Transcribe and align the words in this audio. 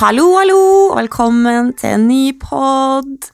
Hallo, 0.00 0.30
hallo, 0.32 0.60
velkommen 0.96 1.74
til 1.76 1.90
en 1.92 2.06
ny 2.08 2.30
pod. 2.40 3.26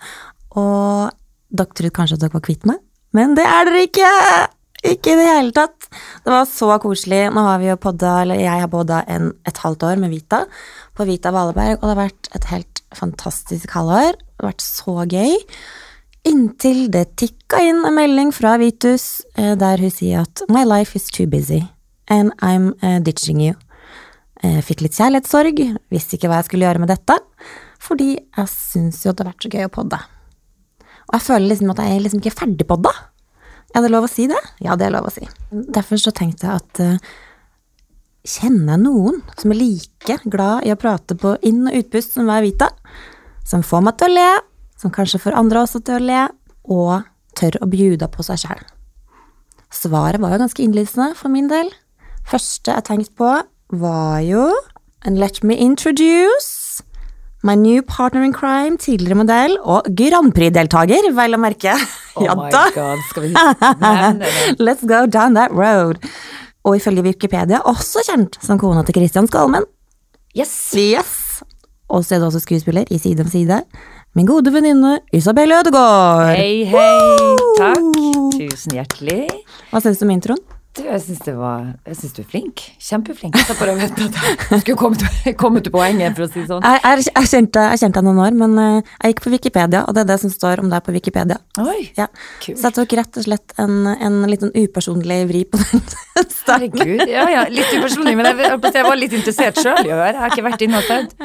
Og 0.58 1.12
dere 1.54 1.68
trodde 1.70 1.92
kanskje 1.94 2.16
at 2.16 2.24
dere 2.24 2.32
var 2.32 2.42
kvitt 2.42 2.64
meg, 2.66 2.80
men 3.14 3.36
det 3.38 3.44
er 3.46 3.68
dere 3.68 3.84
ikke! 3.86 4.08
Ikke 4.90 5.12
i 5.12 5.18
det 5.20 5.28
hele 5.28 5.54
tatt. 5.54 5.86
Det 6.26 6.32
var 6.34 6.48
så 6.50 6.72
koselig. 6.82 7.20
Nå 7.36 7.44
har 7.46 7.60
vi 7.62 7.68
jo 7.68 7.76
podda, 7.78 8.16
eller 8.24 8.42
jeg 8.42 8.64
har 8.64 8.72
podda 8.72 8.98
et 9.06 9.60
halvt 9.62 9.86
år 9.86 10.02
med 10.02 10.10
Vita 10.10 10.40
på 10.98 11.06
Vita 11.06 11.30
Valeberg, 11.36 11.76
og 11.76 11.84
det 11.84 11.92
har 11.92 12.00
vært 12.00 12.30
et 12.34 12.48
helt 12.50 12.82
fantastisk 12.98 13.70
halvår. 13.78 14.18
Det 14.18 14.42
har 14.42 14.50
vært 14.50 14.66
så 14.66 14.96
gøy. 15.06 15.38
Inntil 16.32 16.88
det 16.90 17.04
tikka 17.22 17.62
inn 17.62 17.86
en 17.86 17.94
melding 17.94 18.34
fra 18.34 18.56
Vitus 18.58 19.22
eh, 19.38 19.54
der 19.54 19.78
hun 19.86 19.94
sier 19.94 20.26
at 20.26 20.42
My 20.50 20.66
life 20.66 20.98
is 20.98 21.06
too 21.14 21.30
busy, 21.30 21.62
and 22.10 22.34
I'm 22.42 22.72
uh, 22.82 22.98
ditching 22.98 23.38
you. 23.38 23.54
Jeg 24.44 24.64
fikk 24.66 24.82
litt 24.84 24.96
kjærlighetssorg, 24.98 25.60
visste 25.92 26.16
ikke 26.18 26.28
hva 26.28 26.40
jeg 26.42 26.50
skulle 26.50 26.66
gjøre 26.66 26.82
med 26.82 26.90
dette, 26.92 27.16
fordi 27.82 28.16
jeg 28.18 28.50
syns 28.52 29.00
jo 29.04 29.14
det 29.14 29.24
har 29.24 29.32
vært 29.32 29.46
så 29.46 29.52
gøy 29.52 29.68
å 29.68 29.72
podde. 29.72 30.00
Og 31.06 31.14
jeg 31.16 31.24
føler 31.28 31.48
liksom 31.52 31.72
at 31.72 31.80
jeg 31.82 31.94
er 31.94 32.02
liksom 32.04 32.20
ikke 32.20 32.34
ferdig 32.34 32.66
podda. 32.68 32.92
Er 33.76 33.84
det 33.84 33.92
lov 33.92 34.06
å 34.06 34.10
si 34.10 34.26
det? 34.30 34.40
Ja, 34.64 34.76
det 34.76 34.88
er 34.88 34.94
lov 34.94 35.08
å 35.08 35.14
si. 35.14 35.24
Derfor 35.50 36.00
så 36.00 36.12
tenkte 36.14 36.48
jeg 36.48 36.60
at 36.60 36.82
uh, 36.82 37.08
kjenner 38.26 38.74
jeg 38.74 38.84
noen 38.84 39.20
som 39.38 39.52
er 39.54 39.60
like 39.60 40.18
glad 40.26 40.66
i 40.66 40.72
å 40.74 40.78
prate 40.80 41.16
på 41.18 41.36
inn- 41.46 41.66
og 41.70 41.80
utpust 41.80 42.16
som 42.16 42.28
meg, 42.28 42.44
Vita, 42.44 42.70
som 43.46 43.64
får 43.64 43.84
meg 43.86 43.98
til 44.00 44.10
å 44.10 44.16
le, 44.16 44.30
som 44.76 44.92
kanskje 44.92 45.22
får 45.22 45.38
andre 45.38 45.64
også 45.64 45.82
til 45.86 46.00
å 46.00 46.06
le, 46.10 46.22
og 46.66 47.06
tør 47.38 47.60
å 47.62 47.70
bjuda 47.70 48.10
på 48.12 48.26
seg 48.26 48.42
sjæl? 48.42 48.64
Svaret 49.72 50.22
var 50.22 50.34
jo 50.34 50.42
ganske 50.44 50.64
innlysende 50.64 51.12
for 51.18 51.32
min 51.32 51.50
del. 51.50 51.70
Første 52.26 52.74
jeg 52.74 52.86
tenkte 52.86 53.14
på, 53.18 53.30
var 53.72 54.20
jo 54.22 54.52
And 55.06 55.18
let 55.18 55.42
me 55.44 55.54
introduce 55.54 56.82
my 57.44 57.54
new 57.54 57.82
partner 57.82 58.22
in 58.24 58.32
crime, 58.32 58.76
tidligere 58.78 59.14
modell 59.14 59.52
og 59.62 59.86
Grand 59.94 60.32
Prix-deltaker, 60.34 61.12
vel 61.14 61.36
å 61.36 61.38
merke. 61.38 61.76
Oh 62.16 62.24
ja 62.24 62.34
my 62.34 62.48
da! 62.50 62.64
god, 62.74 63.04
skal 63.10 63.22
vi? 63.22 63.30
Let's 64.66 64.82
go 64.82 65.04
down 65.06 65.36
that 65.38 65.54
road. 65.54 66.00
Og 66.66 66.80
ifølge 66.80 67.04
Wikipedia 67.06 67.60
også 67.62 68.02
kjent 68.08 68.40
som 68.42 68.58
kona 68.58 68.82
til 68.82 68.98
Christian 68.98 69.30
Skalmen. 69.30 69.68
Yes! 70.34 70.56
Yes! 70.74 71.12
Og 71.86 72.02
så 72.02 72.16
er 72.16 72.24
det 72.24 72.32
også 72.32 72.42
skuespiller 72.42 72.88
i 72.90 72.98
Side 72.98 73.22
om 73.22 73.30
side. 73.30 73.60
Min 74.16 74.26
gode 74.26 74.50
venninne 74.50 74.96
Isabel 75.14 75.54
Ødegaard. 75.54 76.34
Hei, 76.34 76.64
hei. 76.66 77.36
Takk. 77.60 78.00
Tusen 78.34 78.74
hjertelig. 78.74 79.22
Hva 79.70 79.84
syns 79.84 80.02
du 80.02 80.08
om 80.08 80.14
introen? 80.16 80.42
Du, 80.76 80.82
jeg 80.84 81.00
syns 81.00 81.22
det 81.24 81.32
var 81.38 81.62
Jeg 81.88 81.96
syns 81.96 82.14
du 82.16 82.18
er 82.20 82.26
flink. 82.28 82.62
Kjempeflink. 82.84 83.36
Jeg 83.40 83.56
bare 83.56 83.74
vet 83.78 84.00
at 84.04 84.18
jeg 84.50 84.60
skulle 84.60 84.76
komme 84.80 84.98
til, 85.00 85.32
komme 85.42 85.62
til 85.64 85.72
poenget, 85.72 86.12
for 86.18 86.26
å 86.26 86.28
si 86.28 86.42
det 86.42 86.50
sånn. 86.50 86.66
Jeg, 86.66 86.82
jeg, 86.84 87.06
jeg, 87.16 87.30
kjente, 87.32 87.64
deg 87.96 88.04
noen 88.04 88.20
år, 88.26 88.36
men 88.36 88.58
eh, 88.60 88.92
jeg 89.00 89.14
gikk 89.14 89.22
på 89.24 89.32
Wikipedia, 89.32 89.84
og 89.88 89.96
det 89.96 90.04
er 90.04 90.10
det 90.12 90.18
som 90.26 90.32
står 90.34 90.60
om 90.64 90.68
deg 90.72 90.84
på 90.84 90.94
Wikipedia. 90.96 91.38
Oi, 91.62 91.78
Ja. 91.96 92.10
kult. 92.44 92.60
Så 92.60 92.68
jeg 92.68 92.76
tok 92.80 92.96
rett 93.00 93.20
og 93.22 93.26
slett 93.28 93.56
en, 93.62 93.78
en 93.94 94.20
litt 94.28 94.44
sånn 94.44 94.52
upersonlig 94.56 95.18
vri 95.32 95.42
på 95.48 95.62
den 95.62 95.82
starten. 96.42 96.76
Herregud. 96.76 97.06
Ja, 97.08 97.24
ja, 97.32 97.46
litt 97.52 97.72
upersonlig, 97.72 98.16
men 98.20 98.28
jeg, 98.32 98.52
jeg 98.76 98.86
var 98.90 99.00
litt 99.00 99.16
interessert 99.16 99.62
sjøl 99.62 99.80
i 99.88 99.94
å 99.94 99.96
høre. 99.96 100.12
Jeg 100.12 100.22
har 100.26 100.36
ikke 100.36 100.48
vært 100.50 100.66
inne 100.68 100.82
og 100.82 100.90
sett. 100.92 101.16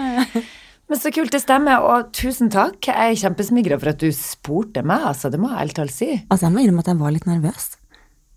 Men 0.91 0.99
så 0.99 1.11
kult 1.15 1.31
det 1.31 1.39
stemmer, 1.43 1.83
og 1.87 2.09
tusen 2.15 2.49
takk. 2.51 2.79
Jeg 2.87 3.13
er 3.13 3.19
kjempesmigra 3.25 3.77
for 3.79 3.93
at 3.93 4.01
du 4.01 4.09
spurte 4.15 4.83
meg, 4.83 5.05
altså. 5.11 5.31
Det 5.31 5.39
må 5.39 5.51
jeg 5.51 5.61
ærlig 5.65 5.77
talt 5.77 5.95
si. 5.95 6.09
Altså, 6.27 6.47
jeg 6.47 6.55
må 6.55 6.63
innrømme 6.65 6.83
at 6.83 6.91
jeg 6.91 6.99
var 6.99 7.15
litt 7.15 7.29
nervøs. 7.29 7.69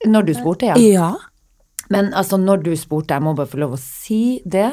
Når 0.06 0.28
du 0.28 0.34
spurte, 0.36 0.70
ja. 0.72 0.76
Ja. 0.78 1.10
Men 1.92 2.12
altså, 2.16 2.38
når 2.40 2.64
du 2.64 2.72
spurte, 2.80 3.16
jeg 3.16 3.24
må 3.24 3.34
bare 3.36 3.50
få 3.50 3.60
lov 3.60 3.76
å 3.76 3.80
si 3.80 4.40
det, 4.44 4.70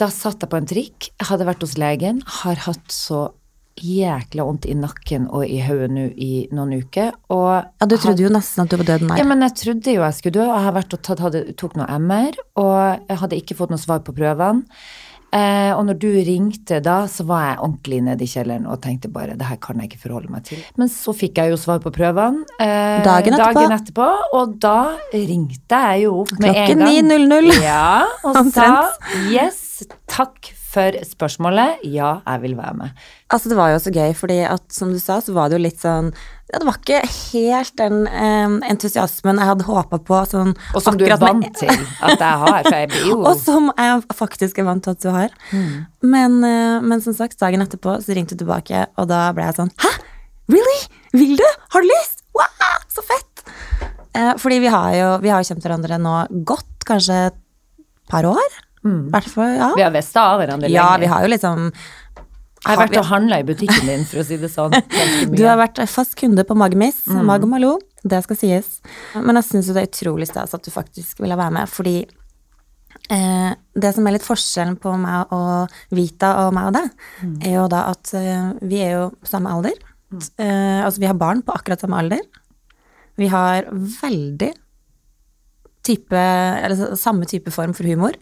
da 0.00 0.08
satt 0.10 0.42
jeg 0.42 0.50
på 0.50 0.58
en 0.58 0.66
trikk, 0.66 1.12
hadde 1.28 1.46
vært 1.46 1.62
hos 1.62 1.76
legen, 1.78 2.22
har 2.42 2.64
hatt 2.66 2.90
så 2.92 3.28
jækla 3.82 4.44
vondt 4.44 4.66
i 4.68 4.74
nakken 4.76 5.30
og 5.32 5.46
i 5.48 5.62
hodet 5.64 5.88
nå 5.94 6.02
i 6.20 6.32
noen 6.52 6.74
uker, 6.82 7.14
og 7.32 7.52
ja, 7.54 7.86
du 7.88 7.94
trodde 7.96 8.24
jo 8.24 8.32
nesten 8.32 8.66
at 8.66 8.72
du 8.72 8.76
var 8.76 8.90
død 8.90 9.06
nær. 9.08 9.20
ja, 9.22 9.24
men 9.24 9.44
jeg 9.46 9.56
trodde 9.62 9.94
jo 9.94 10.02
jeg 10.04 10.18
skulle 10.18 10.36
dø, 10.36 10.44
og 10.44 10.52
jeg 10.52 10.66
har 10.66 10.76
vært 10.76 10.96
og 10.96 11.02
tatt, 11.08 11.22
hadde, 11.24 11.40
tok 11.58 11.78
noe 11.80 12.00
MR, 12.02 12.36
og 12.60 12.74
jeg 13.08 13.20
hadde 13.22 13.38
ikke 13.40 13.56
fått 13.56 13.72
noe 13.72 13.80
svar 13.80 14.02
på 14.04 14.14
prøvene. 14.16 14.66
Eh, 15.32 15.72
og 15.72 15.86
når 15.88 15.96
du 15.96 16.08
ringte 16.26 16.80
da, 16.84 17.02
så 17.08 17.24
var 17.28 17.44
jeg 17.46 17.60
ordentlig 17.64 18.00
nede 18.04 18.26
i 18.26 18.28
kjelleren 18.28 18.66
og 18.68 18.82
tenkte 18.84 19.08
bare 19.12 19.36
det 19.38 19.48
her 19.48 19.56
kan 19.64 19.80
jeg 19.80 19.88
ikke 19.88 20.02
forholde 20.04 20.32
meg 20.32 20.44
til. 20.48 20.60
Men 20.76 20.90
så 20.92 21.14
fikk 21.16 21.40
jeg 21.40 21.54
jo 21.54 21.60
svar 21.60 21.80
på 21.80 21.92
prøvene 21.94 22.44
eh, 22.60 23.00
Dagen 23.06 23.38
etterpå. 23.38 23.60
dagen 23.60 23.76
etterpå, 23.78 24.08
og 24.38 24.56
da 24.62 24.78
ringte 25.14 25.84
jeg 25.88 26.04
jo 26.04 26.18
opp 26.22 26.34
med 26.36 26.52
en 26.52 26.82
Klokken 26.82 27.12
9.00. 27.16 27.62
Ja, 27.64 28.02
og 28.28 28.42
sa 28.56 28.72
yes, 29.32 29.86
takk 30.10 30.52
for 30.72 30.96
spørsmålet, 31.04 31.82
ja, 31.92 32.14
jeg 32.24 32.40
vil 32.46 32.54
være 32.56 32.74
med. 32.78 33.00
Altså, 33.28 33.50
det 33.52 33.56
var 33.58 33.72
jo 33.74 33.80
så 33.84 33.90
gøy, 33.92 34.14
fordi 34.16 34.38
at 34.48 34.64
som 34.72 34.92
du 34.94 34.98
sa, 35.02 35.18
så 35.20 35.34
var 35.36 35.50
det 35.52 35.58
jo 35.58 35.64
litt 35.66 35.82
sånn 35.82 36.08
ja, 36.48 36.58
Det 36.60 36.64
var 36.68 36.78
ikke 36.80 37.00
helt 37.08 37.74
den 37.80 38.06
eh, 38.08 38.54
entusiasmen 38.70 39.40
jeg 39.40 39.50
hadde 39.50 39.66
håpa 39.68 39.98
på. 40.04 40.20
Sånn, 40.30 40.54
Og 40.74 40.84
som 40.84 40.96
du 41.00 41.04
er 41.04 41.16
vant 41.20 41.40
med- 41.44 41.56
til 41.60 41.68
at 41.72 42.16
jeg 42.16 42.40
har, 42.44 42.62
for 42.64 42.76
jeg 42.78 42.88
blir 42.92 43.06
jo 43.10 43.18
Og 43.28 43.36
som 43.40 43.68
jeg 43.76 44.02
faktisk 44.16 44.58
er 44.62 44.68
vant 44.70 44.84
til 44.84 44.96
at 44.96 45.04
du 45.04 45.10
har. 45.12 45.36
Men, 46.02 46.40
eh, 46.44 46.80
men 46.80 47.04
som 47.04 47.16
sagt, 47.16 47.38
dagen 47.40 47.64
etterpå 47.64 47.98
så 48.04 48.16
ringte 48.16 48.36
du 48.36 48.44
tilbake, 48.44 48.86
og 48.96 49.08
da 49.12 49.26
ble 49.36 49.44
jeg 49.50 49.60
sånn 49.60 49.72
Hæ? 49.84 49.92
Really? 50.52 50.80
Vil 51.16 51.36
du? 51.40 51.46
Har 51.72 51.84
du 51.84 51.88
lyst? 51.92 52.24
Wow, 52.36 52.48
så 52.92 53.04
fett! 53.06 53.44
Eh, 54.16 54.34
fordi 54.40 54.58
vi 54.64 54.72
har 54.72 54.92
jo 54.96 55.08
vi 55.24 55.30
har 55.32 55.44
kjent 55.46 55.64
hverandre 55.64 55.96
nå 56.00 56.16
godt, 56.48 56.84
kanskje 56.88 57.26
et 57.30 57.38
par 58.12 58.24
år. 58.28 58.60
I 58.82 59.10
hvert 59.14 59.28
fall, 59.30 59.52
ja. 59.56 59.68
Vi 59.76 59.82
har 59.84 59.92
visst 59.94 60.16
av 60.18 60.40
hverandre 60.40 60.66
lenge. 60.68 60.74
Ja, 60.74 60.96
vi 60.98 61.06
har 61.10 61.22
jo 61.22 61.28
liksom 61.30 61.68
Jeg 61.72 62.70
har 62.70 62.80
vært 62.84 62.96
og 62.98 63.06
handla 63.10 63.38
i 63.42 63.44
butikken 63.46 63.86
din, 63.90 64.04
for 64.06 64.22
å 64.22 64.24
si 64.26 64.36
det 64.38 64.50
sånn. 64.50 64.74
Du 65.38 65.44
har 65.46 65.56
vært 65.60 65.78
fast 65.90 66.16
kunde 66.18 66.44
på 66.46 66.54
Magmiss, 66.58 67.04
Mag 67.06 67.42
og 67.46 67.50
Malo. 67.52 67.76
det 68.02 68.22
skal 68.24 68.36
sies. 68.38 68.80
Men 69.14 69.38
jeg 69.38 69.48
syns 69.50 69.68
jo 69.70 69.74
det 69.76 69.84
er 69.84 69.90
utrolig 69.92 70.26
stas 70.30 70.54
at 70.54 70.64
du 70.66 70.70
faktisk 70.74 71.22
ville 71.22 71.36
være 71.38 71.54
med, 71.54 71.70
fordi 71.70 71.96
eh, 73.10 73.52
det 73.74 73.92
som 73.94 74.06
er 74.06 74.16
litt 74.16 74.26
forskjellen 74.26 74.76
på 74.82 74.94
meg 74.98 75.30
og 75.34 75.74
Vita 75.94 76.32
og 76.46 76.54
meg 76.56 76.70
og 76.70 76.76
deg, 76.78 76.90
er 77.46 77.56
jo 77.60 77.68
da 77.70 77.84
at 77.92 78.14
eh, 78.18 78.50
vi 78.66 78.82
er 78.82 78.96
jo 78.98 79.04
samme 79.26 79.50
alder. 79.54 79.78
Eh, 80.12 80.80
altså 80.84 81.00
vi 81.02 81.08
har 81.10 81.18
barn 81.18 81.42
på 81.46 81.54
akkurat 81.54 81.80
samme 81.82 81.98
alder. 82.02 82.22
Vi 83.20 83.28
har 83.30 83.66
veldig 84.02 84.52
type, 85.86 86.18
eller 86.64 86.96
samme 86.98 87.26
type 87.30 87.50
form 87.54 87.72
for 87.76 87.86
humor. 87.88 88.16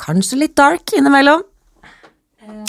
Kanskje 0.00 0.38
litt 0.44 0.56
dark 0.58 0.92
innimellom. 0.96 1.42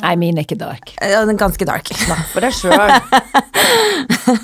Nei, 0.02 0.14
min 0.20 0.38
er 0.38 0.46
ikke 0.46 0.58
dark. 0.60 0.92
Eh, 1.02 1.16
den 1.26 1.38
ganske 1.40 1.66
dark. 1.66 1.88
Snakk 1.98 2.28
for 2.34 2.44
deg 2.46 2.54
sjøl. 2.54 2.92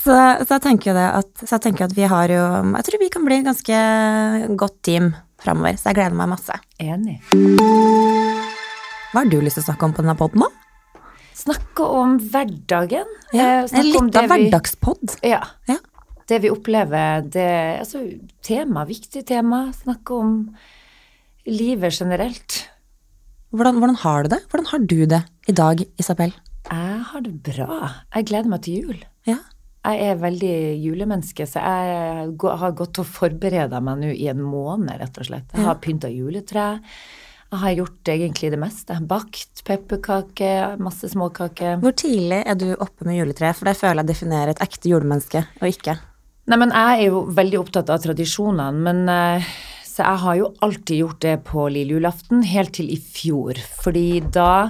Så, 0.00 0.14
så 0.14 0.54
jeg 0.56 0.62
tenker 0.64 0.90
jo 0.90 0.94
det 0.96 1.06
at, 1.18 1.28
så 1.42 1.56
jeg 1.58 1.62
tenker 1.66 1.84
at 1.84 1.92
vi 1.92 2.06
har 2.08 2.30
jo 2.32 2.40
Jeg 2.78 2.86
tror 2.86 3.00
vi 3.02 3.08
kan 3.12 3.24
bli 3.26 3.36
et 3.40 3.44
ganske 3.44 3.80
godt 4.56 4.78
team 4.86 5.10
framover, 5.42 5.76
så 5.76 5.90
jeg 5.90 5.98
gleder 5.98 6.16
meg 6.16 6.30
masse. 6.32 6.56
Enig. 6.80 7.18
Hva 9.10 9.20
har 9.22 9.28
du 9.30 9.36
lyst 9.42 9.58
til 9.58 9.64
å 9.64 9.68
snakke 9.68 9.88
om 9.88 9.94
på 9.96 10.04
denne 10.04 10.16
poden, 10.18 10.44
da? 10.46 10.48
Snakke 11.40 11.84
om 12.00 12.16
hverdagen. 12.32 13.12
Ja, 13.32 13.44
Eh, 13.44 13.62
en 13.62 13.68
snakke 13.68 13.80
om 13.80 13.90
liten 13.90 14.10
det 14.16 14.24
hverdagspod. 14.32 15.16
Ja. 15.26 15.42
Ja. 15.68 15.76
Det 16.30 16.38
vi 16.44 16.50
opplever, 16.52 17.24
det 17.26 17.46
Altså, 17.80 18.04
tema, 18.46 18.84
viktig 18.86 19.24
tema. 19.26 19.64
Snakke 19.74 20.14
om 20.14 20.34
livet 21.50 21.96
generelt. 21.96 22.66
Hvordan, 23.50 23.80
hvordan 23.82 23.98
har 24.04 24.22
du 24.22 24.28
det? 24.36 24.44
Hvordan 24.50 24.68
har 24.70 24.84
du 24.92 25.00
det 25.10 25.22
i 25.50 25.54
dag, 25.58 25.80
Isabel? 25.98 26.34
Jeg 26.70 27.00
har 27.10 27.24
det 27.24 27.32
bra. 27.42 27.78
Jeg 28.14 28.28
gleder 28.30 28.52
meg 28.52 28.62
til 28.62 28.84
jul. 28.84 29.00
Ja. 29.26 29.40
Jeg 29.80 30.10
er 30.10 30.20
veldig 30.20 30.54
julemenneske, 30.84 31.46
så 31.48 31.62
jeg 31.64 32.36
har 32.62 32.76
gått 32.78 33.00
og 33.00 33.08
forberedt 33.08 33.74
meg 33.82 34.02
nå 34.02 34.12
i 34.12 34.28
en 34.30 34.42
måned, 34.44 34.92
rett 35.00 35.18
og 35.18 35.26
slett. 35.26 35.50
Jeg 35.56 35.66
har 35.66 35.80
pynta 35.82 36.10
juletre. 36.12 36.66
Jeg 37.50 37.62
har 37.64 37.74
gjort 37.80 38.12
egentlig 38.12 38.52
det 38.52 38.60
meste. 38.60 39.00
Bakt 39.10 39.64
pepperkaker, 39.66 40.76
masse 40.78 41.10
småkaker. 41.10 41.80
Hvor 41.82 41.96
tidlig 41.98 42.44
er 42.44 42.60
du 42.60 42.68
oppe 42.76 43.08
med 43.08 43.18
juletreet? 43.18 43.58
For 43.58 43.66
det 43.66 43.74
føler 43.80 44.04
jeg 44.04 44.12
definerer 44.12 44.54
et 44.54 44.62
ekte 44.62 44.92
julemenneske, 44.92 45.42
og 45.58 45.72
ikke. 45.72 45.96
Nei, 46.50 46.56
men 46.58 46.72
jeg 46.74 46.94
er 46.98 47.12
jo 47.12 47.18
veldig 47.30 47.58
opptatt 47.60 47.90
av 47.94 48.00
tradisjonene, 48.02 48.82
men 48.82 49.04
eh, 49.06 49.50
Så 49.86 50.02
jeg 50.02 50.20
har 50.22 50.36
jo 50.38 50.48
alltid 50.66 50.98
gjort 50.98 51.20
det 51.22 51.34
på 51.46 51.68
lille 51.70 51.94
julaften, 51.94 52.42
helt 52.46 52.72
til 52.74 52.88
i 52.90 52.96
fjor. 52.98 53.58
Fordi 53.84 54.22
da 54.34 54.66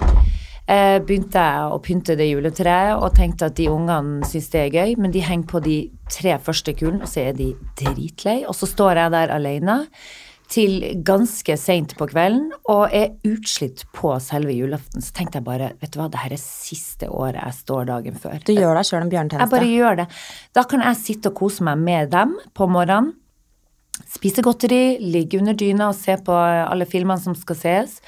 eh, 0.68 0.98
begynte 1.00 1.40
jeg 1.40 1.70
å 1.72 1.78
pynte 1.84 2.16
det 2.18 2.26
juletreet 2.28 2.98
og 2.98 3.14
tenkte 3.16 3.48
at 3.48 3.56
de 3.56 3.68
ungene 3.72 4.26
syns 4.28 4.48
det 4.52 4.62
er 4.64 4.76
gøy, 4.76 4.96
men 5.00 5.14
de 5.14 5.22
henger 5.24 5.48
på 5.52 5.62
de 5.64 5.76
tre 6.10 6.36
første 6.42 6.74
kulene, 6.76 7.04
og 7.06 7.12
så 7.12 7.30
er 7.30 7.38
de 7.38 7.52
dritlei. 7.80 8.42
Og 8.44 8.56
så 8.58 8.68
står 8.68 9.00
jeg 9.04 9.14
der 9.16 9.32
alene 9.36 9.78
til 10.50 10.82
ganske 11.06 11.54
seint 11.60 11.92
på 11.98 12.08
kvelden 12.10 12.48
og 12.72 12.90
er 12.96 13.12
utslitt 13.28 13.84
på 13.94 14.12
selve 14.22 14.54
julaften. 14.56 15.02
Så 15.04 15.14
tenkte 15.14 15.38
jeg 15.38 15.46
bare, 15.46 15.70
vet 15.78 15.94
du 15.94 16.00
hva, 16.00 16.08
det 16.10 16.22
her 16.24 16.34
er 16.34 16.42
siste 16.42 17.06
året 17.06 17.38
jeg 17.38 17.58
står 17.60 17.86
dagen 17.92 18.18
før. 18.18 18.40
Du 18.42 18.52
gjør 18.56 18.74
deg 18.80 18.88
sjøl 18.88 19.06
en 19.06 19.12
Jeg 19.30 19.52
bare 19.52 19.70
gjør 19.70 20.00
det. 20.02 20.08
Da 20.56 20.66
kan 20.66 20.82
jeg 20.82 20.98
sitte 20.98 21.30
og 21.30 21.38
kose 21.38 21.66
meg 21.66 21.78
med 21.78 22.10
dem 22.14 22.34
på 22.56 22.66
morgenen. 22.70 23.14
Spise 24.10 24.42
godteri, 24.42 24.96
ligge 24.98 25.38
under 25.38 25.54
dyna 25.54 25.90
og 25.90 25.98
se 25.98 26.16
på 26.24 26.34
alle 26.34 26.86
filmene 26.88 27.20
som 27.20 27.34
skal 27.36 27.58
ses. 27.58 28.00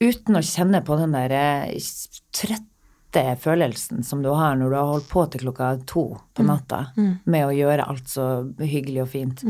uten 0.00 0.36
å 0.36 0.42
kjenne 0.42 0.82
på 0.86 0.96
den 0.98 1.14
der 1.14 1.32
eh, 1.34 1.78
trøtte 2.34 3.36
følelsen 3.40 4.04
som 4.04 4.20
du 4.22 4.28
har 4.36 4.54
når 4.58 4.70
du 4.70 4.76
har 4.76 4.90
holdt 4.92 5.08
på 5.08 5.24
til 5.32 5.46
klokka 5.46 5.70
to 5.88 6.04
på 6.36 6.44
natta 6.44 6.90
med 7.24 7.46
å 7.46 7.54
gjøre 7.54 7.86
alt 7.88 8.08
så 8.10 8.26
hyggelig 8.60 9.02
og 9.06 9.08
fint. 9.14 9.44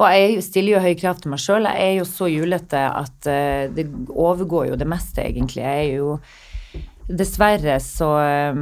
Og 0.00 0.06
jeg 0.08 0.44
stiller 0.46 0.76
jo 0.76 0.84
høye 0.86 0.96
krav 0.98 1.20
til 1.20 1.32
meg 1.32 1.42
sjøl. 1.42 1.68
Jeg 1.68 1.88
er 1.90 1.96
jo 1.98 2.06
så 2.08 2.28
julete 2.32 2.80
at 2.80 3.28
eh, 3.28 3.66
det 3.74 3.86
overgår 4.08 4.70
jo 4.70 4.78
det 4.80 4.88
meste, 4.88 5.24
egentlig. 5.24 5.64
Jeg 5.64 5.88
er 5.88 5.94
jo 6.00 6.16
Dessverre 7.12 7.74
så 7.82 8.06
eh, 8.22 8.60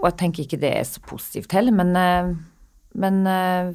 Og 0.00 0.06
jeg 0.08 0.16
tenker 0.18 0.46
ikke 0.46 0.58
det 0.62 0.72
er 0.78 0.86
så 0.88 1.02
positivt 1.04 1.52
heller, 1.54 1.76
men, 1.76 1.92
eh, 1.98 2.32
men 2.98 3.20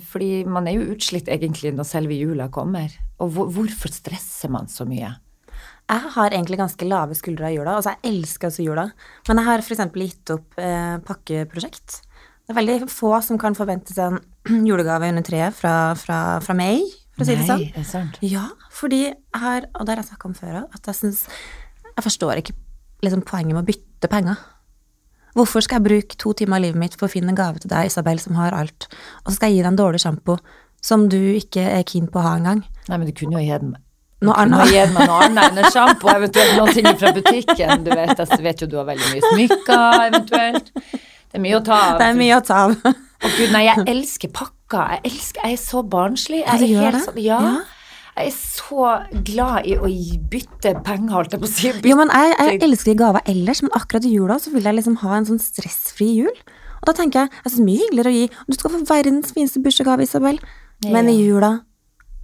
fordi 0.04 0.44
man 0.46 0.68
er 0.68 0.78
jo 0.78 0.90
utslitt 0.96 1.30
egentlig 1.32 1.72
når 1.78 1.88
selve 1.90 2.18
jula 2.18 2.50
kommer. 2.54 2.92
Og 3.24 3.32
hvor, 3.34 3.54
hvorfor 3.54 3.94
stresser 3.94 4.52
man 4.54 4.68
så 4.70 4.86
mye? 4.90 5.16
Jeg 5.88 6.12
har 6.18 6.34
egentlig 6.36 6.60
ganske 6.60 6.86
lave 6.86 7.16
skuldre 7.16 7.48
av 7.48 7.54
jula. 7.56 7.78
Altså, 7.78 7.94
jeg 7.96 8.12
elsker 8.12 8.50
altså 8.50 8.66
jula. 8.66 8.84
Men 9.30 9.40
jeg 9.40 9.48
har 9.48 9.64
f.eks. 9.64 9.84
gitt 9.96 10.34
opp 10.36 10.60
eh, 10.60 10.98
pakkeprosjekt. 11.08 12.02
Det 12.48 12.54
er 12.56 12.60
veldig 12.62 12.88
få 12.88 13.10
som 13.26 13.36
kan 13.42 13.56
forvente 13.58 13.92
seg 13.92 14.14
en 14.16 14.62
julegave 14.70 15.10
under 15.12 15.26
treet 15.26 15.56
fra, 15.56 15.74
fra, 16.00 16.20
fra 16.44 16.54
meg, 16.56 16.86
for 17.18 17.26
å 17.26 17.28
si 17.28 17.36
det 17.36 17.48
sånn. 17.48 17.64
Nei, 17.66 17.74
er 17.82 17.88
sant? 17.88 18.20
Ja, 18.24 18.46
fordi 18.72 19.02
jeg 19.10 19.42
har, 19.42 19.66
og 19.76 19.84
det 19.84 19.94
har 19.96 20.00
jeg 20.04 20.12
snakka 20.14 20.30
om 20.30 20.36
før 20.38 20.62
òg, 20.62 20.78
at 20.78 20.88
jeg 20.92 21.00
syns 21.02 21.26
Jeg 21.98 22.06
forstår 22.06 22.40
ikke 22.40 22.54
liksom, 23.04 23.24
poenget 23.28 23.56
med 23.58 23.64
å 23.64 23.68
bytte 23.68 24.08
penger. 24.12 24.38
Hvorfor 25.36 25.66
skal 25.66 25.82
jeg 25.82 25.88
bruke 25.90 26.18
to 26.22 26.32
timer 26.38 26.60
av 26.60 26.64
livet 26.64 26.80
mitt 26.82 26.96
for 26.98 27.10
å 27.10 27.12
finne 27.12 27.34
en 27.34 27.38
gave 27.38 27.60
til 27.62 27.72
deg, 27.74 27.90
Isabel, 27.90 28.22
som 28.22 28.38
har 28.38 28.56
alt, 28.56 28.88
og 29.26 29.32
så 29.32 29.36
skal 29.40 29.52
jeg 29.52 29.58
gi 29.60 29.66
deg 29.66 29.72
en 29.74 29.82
dårlig 29.82 30.02
sjampo 30.06 30.38
som 30.88 31.08
du 31.12 31.20
ikke 31.36 31.66
er 31.74 31.84
keen 31.90 32.08
på 32.08 32.22
å 32.22 32.26
ha 32.26 32.36
engang? 32.40 32.64
Nei, 32.88 32.96
men 33.02 33.10
du 33.10 33.14
kunne 33.18 33.42
jo 33.42 33.44
gitt 33.44 33.66
meg 33.66 33.84
Noe 34.26 34.34
kunne 34.34 34.62
annet. 34.64 34.72
gitt 34.74 34.94
meg 34.96 35.12
noe 35.12 35.20
annet 35.28 35.44
enn 35.52 35.60
en 35.62 35.70
sjampo, 35.76 36.10
eventuelt 36.10 36.56
noen 36.58 36.74
ting 36.74 36.88
fra 36.98 37.12
butikken. 37.14 37.84
Du 37.86 37.92
vet, 37.92 38.18
jeg 38.18 38.46
vet 38.48 38.64
jo 38.64 38.70
du 38.72 38.80
har 38.80 38.88
veldig 38.88 39.12
mye 39.14 39.34
smykker, 39.34 40.06
eventuelt. 40.08 40.72
Det 41.32 41.40
er 41.40 41.44
mye 41.44 41.58
å 41.60 41.64
ta 41.66 41.80
av. 41.92 41.98
Det 42.00 42.08
er 42.08 42.20
mye 42.20 42.38
å 42.38 42.44
ta 42.46 42.60
av. 42.66 42.76
Å 42.78 43.32
gud, 43.38 43.50
nei, 43.54 43.64
jeg 43.68 43.88
elsker 43.94 44.32
pakker. 44.34 44.94
Jeg 44.98 45.12
elsker, 45.12 45.42
jeg 45.44 45.58
er 45.58 45.64
så 45.64 45.82
barnslig. 45.84 46.44
Jeg 46.44 46.48
Ja, 46.48 46.60
er 46.60 46.72
gjør 46.74 46.96
det? 46.98 47.02
Sånn, 47.08 47.20
ja. 47.24 47.40
Ja. 47.48 47.58
Jeg 48.18 48.32
er 48.32 48.38
så 48.38 48.86
glad 49.28 49.68
i 49.70 49.76
å 49.78 49.90
bytte 50.32 50.72
penger, 50.86 51.12
holdt 51.14 51.36
jeg 51.36 51.42
på 51.44 51.46
å 51.46 51.52
si. 51.52 51.74
Jo, 51.86 51.98
men 52.00 52.10
jeg, 52.10 52.34
jeg 52.40 52.62
elsker 52.66 52.98
gaver 52.98 53.22
ellers, 53.30 53.62
men 53.62 53.74
akkurat 53.78 54.08
i 54.10 54.14
jula 54.16 54.40
så 54.42 54.54
vil 54.56 54.66
jeg 54.66 54.80
liksom 54.80 54.96
ha 55.04 55.20
en 55.20 55.28
sånn 55.28 55.42
stressfri 55.42 56.08
jul. 56.24 56.34
Og 56.82 56.90
da 56.90 56.96
tenker 56.98 57.26
jeg, 57.26 57.34
jeg 57.44 57.54
synes 57.54 57.66
mye 57.68 57.84
hyggeligere 57.84 58.10
å 58.10 58.16
gi 58.16 58.26
Du 58.48 58.58
skal 58.58 58.74
få 58.74 58.82
verdens 58.90 59.34
fineste 59.36 59.62
bursdagsgave, 59.62 60.06
Isabel. 60.08 60.40
Men 60.86 61.10
i 61.10 61.18
jula 61.20 61.52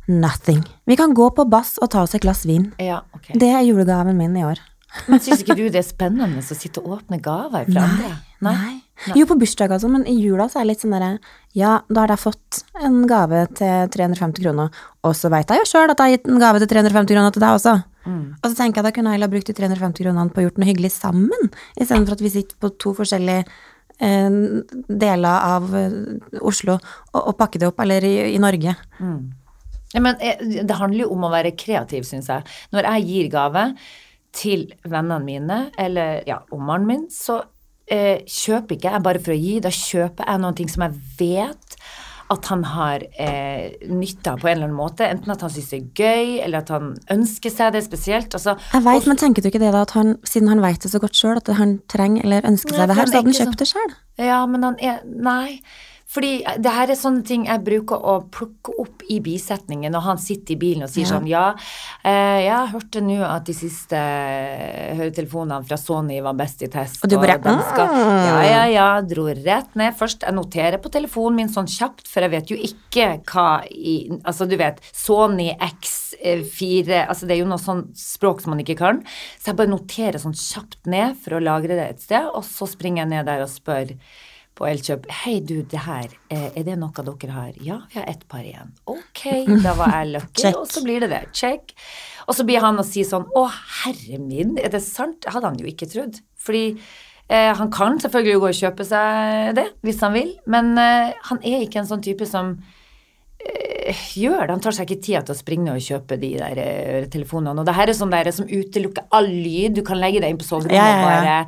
nothing. 0.07 0.61
Vi 0.85 0.97
kan 0.99 1.13
gå 1.15 1.29
på 1.35 1.45
bass 1.49 1.77
og 1.81 1.89
ta 1.93 2.03
oss 2.03 2.13
et 2.17 2.21
glass 2.25 2.43
vin. 2.45 2.71
Ja, 2.81 3.01
ok. 3.15 3.31
Det 3.39 3.49
er 3.53 3.63
julegaven 3.65 4.17
min 4.17 4.35
i 4.37 4.43
år. 4.45 4.61
Men 5.09 5.21
syns 5.23 5.41
ikke 5.41 5.55
du 5.57 5.63
det 5.73 5.79
er 5.81 5.87
spennende 5.87 6.41
å 6.41 6.57
sitte 6.57 6.83
og 6.83 6.99
åpne 6.99 7.21
gaver 7.23 7.65
fra 7.69 7.85
andre? 7.87 8.11
Nei. 8.45 8.82
Jo, 9.11 9.25
på 9.27 9.37
bursdag 9.39 9.73
og 9.75 9.81
sånn, 9.83 9.97
men 9.97 10.05
i 10.07 10.15
jula 10.15 10.47
så 10.49 10.59
er 10.59 10.65
det 10.65 10.73
litt 10.73 10.83
sånn 10.85 10.95
derre 10.95 11.17
Ja, 11.57 11.81
da 11.89 12.05
har 12.05 12.13
jeg 12.13 12.23
fått 12.23 12.61
en 12.79 13.01
gave 13.09 13.43
til 13.59 13.89
350 13.93 14.45
kroner, 14.45 14.85
og 15.03 15.17
så 15.17 15.31
veit 15.33 15.51
jeg 15.51 15.61
jo 15.61 15.69
sjøl 15.69 15.91
at 15.91 15.99
jeg 15.99 16.05
har 16.05 16.15
gitt 16.17 16.29
en 16.31 16.41
gave 16.41 16.63
til 16.63 16.71
350 16.71 17.13
kroner 17.13 17.35
til 17.35 17.43
deg 17.43 17.57
også. 17.59 17.75
Og 18.43 18.47
så 18.49 18.55
tenker 18.57 18.81
jeg 18.81 18.87
da 18.87 18.93
kunne 18.95 19.11
jeg 19.11 19.19
heller 19.19 19.31
brukt 19.31 19.47
de 19.47 19.55
350 19.55 20.03
kronene 20.03 20.33
på 20.33 20.41
å 20.41 20.47
gjort 20.47 20.57
noe 20.59 20.67
hyggelig 20.67 20.91
sammen, 20.95 21.53
istedenfor 21.77 22.17
at 22.17 22.23
vi 22.25 22.33
sitter 22.33 22.57
på 22.59 22.73
to 22.81 22.91
forskjellige 22.97 23.45
eh, 23.99 24.39
deler 25.05 25.47
av 25.53 25.69
eh, 25.77 25.95
Oslo 26.41 26.75
og, 26.79 27.21
og 27.21 27.37
pakker 27.39 27.63
det 27.63 27.69
opp, 27.69 27.79
eller 27.85 28.03
i, 28.07 28.15
i 28.33 28.41
Norge. 28.43 28.75
Ja, 29.93 30.01
men 30.01 30.17
eh, 30.19 30.41
det 30.65 30.79
handler 30.79 31.05
jo 31.05 31.13
om 31.15 31.27
å 31.27 31.31
være 31.33 31.53
kreativ, 31.55 32.03
syns 32.09 32.31
jeg. 32.31 32.43
Når 32.73 32.89
jeg 32.89 33.07
gir 33.11 33.31
gave 33.37 33.67
til 34.33 34.65
vennene 34.83 35.21
mine, 35.23 35.59
eller 35.79 36.23
ja, 36.27 36.41
ommeren 36.51 36.87
min, 36.89 37.03
så 37.13 37.43
eh, 37.87 38.23
kjøper 38.27 38.77
ikke 38.77 38.95
jeg 38.95 39.05
bare 39.05 39.21
for 39.23 39.35
å 39.35 39.39
gi. 39.39 39.59
Da 39.63 39.71
kjøper 39.73 40.29
jeg 40.29 40.55
ting 40.59 40.71
som 40.71 40.87
jeg 40.87 40.99
vet 41.19 41.77
at 42.33 42.47
han 42.49 42.63
har 42.65 43.03
eh, 43.19 43.73
nytte 43.91 44.31
av 44.31 44.41
på 44.41 44.47
en 44.47 44.55
eller 44.55 44.69
annen 44.69 44.77
måte. 44.77 45.05
Enten 45.05 45.33
at 45.33 45.43
han 45.43 45.51
syns 45.53 45.69
det 45.73 45.79
er 45.79 46.03
gøy, 46.05 46.31
eller 46.45 46.63
at 46.63 46.71
han 46.73 46.93
ønsker 47.13 47.53
seg 47.53 47.75
det 47.75 47.83
spesielt. 47.85 48.33
Altså, 48.33 48.55
Jeg 48.73 48.85
vet, 48.87 49.07
men 49.09 49.19
tenker 49.19 49.43
du 49.43 49.49
ikke 49.51 49.61
det 49.61 49.73
da, 49.75 49.83
at 49.85 49.95
han, 49.97 50.15
siden 50.27 50.49
han 50.51 50.63
veit 50.63 50.81
det 50.83 50.93
så 50.93 51.01
godt 51.03 51.19
sjøl, 51.19 51.39
at 51.41 51.51
han 51.59 51.77
trenger 51.91 52.25
eller 52.25 52.47
ønsker 52.49 52.77
seg 52.77 52.89
det 52.89 52.97
her, 52.97 53.09
så 53.09 53.19
hadde 53.19 53.33
han 53.33 53.41
kjøpt 53.41 53.63
det 53.63 53.69
sjøl? 53.69 53.97
Ja, 54.21 54.43
men 54.49 54.65
han 54.69 54.79
er 54.81 55.01
Nei. 55.03 55.59
Fordi 56.13 56.43
det 56.61 56.71
her 56.75 56.91
er 56.93 56.99
sånne 56.99 57.23
ting 57.25 57.47
jeg 57.47 57.63
bruker 57.65 57.97
å 57.97 58.19
plukke 58.29 58.75
opp 58.83 59.01
i 59.09 59.17
bisetningen 59.23 59.93
når 59.93 60.03
han 60.05 60.19
sitter 60.21 60.53
i 60.53 60.59
bilen 60.61 60.85
og 60.85 60.91
sier 60.93 61.07
Ja. 61.07 61.11
sånn 61.15 61.27
Ja, 61.27 61.45
eh, 62.05 62.45
jeg 62.45 62.69
hørte 62.73 63.01
nå 63.01 63.17
at 63.25 63.45
de 63.49 63.53
siste 63.57 63.97
eh, 63.97 64.93
høretelefonene 64.99 65.65
fra 65.65 65.77
Sony 65.79 66.19
var 66.21 66.35
best 66.37 66.61
i 66.61 66.67
test. 66.67 66.99
Og 67.03 67.09
du 67.09 67.17
bare, 67.17 67.39
og 67.41 67.63
skal, 67.71 67.87
«Mm». 67.87 68.27
Ja, 68.27 68.41
ja, 68.43 68.63
ja. 68.69 69.01
Dro 69.01 69.25
rett 69.27 69.73
ned. 69.75 69.95
Først 69.97 70.21
jeg 70.21 70.33
noterer 70.37 70.77
på 70.83 70.91
telefonen 70.93 71.35
min 71.41 71.49
sånn 71.49 71.67
kjapt, 71.67 72.05
for 72.07 72.21
jeg 72.21 72.31
vet 72.35 72.53
jo 72.53 72.57
ikke 72.57 73.09
hva 73.31 73.63
i 73.71 73.95
Altså, 74.23 74.47
du 74.47 74.55
vet, 74.59 74.79
Sony 74.93 75.49
X4 75.57 77.07
Altså, 77.07 77.25
det 77.27 77.35
er 77.37 77.41
jo 77.41 77.49
noe 77.49 77.61
sånn 77.61 77.87
språk 77.97 78.41
som 78.43 78.53
man 78.53 78.61
ikke 78.63 78.77
kan. 78.79 79.01
Så 79.39 79.51
jeg 79.51 79.59
bare 79.59 79.71
noterer 79.73 80.21
sånn 80.21 80.37
kjapt 80.37 80.85
ned 80.85 81.17
for 81.23 81.37
å 81.37 81.43
lagre 81.43 81.75
det 81.77 81.89
et 81.89 82.01
sted, 82.05 82.29
og 82.33 82.43
så 82.47 82.67
springer 82.69 83.03
jeg 83.03 83.13
ned 83.15 83.25
der 83.29 83.43
og 83.45 83.51
spør 83.51 83.95
på 84.57 84.67
Elkjøp 84.69 85.07
Hei, 85.23 85.37
du, 85.41 85.55
det 85.69 85.81
her, 85.85 86.11
eh, 86.33 86.49
er 86.53 86.65
det 86.67 86.75
noe 86.79 87.05
dere 87.07 87.31
har? 87.33 87.55
Ja, 87.65 87.79
vi 87.91 87.99
har 87.99 88.09
ett 88.11 88.27
par 88.29 88.43
igjen. 88.45 88.73
Ok, 88.89 89.23
da 89.63 89.73
var 89.79 89.95
jeg 89.97 90.11
lucky, 90.13 90.51
og 90.53 90.67
så 90.69 90.83
blir 90.85 91.03
det 91.05 91.09
det. 91.13 91.23
Check. 91.33 91.73
Og 92.27 92.37
så 92.37 92.45
blir 92.47 92.63
han 92.63 92.77
og 92.79 92.85
sier 92.87 93.07
sånn 93.07 93.25
Å, 93.35 93.47
herre 93.83 94.19
min, 94.21 94.55
er 94.61 94.71
det 94.73 94.83
sant? 94.85 95.25
Hadde 95.27 95.49
han 95.49 95.59
jo 95.59 95.67
ikke 95.69 95.89
trodd. 95.91 96.21
Fordi 96.43 96.63
eh, 97.27 97.49
han 97.57 97.71
kan 97.73 97.99
selvfølgelig 98.03 98.39
gå 98.43 98.51
og 98.51 98.61
kjøpe 98.61 98.87
seg 98.87 99.57
det 99.57 99.67
hvis 99.83 100.01
han 100.05 100.15
vil, 100.15 100.31
men 100.53 100.73
eh, 100.79 101.11
han 101.31 101.41
er 101.43 101.65
ikke 101.65 101.81
en 101.83 101.89
sånn 101.89 102.03
type 102.05 102.27
som 102.29 102.53
eh, 103.43 104.03
gjør 104.19 104.45
det. 104.45 104.51
Han 104.53 104.63
tar 104.63 104.77
seg 104.77 104.87
ikke 104.87 105.03
tida 105.07 105.23
til 105.25 105.35
å 105.35 105.39
springe 105.39 105.75
og 105.75 105.83
kjøpe 105.83 106.19
de 106.21 106.35
der 106.37 106.53
telefonene, 106.61 106.99
øretelefonene. 106.99 107.63
Og 107.63 107.67
det 107.71 107.77
her 107.79 107.91
er 107.91 107.99
sånn 107.99 108.13
der 108.13 108.31
som 108.35 108.47
utelukker 108.51 109.09
all 109.15 109.31
lyd. 109.31 109.79
Du 109.79 109.83
kan 109.87 109.99
legge 109.99 110.21
deg 110.23 110.35
inn 110.35 110.39
på 110.41 110.47
soverommet 110.47 110.77
Ja, 110.77 110.87
ja, 110.87 110.93
ja. 110.93 111.01
og 111.01 111.09
bare 111.09 111.39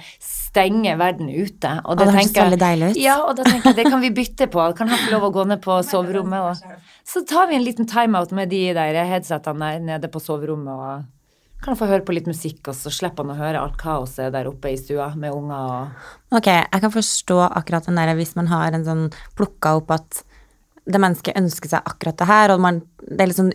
stenge 0.55 0.95
verden 0.99 1.29
ute. 1.29 1.71
Og 1.83 1.97
det 1.99 2.07
høres 2.07 2.29
tenker 2.29 2.45
høres 2.45 2.51
veldig 2.53 2.61
deilig 2.61 2.91
ut. 2.91 2.99
Ja, 3.03 3.17
og 3.25 3.35
da 3.35 3.47
tenker 3.47 3.73
jeg 3.73 3.79
det 3.81 3.89
kan 3.91 4.03
vi 4.03 4.13
bytte 4.15 4.47
på. 4.51 4.67
Kan 4.77 4.91
han 4.91 5.01
få 5.03 5.11
lov 5.17 5.27
å 5.27 5.33
gå 5.35 5.43
ned 5.51 5.61
på 5.63 5.81
soverommet 5.83 6.47
og 6.47 6.85
Så 7.05 7.25
tar 7.27 7.49
vi 7.51 7.59
en 7.59 7.65
liten 7.65 7.89
timeout 7.89 8.31
med 8.33 8.49
de 8.49 8.69
der 8.73 9.01
headsetene 9.05 9.75
der 9.75 9.83
nede 9.83 10.09
på 10.11 10.23
soverommet 10.23 10.73
og 10.73 11.11
kan 11.65 11.73
han 11.73 11.79
få 11.79 11.87
høre 11.89 12.05
på 12.05 12.13
litt 12.13 12.27
musikk, 12.29 12.67
og 12.69 12.75
så 12.77 12.91
slipper 12.93 13.25
han 13.25 13.33
å 13.33 13.39
høre 13.39 13.61
alt 13.63 13.77
kaoset 13.81 14.33
der 14.35 14.45
oppe 14.45 14.69
i 14.69 14.77
stua 14.77 15.07
med 15.17 15.33
unger 15.33 15.71
og 15.71 16.35
Ok, 16.37 16.49
jeg 16.51 16.81
kan 16.83 16.93
forstå 16.93 17.37
akkurat 17.47 17.87
den 17.87 17.97
der 17.97 18.11
hvis 18.19 18.35
man 18.37 18.51
har 18.51 18.75
en 18.75 18.85
sånn 18.85 19.05
plukka 19.39 19.71
opp 19.79 19.93
at 19.95 20.19
det 20.85 21.01
mennesket 21.01 21.39
ønsker 21.39 21.71
seg 21.71 21.87
akkurat 21.89 22.19
det 22.19 22.27
her, 22.29 22.53
og 22.53 22.61
man, 22.61 22.83
det 23.01 23.23
er 23.23 23.31
litt 23.31 23.39
sånn 23.39 23.53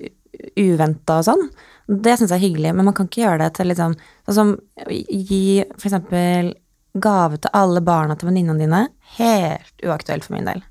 uventa 0.59 1.21
og 1.21 1.29
sånn. 1.29 1.45
Det 1.87 2.17
syns 2.17 2.33
jeg 2.33 2.41
er 2.41 2.47
hyggelig, 2.49 2.73
men 2.75 2.89
man 2.89 2.97
kan 2.97 3.07
ikke 3.07 3.23
gjøre 3.23 3.45
det 3.45 3.53
til 3.59 3.71
liksom 3.71 3.95
Sånn 4.27 4.37
som 4.37 4.51
gi 4.89 5.63
for 5.77 5.87
eksempel 5.91 6.53
gave 6.99 7.39
til 7.39 7.51
alle 7.55 7.81
barna 7.85 8.17
til 8.19 8.31
venninnene 8.31 8.59
dine. 8.65 8.81
Helt 9.19 9.85
uaktuelt 9.87 10.25
for 10.27 10.35
min 10.37 10.49
del. 10.49 10.63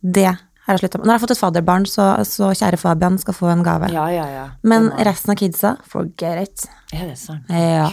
Det 0.00 0.26
har 0.28 0.76
jeg 0.76 0.82
slutta 0.84 0.98
med. 1.00 1.06
Når 1.08 1.12
jeg 1.12 1.18
har 1.18 1.24
fått 1.26 1.34
et 1.34 1.40
fadderbarn, 1.42 1.86
så, 1.88 2.08
så 2.28 2.50
kjære 2.56 2.78
Fabian 2.80 3.16
skal 3.20 3.34
få 3.36 3.48
en 3.52 3.64
gave. 3.66 3.88
Ja, 3.92 4.06
ja, 4.12 4.26
ja. 4.32 4.44
Men 4.62 4.90
resten 5.08 5.32
av 5.34 5.40
kidsa, 5.40 5.74
forget 5.88 6.42
it. 6.44 6.68
Er 6.94 7.08
det 7.10 7.16
sant? 7.20 7.48
Ja. 7.52 7.88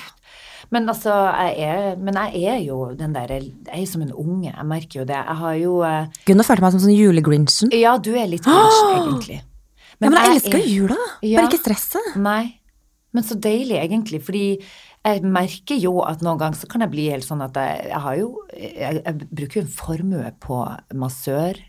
Men 0.74 0.90
altså, 0.90 1.14
jeg 1.14 1.62
er, 1.70 1.96
men 2.02 2.18
jeg 2.18 2.42
er 2.50 2.62
jo 2.66 2.88
den 2.98 3.14
der 3.14 3.30
Jeg 3.36 3.52
er 3.70 3.86
som 3.88 4.02
en 4.02 4.12
unge, 4.12 4.50
jeg 4.50 4.66
merker 4.66 5.02
jo 5.02 5.06
det. 5.06 5.16
Jeg 5.20 5.38
har 5.42 5.54
jo 5.62 5.76
uh, 5.86 6.08
Gunnar 6.26 6.48
følte 6.48 6.66
meg 6.66 6.74
som 6.74 6.82
sånn 6.88 6.96
julegrinchen. 6.98 7.72
Ja, 7.78 7.98
du 8.02 8.12
er 8.18 8.28
litt 8.32 8.44
grinch, 8.48 8.80
egentlig. 8.98 9.38
ja, 9.40 10.10
men 10.10 10.18
jeg 10.18 10.26
jeg 10.26 10.36
elsker 10.40 10.58
er- 10.58 10.66
jo 10.66 10.74
jula. 10.82 10.98
Ja. 11.22 11.38
Bare 11.40 11.52
ikke 11.52 11.62
stresset. 11.62 12.16
Nei. 12.20 12.44
Men 13.16 13.24
så 13.24 13.38
deilig, 13.40 13.78
egentlig. 13.80 14.20
Fordi 14.26 14.46
jeg 15.06 15.22
merker 15.30 15.78
jo 15.78 16.00
at 16.06 16.24
noen 16.26 16.40
ganger 16.42 16.58
så 16.58 16.70
kan 16.72 16.82
jeg 16.82 16.94
bli 16.94 17.10
helt 17.14 17.28
sånn 17.28 17.44
at 17.46 17.58
jeg, 17.60 17.90
jeg 17.92 18.02
har 18.06 18.16
jo 18.18 18.30
jeg, 18.56 19.02
jeg 19.04 19.28
bruker 19.30 19.60
jo 19.60 19.66
en 19.66 19.76
formue 19.76 20.32
på 20.42 20.62
massør. 20.98 21.60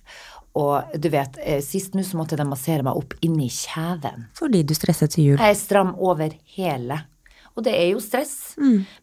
Og 0.57 0.97
du 0.97 1.11
vet, 1.13 1.37
eh, 1.45 1.61
sist 1.61 1.93
nå 1.93 2.05
så 2.07 2.17
måtte 2.17 2.39
de 2.39 2.47
massere 2.49 2.87
meg 2.87 2.97
opp 2.97 3.13
inni 3.27 3.51
kjeven. 3.53 4.31
Fordi 4.39 4.63
du 4.65 4.73
stresset 4.77 5.13
til 5.13 5.33
jul. 5.33 5.37
Jeg 5.37 5.53
er 5.53 5.61
stram 5.61 5.93
over 6.01 6.33
hele. 6.57 7.03
Og 7.57 7.65
det 7.65 7.73
er 7.77 7.87
jo 7.91 8.01
stress. 8.05 8.55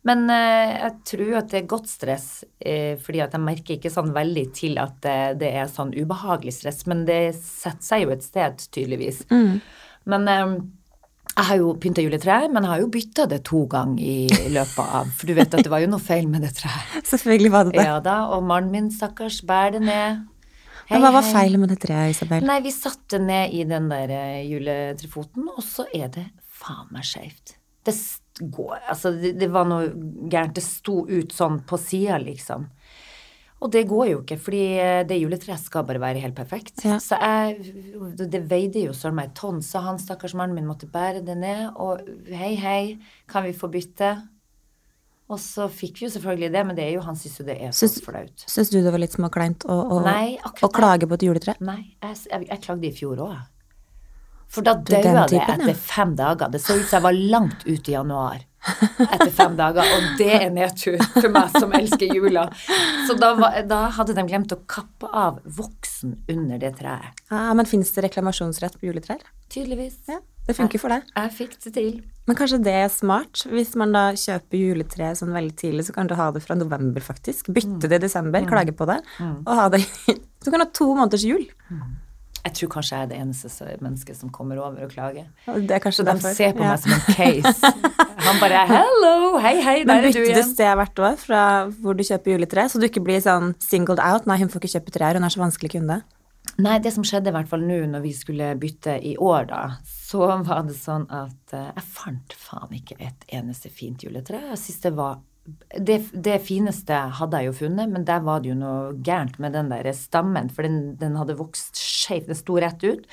Men 0.06 0.26
eh, 0.34 0.74
jeg 0.80 0.98
tror 1.10 1.38
at 1.42 1.54
det 1.54 1.60
er 1.62 1.70
godt 1.70 1.90
stress, 1.90 2.28
eh, 2.62 2.94
fordi 3.02 3.22
at 3.26 3.34
jeg 3.34 3.46
merker 3.46 3.78
ikke 3.78 3.94
sånn 3.94 4.14
veldig 4.14 4.46
til 4.54 4.78
at 4.82 5.10
eh, 5.10 5.32
det 5.38 5.50
er 5.62 5.72
sånn 5.74 5.94
ubehagelig 5.94 6.60
stress. 6.60 6.84
Men 6.90 7.06
det 7.10 7.22
setter 7.38 7.86
seg 7.86 8.06
jo 8.06 8.14
et 8.14 8.26
sted, 8.26 8.66
tydeligvis. 8.74 9.24
Men 10.10 10.30
eh, 10.30 10.56
jeg 11.34 11.46
har 11.48 11.58
jo 11.58 11.72
pynta 11.82 12.04
juletreet, 12.04 12.52
men 12.54 12.66
jeg 12.66 12.72
har 12.72 12.82
jo 12.84 12.90
bytta 12.94 13.26
det 13.32 13.40
to 13.48 13.64
ganger 13.70 14.04
i 14.06 14.52
løpet 14.54 14.92
av 15.00 15.10
For 15.18 15.30
du 15.30 15.34
vet 15.38 15.56
at 15.56 15.66
det 15.66 15.72
var 15.74 15.82
jo 15.82 15.90
noe 15.90 16.04
feil 16.04 16.28
med 16.30 16.46
det 16.46 16.52
treet. 16.60 17.00
Selvfølgelig 17.12 17.52
var 17.54 17.66
det 17.68 17.74
det. 17.78 17.88
Ja 17.88 17.98
da, 18.06 18.20
og 18.36 18.46
mannen 18.46 18.70
min, 18.74 18.92
stakkars, 18.94 19.42
bærer 19.48 19.80
det 19.80 19.84
ned. 19.88 20.22
Hei, 20.84 20.98
Men 20.98 21.06
hva 21.06 21.14
var 21.16 21.26
feilen 21.26 21.64
med 21.64 21.72
det 21.74 21.80
treet, 21.86 22.14
Isabel? 22.14 22.46
Nei, 22.46 22.60
vi 22.66 22.74
satte 22.76 23.18
ned 23.24 23.56
i 23.56 23.64
den 23.66 23.88
der 23.90 24.12
eh, 24.14 24.44
juletrefoten, 24.52 25.48
og 25.56 25.64
så 25.66 25.88
er 25.96 26.12
det 26.14 26.28
faen 26.60 26.92
meg 26.94 27.08
skeivt. 27.08 27.56
Det, 27.84 27.96
går 28.54 28.84
Altså, 28.92 29.14
det, 29.18 29.34
det 29.40 29.50
var 29.52 29.66
noe 29.70 29.90
gærent. 30.30 30.56
Det 30.60 30.64
sto 30.66 31.02
ut 31.10 31.34
sånn 31.34 31.62
på 31.68 31.80
sida, 31.82 32.20
liksom. 32.22 32.68
Og 33.64 33.72
det 33.72 33.86
går 33.88 34.10
jo 34.10 34.20
ikke, 34.20 34.38
fordi 34.44 34.64
eh, 34.76 35.02
det 35.08 35.22
juletreet 35.22 35.62
skal 35.62 35.86
bare 35.88 36.02
være 36.04 36.20
helt 36.24 36.36
perfekt. 36.36 36.84
Ja. 36.84 36.98
Så 37.00 37.16
jeg 37.16 38.20
Det 38.20 38.44
veide 38.50 38.84
jo 38.84 38.96
søren 38.98 39.16
meg 39.16 39.32
et 39.32 39.38
tonn, 39.40 39.62
så 39.64 39.80
han 39.86 40.02
stakkars 40.02 40.36
mannen 40.36 40.58
min 40.58 40.68
måtte 40.68 40.90
bære 40.92 41.24
det 41.24 41.38
ned. 41.40 41.72
Og 41.80 42.04
hei, 42.28 42.54
hei, 42.60 42.84
kan 43.32 43.48
vi 43.48 43.56
få 43.56 43.72
bytte? 43.72 44.18
Og 45.32 45.40
så 45.40 45.70
fikk 45.72 46.02
vi 46.02 46.08
jo 46.10 46.12
selvfølgelig 46.14 46.52
det, 46.52 46.66
men 46.68 46.78
det 46.78 46.84
er 46.84 46.92
jo, 46.98 47.06
han 47.08 47.16
syns 47.18 47.40
jo 47.40 47.48
det 47.48 47.56
er 47.64 47.72
så 47.72 47.88
flaut. 48.04 48.44
Syns 48.52 48.70
du 48.74 48.82
det 48.84 48.92
var 48.92 49.02
litt 49.02 49.16
småkleint 49.16 49.64
å, 49.72 49.80
å, 49.96 50.04
Nei, 50.04 50.36
akkurat 50.44 50.68
å 50.68 50.74
klage 50.76 51.08
på 51.08 51.18
et 51.18 51.26
juletre? 51.30 51.56
Nei, 51.64 51.96
jeg, 52.04 52.20
jeg, 52.28 52.48
jeg 52.52 52.64
klagde 52.68 52.90
i 52.90 52.94
fjor 52.94 53.24
òg. 53.30 53.38
For 54.54 54.66
da 54.66 54.76
daua 54.76 55.24
det 55.32 55.40
etter 55.40 55.78
fem 55.80 56.12
dager. 56.20 56.52
Det 56.54 56.60
så 56.62 56.76
ut 56.78 56.84
som 56.84 57.00
jeg 57.00 57.06
var 57.08 57.16
langt 57.32 57.64
ute 57.66 57.90
i 57.90 57.96
januar 57.96 58.44
etter 59.04 59.32
fem 59.36 59.56
dager, 59.60 59.84
og 59.84 60.10
det 60.20 60.30
er 60.38 60.50
nedtur 60.54 61.00
for 61.16 61.30
meg 61.34 61.54
som 61.58 61.74
elsker 61.76 62.14
jula. 62.16 62.46
Så 63.08 63.18
da, 63.20 63.34
var, 63.40 63.60
da 63.70 63.86
hadde 63.98 64.16
de 64.18 64.26
glemt 64.30 64.56
å 64.56 64.60
kappe 64.70 65.10
av 65.10 65.42
voksen 65.58 66.18
under 66.32 66.62
det 66.62 66.76
treet. 66.80 67.24
Ja, 67.32 67.50
men 67.58 67.70
fins 67.70 67.92
det 67.96 68.06
reklamasjonsrett 68.08 68.80
på 68.80 68.90
juletrær? 68.90 69.24
Tydeligvis. 69.54 70.00
Ja, 70.10 70.20
det 70.48 70.56
funker 70.58 70.82
for 70.82 70.94
deg. 70.96 71.10
Jeg 71.16 71.36
fikk 71.38 71.58
det 71.66 71.74
til. 71.76 71.90
Men 72.28 72.38
kanskje 72.40 72.62
det 72.64 72.76
er 72.86 72.90
smart? 72.92 73.44
Hvis 73.52 73.74
man 73.80 73.92
da 73.96 74.06
kjøper 74.18 74.60
juletre 74.60 75.12
sånn 75.20 75.34
veldig 75.36 75.58
tidlig, 75.60 75.88
så 75.90 75.96
kan 75.96 76.08
du 76.08 76.16
ha 76.20 76.30
det 76.36 76.44
fra 76.46 76.56
november, 76.58 77.04
faktisk. 77.04 77.52
Bytte 77.56 77.92
det 77.92 78.00
i 78.00 78.06
desember, 78.08 78.48
klage 78.48 78.76
på 78.76 78.88
det, 78.90 79.02
og 79.44 79.54
ha 79.60 79.68
det 79.74 79.84
Du 80.44 80.50
kan 80.52 80.60
ha 80.60 80.68
to 80.76 80.90
måneders 80.92 81.24
jul. 81.24 81.46
Jeg 82.44 82.54
tror 82.58 82.70
kanskje 82.74 82.98
jeg 82.98 83.04
er 83.06 83.10
det 83.14 83.18
eneste 83.24 83.68
mennesket 83.82 84.18
som 84.20 84.30
kommer 84.30 84.58
over 84.60 84.84
og 84.84 84.92
klager. 84.92 85.30
Det 85.48 85.72
er 85.72 85.80
kanskje 85.80 86.04
Så 86.04 86.06
de 86.06 86.12
derfor. 86.12 86.34
ser 86.36 86.52
på 86.58 86.64
Ja. 86.64 86.70
meg 86.74 86.80
som 86.80 86.92
en 86.92 87.00
case. 87.16 87.72
Han 88.26 88.40
bare 88.40 88.66
'hello, 88.68 89.38
hei, 89.40 89.62
hei, 89.62 89.78
der 89.84 89.86
Men 89.86 89.98
er 89.98 90.02
du 90.02 90.08
igjen'. 90.08 90.14
Men 90.16 90.28
bytter 90.28 90.44
du 90.44 90.54
sted 90.54 90.76
hvert 90.76 91.00
år 91.00 91.16
fra 91.18 91.42
hvor 91.82 91.94
du 91.96 92.04
kjøper 92.04 92.32
juletre, 92.36 92.66
så 92.70 92.80
du 92.80 92.86
ikke 92.88 93.04
blir 93.04 93.20
sånn 93.24 93.56
singled 93.60 94.00
out. 94.00 94.26
Nei, 94.28 94.38
hun 94.40 94.50
får 94.50 94.60
ikke 94.62 94.74
kjøpe 94.80 94.92
trær, 94.92 95.14
hun 95.16 95.24
er 95.24 95.30
så 95.30 95.40
vanskelig 95.40 95.72
kunde. 95.72 96.02
Nei, 96.60 96.78
det 96.80 96.92
som 96.94 97.04
skjedde 97.04 97.28
i 97.30 97.32
hvert 97.32 97.48
fall 97.48 97.62
nå 97.62 97.86
når 97.88 98.02
vi 98.04 98.12
skulle 98.14 98.56
bytte 98.60 99.00
i 99.04 99.16
år, 99.18 99.48
da, 99.48 99.78
så 99.86 100.28
var 100.46 100.64
det 100.68 100.76
sånn 100.76 101.08
at 101.10 101.54
eh, 101.54 101.72
jeg 101.76 101.84
fant 101.84 102.34
faen 102.36 102.70
ikke 102.76 102.96
et 103.00 103.26
eneste 103.32 103.70
fint 103.72 104.04
juletre. 104.04 104.40
Jeg 104.52 104.58
synes 104.60 104.82
det 104.82 104.94
var 104.96 105.18
det, 105.44 105.98
det 106.16 106.38
fineste 106.46 106.98
hadde 107.20 107.42
jeg 107.42 107.50
jo 107.50 107.56
funnet, 107.66 107.92
men 107.92 108.06
der 108.08 108.22
var 108.24 108.44
det 108.44 108.54
jo 108.54 108.60
noe 108.60 108.94
gærent 109.04 109.40
med 109.44 109.56
den 109.58 109.72
der 109.74 109.90
stammen, 109.98 110.52
for 110.54 110.64
den, 110.68 110.94
den 111.00 111.18
hadde 111.20 111.36
vokst 111.40 111.80
skjevt, 111.80 112.30
den 112.32 112.40
sto 112.40 112.56
rett 112.64 112.86
ut. 112.86 113.04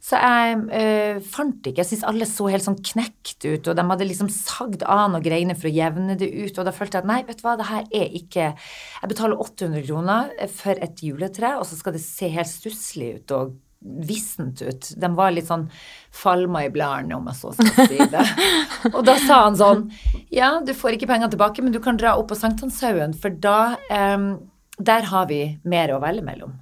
Så 0.00 0.16
jeg 0.16 0.56
øh, 0.80 1.18
fant 1.28 1.66
ikke. 1.68 1.82
Jeg 1.82 1.90
syns 1.90 2.06
alle 2.08 2.26
så 2.26 2.46
helt 2.48 2.64
sånn 2.64 2.78
knekt 2.80 3.44
ut, 3.44 3.68
og 3.68 3.76
de 3.76 3.84
hadde 3.92 4.08
liksom 4.08 4.30
sagd 4.32 4.82
av 4.82 5.10
noen 5.12 5.22
greiner 5.22 5.58
for 5.58 5.68
å 5.68 5.74
jevne 5.76 6.16
det 6.18 6.30
ut, 6.32 6.56
og 6.56 6.66
da 6.66 6.74
følte 6.74 6.98
jeg 6.98 7.04
at 7.04 7.10
nei, 7.10 7.20
vet 7.28 7.42
du 7.42 7.44
hva, 7.46 7.58
det 7.60 7.68
her 7.68 7.84
er 8.00 8.14
ikke 8.18 8.46
Jeg 8.56 9.12
betaler 9.12 9.44
800 9.44 9.84
kroner 9.86 10.32
for 10.56 10.80
et 10.88 11.04
juletre, 11.04 11.52
og 11.60 11.68
så 11.68 11.78
skal 11.78 11.94
det 11.94 12.02
se 12.02 12.32
helt 12.32 12.50
stusslig 12.50 13.12
ut 13.20 13.36
og 13.36 13.58
vissent 13.80 14.62
ut. 14.62 14.88
De 14.96 15.10
var 15.16 15.32
litt 15.32 15.48
sånn 15.48 15.66
falma 16.12 16.64
i 16.66 16.72
bladene, 16.72 17.16
om 17.16 17.28
jeg 17.30 17.38
så 17.38 17.52
skal 17.56 17.88
si 17.88 18.08
det. 18.12 18.24
og 18.94 19.00
da 19.08 19.16
sa 19.22 19.44
han 19.46 19.56
sånn 19.56 19.86
Ja, 20.32 20.52
du 20.64 20.74
får 20.76 20.98
ikke 20.98 21.08
penger 21.10 21.32
tilbake, 21.32 21.64
men 21.64 21.72
du 21.72 21.80
kan 21.82 22.00
dra 22.00 22.16
opp 22.20 22.28
på 22.32 22.38
Sankthanshaugen, 22.38 23.16
for 23.16 23.32
da 23.32 23.78
um, 23.88 24.34
Der 24.76 25.08
har 25.08 25.26
vi 25.32 25.42
mer 25.64 25.94
å 25.94 26.02
velge 26.02 26.24
mellom. 26.26 26.58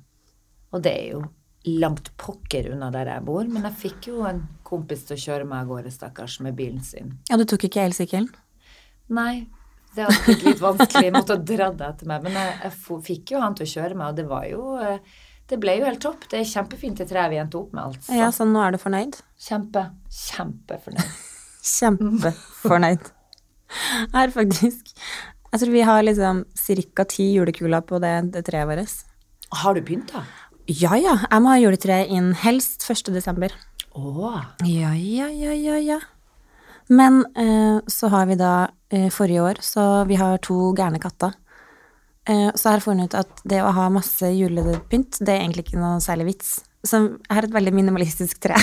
Og 0.75 0.83
det 0.85 0.95
er 0.95 1.11
jo 1.17 1.27
langt 1.69 2.13
pokker 2.17 2.71
unna 2.73 2.89
der 2.95 3.11
jeg 3.11 3.25
bor, 3.27 3.47
men 3.51 3.67
jeg 3.67 3.81
fikk 3.83 4.11
jo 4.13 4.25
en 4.29 4.45
kompis 4.67 5.05
til 5.09 5.19
å 5.19 5.23
kjøre 5.23 5.47
meg 5.49 5.65
av 5.65 5.73
gårde, 5.73 5.93
stakkars, 5.93 6.39
med 6.45 6.57
bilen 6.59 6.83
sin. 6.85 7.17
Ja, 7.29 7.37
du 7.37 7.45
tok 7.49 7.67
ikke 7.69 7.83
elsykkelen? 7.89 8.29
Nei, 9.15 9.49
det 9.97 10.05
hadde 10.05 10.21
blitt 10.25 10.45
litt 10.47 10.63
vanskelig. 10.63 11.09
Jeg 11.09 11.15
måtte 11.17 11.37
ha 11.37 11.45
dratt 11.51 11.83
etter 11.89 12.09
meg. 12.09 12.25
Men 12.27 12.37
jeg, 12.39 12.55
jeg 12.65 13.01
fikk 13.09 13.33
jo 13.35 13.43
han 13.43 13.57
til 13.59 13.67
å 13.67 13.73
kjøre 13.73 13.99
meg, 13.99 14.13
og 14.13 14.19
det 14.19 14.27
var 14.29 14.47
jo 14.49 14.65
eh, 14.85 15.17
Det 15.49 15.57
ble 15.61 15.79
jo 15.79 15.87
helt 15.89 16.03
topp. 16.05 16.27
Det 16.29 16.43
er 16.43 16.49
kjempefint 16.49 17.01
det 17.01 17.09
treet 17.09 17.33
vi 17.33 17.39
endte 17.41 17.57
opp 17.61 17.73
med, 17.73 17.95
altså. 17.95 18.17
Ja, 18.19 18.29
så 18.35 18.45
nå 18.49 18.61
er 18.61 18.75
du 18.75 18.81
fornøyd? 18.83 19.17
Kjempe, 19.41 19.87
kjempefornøyd. 20.13 21.15
Kjempefornøyd. 21.79 23.09
Her, 24.13 24.33
faktisk. 24.35 24.93
Jeg 25.49 25.63
tror 25.63 25.73
vi 25.73 25.87
har 25.89 26.05
liksom 26.05 26.45
ca. 26.53 27.07
ti 27.09 27.31
julekuler 27.37 27.81
på 27.89 28.01
det, 28.05 28.13
det 28.35 28.45
treet 28.45 28.69
vårt. 28.69 29.01
Har 29.63 29.75
du 29.77 29.81
pynta? 29.85 30.27
Ja 30.69 30.99
ja, 31.01 31.15
jeg 31.25 31.41
må 31.41 31.49
ha 31.55 31.57
juletre 31.57 32.03
inn 32.13 32.35
helst 32.37 32.85
1. 32.85 33.09
desember. 33.15 33.55
Å. 33.97 34.33
Ja, 34.69 34.93
ja, 34.93 35.31
ja, 35.33 35.55
ja, 35.57 35.79
ja. 35.81 36.01
Men 36.93 37.23
eh, 37.37 37.81
så 37.89 38.11
har 38.13 38.29
vi 38.29 38.37
da 38.37 38.69
eh, 38.93 39.09
forrige 39.13 39.45
år, 39.45 39.61
så 39.65 40.05
vi 40.09 40.21
har 40.21 40.37
to 40.45 40.75
gærne 40.77 41.01
katter. 41.01 41.33
Eh, 42.29 42.51
så 42.55 42.69
har 42.69 42.77
jeg 42.79 42.85
funnet 42.85 43.09
ut 43.09 43.19
at 43.23 43.43
det 43.49 43.63
å 43.65 43.73
ha 43.73 43.89
masse 43.93 44.29
julepynt, 44.35 45.21
det 45.23 45.33
er 45.33 45.43
egentlig 45.43 45.69
ikke 45.69 45.81
noe 45.81 45.97
særlig 46.05 46.35
vits. 46.35 46.59
Så 46.85 47.01
jeg 47.01 47.35
har 47.35 47.47
et 47.47 47.55
veldig 47.55 47.73
minimalistisk 47.75 48.41
tre. 48.45 48.59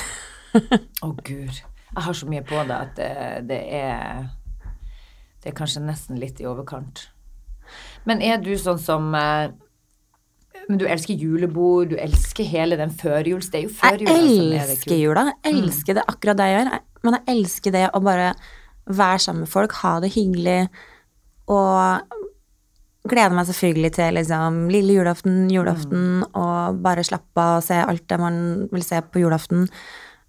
Å, 1.06 1.10
gud. 1.26 1.58
Jeg 1.96 2.04
har 2.06 2.16
så 2.16 2.28
mye 2.30 2.44
på 2.46 2.62
det 2.68 2.76
at 2.76 2.96
det, 2.98 3.10
det 3.50 3.60
er 3.78 4.26
Det 5.42 5.52
er 5.52 5.56
kanskje 5.56 5.84
nesten 5.84 6.20
litt 6.20 6.40
i 6.42 6.48
overkant. 6.50 7.08
Men 8.06 8.22
er 8.22 8.38
du 8.42 8.52
sånn 8.62 8.80
som 8.82 9.08
eh, 9.18 9.54
Men 10.70 10.82
du 10.82 10.86
elsker 10.90 11.18
julebord, 11.18 11.94
du 11.94 11.98
elsker 12.02 12.48
hele 12.50 12.78
den 12.80 12.94
førjuls... 12.94 13.50
Det 13.54 13.60
er 13.60 13.66
jo 13.66 13.74
førjula 13.78 14.14
som 14.14 14.26
er 14.26 14.30
det 14.30 14.54
Jeg 14.54 14.62
elsker 14.70 15.02
jula. 15.02 15.26
Jeg 15.46 15.64
elsker 15.64 15.98
det 15.98 16.06
akkurat 16.14 16.40
det 16.40 16.50
jeg 16.50 16.60
gjør. 16.60 16.72
Men 17.06 17.18
jeg 17.18 17.36
elsker 17.36 17.76
det 17.76 17.86
å 17.90 18.04
bare 18.06 18.30
være 18.86 19.22
sammen 19.22 19.46
med 19.46 19.50
folk, 19.50 19.74
ha 19.82 19.96
det 20.04 20.12
hyggelig 20.14 20.60
og 21.50 22.16
gleder 23.10 23.36
meg 23.38 23.46
selvfølgelig 23.50 23.92
til 24.00 24.18
liksom 24.18 24.64
lille 24.74 24.96
julaften, 24.98 25.46
julaften, 25.54 26.24
og 26.34 26.82
bare 26.86 27.04
slappe 27.06 27.38
av 27.42 27.60
og 27.60 27.64
se 27.68 27.78
alt 27.82 28.08
det 28.10 28.20
man 28.22 28.40
vil 28.72 28.84
se 28.86 29.02
på 29.02 29.22
julaften. 29.24 29.68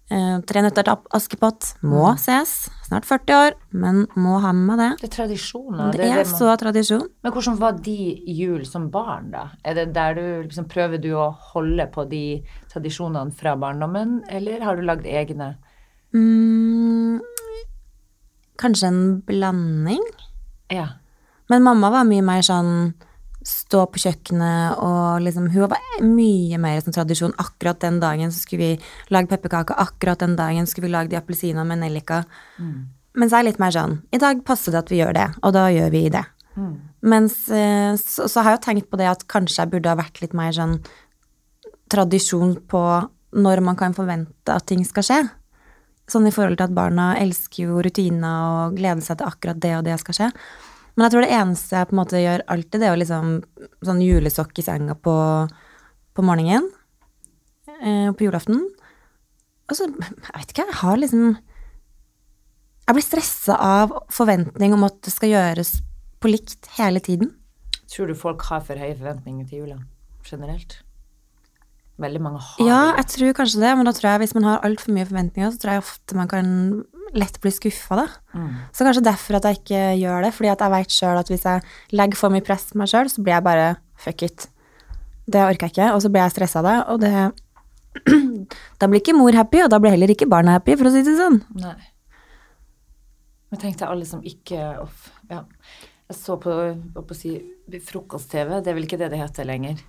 Uh, 0.07 0.37
Tre 0.47 0.61
nøtter 0.63 0.85
til 0.87 1.09
Askepott 1.17 1.73
må 1.83 2.13
ses. 2.21 2.69
Snart 2.87 3.03
40 3.03 3.33
år, 3.35 3.55
men 3.75 4.05
må 4.15 4.37
ha 4.39 4.53
med 4.55 4.69
meg 4.69 4.77
det. 4.79 4.89
Det 5.01 5.07
er 5.09 5.15
tradisjoner. 5.17 5.89
Det 5.91 5.99
er 6.05 6.21
det 6.21 6.27
man- 6.29 6.37
så 6.39 6.53
tradisjon. 6.61 7.09
Men 7.23 7.33
hvordan 7.33 7.57
var 7.59 7.71
de 7.83 7.97
jul 8.25 8.63
som 8.65 8.89
barn, 8.89 9.31
da? 9.31 9.49
Er 9.65 9.73
det 9.73 9.93
der 9.93 10.13
du 10.15 10.43
liksom 10.47 10.69
prøver 10.71 11.01
du 11.01 11.09
å 11.11 11.33
holde 11.51 11.89
på 11.91 12.07
de 12.09 12.41
tradisjonene 12.71 13.33
fra 13.35 13.57
barndommen, 13.57 14.21
eller 14.29 14.61
har 14.63 14.77
du 14.77 14.83
lagd 14.83 15.03
egne? 15.05 15.57
Mm, 16.15 17.19
kanskje 18.57 18.87
en 18.87 19.21
blanding? 19.27 20.03
Ja. 20.71 20.87
Men 21.51 21.63
mamma 21.63 21.91
var 21.93 22.07
mye 22.07 22.25
mer 22.25 22.43
sånn 22.45 22.93
stå 23.47 23.85
på 23.87 24.01
kjøkkenet 24.03 24.79
og 24.83 25.23
liksom 25.23 25.47
Hun 25.53 25.69
var 25.71 26.03
mye 26.03 26.57
mer 26.59 26.81
sånn 26.83 26.95
tradisjon. 26.95 27.35
Akkurat 27.39 27.79
den 27.79 28.01
dagen 28.03 28.33
så 28.33 28.43
skulle 28.43 28.73
vi 28.73 29.13
lage 29.13 29.31
pepperkaker. 29.31 29.77
Akkurat 29.79 30.19
den 30.19 30.35
dagen 30.35 30.67
skulle 30.67 30.89
vi 30.89 30.95
lage 30.95 31.13
de 31.13 31.19
appelsinene 31.19 31.63
med 31.67 31.79
nellik. 31.85 32.11
Mens 33.17 33.31
jeg 33.31 33.39
er 33.39 33.47
litt 33.47 33.61
mer 33.61 33.73
sånn 33.73 34.01
I 34.11 34.19
dag 34.21 34.43
passer 34.45 34.75
det 34.75 34.83
at 34.83 34.91
vi 34.91 34.99
gjør 34.99 35.15
det, 35.17 35.29
og 35.41 35.55
da 35.55 35.67
gjør 35.73 35.93
vi 35.95 36.03
det. 36.13 36.25
Mens 37.07 37.35
eh, 37.53 37.93
så, 38.01 38.27
så 38.27 38.41
har 38.41 38.55
jeg 38.55 38.59
jo 38.59 38.65
tenkt 38.65 38.89
på 38.91 38.97
det 38.99 39.07
at 39.09 39.27
kanskje 39.29 39.61
jeg 39.61 39.71
burde 39.75 39.91
ha 39.91 39.99
vært 39.99 40.21
litt 40.23 40.33
mer 40.37 40.51
sånn 40.55 40.79
tradisjon 41.87 42.55
på 42.67 42.81
når 43.37 43.61
man 43.63 43.77
kan 43.79 43.93
forvente 43.95 44.51
at 44.51 44.65
ting 44.67 44.83
skal 44.87 45.05
skje. 45.05 45.19
Sånn 46.09 46.27
i 46.27 46.33
forhold 46.33 46.57
til 46.57 46.67
at 46.69 46.75
barna 46.75 47.11
elsker 47.19 47.67
jo 47.67 47.83
rutiner 47.83 48.65
og 48.65 48.77
gleder 48.79 49.03
seg 49.05 49.19
til 49.19 49.29
akkurat 49.29 49.59
det 49.61 49.73
og 49.77 49.85
det 49.87 49.97
skal 50.01 50.17
skje. 50.17 50.29
Men 50.97 51.05
jeg 51.05 51.13
tror 51.13 51.23
det 51.23 51.35
eneste 51.37 51.77
jeg 51.77 51.87
på 51.87 51.93
en 51.93 51.99
måte 52.01 52.19
gjør 52.23 52.43
alltid, 52.49 52.81
det 52.81 52.87
er 52.89 52.95
å 52.95 52.97
liksom 52.97 53.33
sånn 53.85 53.99
julesokk 54.01 54.57
i 54.57 54.65
senga 54.65 54.95
på, 54.97 55.13
på 56.17 56.25
morgenen. 56.25 56.65
Eh, 57.77 58.09
på 58.17 58.25
julaften. 58.25 58.63
Og 59.69 59.77
så, 59.77 59.85
jeg 59.85 60.33
vet 60.33 60.53
ikke, 60.53 60.65
jeg 60.65 60.79
har 60.79 60.97
liksom 60.97 61.25
Jeg 62.87 62.95
blir 62.95 63.03
stressa 63.03 63.57
av 63.59 63.91
forventning 64.15 64.73
om 64.73 64.85
at 64.87 64.95
det 65.03 65.11
skal 65.11 65.33
gjøres 65.33 65.73
på 66.23 66.31
likt 66.31 66.69
hele 66.77 67.01
tiden. 67.03 67.33
Tror 67.91 68.07
du 68.07 68.15
folk 68.17 68.41
har 68.47 68.63
for 68.63 68.79
høye 68.79 68.95
forventninger 68.95 69.45
til 69.49 69.65
jula 69.65 69.81
generelt? 70.25 70.79
Veldig 71.99 72.21
mange 72.23 72.39
har 72.41 72.63
Ja, 72.63 72.79
jeg 73.01 73.09
tror 73.11 73.35
kanskje 73.41 73.61
det, 73.65 73.73
men 73.75 73.89
da 73.89 73.93
tror 73.93 74.13
jeg 74.13 74.23
hvis 74.23 74.35
man 74.37 74.47
har 74.47 74.63
altfor 74.65 74.95
mye 74.95 75.09
forventninger, 75.09 75.51
så 75.51 75.61
tror 75.61 75.75
jeg 75.75 75.83
ofte 75.83 76.17
man 76.17 76.31
kan 76.31 76.47
lett 77.15 77.39
bli 77.43 77.51
skuffa, 77.53 77.99
da. 78.01 78.05
Mm. 78.33 78.53
Så 78.75 78.85
kanskje 78.87 79.05
derfor 79.05 79.39
at 79.39 79.47
jeg 79.47 79.59
ikke 79.61 79.81
gjør 80.01 80.27
det, 80.27 80.31
fordi 80.35 80.51
at 80.51 80.63
jeg 80.63 80.73
vet 80.73 80.95
sjøl 80.97 81.19
at 81.21 81.31
hvis 81.31 81.45
jeg 81.47 81.97
legger 81.99 82.19
for 82.19 82.33
mye 82.33 82.45
press 82.45 82.69
på 82.71 82.81
meg 82.81 82.91
sjøl, 82.91 83.11
så 83.11 83.23
blir 83.23 83.37
jeg 83.37 83.47
bare 83.47 83.67
fuck 83.97 84.23
it. 84.27 84.47
Det 85.27 85.43
orker 85.43 85.67
jeg 85.67 85.75
ikke, 85.75 85.91
og 85.95 86.01
så 86.03 86.11
blir 86.13 86.25
jeg 86.25 86.35
stressa 86.35 86.63
av 86.63 86.69
det, 86.69 86.77
og 86.93 87.03
det 87.03 87.13
Da 88.79 88.87
blir 88.87 89.01
ikke 89.01 89.17
mor 89.17 89.33
happy, 89.33 89.63
og 89.65 89.71
da 89.73 89.79
blir 89.81 89.95
heller 89.95 90.11
ikke 90.13 90.29
barna 90.29 90.57
happy, 90.59 90.77
for 90.77 90.89
å 90.89 90.93
si 90.93 91.03
det 91.05 91.17
sånn. 91.17 91.41
Nei. 91.57 91.75
Men 93.51 93.61
tenk 93.61 93.79
deg 93.79 93.89
alle 93.89 94.07
som 94.07 94.23
ikke 94.27 94.63
off, 94.83 95.07
ja. 95.31 95.43
Jeg 96.07 96.15
så 96.15 96.37
på, 96.39 96.53
på 96.95 97.15
si, 97.17 97.33
frokost-TV, 97.83 98.59
det 98.63 98.71
er 98.71 98.77
vel 98.77 98.87
ikke 98.87 98.99
det 98.99 99.09
det 99.11 99.19
heter 99.19 99.47
lenger. 99.47 99.81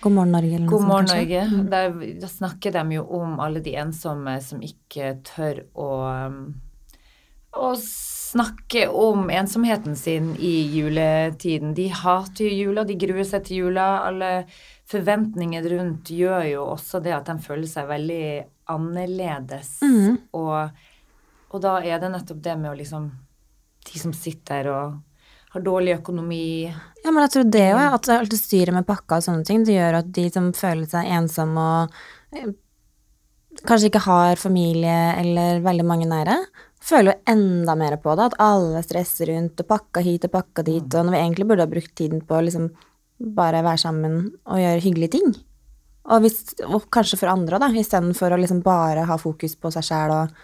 God 0.00 0.12
morgen, 0.12 0.32
Norge, 0.32 0.58
God 0.68 0.84
morgen. 0.86 1.08
Norge. 1.10 1.68
Der, 1.72 1.96
da 2.20 2.28
snakker 2.28 2.72
de 2.72 2.98
jo 2.98 3.04
om 3.16 3.40
alle 3.40 3.62
de 3.64 3.74
ensomme 3.80 4.36
som 4.44 4.60
ikke 4.64 5.16
tør 5.26 5.62
å 5.72 5.88
um, 6.28 6.40
å 7.56 7.72
snakke 8.36 8.88
om 8.88 9.30
ensomheten 9.30 9.96
sin 9.96 10.34
i 10.36 10.54
juletiden. 10.76 11.74
De 11.74 11.88
hater 11.88 12.44
jo 12.44 12.66
jula, 12.66 12.84
de 12.84 12.96
gruer 13.00 13.24
seg 13.24 13.46
til 13.46 13.64
jula. 13.64 13.86
Alle 14.08 14.30
forventninger 14.90 15.68
rundt 15.72 16.10
gjør 16.14 16.44
jo 16.50 16.66
også 16.74 17.00
det 17.04 17.14
at 17.16 17.30
de 17.30 17.38
føler 17.42 17.68
seg 17.70 17.88
veldig 17.90 18.26
annerledes. 18.72 19.78
Mm. 19.82 20.18
Og, 20.36 20.84
og 21.54 21.64
da 21.64 21.78
er 21.82 22.02
det 22.02 22.12
nettopp 22.12 22.42
det 22.44 22.58
med 22.60 22.72
å 22.74 22.78
liksom 22.78 23.10
De 23.86 24.00
som 24.02 24.10
sitter 24.10 24.66
og 24.66 24.96
har 25.54 25.62
dårlig 25.62 25.94
økonomi 26.00 26.66
Ja, 26.66 27.10
men 27.12 27.22
jeg 27.22 27.32
tror 27.36 27.50
det 27.54 27.66
er 27.70 27.94
at 27.94 28.08
alt 28.10 28.32
det 28.32 28.40
styret 28.40 28.74
med 28.74 28.86
pakka 28.88 29.20
og 29.20 29.26
sånne 29.26 29.46
ting, 29.46 29.64
det 29.64 29.76
gjør 29.76 30.00
at 30.00 30.08
de 30.12 30.24
som 30.34 30.50
føler 30.56 30.88
seg 30.90 31.12
ensomme 31.16 31.66
og 31.76 31.94
eh, 32.34 32.50
kanskje 33.66 33.92
ikke 33.92 34.04
har 34.04 34.40
familie 34.40 34.96
eller 35.22 35.62
veldig 35.64 35.86
mange 35.86 36.08
nære, 36.10 36.34
føler 36.86 37.12
jo 37.12 37.34
enda 37.34 37.74
mer 37.78 37.98
på 38.02 38.14
det. 38.16 38.30
At 38.30 38.38
alle 38.42 38.82
stresser 38.86 39.32
rundt 39.32 39.62
og 39.62 39.70
pakka 39.70 40.04
hit 40.06 40.28
og 40.28 40.34
pakka 40.36 40.66
dit, 40.66 40.86
og 40.86 41.06
når 41.06 41.16
vi 41.16 41.22
egentlig 41.22 41.48
burde 41.50 41.66
ha 41.66 41.70
brukt 41.70 41.94
tiden 41.98 42.22
på 42.26 42.38
å 42.38 42.44
liksom 42.46 42.70
bare 43.36 43.62
være 43.64 43.80
sammen 43.80 44.18
og 44.44 44.60
gjøre 44.60 44.84
hyggelige 44.84 45.16
ting. 45.16 45.32
Og, 46.06 46.20
hvis, 46.22 46.42
og 46.68 46.86
kanskje 46.94 47.18
for 47.18 47.32
andre, 47.32 47.58
da, 47.58 47.70
istedenfor 47.72 48.34
å 48.34 48.38
liksom 48.38 48.60
bare 48.66 49.06
ha 49.08 49.16
fokus 49.18 49.56
på 49.58 49.72
seg 49.74 49.88
sjæl 49.88 50.14
og 50.14 50.36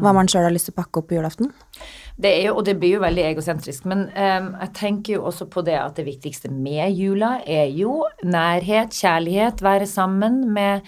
hva 0.00 0.14
man 0.16 0.28
sjøl 0.30 0.46
har 0.46 0.54
lyst 0.54 0.70
til 0.70 0.72
å 0.72 0.78
pakke 0.78 1.02
opp 1.02 1.10
på 1.10 1.18
julaften. 1.18 1.50
Det 2.16 2.30
er 2.30 2.46
jo, 2.46 2.54
og 2.56 2.64
det 2.64 2.78
blir 2.80 2.94
jo 2.96 3.02
veldig 3.02 3.26
egosentrisk, 3.28 3.84
men 3.90 4.06
um, 4.08 4.46
jeg 4.62 4.72
tenker 4.78 5.18
jo 5.18 5.26
også 5.28 5.50
på 5.52 5.64
det 5.66 5.76
at 5.76 5.98
det 6.00 6.06
viktigste 6.06 6.48
med 6.52 6.96
jula 6.96 7.34
er 7.44 7.68
jo 7.76 7.98
nærhet, 8.24 8.96
kjærlighet, 8.96 9.60
være 9.64 9.88
sammen 9.90 10.46
med 10.54 10.86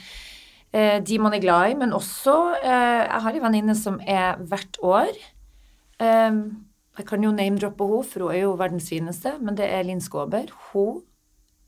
eh, 0.74 0.98
de 1.06 1.18
man 1.22 1.36
er 1.36 1.42
glad 1.44 1.70
i, 1.72 1.78
men 1.80 1.94
også 1.96 2.34
eh, 2.60 3.04
Jeg 3.06 3.22
har 3.26 3.38
en 3.38 3.46
venninne 3.46 3.76
som 3.78 4.00
er 4.02 4.40
hvert 4.50 4.78
år 4.82 5.12
eh, 6.00 6.40
Jeg 6.98 7.06
kan 7.08 7.24
jo 7.26 7.32
name-droppe 7.34 7.86
henne, 7.90 8.04
for 8.10 8.26
hun 8.26 8.34
er 8.34 8.42
jo 8.44 8.56
verdens 8.60 8.90
fineste, 8.92 9.36
men 9.40 9.56
det 9.58 9.70
er 9.70 9.86
Linn 9.86 10.02
Skåber. 10.04 10.50
Hun 10.72 11.00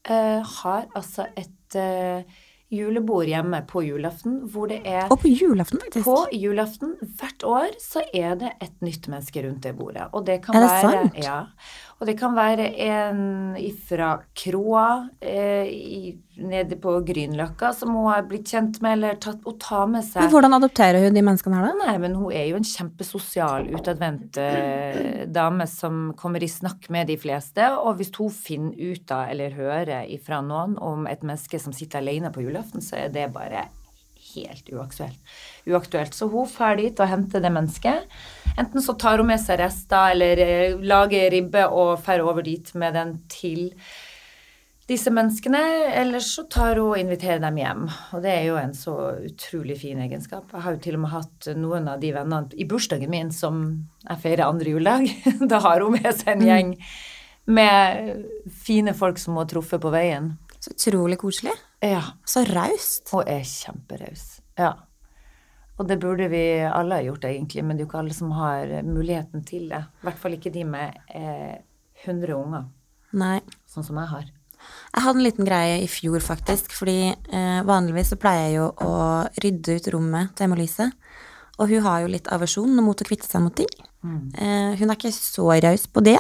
eh, 0.09 0.43
har 0.43 0.85
altså 0.95 1.27
et 1.37 1.75
eh, 1.79 2.23
julebord 2.71 3.29
hjemme 3.31 3.61
på 3.71 3.83
julaften 3.87 4.41
hvor 4.51 4.67
det 4.71 4.81
er 4.87 5.07
Og 5.15 5.21
på 5.23 5.31
julaften, 5.31 5.79
faktisk. 5.85 6.07
på 6.07 6.17
julaften 6.35 6.97
hvert 7.19 7.45
år 7.47 7.77
så 7.83 8.03
er 8.15 8.35
det 8.41 8.53
et 8.63 8.75
nytt 8.83 9.07
menneske 9.11 9.43
rundt 9.47 9.63
det 9.63 9.75
bordet. 9.79 10.09
Og 10.13 10.27
det 10.27 10.41
kan 10.43 10.59
Er 10.59 10.65
det 10.65 10.71
være 10.73 10.95
sant? 10.97 11.21
Ja. 11.23 11.37
Og 11.97 12.05
det 12.05 12.17
kan 12.21 12.35
være 12.37 12.67
en 12.85 13.21
fra 13.89 14.11
kroa 14.37 14.87
eh, 15.25 15.69
i, 15.71 16.01
nede 16.45 16.77
på 16.81 16.93
Grünerløkka 17.09 17.71
som 17.73 17.95
hun 17.97 18.11
har 18.11 18.27
blitt 18.29 18.53
kjent 18.53 18.83
med, 18.85 18.99
eller 18.99 19.17
tatt, 19.23 19.41
og 19.49 19.57
tar 19.63 19.87
med 19.89 20.05
seg 20.05 20.27
Men 20.27 20.35
hvordan 20.35 20.59
adopterer 20.59 21.07
hun 21.07 21.17
de 21.17 21.23
menneskene 21.25 21.57
her, 21.57 21.71
da? 21.71 21.87
Nei, 21.89 21.97
men 22.03 22.19
hun 22.21 22.35
er 22.37 22.51
jo 22.51 22.61
en 22.61 22.69
kjempesosial, 22.69 23.71
utadvendt 23.73 24.37
eh, 24.43 25.25
dame 25.33 25.65
som 25.73 26.11
kommer 26.21 26.45
i 26.45 26.51
snakk 26.53 26.91
med 26.93 27.09
de 27.09 27.17
fleste. 27.21 27.71
Og 27.81 27.97
hvis 28.03 28.13
hun 28.19 28.35
finner 28.35 28.77
ut 28.77 29.17
av 29.17 29.33
eller 29.33 29.57
hører 29.57 30.13
ifra 30.13 30.43
noen 30.45 30.77
om 30.77 31.09
et 31.09 31.25
menneske 31.25 31.61
som 31.63 31.73
sitter 31.77 32.05
alene 32.05 32.35
på 32.35 32.45
julaften, 32.45 32.85
så 32.85 33.07
er 33.07 33.17
det 33.17 33.31
bare 33.33 33.65
helt 34.37 34.69
uaktuelt. 34.73 35.21
uaktuelt. 35.67 36.15
Så 36.15 36.29
hun 36.31 36.49
drar 36.51 36.77
dit 36.79 37.01
og 37.01 37.11
henter 37.11 37.43
det 37.43 37.53
mennesket. 37.53 38.19
Enten 38.57 38.85
så 38.85 38.97
tar 38.99 39.19
hun 39.19 39.31
med 39.33 39.41
seg 39.43 39.61
rester 39.61 40.13
eller 40.15 40.43
eh, 40.45 40.77
lager 40.81 41.31
ribbe 41.35 41.67
og 41.69 42.05
drar 42.05 42.25
over 42.25 42.47
dit 42.47 42.75
med 42.75 42.95
den 42.95 43.17
til 43.33 43.73
disse 44.87 45.11
menneskene, 45.11 45.61
eller 45.99 46.23
så 46.23 46.45
tar 46.51 46.79
hun 46.79 46.93
og 46.93 47.01
inviterer 47.01 47.41
dem 47.43 47.59
hjem. 47.59 47.89
Og 48.15 48.23
det 48.23 48.33
er 48.33 48.45
jo 48.47 48.59
en 48.61 48.75
så 48.77 48.95
utrolig 49.27 49.81
fin 49.81 49.99
egenskap. 50.05 50.53
Jeg 50.53 50.63
har 50.63 50.77
jo 50.77 50.83
til 50.85 50.99
og 50.99 51.03
med 51.03 51.15
hatt 51.17 51.49
noen 51.59 51.91
av 51.91 52.03
de 52.03 52.13
vennene 52.15 52.55
i 52.55 52.69
bursdagen 52.71 53.11
min 53.11 53.33
som 53.35 53.65
jeg 54.05 54.23
feirer 54.23 54.47
andre 54.47 54.77
juledag. 54.77 55.11
Da 55.51 55.61
har 55.65 55.83
hun 55.83 55.99
med 55.99 56.11
seg 56.15 56.37
en 56.37 56.47
gjeng 56.47 56.75
med 57.47 58.27
fine 58.67 58.95
folk 58.95 59.19
som 59.23 59.35
hun 59.35 59.43
har 59.43 59.51
truffet 59.51 59.83
på 59.83 59.91
veien. 59.95 60.37
Så 60.63 60.75
utrolig 60.75 61.19
koselig. 61.19 61.55
Ja. 61.85 62.03
Så 62.25 62.45
raust. 62.49 63.11
Og 63.13 63.27
er 63.29 63.45
kjemperaus. 63.47 64.41
Ja. 64.59 64.73
Og 65.77 65.89
det 65.91 65.99
burde 66.01 66.31
vi 66.33 66.41
alle 66.65 67.01
ha 67.01 67.05
gjort, 67.05 67.27
egentlig, 67.29 67.65
men 67.65 67.77
det 67.77 67.85
er 67.85 67.87
jo 67.87 67.91
ikke 67.91 68.01
alle 68.01 68.17
som 68.17 68.31
har 68.33 68.71
muligheten 68.87 69.45
til 69.45 69.69
det. 69.69 69.83
I 70.01 70.09
hvert 70.09 70.23
fall 70.23 70.37
ikke 70.39 70.53
de 70.55 70.65
med 70.65 70.97
eh, 71.13 71.59
100 72.07 72.33
unger, 72.33 72.65
Nei. 73.13 73.41
sånn 73.69 73.85
som 73.85 74.01
jeg 74.01 74.09
har. 74.09 74.31
Jeg 74.95 75.05
hadde 75.05 75.21
en 75.21 75.27
liten 75.27 75.47
greie 75.47 75.83
i 75.85 75.91
fjor, 75.91 76.17
faktisk, 76.25 76.73
fordi 76.73 77.13
eh, 77.13 77.61
vanligvis 77.69 78.15
så 78.15 78.19
pleier 78.21 78.47
jeg 78.47 78.57
jo 78.57 78.71
å 78.89 78.95
rydde 79.45 79.77
ut 79.77 79.91
rommet 79.93 80.33
til 80.33 80.49
Emma-Lise. 80.49 80.89
Og 81.61 81.69
hun 81.73 81.85
har 81.85 82.03
jo 82.03 82.11
litt 82.13 82.33
aversjon 82.33 82.73
mot 82.85 83.01
å 83.01 83.07
kvitte 83.09 83.29
seg 83.29 83.45
mot 83.45 83.55
ting. 83.57 83.71
Eh, 84.07 84.73
hun 84.81 84.89
er 84.91 84.97
ikke 84.97 85.13
så 85.13 85.49
raus 85.61 85.87
på 85.93 86.03
det. 86.05 86.19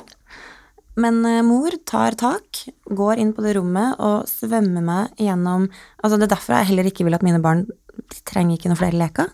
Men 1.01 1.21
eh, 1.29 1.43
mor 1.45 1.75
tar 1.89 2.17
tak, 2.19 2.63
går 2.89 3.21
inn 3.21 3.35
på 3.37 3.45
det 3.45 3.57
rommet 3.59 4.01
og 4.03 4.29
svømmer 4.31 4.85
meg 4.85 5.21
gjennom 5.21 5.69
Altså, 6.01 6.17
det 6.17 6.29
er 6.29 6.35
derfor 6.37 6.57
jeg 6.57 6.71
heller 6.73 6.89
ikke 6.89 7.07
vil 7.07 7.17
at 7.19 7.25
mine 7.27 7.43
barn 7.45 7.67
de 7.97 8.21
trenger 8.29 8.57
ikke 8.57 8.71
noen 8.71 8.81
flere 8.81 9.01
leker. 9.01 9.33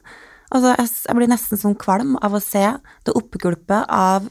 Altså, 0.52 0.74
jeg, 0.76 1.16
blir 1.16 1.30
nesten 1.30 1.60
sånn 1.60 1.78
kvalm 1.80 2.16
av 2.22 2.34
å 2.36 2.42
se 2.42 2.64
det 3.06 3.14
oppgulpet 3.18 3.88
av 3.88 4.28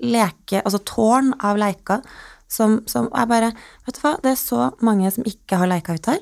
leke, 0.00 0.62
altså 0.62 0.80
tårn 0.88 1.34
av 1.44 1.58
leker 1.60 2.04
som, 2.50 2.80
som 2.88 3.10
jeg 3.12 3.28
bare 3.28 3.50
Vet 3.84 3.98
du 3.98 4.02
hva, 4.04 4.14
det 4.22 4.32
er 4.32 4.40
så 4.40 4.70
mange 4.84 5.10
som 5.12 5.26
ikke 5.28 5.58
har 5.60 5.68
leker 5.70 5.98
ut 5.98 6.10
her. 6.12 6.20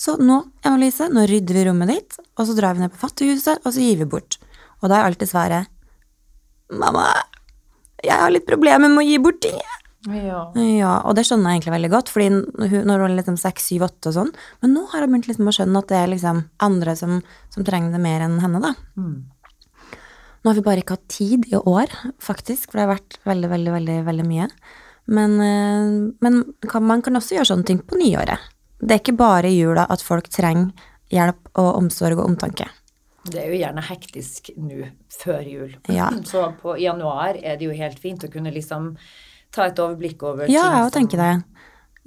Så 0.00 0.16
nå, 0.16 0.38
Emma-Lise, 0.64 1.10
nå 1.12 1.26
rydder 1.28 1.58
vi 1.58 1.66
rommet 1.68 1.92
ditt, 1.92 2.16
og 2.38 2.48
så 2.48 2.56
drar 2.56 2.76
vi 2.76 2.82
ned 2.82 2.92
på 2.94 3.02
Fattighuset, 3.02 3.60
og 3.60 3.74
så 3.74 3.84
gir 3.84 4.00
vi 4.00 4.08
bort. 4.08 4.38
Og 4.80 4.88
da 4.88 4.98
er 4.98 5.10
alltid 5.10 5.28
svaret 5.28 5.76
Mamma, 6.70 7.08
jeg 8.04 8.16
har 8.16 8.32
litt 8.32 8.48
problemer 8.48 8.88
med 8.88 9.02
å 9.02 9.06
gi 9.08 9.20
bort 9.22 9.40
ting. 9.44 9.56
jeg». 9.60 9.76
Ja. 10.08 10.46
Ja, 10.56 10.92
og 11.04 11.12
det 11.18 11.26
skjønner 11.28 11.52
jeg 11.52 11.60
egentlig 11.60 11.74
veldig 11.74 11.90
godt, 11.92 12.08
fordi 12.08 12.30
når 12.32 13.02
hun 13.02 13.10
er 13.10 13.18
liksom 13.18 13.36
seks, 13.36 13.66
syv, 13.68 13.84
åtte 13.84 14.08
og 14.08 14.16
sånn, 14.16 14.30
men 14.62 14.72
nå 14.72 14.86
har 14.94 15.04
hun 15.04 15.12
begynt 15.12 15.28
liksom 15.28 15.50
å 15.50 15.52
skjønne 15.52 15.82
at 15.82 15.90
det 15.92 15.98
er 15.98 16.08
liksom 16.14 16.40
andre 16.64 16.94
som, 16.96 17.18
som 17.52 17.66
trenger 17.66 17.92
det 17.92 18.00
mer 18.00 18.24
enn 18.24 18.38
henne, 18.40 18.62
da. 18.64 18.72
Nå 20.40 20.48
har 20.48 20.56
vi 20.56 20.64
bare 20.64 20.80
ikke 20.80 20.96
hatt 20.96 21.10
tid 21.12 21.44
i 21.52 21.58
år, 21.58 21.92
faktisk, 22.24 22.70
for 22.70 22.80
det 22.80 22.86
har 22.86 22.94
vært 22.94 23.18
veldig, 23.28 23.50
veldig, 23.52 23.74
veldig, 23.76 23.98
veldig 24.06 24.26
mye. 24.30 24.48
Men, 25.10 25.36
eh, 25.44 26.14
men 26.24 26.40
kan, 26.64 26.86
man 26.86 27.04
kan 27.04 27.20
også 27.20 27.36
gjøre 27.36 27.50
sånne 27.52 27.68
ting 27.68 27.82
på 27.84 28.00
nyåret. 28.00 28.48
Det 28.80 28.94
er 28.94 29.02
ikke 29.02 29.18
bare 29.20 29.50
i 29.50 29.58
jula 29.58 29.84
at 29.92 30.00
folk 30.00 30.30
trenger 30.32 30.72
hjelp 31.12 31.50
og 31.60 31.74
omsorg 31.76 32.16
og 32.16 32.30
omtanke. 32.30 32.70
Det 33.28 33.42
er 33.42 33.50
jo 33.52 33.58
gjerne 33.60 33.82
hektisk 33.84 34.48
nå 34.56 34.86
før 35.12 35.42
jul. 35.44 35.74
Ja. 35.92 36.08
Så 36.30 36.46
på 36.62 36.76
januar 36.80 37.36
er 37.36 37.58
det 37.60 37.68
jo 37.68 37.76
helt 37.76 37.98
fint 38.00 38.24
å 38.24 38.30
kunne 38.32 38.52
liksom 38.54 38.94
ta 39.52 39.66
et 39.68 39.80
overblikk 39.82 40.22
over 40.22 40.48
Ja, 40.48 40.62
ting 40.62 40.72
jeg 40.72 40.84
òg 40.84 40.90
som- 40.90 40.96
tenker 41.00 41.24
det. 41.24 41.32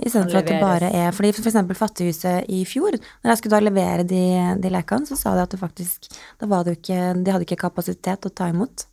Istedenfor 0.04 0.40
at 0.40 0.48
det 0.50 0.58
bare 0.58 0.88
er 0.90 1.12
Fordi 1.14 1.30
for 1.38 1.46
eksempel 1.46 1.78
Fattighuset 1.78 2.48
i 2.50 2.64
fjor, 2.66 2.96
når 3.22 3.30
jeg 3.30 3.38
skulle 3.38 3.54
da 3.54 3.60
levere 3.62 4.04
de, 4.10 4.24
de 4.58 4.72
lekene, 4.74 5.06
så 5.06 5.14
sa 5.16 5.36
de 5.38 5.44
at 5.44 5.52
det 5.54 5.60
faktisk 5.62 6.08
Da 6.42 6.48
var 6.50 6.64
det 6.66 6.74
jo 6.74 6.80
ikke 6.80 7.24
De 7.24 7.32
hadde 7.32 7.46
ikke 7.46 7.60
kapasitet 7.62 8.24
til 8.24 8.32
å 8.32 8.34
ta 8.34 8.48
imot. 8.50 8.88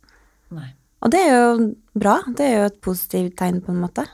Nei. 0.53 0.67
Og 1.01 1.09
det 1.09 1.23
er 1.25 1.33
jo 1.33 1.71
bra. 1.97 2.19
Det 2.29 2.45
er 2.45 2.53
jo 2.59 2.67
et 2.69 2.79
positivt 2.85 3.33
tegn, 3.39 3.63
på 3.65 3.73
en 3.73 3.81
måte. 3.81 4.05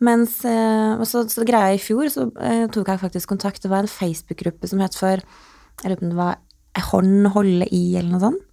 Mens 0.00 0.38
eh, 0.48 0.94
og 0.96 1.04
så, 1.10 1.26
så 1.28 1.44
greia 1.44 1.74
i 1.76 1.82
fjor, 1.82 2.08
så 2.08 2.24
eh, 2.40 2.64
tok 2.72 2.88
jeg 2.88 3.02
faktisk 3.02 3.28
kontakt. 3.28 3.60
Det 3.60 3.68
var 3.68 3.84
en 3.84 3.92
Facebook-gruppe 3.92 4.70
som 4.70 4.80
het 4.80 4.96
for 4.96 5.20
Jeg 5.20 5.90
lurer 5.92 6.00
på 6.00 6.06
om 6.08 6.14
det 6.14 6.20
var 6.24 6.38
«En 6.78 6.86
hånd 6.92 7.32
holde 7.34 7.66
i, 7.74 7.96
eller 7.98 8.12
noe 8.14 8.22
sånt. 8.22 8.44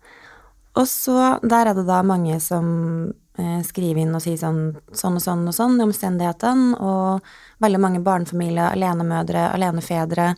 Og 0.75 0.87
så 0.91 1.37
der 1.45 1.69
er 1.69 1.77
det 1.77 1.85
da 1.87 2.01
mange 2.03 2.35
som 2.43 2.65
eh, 3.39 3.61
skriver 3.63 4.01
inn 4.01 4.15
og 4.17 4.23
sier 4.23 4.39
sånn, 4.39 4.75
sånn 4.91 5.19
og 5.19 5.23
sånn 5.23 5.45
og 5.47 5.55
sånn 5.55 5.77
i 5.79 5.85
omstendighetene, 5.85 6.75
og 6.83 7.63
veldig 7.63 7.81
mange 7.81 8.01
barnefamilier, 8.03 8.73
alenemødre, 8.73 9.47
alenefedre, 9.53 10.33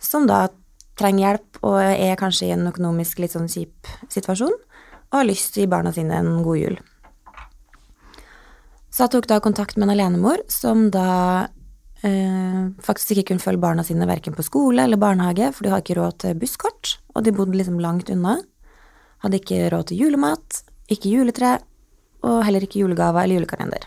som 0.00 0.26
da 0.28 0.48
trenger 1.00 1.24
hjelp 1.24 1.62
og 1.64 1.78
er 1.80 2.18
kanskje 2.20 2.50
i 2.50 2.54
en 2.56 2.68
økonomisk 2.68 3.22
litt 3.22 3.32
sånn 3.32 3.48
kjip 3.48 3.88
situasjon, 4.12 4.52
og 5.10 5.16
har 5.16 5.28
lyst 5.28 5.54
til 5.54 5.62
å 5.62 5.64
gi 5.64 5.72
barna 5.72 5.94
sine 5.96 6.20
en 6.20 6.42
god 6.44 6.60
jul. 6.60 6.76
Så 8.90 9.06
jeg 9.06 9.14
tok 9.14 9.30
da 9.30 9.40
kontakt 9.40 9.78
med 9.78 9.88
en 9.88 9.94
alenemor 9.94 10.42
som 10.50 10.88
da 10.92 11.48
faktisk 12.00 13.12
ikke 13.12 13.26
kunne 13.28 13.42
følge 13.42 13.60
barna 13.60 13.82
sine 13.84 14.06
verken 14.08 14.32
på 14.32 14.44
skole 14.46 14.86
eller 14.86 15.00
barnehage, 15.00 15.50
for 15.52 15.66
de 15.66 15.72
hadde 15.72 15.84
ikke 15.84 15.98
råd 15.98 16.18
til 16.22 16.38
busskort, 16.40 16.94
og 17.12 17.26
de 17.26 17.34
bodde 17.36 17.58
liksom 17.58 17.80
langt 17.82 18.08
unna. 18.12 18.38
Hadde 19.20 19.40
ikke 19.40 19.66
råd 19.74 19.90
til 19.90 20.00
julemat, 20.00 20.62
ikke 20.88 21.12
juletre, 21.12 21.58
og 22.24 22.44
heller 22.46 22.64
ikke 22.64 22.80
julegaver 22.80 23.24
eller 23.24 23.40
julekalender. 23.40 23.84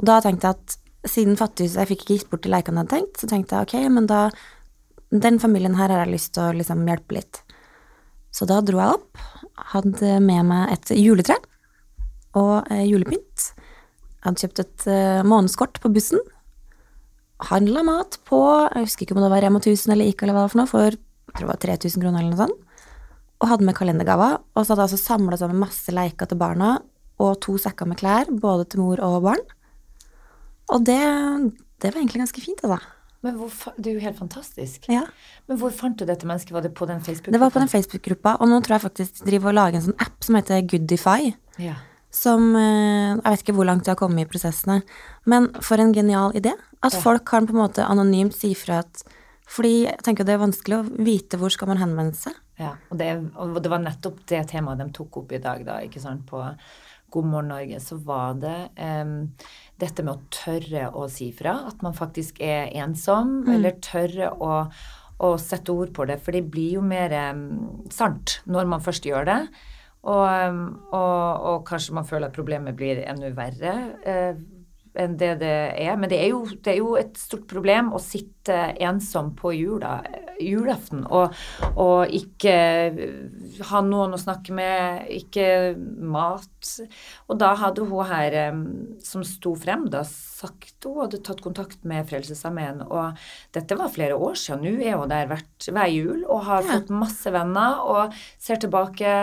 Og 0.00 0.06
da 0.08 0.20
tenkte 0.24 0.48
jeg 0.48 0.56
at 0.56 1.10
siden 1.10 1.36
Fattighuset 1.40 1.80
jeg 1.80 1.90
fikk 1.92 2.02
ikke 2.04 2.16
gitt 2.16 2.32
bort 2.32 2.44
de 2.44 2.52
lekene 2.52 2.80
jeg 2.80 2.86
hadde 2.86 2.96
tenkt, 2.96 3.20
så 3.20 3.28
tenkte 3.28 3.56
jeg 3.56 3.68
ok, 3.68 3.92
men 3.92 4.08
da 4.10 4.30
Den 5.10 5.40
familien 5.42 5.74
her 5.74 5.90
har 5.90 6.04
jeg 6.04 6.12
lyst 6.12 6.36
til 6.36 6.44
å 6.44 6.54
liksom 6.54 6.84
hjelpe 6.86 7.16
litt. 7.16 7.40
Så 8.30 8.46
da 8.46 8.60
dro 8.62 8.78
jeg 8.78 8.94
opp, 8.94 9.18
hadde 9.72 10.20
med 10.22 10.46
meg 10.46 10.70
et 10.70 10.92
juletre 10.94 11.34
og 12.38 12.70
eh, 12.70 12.84
julepynt. 12.86 13.48
Jeg 13.50 14.22
hadde 14.22 14.44
kjøpt 14.44 14.62
et 14.62 14.86
eh, 14.86 15.24
månedskort 15.26 15.80
på 15.82 15.90
bussen. 15.90 16.22
Handla 17.48 17.82
mat 17.86 18.18
på 18.28 18.38
Jeg 18.74 18.84
husker 18.84 19.06
ikke 19.06 19.16
om 19.16 19.22
det 19.24 19.30
var 19.32 19.40
Rema 19.44 19.60
1000 19.62 19.94
eller 19.94 20.10
Ica 20.10 20.26
eller 20.26 20.36
hva 20.36 20.42
det 20.42 20.48
var 20.48 20.52
for 20.52 20.60
noe, 20.60 20.70
for 20.70 20.86
jeg 20.90 20.98
tror 21.32 21.46
det 21.46 21.50
var 21.52 21.62
3000 21.64 22.02
kroner 22.04 22.20
eller 22.20 22.34
noe 22.34 22.42
sånt. 22.44 22.66
og 23.40 23.48
hadde 23.48 23.64
med 23.64 23.76
kalendergaver. 23.78 24.38
Og 24.54 24.64
så 24.64 24.74
hadde 24.74 24.84
jeg 24.84 24.90
altså 24.90 25.00
samla 25.00 25.36
sammen 25.40 25.62
masse 25.62 25.92
leker 25.94 26.28
til 26.28 26.38
barna 26.40 26.74
og 27.20 27.40
to 27.44 27.56
sekker 27.60 27.88
med 27.88 28.00
klær, 28.00 28.28
både 28.28 28.66
til 28.68 28.82
mor 28.84 29.00
og 29.04 29.22
barn. 29.24 29.42
Og 30.70 30.84
det, 30.86 31.00
det 31.80 31.90
var 31.90 32.00
egentlig 32.00 32.22
ganske 32.22 32.42
fint, 32.44 32.60
altså. 32.64 32.80
Men 33.20 33.36
hvor, 33.36 33.52
det 33.76 33.90
er 33.90 33.98
jo 33.98 34.00
helt 34.00 34.16
fantastisk. 34.16 34.86
Ja. 34.88 35.02
Men 35.48 35.58
hvor 35.60 35.72
fant 35.76 35.98
du 36.00 36.06
dette 36.08 36.28
mennesket? 36.28 36.54
Var 36.56 36.64
det 36.64 36.72
på 36.76 36.88
den 36.88 37.02
Facebook-gruppen? 37.04 37.36
Det 37.36 37.40
var 37.42 37.52
på 37.52 37.60
den 37.60 37.68
Facebook-gruppa, 37.68 38.36
og 38.40 38.48
nå 38.48 38.60
tror 38.64 38.78
jeg 38.78 38.84
faktisk 38.86 39.24
driver 39.26 39.52
og 39.52 39.58
lager 39.58 39.80
en 39.80 39.86
sånn 39.90 40.00
app 40.00 40.24
som 40.24 40.38
heter 40.38 40.62
Goodify. 40.64 41.34
Ja. 41.60 41.76
Som 42.10 42.56
eh, 42.58 43.14
Jeg 43.14 43.24
vet 43.24 43.44
ikke 43.44 43.54
hvor 43.54 43.68
langt 43.68 43.86
de 43.86 43.92
har 43.92 43.98
kommet 44.00 44.26
i 44.26 44.30
prosessene, 44.30 44.82
men 45.30 45.48
for 45.62 45.78
en 45.78 45.94
genial 45.94 46.34
idé. 46.34 46.56
At 46.82 46.94
Ja. 46.94 47.00
folk 47.00 47.24
kan 47.28 47.46
på 47.46 47.54
en 47.54 47.62
måte 47.62 47.84
anonymt 47.86 48.34
si 48.34 48.54
fra 48.54 48.80
at 48.84 49.02
Fordi 49.50 49.86
jeg 49.86 49.98
tenker 50.06 50.24
det 50.24 50.34
er 50.34 50.44
vanskelig 50.46 50.76
å 50.78 51.04
vite 51.04 51.36
hvor 51.36 51.50
skal 51.50 51.66
man 51.68 51.80
henvende 51.80 52.14
seg. 52.14 52.36
Ja, 52.60 52.76
og 52.90 52.98
det, 53.00 53.08
og 53.34 53.56
det 53.62 53.70
var 53.72 53.80
nettopp 53.82 54.20
det 54.30 54.44
temaet 54.52 54.78
de 54.78 54.86
tok 54.94 55.16
opp 55.16 55.32
i 55.32 55.40
dag, 55.42 55.64
da, 55.66 55.80
ikke 55.82 55.98
sant, 56.00 56.22
på 56.28 56.38
God 57.10 57.26
morgen 57.26 57.48
Norge. 57.48 57.80
Så 57.82 57.98
var 58.04 58.34
det 58.38 58.70
um, 58.78 59.32
dette 59.80 60.04
med 60.06 60.12
å 60.14 60.22
tørre 60.30 60.92
å 60.94 61.08
si 61.10 61.32
fra, 61.34 61.56
at 61.66 61.82
man 61.82 61.96
faktisk 61.96 62.38
er 62.38 62.70
ensom, 62.84 63.48
eller 63.50 63.80
tørre 63.82 64.30
å, 64.30 64.60
og 65.18 65.40
sette 65.42 65.74
ord 65.74 65.90
på 65.96 66.06
det, 66.06 66.20
for 66.22 66.36
det 66.36 66.44
blir 66.52 66.76
jo 66.78 66.84
mer 66.86 67.10
um, 67.32 67.82
sant 67.90 68.38
når 68.46 68.70
man 68.70 68.80
først 68.86 69.08
gjør 69.08 69.26
det. 69.26 69.40
Og, 70.02 70.62
og, 70.96 71.44
og 71.50 71.66
kanskje 71.68 71.92
man 71.98 72.06
føler 72.08 72.30
at 72.30 72.36
problemet 72.38 72.76
blir 72.78 73.02
enda 73.04 73.28
verre. 73.36 73.74
eh, 74.04 74.34
enn 74.98 75.12
det 75.20 75.36
det 75.38 75.50
er. 75.78 75.92
Men 75.96 76.10
det 76.10 76.16
er, 76.18 76.30
jo, 76.32 76.40
det 76.50 76.72
er 76.72 76.78
jo 76.80 76.96
et 76.98 77.14
stort 77.20 77.44
problem 77.46 77.92
å 77.94 78.00
sitte 78.02 78.56
ensom 78.82 79.28
på 79.38 79.52
jula, 79.54 80.00
julaften 80.42 81.04
og, 81.06 81.36
og 81.78 82.10
ikke 82.16 82.54
ha 83.68 83.82
noen 83.86 84.16
å 84.16 84.18
snakke 84.18 84.50
med, 84.56 85.04
ikke 85.14 85.44
mat. 86.10 86.72
Og 87.30 87.38
da 87.38 87.52
hadde 87.60 87.84
hun 87.86 88.08
her 88.08 88.36
eh, 88.40 88.58
som 89.04 89.22
sto 89.26 89.52
frem, 89.60 89.86
da 89.92 90.02
sagt 90.08 90.88
hun 90.88 91.04
hadde 91.04 91.20
tatt 91.26 91.42
kontakt 91.44 91.84
med 91.86 92.08
Frelsesarmeen. 92.10 92.82
Og 92.88 93.20
dette 93.54 93.78
var 93.78 93.92
flere 93.94 94.16
år 94.18 94.34
siden. 94.42 94.64
Nå 94.66 94.82
er 94.90 94.98
hun 94.98 95.12
der 95.12 95.30
hvert, 95.30 95.68
hver 95.70 95.92
jul 95.92 96.24
og 96.26 96.42
har 96.48 96.66
Ja. 96.66 96.80
fått 96.80 96.90
masse 96.90 97.30
venner 97.30 97.78
og 97.86 98.18
ser 98.42 98.58
tilbake. 98.66 99.14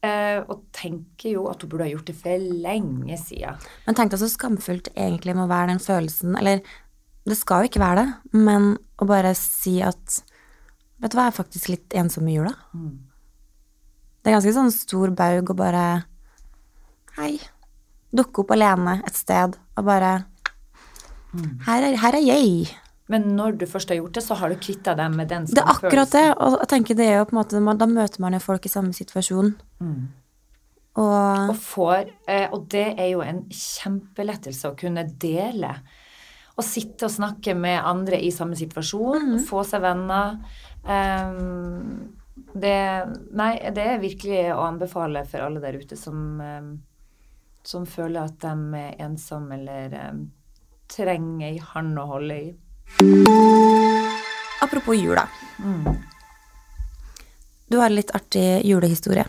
Eh, 0.00 0.38
og 0.48 0.62
tenker 0.72 1.34
jo 1.34 1.42
at 1.50 1.60
hun 1.60 1.68
burde 1.68 1.84
ha 1.84 1.92
gjort 1.92 2.08
det 2.08 2.16
for 2.16 2.44
lenge 2.64 3.18
siden. 3.20 3.58
Men 3.84 3.96
tenk 3.98 4.14
deg 4.14 4.22
så 4.22 4.30
skamfullt 4.32 4.88
egentlig 4.94 5.34
må 5.36 5.44
være 5.50 5.74
den 5.74 5.82
følelsen 5.84 6.38
Eller 6.40 6.62
det 7.28 7.36
skal 7.36 7.60
jo 7.60 7.68
ikke 7.68 7.82
være 7.82 8.06
det, 8.06 8.38
men 8.40 8.70
å 8.96 9.08
bare 9.08 9.34
si 9.36 9.76
at 9.84 10.22
Vet 11.00 11.12
du 11.12 11.16
hva, 11.16 11.26
jeg 11.28 11.32
er 11.32 11.36
faktisk 11.36 11.68
litt 11.72 11.94
ensom 11.96 12.26
i 12.28 12.34
jula. 12.34 12.50
Det 14.20 14.28
er 14.28 14.34
ganske 14.36 14.52
sånn 14.52 14.72
stor 14.72 15.12
baug 15.16 15.52
å 15.52 15.56
bare 15.56 15.84
Hei. 17.16 17.34
Dukke 18.12 18.42
opp 18.42 18.52
alene 18.56 18.98
et 19.04 19.16
sted 19.16 19.56
og 19.76 19.84
bare 19.86 20.14
her 21.66 21.84
er, 21.86 21.94
her 22.02 22.16
er 22.18 22.24
jeg. 22.24 22.72
Men 23.10 23.26
når 23.34 23.58
du 23.58 23.66
først 23.66 23.90
har 23.90 23.98
gjort 23.98 24.14
det, 24.16 24.22
så 24.22 24.36
har 24.38 24.52
du 24.52 24.60
kvitta 24.62 24.94
deg 24.98 25.14
med 25.16 25.30
den 25.32 25.48
Det 25.50 25.58
er 25.58 25.72
akkurat 25.72 26.12
det. 26.14 26.26
Og 26.38 26.58
jeg 26.60 26.70
tenker 26.70 26.98
det 26.98 27.08
er 27.10 27.18
jo 27.18 27.28
på 27.30 27.36
en 27.36 27.40
måte, 27.40 27.78
Da 27.80 27.88
møter 27.90 28.22
man 28.22 28.36
jo 28.36 28.42
folk 28.44 28.66
i 28.66 28.72
samme 28.72 28.94
situasjon. 28.96 29.54
Og 31.00 31.50
Og 31.50 31.56
får 31.56 32.12
eh, 32.28 32.46
Og 32.50 32.68
det 32.70 32.86
er 32.98 33.10
jo 33.12 33.24
en 33.24 33.44
kjempelettelse 33.50 34.70
å 34.70 34.78
kunne 34.78 35.06
dele. 35.10 35.74
Å 36.56 36.62
sitte 36.66 37.08
og 37.08 37.14
snakke 37.14 37.54
med 37.56 37.80
andre 37.82 38.18
i 38.20 38.30
samme 38.34 38.58
situasjon, 38.58 39.38
få 39.48 39.62
seg 39.64 39.80
venner. 39.80 40.36
Um, 40.84 42.16
det 42.52 42.76
Nei, 43.36 43.52
det 43.72 43.86
er 43.86 44.02
virkelig 44.02 44.42
å 44.52 44.66
anbefale 44.66 45.24
for 45.28 45.46
alle 45.46 45.62
der 45.62 45.78
ute 45.80 45.96
som 45.96 46.40
ehm, 46.44 46.70
som 47.62 47.86
føler 47.86 48.24
at 48.24 48.40
de 48.40 48.78
er 48.78 49.00
ensomme 49.04 49.56
eller 49.58 49.94
um, 50.10 50.24
trenger 50.90 51.50
ei 51.50 51.60
hånd 51.72 51.98
å 52.00 52.06
holde 52.08 52.38
i. 52.38 52.50
apropos 54.60 54.94
jula. 54.94 55.28
Du 57.70 57.78
har 57.78 57.86
en 57.86 57.94
litt 57.94 58.10
artig 58.14 58.66
julehistorie. 58.66 59.26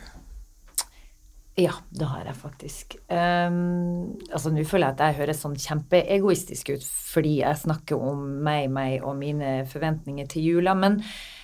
Ja, 1.60 1.74
det 1.90 2.08
har 2.08 2.24
jeg 2.26 2.36
faktisk. 2.40 2.96
Um, 3.12 4.18
altså, 4.32 4.54
Nå 4.54 4.64
føler 4.66 4.88
jeg 4.88 4.96
at 4.96 5.04
jeg 5.04 5.18
høres 5.20 5.42
sånn 5.44 5.58
kjempeegoistisk 5.60 6.72
ut 6.74 6.86
fordi 6.86 7.36
jeg 7.42 7.60
snakker 7.60 8.00
om 8.00 8.24
meg, 8.46 8.70
meg 8.72 9.04
og 9.04 9.18
mine 9.20 9.60
forventninger 9.70 10.30
til 10.32 10.48
jula. 10.48 10.74
Men 10.80 11.02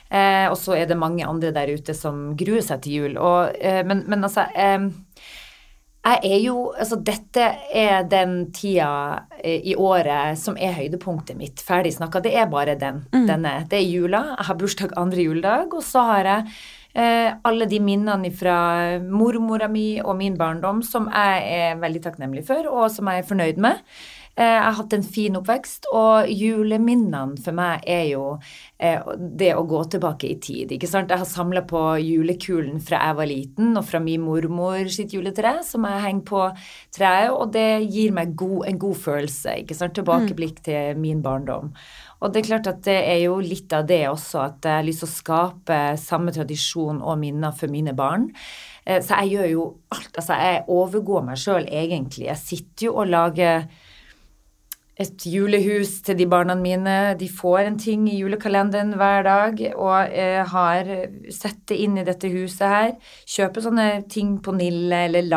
eh, 0.09 0.47
Og 0.47 0.55
så 0.57 0.77
er 0.77 0.87
det 0.87 0.97
mange 0.97 1.27
andre 1.27 1.51
der 1.51 1.73
ute 1.75 1.93
som 1.97 2.31
gruer 2.39 2.63
seg 2.63 2.85
til 2.85 3.01
jul. 3.01 3.19
Og, 3.19 3.59
eh, 3.59 3.83
men, 3.85 4.05
men 4.07 4.23
altså 4.23 4.47
ehm, 4.55 4.89
jeg 6.07 6.31
er 6.31 6.41
jo 6.45 6.55
Altså, 6.77 6.99
dette 7.01 7.43
er 7.73 8.07
den 8.09 8.49
tida 8.55 9.27
eh, 9.39 9.61
i 9.71 9.75
året 9.75 10.39
som 10.39 10.57
er 10.59 10.75
høydepunktet 10.77 11.37
mitt. 11.39 11.61
Ferdig 11.63 11.95
snakka. 11.95 12.21
Det 12.23 12.33
er 12.37 12.49
bare 12.51 12.77
den. 12.79 13.03
Denne. 13.11 13.59
Det 13.69 13.79
er 13.79 13.87
jula. 13.87 14.23
Jeg 14.37 14.49
har 14.49 14.59
bursdag 14.59 14.97
andre 14.99 15.25
juledag, 15.25 15.73
og 15.73 15.83
så 15.85 16.03
har 16.11 16.29
jeg 16.29 16.57
eh, 16.93 17.31
alle 17.47 17.67
de 17.69 17.79
minnene 17.83 18.31
fra 18.35 18.57
mormora 19.01 19.69
mi 19.71 19.97
og 20.03 20.15
min 20.19 20.37
barndom 20.37 20.83
som 20.85 21.09
jeg 21.11 21.57
er 21.57 21.81
veldig 21.81 22.03
takknemlig 22.05 22.45
for, 22.47 22.69
og 22.69 22.91
som 22.93 23.09
jeg 23.11 23.23
er 23.23 23.27
fornøyd 23.31 23.61
med. 23.63 23.81
Eh, 24.37 24.43
Jeg 24.45 24.61
har 24.63 24.75
hatt 24.77 24.93
en 24.93 25.03
fin 25.03 25.33
oppvekst, 25.39 25.87
og 25.97 26.27
juleminnene 26.29 27.39
for 27.41 27.55
meg 27.57 27.81
er 27.89 28.03
jo 28.11 28.25
eh, 28.79 28.99
det 29.17 29.49
å 29.57 29.63
gå 29.65 29.79
tilbake 29.89 30.29
i 30.29 30.35
tid. 30.39 30.71
ikke 30.75 30.87
sant? 30.89 31.09
Jeg 31.09 31.17
har 31.23 31.25
samla 31.29 31.63
på 31.65 31.81
julekulen 32.03 32.77
fra 32.85 32.99
jeg 33.07 33.17
var 33.17 33.25
liten, 33.31 33.71
og 33.79 33.85
fra 33.89 33.99
min 34.03 34.21
mormor 34.21 34.85
sitt 34.93 35.15
juletre, 35.17 35.55
som 35.65 35.87
jeg 35.89 36.03
henger 36.05 36.27
på 36.29 36.43
treet, 36.93 37.31
og 37.33 37.51
det 37.55 37.65
gir 37.89 38.13
meg 38.13 38.35
god, 38.37 38.67
en 38.69 38.77
god 38.77 38.95
følelse. 39.07 39.57
ikke 39.63 39.75
sant? 39.79 39.95
Tilbakeblikk 39.97 40.61
til 40.69 41.01
min 41.01 41.23
barndom. 41.25 41.73
Og 42.21 42.33
det 42.33 42.43
er 42.43 42.47
klart 42.51 42.67
at 42.69 42.83
det 42.85 42.97
er 43.09 43.19
jo 43.25 43.39
litt 43.41 43.73
av 43.73 43.85
det 43.89 44.03
også, 44.09 44.39
at 44.45 44.61
jeg 44.65 44.73
har 44.79 44.85
lyst 44.85 45.01
til 45.03 45.09
å 45.09 45.15
skape 45.17 45.81
samme 45.97 46.31
tradisjon 46.33 47.01
og 47.01 47.17
minner 47.21 47.51
for 47.57 47.67
mine 47.73 47.93
barn. 47.97 48.29
Eh, 48.85 49.01
Så 49.01 49.17
jeg 49.21 49.33
gjør 49.37 49.49
jo 49.51 49.65
alt. 49.91 50.13
Altså, 50.17 50.33
jeg 50.37 50.63
overgår 50.67 51.25
meg 51.25 51.37
sjøl 51.41 51.65
egentlig. 51.69 52.25
Jeg 52.29 52.37
sitter 52.37 52.85
jo 52.91 52.95
og 53.01 53.07
lager 53.09 53.65
et 54.97 55.25
julehus 55.29 56.01
til 56.05 56.17
de 56.17 56.25
barna 56.29 56.55
mine. 56.57 57.15
De 57.19 57.29
får 57.29 57.67
en 57.67 57.77
ting 57.79 58.07
i 58.09 58.17
julekalenderen 58.17 58.95
hver 58.97 59.23
dag, 59.27 59.61
og 59.75 60.09
eh, 60.09 60.41
har 60.49 60.89
sett 61.33 61.63
det 61.69 61.77
inn 61.85 61.99
i 62.01 62.05
dette 62.07 62.31
huset 62.33 62.65
her. 62.67 62.91
Kjøper 63.29 63.67
sånne 63.67 63.87
ting 64.09 64.37
på 64.41 64.55
Nille, 64.57 65.05
eller 65.05 65.27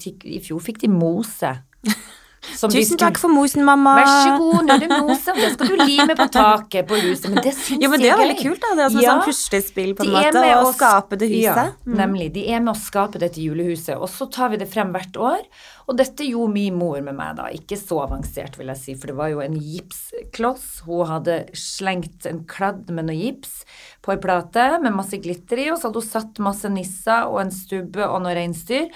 tik- 0.00 0.24
I 0.24 0.40
fjor 0.40 0.64
fikk 0.64 0.80
de 0.86 0.88
mose. 0.92 1.52
Som 2.54 2.70
Tusen 2.70 2.98
takk 3.00 3.18
for 3.18 3.32
mosen, 3.32 3.64
mamma. 3.66 3.96
Vær 3.98 4.10
så 4.10 4.32
god, 4.38 4.58
nå 4.66 4.74
er 4.74 4.82
det 4.84 4.88
mose, 4.92 5.32
og 5.32 5.40
det 5.40 5.50
skal 5.54 5.70
du 5.72 5.76
lime 5.84 6.16
på 6.18 6.26
taket 6.34 6.88
på 6.90 6.98
huset. 7.02 7.28
Men 7.32 7.42
det 7.44 7.54
syns 7.56 7.82
Jo, 7.82 7.90
men 7.90 8.00
det 8.04 8.10
er 8.12 8.20
veldig 8.20 8.38
kult, 8.42 8.60
da. 8.62 8.74
Det 8.78 8.84
er 8.84 8.88
som 8.90 8.98
et 8.98 9.04
Ja. 9.04 9.14
sånn 9.14 9.24
puslespill, 9.28 9.94
på 9.94 10.04
en 10.04 10.16
er 10.20 10.32
måte, 10.32 10.54
å 10.60 10.72
skape 10.74 11.18
det 11.18 11.28
huset. 11.32 11.72
Mm. 11.86 11.94
Ja, 11.94 12.06
nemlig. 12.06 12.32
De 12.34 12.46
er 12.52 12.60
med 12.60 12.74
å 12.74 12.78
skape 12.78 13.18
dette 13.18 13.40
julehuset. 13.42 13.96
Og 13.96 14.08
så 14.08 14.30
tar 14.30 14.50
vi 14.50 14.56
det 14.62 14.68
frem 14.70 14.92
hvert 14.92 15.16
år. 15.16 15.40
Og 15.88 15.96
dette 15.98 16.24
gjorde 16.24 16.52
min 16.52 16.74
mor 16.78 17.00
med 17.02 17.14
meg, 17.14 17.36
da. 17.36 17.48
Ikke 17.52 17.76
så 17.76 18.02
avansert, 18.06 18.56
vil 18.56 18.68
jeg 18.72 18.76
si, 18.80 18.94
for 18.94 19.06
det 19.08 19.16
var 19.16 19.28
jo 19.28 19.40
en 19.40 19.58
gipskloss. 19.60 20.82
Hun 20.86 21.06
hadde 21.06 21.48
slengt 21.56 22.26
en 22.26 22.44
kladd 22.48 22.88
med 22.90 23.06
noe 23.08 23.16
gips 23.18 23.64
på 24.04 24.12
ei 24.14 24.20
plate 24.20 24.80
med 24.82 24.94
masse 24.96 25.16
glitter 25.20 25.58
i, 25.58 25.70
og 25.72 25.78
så 25.80 25.88
hadde 25.88 26.00
hun 26.02 26.08
satt 26.08 26.40
masse 26.44 26.70
nisser 26.72 27.28
og 27.28 27.40
en 27.40 27.50
stubbe 27.54 28.04
og 28.04 28.22
noe 28.24 28.34
reinsdyr 28.36 28.88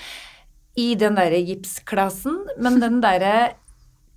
i 0.78 0.92
den 0.98 1.18
derre 1.18 1.40
gipsklassen. 1.44 2.44
Men 2.62 2.78
den 2.82 3.00
derre 3.04 3.54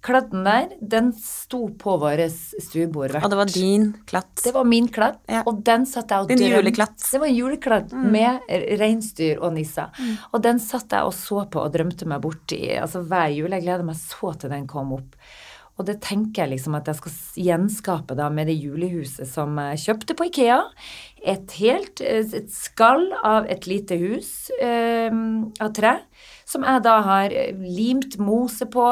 kladden 0.01 0.41
der, 0.47 0.71
den 0.81 1.11
sto 1.13 1.67
på 1.77 1.93
vår 2.01 2.23
stuebordvert. 2.31 3.21
Og 3.21 3.29
det 3.29 3.37
var 3.37 3.51
din 3.53 3.83
klatt. 4.09 4.31
det 4.43 4.53
var 4.55 4.65
min 4.65 4.87
klatt, 4.89 5.19
Ja. 5.29 5.43
og 5.45 5.59
den 5.63 5.85
satt 5.85 6.09
jeg 6.09 6.23
og 6.23 6.27
Din 6.31 6.41
juleklatt. 6.49 6.97
Det 7.11 7.19
var 7.21 7.27
en 7.27 7.35
julekladd 7.37 7.93
med 7.93 8.39
reinsdyr 8.81 9.37
og 9.45 9.53
nisser. 9.53 9.93
Og 10.33 10.41
den 10.41 10.57
satt 10.59 10.89
jeg 10.89 11.05
og 11.05 11.13
så 11.13 11.45
på 11.45 11.61
og 11.61 11.71
drømte 11.73 12.07
meg 12.09 12.21
bort 12.25 12.51
i 12.57 12.63
altså 12.81 13.03
hver 13.05 13.29
jul. 13.29 13.51
Jeg 13.53 13.61
gleder 13.67 13.85
meg 13.85 13.95
så 14.01 14.33
til 14.41 14.49
den 14.49 14.65
kom 14.67 14.93
opp. 14.97 15.15
Og 15.79 15.85
det 15.87 16.01
tenker 16.03 16.43
jeg 16.43 16.51
liksom 16.57 16.75
at 16.77 16.85
jeg 16.89 16.97
skal 16.99 17.11
gjenskape 17.45 18.15
da 18.17 18.27
med 18.29 18.47
det 18.51 18.57
julehuset 18.59 19.25
som 19.29 19.55
jeg 19.57 19.79
kjøpte 19.85 20.17
på 20.17 20.27
Ikea. 20.27 20.59
Et 21.23 21.51
helt 21.61 22.01
eh, 22.01 22.25
et 22.41 22.49
skall 22.53 23.07
av 23.23 23.45
et 23.49 23.65
lite 23.69 23.97
hus 24.01 24.51
eh, 24.61 25.09
av 25.61 25.71
tre, 25.73 25.95
som 26.51 26.65
jeg 26.67 26.83
da 26.85 26.97
har 27.05 27.35
eh, 27.35 27.55
limt 27.55 28.17
mose 28.21 28.67
på, 28.71 28.87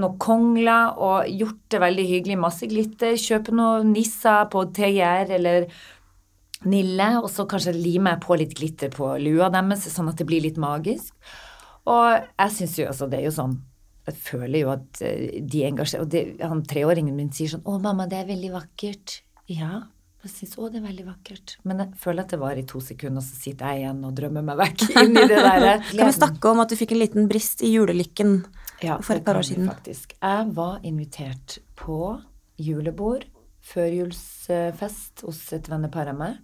noe 0.00 0.20
kongler 0.22 1.00
og 1.00 1.30
gjort 1.30 1.62
det 1.72 1.80
veldig 1.84 2.08
hyggelig. 2.10 2.40
Masse 2.40 2.68
glitter. 2.70 3.16
Kjøpe 3.20 3.54
noen 3.56 3.94
nisser 3.94 4.50
på 4.52 4.66
TGR 4.76 5.34
eller 5.38 5.70
Nille, 6.60 7.06
og 7.22 7.30
så 7.32 7.46
kanskje 7.48 7.72
limer 7.72 8.18
jeg 8.18 8.20
på 8.26 8.36
litt 8.36 8.50
glitter 8.58 8.90
på 8.92 9.14
lua 9.22 9.46
deres, 9.48 9.86
sånn 9.88 10.10
at 10.10 10.18
det 10.20 10.26
blir 10.28 10.44
litt 10.44 10.58
magisk. 10.60 11.14
Og 11.88 12.18
jeg 12.20 12.52
syns 12.52 12.76
jo 12.76 12.88
altså, 12.90 13.08
det 13.08 13.22
er 13.22 13.30
jo 13.30 13.32
sånn 13.32 13.54
Jeg 14.04 14.16
føler 14.20 14.58
jo 14.60 14.68
at 14.74 15.00
eh, 15.00 15.38
de 15.40 15.62
engasjerer 15.64 16.04
Og 16.04 16.10
det, 16.12 16.20
han 16.44 16.60
treåringen 16.68 17.16
min 17.16 17.30
sier 17.32 17.54
sånn 17.54 17.64
'Å, 17.64 17.78
mamma, 17.80 18.04
det 18.10 18.18
er 18.20 18.28
veldig 18.28 18.50
vakkert'. 18.52 19.14
Ja, 19.48 19.86
Jeg 20.20 20.32
syns 20.34 20.58
òg 20.60 20.74
det 20.74 20.80
er 20.82 20.84
veldig 20.84 21.04
vakkert. 21.06 21.54
Men 21.64 21.78
jeg 21.80 21.98
føler 22.02 22.26
at 22.26 22.32
det 22.34 22.38
var 22.42 22.58
i 22.60 22.64
to 22.68 22.80
sekunder, 22.84 23.22
og 23.22 23.24
så 23.24 23.38
sitter 23.40 23.70
jeg 23.72 23.84
igjen 23.84 24.00
og 24.04 24.16
drømmer 24.18 24.44
meg 24.44 24.58
vekk 24.60 24.82
inn 25.02 25.14
i 25.16 25.26
det 25.30 25.38
der. 25.40 25.84
Kan 25.88 26.10
vi 26.10 26.16
snakke 26.16 26.50
om 26.50 26.60
at 26.60 26.72
du 26.72 26.76
fikk 26.76 26.92
en 26.92 27.00
liten 27.00 27.28
brist 27.30 27.64
i 27.64 27.70
julelykken 27.72 28.34
Ja, 28.84 28.98
for 29.00 29.16
et 29.16 29.24
par 29.24 29.40
år 29.40 29.46
siden? 29.48 29.70
Faktisk. 29.70 30.12
Jeg 30.20 30.50
var 30.56 30.84
invitert 30.84 31.56
på 31.80 31.96
julebord, 32.60 33.24
førjulsfest 33.64 35.24
hos 35.24 35.40
et 35.56 35.70
vennepar 35.72 36.12
av 36.12 36.18
meg, 36.20 36.36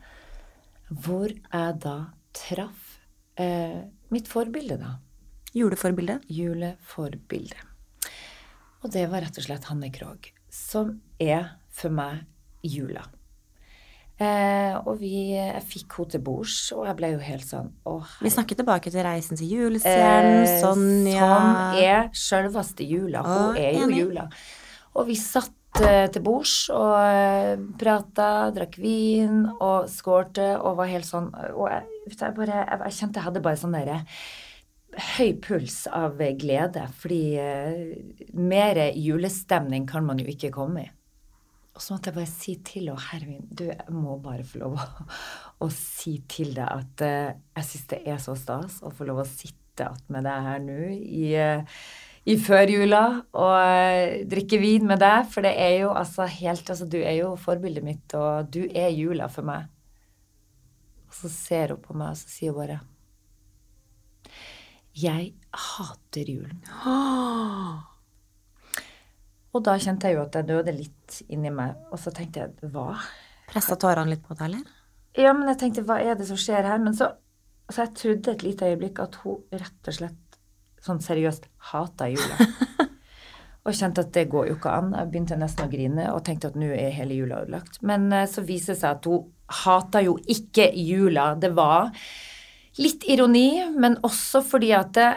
hvor 0.88 1.28
jeg 1.28 1.76
da 1.82 1.96
traff 2.36 2.96
eh, 3.40 3.82
mitt 4.14 4.28
forbilde, 4.30 4.78
da. 4.80 4.94
Juleforbilde? 5.56 6.20
Juleforbilde. 6.32 7.60
Og 8.84 8.92
det 8.92 9.06
var 9.10 9.24
rett 9.24 9.36
og 9.40 9.46
slett 9.48 9.68
Hanne 9.68 9.88
Krogh, 9.92 10.32
som 10.52 10.98
er 11.20 11.56
for 11.72 11.92
meg 11.92 12.24
jula. 12.64 13.04
Eh, 14.16 14.72
og 14.88 14.94
vi, 15.02 15.35
jeg 15.35 15.61
fikk 15.68 15.98
henne 15.98 16.12
til 16.14 16.22
bords, 16.24 16.55
og 16.72 16.87
jeg 16.88 16.96
ble 16.96 17.11
jo 17.12 17.18
helt 17.20 17.44
sånn 17.44 17.66
Å, 17.85 17.98
Vi 18.24 18.31
snakker 18.33 18.57
tilbake 18.57 18.88
til 18.88 19.05
Reisen 19.05 19.37
til 19.37 19.50
julestjernen, 19.52 20.46
Eh, 20.46 20.55
Sonja 20.62 21.26
Som 21.26 21.76
er 21.83 22.09
sjølveste 22.16 22.87
jula. 22.88 23.20
Hun 23.26 23.50
Å, 23.50 23.61
er 23.61 23.76
jo 23.76 23.85
enig. 23.85 23.98
jula. 24.00 24.24
Og 24.96 25.11
vi 25.11 25.18
satt 25.20 25.83
eh, 25.85 26.07
til 26.09 26.24
bords 26.24 26.55
og 26.72 26.96
eh, 26.96 27.61
prata, 27.76 28.48
drakk 28.57 28.81
vin 28.81 29.44
og 29.61 29.92
skålte 29.92 30.55
og 30.62 30.81
var 30.81 30.88
helt 30.94 31.09
sånn 31.11 31.29
Og 31.52 31.68
jeg, 31.68 31.85
jeg 32.16 32.37
bare 32.40 32.62
jeg, 32.62 32.83
jeg 32.87 32.98
kjente 33.02 33.20
jeg 33.20 33.29
hadde 33.29 33.44
bare 33.44 33.61
sånn 33.61 33.76
derre 33.76 34.00
høy 34.96 35.35
puls 35.44 35.83
av 35.92 36.16
glede, 36.40 36.87
fordi 36.96 37.37
uh, 37.37 38.31
mer 38.33 38.79
julestemning 38.96 39.85
kan 39.85 40.07
man 40.07 40.16
jo 40.22 40.24
ikke 40.33 40.48
komme 40.55 40.87
i. 40.87 40.90
Og 41.76 41.82
så 41.84 41.92
måtte 41.92 42.08
jeg 42.08 42.16
bare 42.16 42.30
si 42.30 42.54
til 42.64 42.88
henne, 42.88 43.04
herre 43.10 43.28
min, 43.28 43.44
du, 43.52 43.66
jeg 43.68 43.92
må 43.92 44.16
bare 44.24 44.46
få 44.48 44.62
lov 44.62 44.78
å, 44.80 45.06
å 45.66 45.68
si 45.72 46.14
til 46.30 46.54
deg 46.56 46.64
at 46.64 47.02
uh, 47.04 47.36
jeg 47.58 47.68
syns 47.68 47.88
det 47.90 47.98
er 48.08 48.20
så 48.22 48.32
stas 48.38 48.78
å 48.80 48.92
få 48.96 49.04
lov 49.10 49.20
å 49.20 49.28
sitte 49.28 49.90
attmed 49.90 50.24
deg 50.24 50.46
her 50.46 50.62
nå 50.64 50.76
i, 50.96 51.26
uh, 51.36 51.82
i 52.24 52.38
førjula 52.40 53.02
og 53.36 53.52
uh, 53.60 54.24
drikke 54.32 54.60
vin 54.62 54.88
med 54.88 55.02
deg, 55.04 55.28
for 55.28 55.44
det 55.44 55.52
er 55.60 55.74
jo 55.82 55.90
altså 55.92 56.24
helt 56.38 56.72
Altså, 56.72 56.88
du 56.88 56.96
er 57.02 57.18
jo 57.18 57.34
forbildet 57.40 57.84
mitt, 57.84 58.16
og 58.16 58.48
du 58.56 58.62
er 58.72 58.88
jula 58.96 59.28
for 59.32 59.44
meg. 59.44 59.68
Og 61.10 61.18
så 61.18 61.28
ser 61.32 61.74
hun 61.74 61.82
på 61.84 61.98
meg, 61.98 62.14
og 62.14 62.22
så 62.22 62.32
sier 62.32 62.56
hun 62.56 62.62
bare 62.62 62.80
Jeg 64.96 65.28
hater 65.52 66.32
julen. 66.32 66.64
Og 69.56 69.62
da 69.64 69.76
kjente 69.80 70.10
jeg 70.10 70.18
jo 70.18 70.24
at 70.26 70.36
jeg 70.36 70.48
døde 70.50 70.74
litt 70.76 71.20
inni 71.32 71.52
meg, 71.54 71.78
og 71.88 72.00
så 72.00 72.12
tenkte 72.12 72.44
jeg 72.44 72.72
hva? 72.74 72.90
Pressa 73.48 73.78
tårene 73.80 74.12
litt 74.12 74.24
på 74.26 74.36
deg, 74.36 74.50
eller? 74.50 74.74
Ja, 75.16 75.32
men 75.32 75.48
jeg 75.48 75.60
tenkte 75.62 75.86
hva 75.88 75.96
er 76.02 76.18
det 76.18 76.26
som 76.28 76.36
skjer 76.40 76.66
her? 76.68 76.82
Men 76.82 76.96
så, 76.96 77.14
så 77.70 77.86
jeg 77.86 77.94
trodde 77.96 78.34
et 78.34 78.44
lite 78.44 78.68
øyeblikk 78.68 79.00
at 79.00 79.16
hun 79.22 79.40
rett 79.54 79.88
og 79.88 79.96
slett 79.96 80.40
sånn 80.84 81.00
seriøst 81.02 81.48
hata 81.72 82.10
jula. 82.12 82.36
og 83.66 83.74
kjente 83.74 84.04
at 84.04 84.12
det 84.14 84.26
går 84.30 84.50
jo 84.50 84.58
ikke 84.58 84.74
an. 84.76 84.92
Jeg 84.98 85.10
begynte 85.14 85.40
nesten 85.40 85.66
å 85.66 85.72
grine 85.72 86.10
og 86.12 86.22
tenkte 86.26 86.52
at 86.52 86.60
nå 86.60 86.68
er 86.76 86.94
hele 86.94 87.16
jula 87.16 87.40
ødelagt. 87.46 87.80
Men 87.86 88.10
eh, 88.12 88.28
så 88.30 88.44
viser 88.46 88.74
det 88.74 88.82
seg 88.82 88.98
at 88.98 89.08
hun 89.08 89.26
hata 89.64 90.02
jo 90.04 90.18
ikke 90.36 90.68
jula. 90.76 91.30
Det 91.40 91.54
var 91.56 91.90
litt 92.82 93.06
ironi, 93.08 93.64
men 93.72 93.96
også 94.04 94.44
fordi 94.44 94.74
at 94.76 94.92
det, 94.98 95.10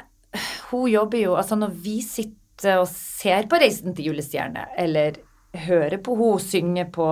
hun 0.69 0.85
jobber 0.85 1.17
jo 1.17 1.31
Altså 1.33 1.55
når 1.57 1.71
vi 1.83 1.95
sitter 2.05 2.38
og 2.65 2.87
ser 2.91 3.47
på 3.47 3.59
Reisen 3.61 3.95
til 3.95 4.09
julestjerne, 4.11 4.65
eller 4.77 5.13
hører 5.55 5.97
på 6.03 6.15
hun 6.19 6.39
synge 6.39 6.85
på 6.91 7.07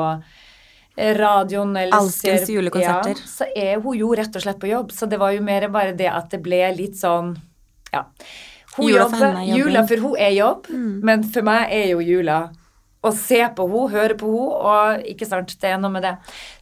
radioen 0.97 1.75
eller 1.77 1.93
Alskens 1.97 2.45
ser- 2.47 2.53
julekonserter. 2.55 3.15
Ja, 3.21 3.29
så 3.29 3.45
er 3.55 3.79
hun 3.83 3.97
jo 3.99 4.13
rett 4.17 4.35
og 4.35 4.41
slett 4.41 4.59
på 4.59 4.69
jobb. 4.71 4.91
Så 4.91 5.05
det 5.09 5.19
var 5.21 5.31
jo 5.35 5.41
mer 5.45 5.67
bare 5.69 5.93
det 5.97 6.09
at 6.09 6.29
det 6.33 6.41
ble 6.43 6.63
litt 6.75 6.95
sånn 6.97 7.35
Ja. 7.93 8.05
Hun 8.75 8.89
Jula 8.89 9.05
for 9.09 9.17
jobber, 9.17 9.37
er 9.41 9.57
jula 9.57 9.87
for 9.87 9.97
hun 9.97 10.15
er 10.19 10.31
jobb, 10.35 10.67
Mm. 10.69 10.99
men 11.03 11.23
for 11.23 11.41
meg 11.41 11.71
er 11.71 11.87
jo 11.93 11.99
jula 11.99 12.51
å 13.03 13.11
se 13.13 13.39
på 13.55 13.65
henne, 13.69 13.89
høre 13.89 14.15
på 14.17 14.27
henne, 14.27 14.53
og 14.67 15.03
ikke 15.05 15.25
sant, 15.25 15.55
det 15.61 15.69
er 15.71 15.77
noe 15.77 15.89
med 15.89 16.03
det. 16.03 16.17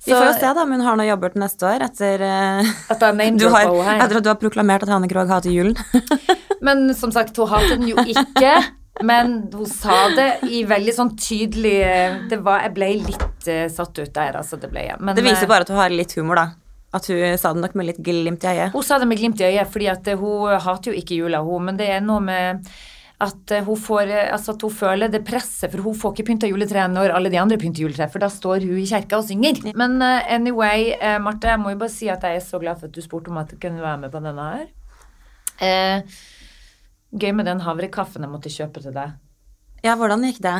Vi 0.06 0.12
får 0.14 0.26
jo 0.28 0.34
se 0.34 0.54
da 0.54 0.62
om 0.62 0.72
hun 0.72 0.82
har 0.82 0.96
noe 0.96 1.08
jobber 1.08 1.30
til 1.34 1.42
neste 1.42 1.64
år 1.66 1.82
etter, 1.82 2.22
eh, 2.22 2.64
At 2.90 3.00
du 3.40 3.50
har, 3.50 3.66
etter 4.00 4.18
at 4.18 4.24
du 4.24 4.30
har 4.30 4.36
proklamert 4.36 4.84
at 4.84 4.90
Hanne 4.90 5.10
Krogh 5.10 5.28
hater 5.28 5.50
julen. 5.50 5.76
Men 6.62 6.90
som 6.96 7.14
sagt, 7.16 7.38
hun 7.38 7.50
hater 7.52 7.76
den 7.78 7.90
jo 7.92 8.04
ikke. 8.06 8.56
Men 9.04 9.38
hun 9.52 9.68
sa 9.68 10.06
det 10.16 10.30
i 10.48 10.62
veldig 10.64 10.94
sånn 10.96 11.10
tydelig 11.20 11.74
det 12.32 12.38
var, 12.40 12.62
Jeg 12.64 12.76
ble 12.78 12.88
litt 13.04 13.50
uh, 13.52 13.66
satt 13.68 14.00
ut 14.00 14.14
der, 14.16 14.38
altså. 14.40 14.60
Det 14.62 14.70
ble 14.72 14.86
jeg. 14.88 15.02
Men 15.02 15.18
Det 15.18 15.26
viser 15.26 15.44
eh, 15.44 15.52
bare 15.52 15.68
at 15.68 15.74
hun 15.74 15.82
har 15.82 15.92
litt 15.92 16.16
humor, 16.16 16.40
da. 16.40 16.48
At 16.96 17.10
hun 17.12 17.38
sa 17.38 17.52
det 17.52 17.66
nok 17.66 17.76
med 17.76 17.90
litt 17.90 18.00
glimt 18.00 18.46
i 18.48 18.54
øyet. 18.54 18.76
Hun 18.76 18.86
sa 18.88 19.00
det 19.02 19.10
med 19.12 19.20
glimt 19.20 19.42
i 19.44 19.50
øyet, 19.50 19.72
fordi 19.72 19.90
at 19.92 20.08
eh, 20.08 20.20
hun 20.20 20.54
hater 20.64 20.94
jo 20.94 21.00
ikke 21.02 21.20
jula, 21.20 21.44
hun. 21.44 21.68
Men 21.68 21.82
det 21.82 21.90
er 21.92 22.06
noe 22.06 22.24
med 22.24 22.70
at 23.24 23.52
eh, 23.52 23.64
hun 23.64 23.80
får 23.80 24.12
eh, 24.12 24.32
Altså 24.34 24.56
at 24.56 24.64
hun 24.66 24.74
føler 24.74 25.12
det 25.12 25.24
presset, 25.28 25.72
for 25.72 25.84
hun 25.86 25.98
får 25.98 26.16
ikke 26.16 26.28
pynta 26.32 26.50
juletre 26.50 26.88
når 26.92 27.14
alle 27.16 27.32
de 27.32 27.40
andre 27.40 27.60
pynter 27.60 27.86
juletre, 27.86 28.10
for 28.12 28.24
da 28.24 28.30
står 28.32 28.66
hun 28.68 28.80
i 28.82 28.88
kjerka 28.90 29.20
og 29.20 29.28
synger. 29.30 29.62
Men 29.80 29.98
eh, 30.04 30.32
anyway, 30.36 30.94
eh, 30.96 31.20
Marte, 31.24 31.52
jeg 31.52 31.62
må 31.62 31.76
jo 31.76 31.82
bare 31.84 31.96
si 31.96 32.10
at 32.12 32.24
jeg 32.24 32.42
er 32.42 32.48
så 32.48 32.60
glad 32.64 32.80
for 32.80 32.92
at 32.92 32.96
du 32.96 33.04
spurte 33.04 33.32
om 33.32 33.40
at 33.44 33.52
du 33.52 33.60
kunne 33.62 33.84
være 33.84 34.06
med 34.06 34.16
på 34.16 34.24
denne 34.24 34.50
her. 34.52 34.66
Eh, 35.64 36.18
gøy 37.18 37.32
med 37.36 37.48
den 37.50 37.64
havrekaffen 37.66 38.26
jeg 38.26 38.32
måtte 38.32 38.52
kjøpe 38.54 38.84
til 38.84 38.96
deg. 38.96 39.16
Ja, 39.86 39.96
hvordan 40.00 40.24
gikk 40.28 40.42
det? 40.44 40.58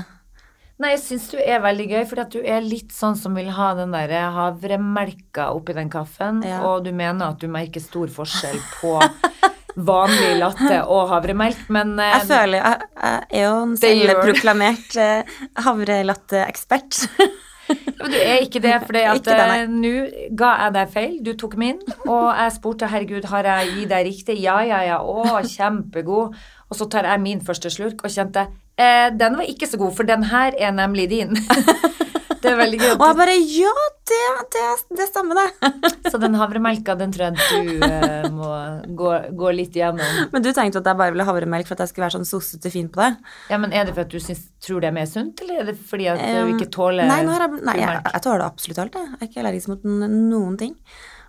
Nei, 0.76 0.90
jeg 0.92 1.04
syns 1.06 1.30
du 1.32 1.38
er 1.40 1.62
veldig 1.64 1.86
gøy, 1.88 2.02
fordi 2.10 2.22
at 2.26 2.34
du 2.36 2.42
er 2.44 2.66
litt 2.66 2.92
sånn 2.92 3.16
som 3.16 3.36
vil 3.38 3.48
ha 3.56 3.70
den 3.78 3.94
der 3.96 4.12
havremelka 4.36 5.48
oppi 5.56 5.76
den 5.78 5.88
kaffen, 5.94 6.42
Ja. 6.44 6.60
og 6.68 6.84
du 6.84 6.92
mener 6.92 7.30
at 7.32 7.40
du 7.40 7.48
merker 7.48 7.80
stor 7.80 8.12
forskjell 8.12 8.60
på 8.82 8.98
vanlig 9.90 10.34
latte 10.42 10.82
og 10.84 11.10
havremelk, 11.14 11.70
men 11.72 11.96
eh, 12.00 12.12
Jeg 12.18 12.28
føler 12.28 12.60
jeg, 12.60 12.90
jeg 13.00 13.40
er 13.40 13.46
jo 13.48 13.56
en 13.64 13.78
selvproklamert 13.80 15.00
uh, 15.00 15.40
havrelatteekspert. 15.64 17.06
men 18.00 18.12
du 18.14 18.18
er 18.20 18.44
ikke 18.44 18.62
det, 18.64 18.76
for 18.86 18.98
eh, 19.00 19.64
nå 19.72 19.94
ga 20.38 20.52
jeg 20.64 20.76
deg 20.76 20.92
feil, 20.94 21.16
du 21.26 21.34
tok 21.40 21.56
min, 21.62 21.80
og 22.06 22.28
jeg 22.30 22.54
spurte 22.58 22.90
herregud, 22.92 23.30
har 23.32 23.50
jeg 23.50 23.74
gitt 23.80 23.94
deg 23.94 24.06
riktig? 24.10 24.38
Ja, 24.44 24.60
ja, 24.66 24.84
ja, 24.86 25.02
å, 25.02 25.42
kjempegod. 25.42 26.38
Og 26.66 26.78
så 26.78 26.88
tar 26.90 27.06
jeg 27.10 27.22
min 27.22 27.44
første 27.46 27.70
slurk 27.70 28.02
og 28.06 28.14
kjente 28.14 28.48
eh, 28.82 29.12
den 29.14 29.38
var 29.38 29.50
ikke 29.50 29.70
så 29.70 29.78
god, 29.78 29.94
for 29.98 30.08
den 30.08 30.26
her 30.32 30.56
er 30.58 30.74
nemlig 30.76 31.10
din. 31.14 31.38
det 32.46 32.52
er 32.54 32.60
veldig 32.60 32.80
gøy. 32.82 32.92
Og 32.96 33.04
jeg 33.08 33.18
bare 33.20 33.36
Ja, 33.42 33.74
det, 34.12 34.20
det, 34.54 34.66
det 35.00 35.08
stemmer, 35.10 35.40
det. 35.42 35.72
Så 36.12 36.20
den 36.22 36.38
havremelka, 36.38 36.96
den 37.00 37.14
tror 37.16 37.28
jeg 37.28 37.38
du 37.40 37.86
eh, 37.88 38.28
må 38.34 38.52
gå, 39.00 39.14
gå 39.38 39.54
litt 39.58 39.78
igjennom. 39.78 40.30
Men 40.34 40.46
du 40.46 40.52
tenkte 40.54 40.84
at 40.84 40.92
jeg 40.92 41.00
bare 41.02 41.16
ville 41.16 41.26
ha 41.26 41.32
havremelk 41.34 41.70
for 41.70 41.78
at 41.78 41.86
jeg 41.86 41.94
skulle 41.94 42.08
være 42.08 42.18
sånn 42.20 42.30
sossete 42.30 42.72
fin 42.74 42.92
på 42.92 43.02
det? 43.02 43.12
Ja, 43.52 43.60
men 43.62 43.74
Er 43.74 43.90
det 43.90 43.98
for 43.98 44.06
at 44.06 44.14
du 44.14 44.22
syns, 44.22 44.46
tror 44.64 44.84
det 44.84 44.92
er 44.92 44.96
mer 44.96 45.10
sunt, 45.10 45.42
eller 45.44 45.64
er 45.64 45.72
det 45.72 45.78
fordi 45.82 46.10
at 46.14 46.22
du 46.22 46.34
Um, 46.36 46.52
ikke 46.56 46.68
tåler 46.74 47.08
Nei, 47.08 47.22
jeg, 47.24 47.60
nei 47.66 47.76
jeg, 47.80 48.00
jeg 48.12 48.24
tåler 48.26 48.44
absolutt 48.46 48.80
alt, 48.82 48.96
jeg. 48.98 49.12
Jeg 49.16 49.22
er 49.22 49.30
ikke 49.30 49.42
allergisk 49.44 49.72
mot 49.72 49.86
noen 49.88 50.58
ting. 50.60 50.74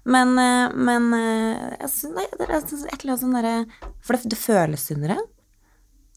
Men, 0.06 0.36
eh, 0.38 0.74
men 0.74 1.08
eh, 1.16 1.78
jeg 1.82 1.90
syns 1.92 2.20
et 2.22 2.36
eller 2.38 2.60
annet 2.60 3.22
sånn 3.22 3.34
derre 3.34 3.54
For 4.04 4.14
det, 4.14 4.30
det 4.34 4.38
føles 4.38 4.84
sunnere. 4.86 5.18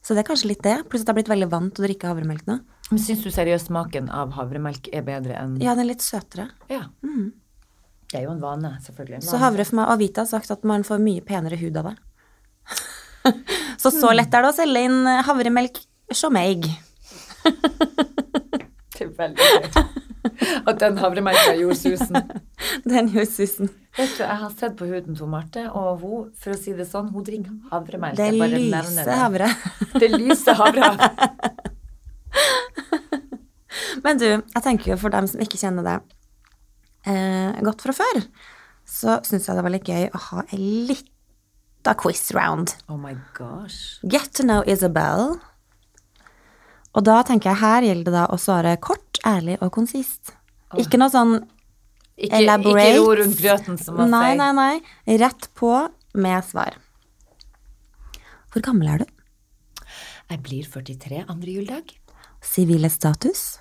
Så 0.03 0.15
det 0.15 0.23
er 0.23 0.29
kanskje 0.29 0.51
litt 0.51 0.63
det. 0.65 0.77
Pluss 0.89 1.03
at 1.03 1.09
jeg 1.09 1.13
har 1.13 1.19
blitt 1.19 1.31
veldig 1.31 1.49
vant 1.51 1.73
til 1.75 1.83
å 1.83 1.87
drikke 1.87 2.11
havremelk 2.11 2.45
nå. 2.49 2.59
Men 2.89 3.01
syns 3.03 3.21
du 3.23 3.29
seriøst 3.29 3.69
smaken 3.69 4.09
av 4.09 4.31
havremelk 4.33 4.89
er 4.93 5.03
bedre 5.05 5.35
enn 5.37 5.59
Ja, 5.61 5.75
den 5.77 5.85
er 5.85 5.91
litt 5.91 6.01
søtere. 6.05 6.47
Ja. 6.71 6.87
Det 8.09 8.17
er 8.17 8.25
jo 8.25 8.31
en 8.33 8.41
vane, 8.41 8.71
selvfølgelig. 8.81 9.19
En 9.19 9.27
Så 9.27 9.35
vane. 9.35 9.43
havre 9.43 9.65
for 9.69 9.77
meg, 9.77 9.91
og 9.93 9.99
Vita 10.01 10.23
har 10.25 10.31
sagt 10.31 10.51
at 10.55 10.63
man 10.65 10.85
får 10.87 11.01
mye 11.03 11.21
penere 11.25 11.59
hud 11.61 11.77
av 11.77 11.91
det. 11.91 11.95
så 13.81 13.91
så 13.93 14.13
lett 14.15 14.33
er 14.33 14.41
det 14.45 14.49
å 14.49 14.57
selge 14.57 14.81
inn 14.89 15.05
havremelk 15.27 15.77
som 16.11 16.35
egg. 16.39 16.65
Det 18.99 19.05
er 19.05 19.11
veldig 19.15 19.45
gøy. 19.47 19.83
At 20.67 20.79
den 20.81 20.97
havremelka 20.99 21.53
gjorde 21.55 21.77
susen. 21.79 22.17
Den 22.89 23.07
gjorde 23.13 23.29
susen. 23.31 23.69
Vet 23.95 24.17
du, 24.17 24.23
Jeg 24.25 24.37
har 24.41 24.51
sett 24.59 24.75
på 24.79 24.87
huden 24.89 25.15
til 25.15 25.29
Marte, 25.31 25.63
og 25.71 26.01
hun 26.03 26.27
for 26.35 26.51
å 26.51 26.57
si 26.59 26.73
det 26.75 26.87
sånn, 26.89 27.07
hun 27.13 27.23
drikker 27.23 27.53
havremelk. 27.71 28.17
Det 28.19 28.27
lyser 28.35 28.57
er 28.57 28.89
lyse 28.89 29.15
havre. 29.21 29.47
Det 29.95 30.11
lyse 30.17 30.55
havre. 30.59 30.91
Men 34.03 34.19
du, 34.21 34.25
jeg 34.29 34.63
tenker 34.65 34.93
jo 34.93 34.97
for 35.01 35.13
dem 35.13 35.27
som 35.29 35.41
ikke 35.43 35.59
kjenner 35.59 35.85
det 35.85 35.97
eh, 37.09 37.59
godt 37.65 37.83
fra 37.85 37.95
før, 37.99 38.19
så 38.89 39.19
syns 39.27 39.47
jeg 39.49 39.57
det 39.59 39.65
var 39.65 39.73
litt 39.75 39.87
gøy 39.89 40.07
å 40.15 40.21
ha 40.29 40.43
en 40.47 40.63
lita 40.89 41.93
quiz 41.99 42.23
round. 42.35 42.73
Oh 42.89 42.97
my 42.99 43.13
gosh. 43.37 43.99
Get 44.03 44.31
to 44.39 44.45
know 44.47 44.63
Isabel. 44.67 45.37
Og 46.97 47.05
da 47.05 47.19
tenker 47.27 47.51
jeg 47.53 47.61
her 47.61 47.85
gjelder 47.85 48.09
det 48.09 48.15
da 48.17 48.25
å 48.33 48.39
svare 48.41 48.73
kort, 48.81 49.19
ærlig 49.27 49.59
og 49.61 49.71
konsist. 49.75 50.33
Ikke 50.79 50.97
noe 51.01 51.11
sånn 51.13 51.35
Ikke, 52.19 52.41
Elaborate. 52.41 52.89
ikke 52.89 52.97
ro 52.99 53.13
rundt 53.15 53.37
grøten, 53.39 53.77
som 53.79 53.95
man 53.95 54.09
Nei, 54.11 54.25
sier. 54.33 54.39
nei, 54.41 54.49
nei. 54.57 55.17
Rett 55.21 55.45
på 55.55 55.69
med 56.19 56.43
svar. 56.43 56.75
Hvor 58.51 58.65
gammel 58.65 58.89
er 58.91 59.03
du? 59.05 59.13
Jeg 60.29 60.41
blir 60.45 60.65
43 60.67 61.23
andre 61.31 61.53
juledag. 61.55 61.93
Sivile 62.41 62.89
status? 62.89 63.59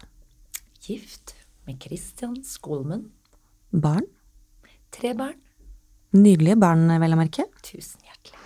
Gift 0.86 1.34
med 1.66 1.82
Christian 1.82 2.36
Skolmen. 2.44 3.10
Barn. 3.70 4.06
Tre 4.94 5.14
barn. 5.18 5.34
Nydelige 6.14 6.56
barn, 6.56 6.86
vel 7.02 7.16
å 7.16 7.18
merke. 7.18 7.48
Tusen 7.66 8.00
hjertelig. 8.06 8.38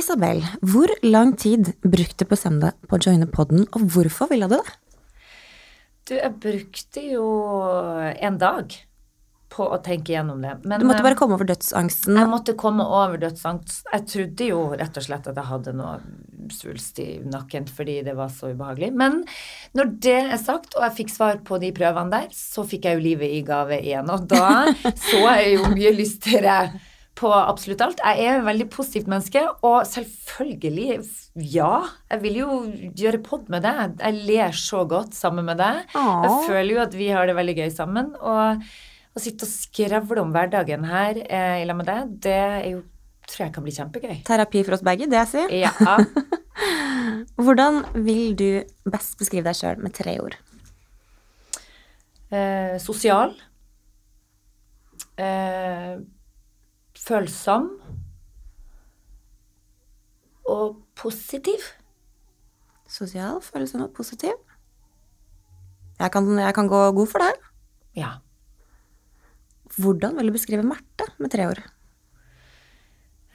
Isabel, 0.00 0.42
hvor 0.66 0.90
lang 1.06 1.36
tid 1.38 1.72
brukte 1.84 2.24
du 2.24 2.30
på 2.30 2.38
søndag 2.38 2.76
på 2.88 2.98
å 2.98 3.02
joine 3.06 3.28
podden, 3.30 3.66
og 3.70 3.86
hvorfor 3.94 4.30
ville 4.32 4.48
du 4.50 4.56
det? 4.56 4.76
Du, 6.08 6.14
jeg 6.16 6.34
brukte 6.42 7.04
jo 7.06 7.26
en 8.10 8.38
dag 8.40 8.74
på 9.50 9.66
å 9.66 9.78
tenke 9.82 10.14
gjennom 10.14 10.42
det. 10.44 10.56
Men 10.62 10.82
Du 10.82 10.86
måtte 10.86 11.02
eh, 11.02 11.08
bare 11.08 11.18
komme 11.18 11.36
over 11.36 11.48
dødsangsten. 11.50 12.18
Jeg 12.18 12.30
måtte 12.30 12.54
komme 12.58 12.86
over 12.86 13.18
dødsangst. 13.20 13.82
Jeg 13.90 14.06
trodde 14.12 14.50
jo 14.52 14.60
rett 14.78 15.00
og 15.00 15.06
slett 15.06 15.30
at 15.30 15.40
jeg 15.40 15.50
hadde 15.50 15.74
noe 15.76 15.96
svulst 16.54 16.98
i 17.02 17.08
nakken 17.30 17.66
fordi 17.70 18.00
det 18.06 18.14
var 18.18 18.30
så 18.34 18.52
ubehagelig. 18.54 18.92
Men 18.98 19.24
når 19.78 19.90
det 20.06 20.18
er 20.20 20.38
sagt, 20.40 20.76
og 20.76 20.86
jeg 20.86 20.98
fikk 21.00 21.14
svar 21.14 21.40
på 21.46 21.58
de 21.62 21.72
prøvene 21.76 22.14
der, 22.14 22.30
så 22.34 22.64
fikk 22.66 22.86
jeg 22.86 22.98
jo 22.98 23.04
livet 23.08 23.34
i 23.34 23.42
gave 23.46 23.80
igjen. 23.80 24.10
Og 24.12 24.28
da 24.30 24.70
så 25.08 25.24
jeg 25.26 25.56
jo 25.56 25.72
mye 25.74 25.92
lystigere 25.98 26.60
på 27.20 27.30
absolutt 27.34 27.82
alt. 27.84 27.98
Jeg 28.00 28.28
er 28.28 28.38
et 28.38 28.46
veldig 28.46 28.68
positivt 28.72 29.10
menneske, 29.10 29.42
og 29.66 29.82
selvfølgelig, 29.88 31.00
ja, 31.52 31.72
jeg 32.10 32.22
vil 32.22 32.38
jo 32.38 32.60
gjøre 32.96 33.20
pod 33.26 33.50
med 33.52 33.66
deg. 33.66 33.98
Jeg 34.00 34.22
ler 34.30 34.56
så 34.56 34.86
godt 34.88 35.18
sammen 35.18 35.44
med 35.50 35.60
deg. 35.60 35.82
Jeg 35.92 36.38
føler 36.46 36.72
jo 36.76 36.80
at 36.86 36.96
vi 36.96 37.10
har 37.12 37.28
det 37.28 37.36
veldig 37.36 37.58
gøy 37.60 37.68
sammen. 37.74 38.14
og 38.20 38.64
å 39.16 39.22
sitte 39.22 39.46
og 39.46 39.50
skrevle 39.50 40.22
om 40.22 40.32
hverdagen 40.34 40.86
her 40.86 41.18
eh, 41.24 41.62
i 41.62 41.66
lag 41.66 41.78
med 41.78 41.88
deg, 41.90 42.12
det 42.26 42.36
er 42.36 42.68
jo, 42.70 42.82
tror 43.26 43.46
jeg 43.46 43.54
kan 43.56 43.66
bli 43.66 43.74
kjempegøy. 43.74 44.20
Terapi 44.28 44.62
for 44.66 44.76
oss 44.76 44.84
begge, 44.86 45.08
det 45.10 45.18
jeg 45.24 45.32
sier. 45.32 45.56
Ja. 45.66 45.96
Hvordan 47.40 47.82
vil 48.06 48.36
du 48.38 48.48
best 48.90 49.18
beskrive 49.20 49.48
deg 49.48 49.58
sjøl 49.58 49.82
med 49.82 49.94
tre 49.96 50.14
ord? 50.22 50.36
Eh, 52.30 52.76
sosial. 52.82 53.34
Eh, 55.18 55.98
følsom. 56.94 57.72
Og 60.50 60.80
positiv. 60.98 61.66
Sosial, 62.90 63.38
følsom 63.42 63.86
og 63.86 63.92
positiv. 63.94 64.38
Jeg 66.00 66.10
kan, 66.14 66.26
jeg 66.38 66.54
kan 66.56 66.68
gå 66.70 66.80
god 66.96 67.10
for 67.10 67.22
det. 67.22 67.32
Ja. 67.98 68.18
Hvordan 69.78 70.16
vil 70.18 70.30
du 70.30 70.34
beskrive 70.34 70.66
Marte 70.66 71.06
med 71.20 71.30
tre 71.30 71.46
ord? 71.50 71.60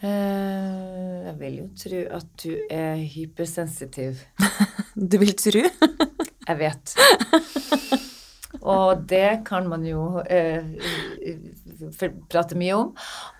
Eh, 0.03 1.25
jeg 1.25 1.35
vil 1.39 1.59
jo 1.61 1.67
tro 1.79 2.01
at 2.17 2.27
du 2.43 2.51
er 2.69 3.03
hypersensitiv. 3.15 4.25
Du 4.95 5.17
vil 5.19 5.33
tro? 5.35 5.59
Jeg 6.47 6.55
vet. 6.55 6.91
Og 8.61 9.01
det 9.09 9.41
kan 9.47 9.65
man 9.67 9.83
jo 9.83 10.21
eh, 10.23 10.63
prate 12.31 12.55
mye 12.55 12.77
om. 12.77 12.93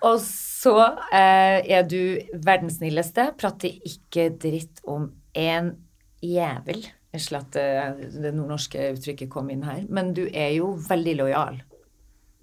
Og 0.04 0.18
så 0.20 0.74
eh, 1.08 1.64
er 1.64 1.86
du 1.88 2.18
verdens 2.44 2.76
snilleste. 2.76 3.30
Prater 3.40 3.72
ikke 3.88 4.28
dritt 4.36 4.82
om 4.84 5.08
en 5.32 5.72
jævel. 6.20 6.84
Unnskyld 7.16 7.40
at 7.40 8.12
det 8.18 8.34
nordnorske 8.36 8.90
uttrykket 8.98 9.32
kom 9.32 9.48
inn 9.54 9.64
her. 9.64 9.86
Men 9.88 10.12
du 10.12 10.26
er 10.28 10.52
jo 10.58 10.74
veldig 10.90 11.16
lojal. 11.22 11.62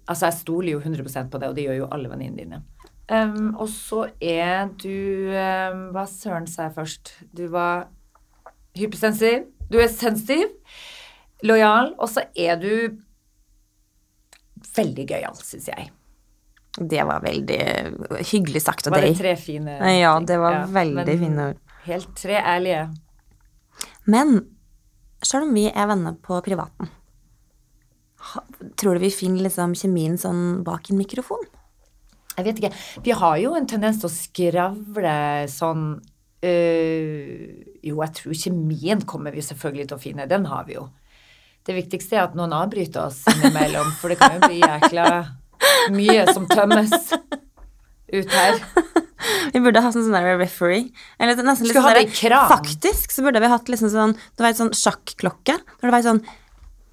Altså, 0.08 0.26
jeg 0.28 0.38
stoler 0.42 0.72
jo 0.74 0.80
100% 0.80 1.30
på 1.32 1.40
det, 1.40 1.48
og 1.48 1.56
det 1.56 1.64
gjør 1.66 1.78
jo 1.82 1.88
alle 1.94 2.10
venninnene 2.12 2.42
dine. 2.44 2.62
Um, 3.10 3.54
og 3.60 3.68
så 3.68 4.06
er 4.24 4.70
du 4.80 5.28
um, 5.28 5.80
Hva 5.92 6.06
søren 6.08 6.46
sa 6.48 6.70
jeg 6.70 6.74
først? 6.78 7.10
Du 7.36 7.46
var 7.52 7.86
hypersensitiv. 8.76 9.44
Du 9.72 9.78
er 9.80 9.88
sensitiv, 9.92 10.48
lojal, 11.44 11.92
og 11.98 12.08
så 12.12 12.24
er 12.36 12.56
du 12.60 12.70
veldig 14.76 15.06
gøyal, 15.08 15.36
syns 15.40 15.68
jeg. 15.70 15.90
Det 16.74 17.04
var 17.06 17.22
veldig 17.22 17.58
hyggelig 18.32 18.64
sagt 18.64 18.88
av 18.88 18.96
Var 18.96 19.04
det 19.04 19.12
deg. 19.12 19.18
tre 19.20 19.34
fine 19.38 19.76
Ja, 19.94 20.16
det 20.18 20.38
var 20.42 20.56
Ja, 20.56 20.64
veldig 20.74 21.18
fine 21.20 21.44
ord. 21.52 21.60
Helt 21.84 22.10
tre 22.18 22.40
ærlige. 22.40 22.88
Men 24.10 24.40
sjøl 25.24 25.46
om 25.46 25.54
vi 25.54 25.68
er 25.70 25.86
venner 25.86 26.16
på 26.20 26.40
privaten, 26.44 26.90
tror 28.80 28.96
du 28.96 29.04
vi 29.04 29.12
finner 29.14 29.46
liksom 29.46 29.74
kjemien 29.78 30.16
sånn 30.20 30.64
bak 30.66 30.90
en 30.90 31.00
mikrofon? 31.00 31.44
Jeg 32.34 32.48
vet 32.48 32.60
ikke. 32.60 32.72
Vi 33.06 33.14
har 33.14 33.38
jo 33.42 33.54
en 33.54 33.68
tendens 33.70 34.00
til 34.02 34.08
å 34.08 34.14
skravle 34.14 35.14
sånn 35.50 35.84
øh, 36.42 37.30
Jo, 37.84 38.00
jeg 38.00 38.14
tror 38.18 38.40
kjemien 38.40 39.04
kommer 39.06 39.34
vi 39.34 39.44
selvfølgelig 39.44 39.88
til 39.90 39.98
å 39.98 40.02
finne. 40.02 40.28
Den 40.30 40.48
har 40.50 40.66
vi 40.68 40.78
jo. 40.78 40.88
Det 41.64 41.76
viktigste 41.76 42.18
er 42.18 42.26
at 42.26 42.34
noen 42.36 42.52
avbryter 42.52 43.06
oss 43.06 43.22
innimellom, 43.30 43.94
for 44.00 44.12
det 44.12 44.18
kan 44.20 44.36
jo 44.36 44.48
bli 44.50 44.60
jækla 44.60 45.06
mye 45.94 46.26
som 46.34 46.44
tømmes 46.50 46.92
ut 48.12 48.34
her. 48.34 48.60
Vi 49.54 49.62
burde 49.62 49.80
ha 49.80 49.90
sånn 49.94 50.04
sånn 50.04 50.16
der 50.16 50.36
referee. 50.40 50.90
Eller 51.16 51.38
nesten 51.40 51.68
litt 51.68 51.76
sånn 51.78 51.86
der-. 51.96 52.48
Faktisk 52.50 53.14
så 53.14 53.24
burde 53.24 53.40
vi 53.40 53.48
hatt 53.52 53.70
liksom 53.70 53.92
sånn 53.92 54.16
Du 54.36 54.44
vet 54.44 54.58
sånn 54.58 54.74
sjakklokke. 54.76 55.56
Når 55.78 55.86
det 55.86 55.94
var 55.94 56.04
sånn 56.04 56.20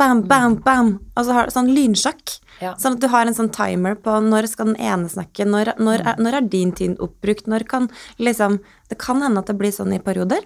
bam, 0.01 0.21
bam, 0.27 0.55
bam, 0.65 0.91
og 1.15 1.27
så 1.27 1.35
har 1.37 1.49
du 1.49 1.53
sånn 1.53 1.69
lynsjakk. 1.75 2.37
Ja. 2.61 2.75
Sånn 2.77 2.97
at 2.97 3.01
du 3.01 3.07
har 3.09 3.25
en 3.25 3.37
sånn 3.37 3.49
timer 3.53 3.95
på 4.01 4.13
når 4.21 4.47
skal 4.51 4.71
den 4.71 4.81
ene 4.81 5.09
snakke, 5.09 5.45
når, 5.49 5.73
når, 5.81 6.03
er, 6.11 6.19
når 6.21 6.37
er 6.39 6.47
din 6.53 6.73
tid 6.77 6.99
oppbrukt, 7.01 7.47
når 7.49 7.65
kan 7.69 7.87
liksom 8.21 8.59
Det 8.91 8.97
kan 8.99 9.21
hende 9.23 9.39
at 9.39 9.47
det 9.47 9.55
blir 9.55 9.71
sånn 9.71 9.93
i 9.95 10.01
perioder. 10.03 10.43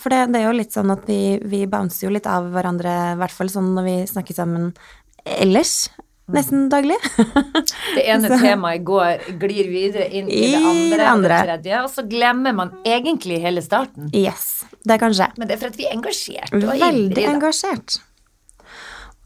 For 0.00 0.10
det, 0.10 0.24
det 0.34 0.40
er 0.40 0.48
jo 0.48 0.56
litt 0.58 0.74
sånn 0.74 0.90
at 0.90 1.04
vi, 1.06 1.38
vi 1.46 1.60
bouncer 1.70 2.08
jo 2.08 2.14
litt 2.16 2.26
av 2.26 2.48
hverandre, 2.50 2.94
i 3.12 3.20
hvert 3.20 3.36
fall 3.36 3.52
sånn 3.52 3.68
når 3.76 3.86
vi 3.86 3.94
snakker 4.10 4.34
sammen 4.34 4.72
ellers. 5.24 5.76
Nesten 6.34 6.66
daglig. 6.72 6.96
Det 7.96 8.02
ene 8.08 8.32
temaet 8.42 8.82
går, 8.88 9.26
glir 9.40 9.68
videre 9.70 10.08
inn 10.08 10.26
i 10.32 10.40
det 10.54 10.58
andre, 10.58 10.96
det 10.96 11.04
og 11.04 11.10
andre. 11.12 11.36
det 11.36 11.44
tredje, 11.50 11.82
og 11.84 11.90
så 11.92 12.04
glemmer 12.08 12.56
man 12.56 12.72
egentlig 12.88 13.38
hele 13.44 13.62
starten. 13.64 14.08
yes. 14.16 14.64
Det 14.84 14.98
kan 15.00 15.14
skje. 15.16 15.30
Men 15.38 15.48
det 15.48 15.56
er 15.56 15.62
for 15.62 15.72
at 15.72 15.78
vi 15.78 15.86
er 15.86 15.94
engasjert 15.96 16.50
og 16.58 16.66
Veldig 16.66 16.82
ivrige. 16.82 17.14
da. 17.22 17.30
engasjert. 17.36 18.00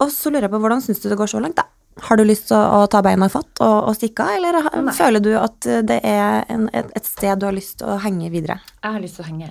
Og 0.00 0.10
så 0.14 0.30
lurer 0.30 0.46
jeg 0.46 0.52
på, 0.54 0.60
hvordan 0.62 0.82
syns 0.84 1.00
du 1.02 1.08
det 1.10 1.18
går 1.18 1.30
så 1.32 1.40
langt, 1.42 1.56
da? 1.58 1.64
Har 2.06 2.16
du 2.16 2.22
lyst 2.22 2.46
til 2.52 2.54
å, 2.56 2.84
ta 2.86 3.00
beina 3.02 3.26
i 3.26 3.32
fatt 3.32 3.58
og, 3.64 3.88
og 3.90 3.96
stikke 3.98 4.22
av, 4.22 4.36
eller 4.38 4.58
ha- 4.68 4.82
Nei. 4.86 4.92
føler 4.94 5.20
du 5.24 5.32
at 5.34 5.58
det 5.88 5.96
er 6.06 6.44
en, 6.54 6.68
et, 6.72 6.92
et 6.94 7.08
sted 7.08 7.40
du 7.42 7.48
har 7.48 7.56
lyst 7.56 7.80
til 7.80 7.90
å 7.90 7.96
henge 8.04 8.28
videre? 8.30 8.60
Jeg 8.84 8.92
har 8.94 9.02
lyst 9.02 9.18
til 9.18 9.24
å 9.24 9.28
henge. 9.32 9.48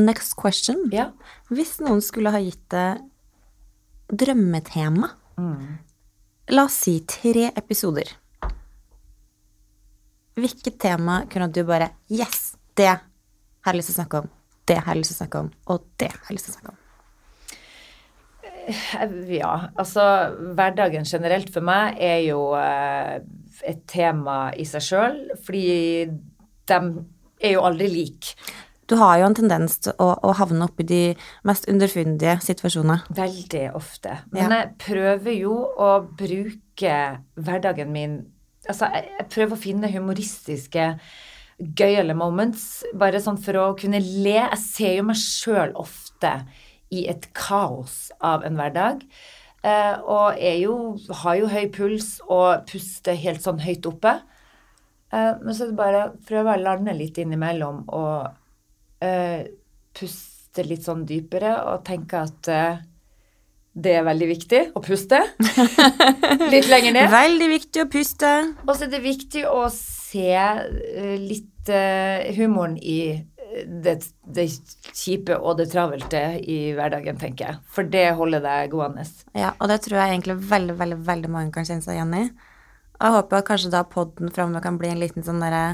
Next 0.00 0.36
question. 0.40 0.86
Ja. 0.94 1.10
Hvis 1.52 1.74
noen 1.84 2.00
skulle 2.00 2.32
ha 2.32 2.40
gitt 2.40 2.62
deg 2.72 3.02
drømmetema, 4.10 5.12
Mm. 5.40 5.78
la 6.52 6.64
oss 6.66 6.74
si 6.84 6.98
tre 7.08 7.46
episoder, 7.56 8.08
hvilket 10.36 10.76
tema 10.82 11.22
kunne 11.30 11.48
du 11.52 11.62
bare 11.64 11.90
Yes, 12.12 12.54
det 12.76 12.88
har 12.90 13.72
jeg 13.72 13.80
lyst 13.80 13.92
til 13.92 13.96
å 13.96 14.00
snakke 14.02 14.20
om, 14.24 14.28
det 14.68 14.76
har 14.80 14.94
jeg 14.94 15.00
lyst 15.02 15.12
til 15.14 15.16
å 15.16 15.20
snakke 15.22 15.42
om, 15.44 15.50
og 15.72 15.86
det 16.00 16.10
har 16.12 16.28
jeg 16.28 16.36
lyst 16.38 16.48
til 16.48 16.54
å 16.54 16.58
snakke 16.58 16.74
om. 16.74 16.79
Ja, 19.30 19.52
altså 19.78 20.02
hverdagen 20.56 21.04
generelt 21.08 21.50
for 21.54 21.64
meg 21.66 21.98
er 22.02 22.18
jo 22.26 22.40
eh, 22.58 23.20
et 23.68 23.84
tema 23.90 24.50
i 24.56 24.64
seg 24.68 24.84
sjøl, 24.86 25.20
fordi 25.44 25.64
de 26.70 26.80
er 27.40 27.54
jo 27.56 27.62
aldri 27.66 27.88
like. 27.92 28.34
Du 28.90 28.96
har 28.98 29.20
jo 29.20 29.28
en 29.28 29.36
tendens 29.38 29.76
til 29.84 29.94
å, 30.02 30.08
å 30.26 30.32
havne 30.34 30.66
oppi 30.66 30.82
de 30.82 31.02
mest 31.46 31.68
underfundige 31.70 32.40
situasjonene. 32.42 33.04
Veldig 33.14 33.68
ofte. 33.78 34.16
Men 34.34 34.42
Ja. 34.50 34.56
jeg 34.64 34.72
prøver 34.82 35.36
jo 35.38 35.54
å 35.78 35.90
bruke 36.18 36.96
hverdagen 37.38 37.92
min 37.94 38.20
Altså, 38.68 38.86
jeg 38.92 39.24
prøver 39.32 39.56
å 39.56 39.58
finne 39.58 39.88
humoristiske, 39.90 40.84
gøyale 41.58 42.12
moments, 42.14 42.84
bare 42.94 43.18
sånn 43.24 43.38
for 43.40 43.56
å 43.56 43.62
kunne 43.74 43.98
le. 44.04 44.34
Jeg 44.36 44.58
ser 44.60 44.92
jo 44.98 45.06
meg 45.08 45.16
sjøl 45.16 45.72
ofte 45.80 46.34
i 46.90 47.06
et 47.10 47.28
kaos 47.36 48.10
av 48.20 48.44
en 48.46 48.58
hverdag. 48.58 49.04
Eh, 49.60 49.96
og 50.08 50.40
er 50.40 50.56
jo, 50.62 50.74
har 51.22 51.36
jo 51.36 51.48
høy 51.52 51.66
puls 51.74 52.14
og 52.24 52.64
puster 52.70 53.18
helt 53.18 53.44
sånn 53.44 53.60
høyt 53.60 53.86
oppe. 53.90 54.16
Eh, 55.12 55.32
men 55.42 55.52
så 55.52 55.66
er 55.66 55.72
det 55.72 55.80
bare 55.80 56.04
å 56.06 56.12
prøve 56.26 56.54
å 56.54 56.62
lande 56.62 56.96
litt 56.96 57.20
innimellom 57.20 57.82
og 57.92 59.04
eh, 59.04 59.50
puste 59.96 60.64
litt 60.64 60.86
sånn 60.86 61.04
dypere 61.06 61.58
og 61.68 61.84
tenke 61.86 62.24
at 62.24 62.48
det 63.80 63.92
er 63.94 64.02
veldig 64.02 64.28
viktig 64.32 64.62
å 64.74 64.80
puste. 64.82 65.20
litt 66.54 66.66
lenger 66.72 66.96
ned. 66.96 67.12
Veldig 67.12 67.50
viktig 67.52 67.84
å 67.84 67.90
puste. 67.92 68.32
Og 68.66 68.72
så 68.74 68.88
er 68.88 68.94
det 68.96 69.04
viktig 69.04 69.44
å 69.46 69.68
se 69.70 70.34
litt 71.20 71.70
humoren 72.34 72.74
i 72.82 72.98
det, 73.50 73.96
det 74.24 74.46
kjipe 74.94 75.36
og 75.38 75.58
det 75.58 75.70
travelte 75.72 76.20
i 76.40 76.72
hverdagen, 76.76 77.18
tenker 77.20 77.46
jeg. 77.46 77.60
For 77.70 77.86
det 77.86 78.06
holder 78.18 78.42
deg 78.44 78.72
gående. 78.74 79.04
Ja, 79.36 79.54
og 79.58 79.70
det 79.72 79.80
tror 79.84 80.00
jeg 80.00 80.14
egentlig 80.14 80.38
veldig, 80.50 80.76
veldig, 80.80 80.98
veldig 81.08 81.30
mange 81.32 81.54
kan 81.54 81.66
kjenne 81.68 81.84
seg 81.84 81.98
igjen 81.98 82.16
i. 82.16 82.24
Og 83.00 83.06
jeg 83.06 83.16
håper 83.16 83.40
at 83.40 83.48
kanskje 83.48 83.72
da 83.72 83.84
podden 83.88 84.32
framover 84.34 84.64
kan 84.64 84.78
bli 84.80 84.92
en 84.92 85.00
liten 85.02 85.26
sånn 85.26 85.42
derre 85.42 85.64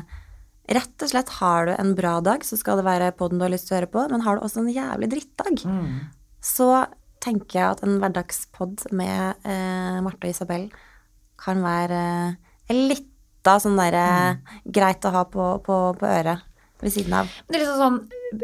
Rett 0.67 0.99
og 1.05 1.11
slett 1.13 1.29
har 1.37 1.69
du 1.69 1.77
en 1.77 1.93
bra 1.95 2.17
dag, 2.27 2.43
så 2.43 2.57
skal 2.59 2.81
det 2.81 2.89
være 2.89 3.13
podden 3.15 3.39
du 3.39 3.45
har 3.45 3.53
lyst 3.53 3.69
til 3.69 3.77
å 3.77 3.79
høre 3.79 3.91
på, 3.93 4.03
men 4.11 4.25
har 4.25 4.35
du 4.35 4.43
også 4.43 4.65
en 4.65 4.73
jævlig 4.75 5.09
drittdag, 5.13 5.61
så 6.43 6.67
tenker 7.23 7.61
jeg 7.61 7.67
at 7.69 7.85
en 7.87 8.01
hverdagspod 8.03 8.89
med 8.91 9.47
eh, 9.47 10.01
Marte 10.03 10.27
og 10.27 10.33
Isabel 10.33 10.65
kan 11.39 11.63
være 11.63 12.01
eh, 12.67 12.75
litt 12.75 13.47
av 13.47 13.63
sånn 13.63 13.79
derre 13.79 14.41
greit 14.67 15.07
å 15.07 15.15
ha 15.15 15.23
på, 15.31 15.47
på, 15.63 15.79
på 16.01 16.11
øret 16.11 16.43
ved 16.83 16.93
siden 16.93 17.15
av. 17.17 17.31
Men 17.47 17.55
det 17.55 17.59
er 17.59 17.65
liksom 17.65 17.83
sånn, 17.83 18.01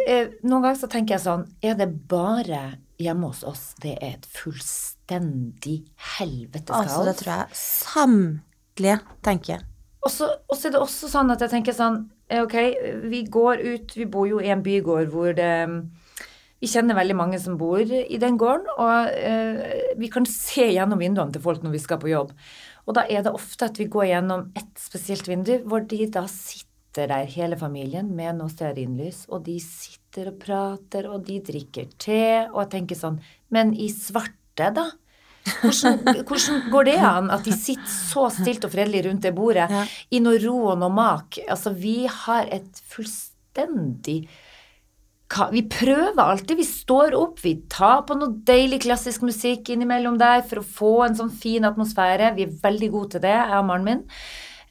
eh, 0.07 0.31
Noen 0.43 0.65
ganger 0.65 0.81
så 0.81 0.89
tenker 0.93 1.17
jeg 1.17 1.25
sånn 1.27 1.45
Er 1.65 1.77
det 1.79 1.89
bare 2.09 2.63
hjemme 3.03 3.33
hos 3.33 3.43
oss 3.45 3.73
det 3.83 3.97
er 3.99 4.17
et 4.17 4.29
fullstendig 4.31 5.83
helvetes 6.17 6.71
kaos? 6.71 6.87
Altså, 6.87 7.05
det 7.09 7.17
tror 7.21 7.33
jeg 7.35 7.61
samtlige 7.63 8.99
tenker. 9.27 9.67
Og 10.03 10.11
så 10.11 10.31
og 10.49 10.57
så 10.59 10.69
er 10.69 10.77
det 10.77 10.83
også 10.83 11.11
sånn 11.13 11.31
at 11.35 11.45
jeg 11.45 11.53
tenker 11.53 11.77
sånn 11.77 12.05
eh, 12.29 12.43
Ok, 12.43 12.57
vi 13.11 13.25
går 13.31 13.63
ut 13.63 13.97
Vi 13.97 14.09
bor 14.11 14.27
jo 14.29 14.41
i 14.43 14.51
en 14.55 14.65
bygård 14.65 15.13
hvor 15.13 15.37
det 15.37 15.53
Vi 16.63 16.71
kjenner 16.71 16.95
veldig 16.95 17.19
mange 17.19 17.39
som 17.43 17.57
bor 17.59 17.81
i 17.83 18.19
den 18.23 18.37
gården, 18.39 18.69
og 18.79 19.09
eh, 19.11 19.89
vi 19.99 20.07
kan 20.07 20.23
se 20.31 20.69
gjennom 20.71 21.01
vinduene 21.03 21.35
til 21.35 21.43
folk 21.43 21.59
når 21.65 21.73
vi 21.75 21.81
skal 21.83 21.99
på 21.99 22.13
jobb. 22.13 22.31
Og 22.87 22.95
da 22.95 23.03
er 23.11 23.25
det 23.27 23.33
ofte 23.35 23.67
at 23.67 23.81
vi 23.81 23.89
går 23.91 24.07
gjennom 24.13 24.45
et 24.55 24.71
spesielt 24.79 25.27
vindu, 25.27 25.57
hvor 25.67 25.83
de 25.91 26.07
da 26.07 26.23
sitter 26.31 26.72
der, 26.97 27.15
hele 27.33 27.57
familien, 27.57 28.11
med 28.17 28.37
noe 28.39 28.53
stearinlys, 28.53 29.25
og 29.33 29.45
de 29.47 29.59
sitter 29.63 30.29
og 30.33 30.39
prater, 30.43 31.09
og 31.09 31.25
de 31.27 31.39
drikker 31.41 31.89
te, 31.99 32.49
og 32.53 32.65
jeg 32.65 32.73
tenker 32.77 32.99
sånn 32.99 33.21
Men 33.53 33.73
i 33.75 33.89
svarte, 33.93 34.69
da? 34.77 34.91
Hvordan, 35.63 36.05
hvordan 36.29 36.63
går 36.71 36.85
det 36.91 36.99
an 37.03 37.33
at 37.35 37.45
de 37.49 37.57
sitter 37.57 37.91
så 37.91 38.29
stilt 38.31 38.65
og 38.69 38.75
fredelig 38.75 39.07
rundt 39.09 39.25
det 39.27 39.35
bordet 39.35 39.67
Ja. 39.73 39.83
i 40.11 40.21
noe 40.23 40.39
ro 40.45 40.59
og 40.75 40.79
noe 40.79 40.93
mak? 40.93 41.41
Altså, 41.49 41.73
vi 41.75 42.07
har 42.07 42.47
et 42.53 42.83
fullstendig 42.93 44.29
vi 45.53 45.63
prøver 45.65 46.21
alltid. 46.21 46.59
Vi 46.59 46.65
står 46.69 47.15
opp, 47.17 47.39
vi 47.41 47.55
tar 47.73 48.03
på 48.09 48.17
noe 48.19 48.35
deilig 48.45 48.83
klassisk 48.85 49.23
musikk 49.25 49.71
innimellom 49.73 50.19
der 50.21 50.43
for 50.45 50.61
å 50.61 50.67
få 50.67 50.93
en 51.07 51.17
sånn 51.17 51.33
fin 51.33 51.65
atmosfære. 51.65 52.35
Vi 52.37 52.45
er 52.45 52.57
veldig 52.63 52.91
gode 52.93 53.15
til 53.15 53.25
det, 53.25 53.33
jeg 53.33 53.61
og 53.61 53.69
mannen 53.71 53.89
min. 53.89 54.03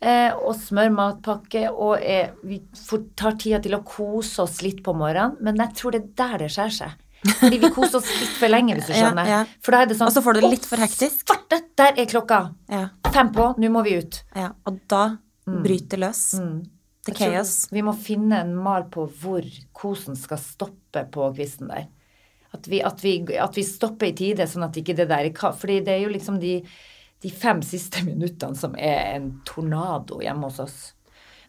Eh, 0.01 0.33
og 0.33 0.55
smør 0.57 0.89
matpakke, 0.95 1.67
og 1.69 2.01
eh, 2.01 2.31
vi 2.47 2.57
får, 2.73 3.03
tar 3.21 3.35
tida 3.37 3.59
til 3.61 3.75
å 3.77 3.83
kose 3.85 4.41
oss 4.41 4.63
litt 4.65 4.79
på 4.85 4.95
morgenen. 4.97 5.35
Men 5.45 5.59
jeg 5.61 5.75
tror 5.77 5.93
det 5.93 6.01
er 6.01 6.11
der 6.23 6.37
det 6.41 6.51
skjærer 6.55 6.73
seg. 6.73 6.95
Fordi 7.37 7.59
vi 7.61 7.69
koser 7.69 7.99
oss 7.99 8.09
litt 8.17 8.33
for 8.39 8.49
lenge, 8.49 8.79
hvis 8.79 8.87
du 8.89 8.95
skjønner. 8.97 9.29
ja. 9.29 9.41
For 9.61 9.75
da 9.75 9.83
er 9.83 9.91
det 9.91 9.99
sånn 9.99 10.09
Og 10.09 10.15
så 10.15 10.23
får 10.25 10.39
du 10.39 10.41
det 10.41 10.49
litt 10.55 10.65
for 10.65 10.81
hektisk». 10.81 11.21
Svarte! 11.29 11.59
Der 11.77 12.01
er 12.01 12.09
klokka! 12.09 12.39
Ja, 12.71 12.87
Fem 13.13 13.29
på, 13.35 13.51
nå 13.61 13.69
må 13.69 13.83
vi 13.85 13.97
ut. 14.01 14.23
ja. 14.37 14.53
Og 14.65 14.79
da 14.89 15.03
bryter 15.45 15.99
løs. 16.01 16.23
The 17.05 17.13
Jeg 17.13 17.17
chaos. 17.17 17.53
Vi 17.73 17.81
må 17.85 17.93
finne 17.97 18.41
en 18.45 18.53
mal 18.57 18.85
på 18.93 19.07
hvor 19.21 19.45
kosen 19.77 20.17
skal 20.17 20.39
stoppe 20.41 21.05
på 21.13 21.29
kvisten 21.35 21.69
der. 21.69 21.87
At 22.53 22.67
vi, 22.69 22.81
at 22.85 23.01
vi, 23.03 23.15
at 23.41 23.57
vi 23.57 23.63
stopper 23.65 24.09
i 24.09 24.15
tide, 24.17 24.45
sånn 24.49 24.65
at 24.67 24.77
ikke 24.77 24.95
det 24.97 25.07
der 25.09 25.29
er 25.29 25.53
Fordi 25.55 25.79
det 25.85 25.93
er 25.95 26.03
jo 26.03 26.11
liksom 26.13 26.39
de, 26.41 26.59
de 27.21 27.31
fem 27.31 27.61
siste 27.65 28.03
minuttene 28.09 28.57
som 28.57 28.75
er 28.77 29.15
en 29.15 29.33
tornado 29.47 30.21
hjemme 30.23 30.49
hos 30.49 30.61
oss. 30.63 30.79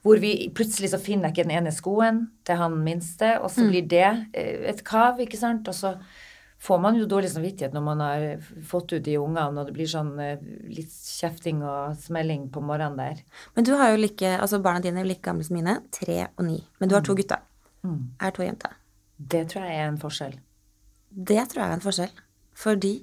Hvor 0.02 0.18
vi 0.18 0.50
plutselig 0.54 0.90
så 0.90 0.98
finner 0.98 1.30
jeg 1.30 1.36
ikke 1.36 1.46
den 1.46 1.56
ene 1.60 1.72
skoen 1.74 2.24
til 2.46 2.58
han 2.58 2.74
minste, 2.82 3.36
og 3.38 3.52
så 3.54 3.68
blir 3.68 3.86
det 3.86 4.08
eh, 4.34 4.64
et 4.72 4.82
kav, 4.86 5.20
ikke 5.22 5.38
sant. 5.38 5.68
Og 5.70 5.76
så 5.78 5.92
får 6.62 6.80
man 6.82 6.98
jo 6.98 7.06
dårlig 7.10 7.30
samvittighet 7.30 7.74
når 7.74 7.84
man 7.86 8.02
har 8.02 8.24
fått 8.66 8.96
ut 8.96 9.04
de 9.06 9.14
ungene, 9.18 9.62
og 9.62 9.70
det 9.70 9.76
blir 9.76 9.90
sånn 9.90 10.10
eh, 10.22 10.42
litt 10.74 10.90
kjefting 10.90 11.62
og 11.62 11.94
smelling 12.02 12.48
på 12.50 12.64
morgenen 12.66 12.98
der. 12.98 13.22
Men 13.54 13.68
du 13.68 13.76
har 13.78 13.94
jo 13.94 14.02
like, 14.02 14.34
altså 14.42 14.58
barna 14.62 14.82
dine 14.82 15.04
er 15.04 15.06
like 15.06 15.22
gamle 15.22 15.46
som 15.46 15.58
mine, 15.60 15.78
tre 15.94 16.24
og 16.26 16.44
ni. 16.50 16.58
Men 16.82 16.90
du 16.90 16.98
har 16.98 17.06
to 17.06 17.14
gutter. 17.18 17.46
Mm. 17.86 18.02
Er 18.18 18.34
to 18.34 18.42
jenter. 18.42 18.74
Det 19.22 19.46
tror 19.54 19.70
jeg 19.70 19.78
er 19.78 19.88
en 19.92 20.02
forskjell. 20.02 20.34
Det 21.32 21.42
tror 21.52 21.62
jeg 21.62 21.68
er 21.68 21.78
en 21.78 21.86
forskjell. 21.86 22.22
Fordi 22.58 22.94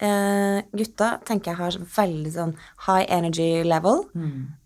eh, 0.00 0.62
gutta 0.76 1.10
tenker 1.26 1.52
jeg 1.52 1.60
har 1.60 1.76
veldig 1.96 2.32
sånn 2.34 2.54
high 2.86 3.06
energy 3.08 3.64
level. 3.66 4.04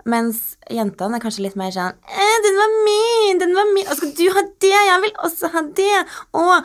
Mens 0.04 0.56
jentene 0.70 1.18
er 1.18 1.24
kanskje 1.24 1.46
litt 1.46 1.56
mer 1.56 1.70
sånn 1.74 1.92
eh, 2.08 2.38
'Den 2.42 2.56
var 2.60 2.72
min! 2.86 3.38
Den 3.38 3.54
var 3.54 3.68
min! 3.74 3.86
Og 3.88 3.96
skal 3.96 4.14
du 4.16 4.26
ha 4.34 4.42
det? 4.64 4.78
Jeg 4.90 5.02
vil 5.04 5.14
også 5.24 5.52
ha 5.52 5.62
det!' 5.62 6.06
Og 6.32 6.64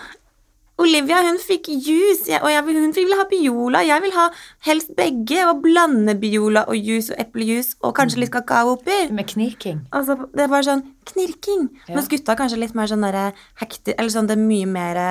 Olivia, 0.78 1.24
hun 1.26 1.40
fikk 1.42 1.72
juice, 1.74 2.38
og 2.38 2.52
jeg, 2.52 2.62
hun 2.62 2.92
vil 2.94 3.14
ha 3.18 3.24
Biola. 3.26 3.80
Jeg 3.82 4.02
vil 4.04 4.14
ha 4.14 4.28
helst 4.68 4.92
begge, 4.98 5.40
og 5.50 5.64
blande 5.64 6.14
Biola 6.22 6.68
og 6.70 6.78
juice 6.78 7.16
og 7.16 7.24
eplejus, 7.24 7.72
og 7.82 7.96
kanskje 7.98 8.22
litt 8.22 8.34
kakao 8.36 8.76
oppi. 8.76 9.00
Med 9.10 9.26
knirking. 9.26 9.88
Altså, 9.90 10.20
det 10.36 10.46
er 10.46 10.52
bare 10.54 10.68
sånn 10.68 10.86
knirking. 11.10 11.66
Ja. 11.88 11.96
Mens 11.96 12.12
gutta 12.12 12.36
er 12.36 12.42
kanskje 12.44 12.62
litt 12.62 12.78
mer 12.78 12.92
sånn 12.92 13.02
derre 13.08 13.32
hekti... 13.58 13.96
Eller 13.98 14.14
sånn, 14.14 14.30
det 14.30 14.38
er 14.38 14.44
mye 14.44 14.70
mer 14.70 15.02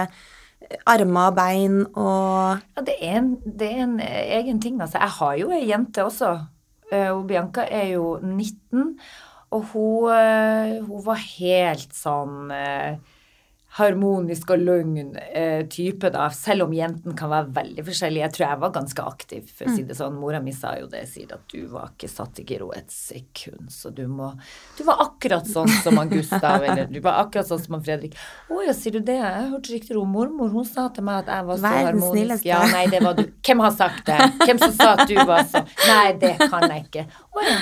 armer 0.87 1.31
og 1.31 1.37
bein 1.37 1.79
og 1.95 2.61
Ja, 2.77 2.85
det 2.87 2.97
er 3.01 3.19
en, 3.21 3.33
det 3.45 3.71
er 3.71 3.83
en 3.85 4.01
eh, 4.01 4.37
egen 4.41 4.61
ting. 4.63 4.81
Altså, 4.81 4.99
jeg 5.03 5.15
har 5.19 5.35
jo 5.41 5.51
ei 5.55 5.69
jente 5.71 6.05
også. 6.05 6.33
Eh, 6.93 7.11
og 7.11 7.27
Bianca 7.27 7.67
er 7.71 7.93
jo 7.95 8.19
19, 8.23 8.99
og 9.51 9.65
hun, 9.73 10.11
eh, 10.15 10.77
hun 10.87 11.05
var 11.07 11.23
helt 11.23 11.95
sånn 11.95 12.51
eh, 12.55 12.99
harmonisk 13.77 14.51
og 14.55 14.63
lugn 14.65 15.17
eh, 15.21 15.63
type, 15.73 16.09
da. 16.15 16.29
Selv 16.33 16.67
om 16.67 16.73
jenten 16.75 17.17
kan 17.19 17.31
være 17.33 17.53
veldig 17.59 17.85
forskjellig. 17.87 18.23
Jeg 18.23 18.35
tror 18.37 18.45
jeg 18.47 18.61
var 18.63 18.73
ganske 18.77 19.05
aktiv, 19.11 19.51
for 19.59 19.69
å 19.69 19.75
si 19.77 19.85
det 19.89 19.97
sånn. 19.99 20.17
Mora 20.21 20.41
mi 20.45 20.55
sa 20.57 20.73
jo 20.81 20.89
det, 20.93 21.03
sier 21.11 21.35
at 21.37 21.45
du 21.53 21.67
var 21.73 21.91
ikke 21.93 22.09
satt 22.11 22.41
i 22.41 22.47
giro 22.49 22.71
et 22.77 22.89
sekund, 22.93 23.69
så 23.73 23.93
du 23.93 24.07
må 24.09 24.31
Du 24.79 24.83
var 24.89 25.03
akkurat 25.05 25.47
sånn 25.49 25.69
som 25.85 26.01
han 26.01 26.11
Gustav, 26.13 26.65
eller 26.67 26.89
du 26.91 27.01
var 27.05 27.21
akkurat 27.27 27.49
sånn 27.51 27.63
som 27.63 27.77
han 27.79 27.85
Fredrik. 27.87 28.17
Å 28.49 28.63
ja, 28.65 28.75
sier 28.77 28.97
du 28.97 29.01
det? 29.05 29.19
Jeg 29.21 29.51
hørte 29.53 29.75
rykter 29.75 30.01
om 30.01 30.13
mormor. 30.17 30.51
Hun 30.57 30.65
sa 30.69 30.89
til 30.95 31.05
meg 31.07 31.25
at 31.25 31.33
jeg 31.37 31.49
var 31.51 31.61
så 31.61 31.67
Verdens 31.69 31.87
harmonisk. 31.91 32.17
snilleste. 32.17 32.49
Ja, 32.49 32.63
nei, 32.73 32.85
det 32.93 33.03
var 33.05 33.19
du. 33.19 33.25
Hvem 33.47 33.65
har 33.67 33.77
sagt 33.77 34.07
det? 34.09 34.19
Hvem 34.45 34.63
som 34.65 34.77
sa 34.77 34.93
at 34.97 35.09
du 35.11 35.17
var 35.29 35.45
så 35.51 35.63
Nei, 35.87 36.13
det 36.21 36.37
kan 36.41 36.65
jeg 36.71 36.87
ikke. 36.89 37.05
Å 37.37 37.45
ja. 37.45 37.59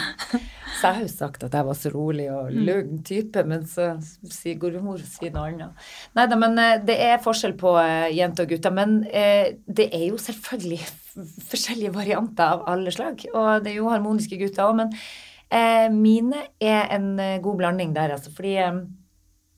Så 0.75 0.89
jeg 0.89 0.97
har 0.97 1.05
jo 1.05 1.11
sagt 1.13 1.45
at 1.47 1.55
jeg 1.55 1.67
var 1.69 1.77
så 1.79 1.91
rolig 1.95 2.27
og 2.35 2.51
lugn 2.55 3.03
type, 3.07 3.45
men 3.47 3.63
så 3.69 3.93
sier 4.03 4.59
går 4.61 4.81
mor 4.83 5.03
sier 5.07 5.33
noe 5.35 5.47
annet. 5.51 5.85
Nei 6.19 6.27
da, 6.31 6.39
men 6.41 6.59
eh, 6.61 6.81
det 6.87 6.97
er 7.07 7.23
forskjell 7.23 7.55
på 7.61 7.77
eh, 7.81 8.11
jenter 8.17 8.47
og 8.47 8.55
gutter. 8.55 8.75
Men 8.75 8.97
eh, 9.11 9.55
det 9.67 9.89
er 9.95 10.09
jo 10.09 10.19
selvfølgelig 10.21 10.81
forskjellige 11.51 11.95
varianter 11.95 12.57
av 12.57 12.67
alle 12.73 12.95
slag. 12.95 13.23
Og 13.33 13.65
det 13.65 13.75
er 13.75 13.79
jo 13.79 13.93
harmoniske 13.93 14.41
gutter 14.41 14.67
òg, 14.67 14.83
men 14.83 14.93
mine 15.95 16.41
er 16.59 16.89
en 16.97 17.13
god 17.45 17.59
blanding 17.61 17.93
der, 17.95 18.17
altså. 18.17 18.33
Fordi 18.35 18.57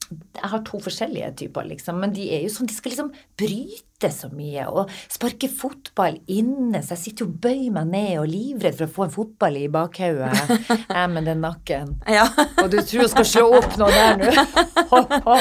jeg 0.09 0.49
har 0.51 0.63
to 0.67 0.79
forskjellige 0.83 1.31
typer, 1.41 1.67
liksom, 1.71 1.99
men 2.01 2.13
de 2.15 2.29
er 2.35 2.45
jo 2.45 2.53
sånn, 2.53 2.69
de 2.69 2.75
skal 2.75 2.93
liksom 2.93 3.11
bryte 3.39 4.11
så 4.13 4.29
mye 4.31 4.67
og 4.69 4.93
sparke 5.11 5.49
fotball 5.51 6.19
inne, 6.31 6.83
så 6.85 6.95
jeg 6.95 7.03
sitter 7.03 7.25
jo 7.25 7.31
og 7.31 7.39
bøyer 7.43 7.73
meg 7.75 7.91
ned 7.91 8.13
og 8.21 8.29
livredd 8.31 8.77
for 8.77 8.87
å 8.87 8.95
få 8.97 9.07
en 9.07 9.15
fotball 9.17 9.59
i 9.59 9.67
bakhodet, 9.73 10.31
jeg 10.69 11.11
med 11.15 11.27
den 11.27 11.43
nakken. 11.43 11.97
Ja. 12.07 12.29
Og 12.63 12.71
du 12.71 12.79
tror 12.81 13.05
jeg 13.05 13.13
skal 13.15 13.29
slå 13.33 13.47
opp 13.59 13.77
noe 13.81 13.91
der 13.91 14.21
nå? 14.21 15.37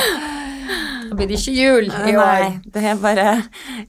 Blir 1.16 1.30
det 1.30 1.38
ikke 1.40 1.54
jul 1.56 1.88
i 1.88 2.14
år. 2.16 2.42
Nei, 2.44 2.50
det 2.72 2.82
er 2.90 3.00
bare 3.00 3.26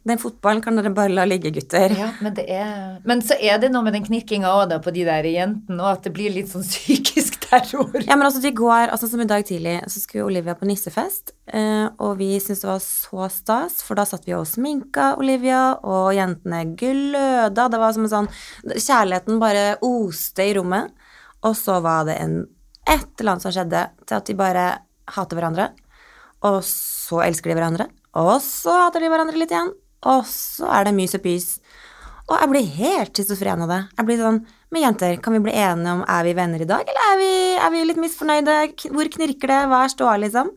Den 0.07 0.21
fotballen 0.21 0.61
kan 0.63 0.80
dere 0.80 0.91
bare 0.95 1.13
la 1.13 1.25
ligge, 1.28 1.51
gutter. 1.55 1.93
Ja, 1.97 2.09
men, 2.23 2.36
det 2.38 2.47
er, 2.53 2.97
men 3.07 3.23
så 3.25 3.38
er 3.39 3.59
det 3.61 3.71
noe 3.73 3.86
med 3.86 3.97
den 3.97 4.05
knirkinga 4.07 4.51
òg, 4.51 4.67
da, 4.71 4.80
på 4.84 4.93
de 4.95 5.05
der 5.07 5.28
jentene, 5.30 5.80
og 5.82 5.97
at 5.97 6.07
det 6.07 6.13
blir 6.15 6.34
litt 6.34 6.51
sånn 6.51 6.65
psykisk 6.65 7.39
terror. 7.47 7.99
Ja, 8.03 8.15
men 8.15 8.28
altså, 8.28 8.41
de 8.43 8.53
går, 8.55 8.93
altså 8.93 9.09
som 9.11 9.23
i 9.23 9.30
dag 9.30 9.45
tidlig, 9.47 9.80
så 9.91 10.03
skulle 10.03 10.28
Olivia 10.28 10.55
på 10.57 10.67
nissefest, 10.69 11.36
eh, 11.51 11.88
og 12.03 12.17
vi 12.21 12.34
syntes 12.39 12.63
det 12.63 12.71
var 12.71 12.84
så 12.84 13.30
stas, 13.34 13.80
for 13.86 13.99
da 13.99 14.07
satt 14.07 14.28
vi 14.28 14.36
og 14.38 14.47
sminka 14.49 15.13
Olivia, 15.21 15.78
og 15.84 16.13
jentene 16.15 16.63
gløda. 16.78 17.67
Det 17.71 17.82
var 17.82 17.95
som 17.95 18.07
en 18.07 18.13
sånn 18.13 18.32
Kjærligheten 18.67 19.39
bare 19.41 19.65
oste 19.86 20.45
i 20.47 20.53
rommet. 20.57 20.93
Og 21.45 21.55
så 21.57 21.78
var 21.84 22.07
det 22.07 22.17
en, 22.21 22.39
et 22.89 23.07
eller 23.19 23.36
annet 23.36 23.45
som 23.45 23.53
skjedde 23.53 23.84
til 24.05 24.17
at 24.17 24.30
de 24.30 24.36
bare 24.38 24.65
hater 25.15 25.38
hverandre. 25.39 25.69
Og 26.47 26.59
så 27.08 27.22
elsker 27.24 27.51
de 27.51 27.58
hverandre. 27.58 27.88
Og 28.18 28.38
så 28.43 28.74
hater 28.84 29.03
de 29.03 29.12
hverandre 29.12 29.39
litt 29.39 29.53
igjen. 29.53 29.72
Og 30.08 30.26
så 30.30 30.68
er 30.76 30.88
det 30.88 30.95
mys 30.97 31.16
og 31.18 31.24
pys. 31.24 31.47
Og 32.28 32.36
jeg 32.36 32.51
blir 32.51 32.72
helt 32.78 33.16
schizofren 33.16 33.64
av 33.64 33.70
det. 33.72 33.82
Jeg 33.95 34.08
blir 34.08 34.20
sånn 34.20 34.41
Men 34.68 34.84
jenter, 34.84 35.14
kan 35.24 35.32
vi 35.32 35.39
bli 35.45 35.53
enige 35.55 35.93
om 35.95 36.01
er 36.12 36.26
vi 36.28 36.34
venner 36.36 36.60
i 36.60 36.66
dag, 36.68 36.89
eller 36.91 37.05
er 37.14 37.20
vi, 37.22 37.30
er 37.55 37.70
vi 37.72 37.84
litt 37.88 38.01
misfornøyde? 38.03 38.55
Hvor 38.91 39.08
knirker 39.14 39.47
det? 39.53 39.60
Hva 39.72 39.86
er 39.86 39.93
ståa, 39.93 40.18
liksom? 40.20 40.49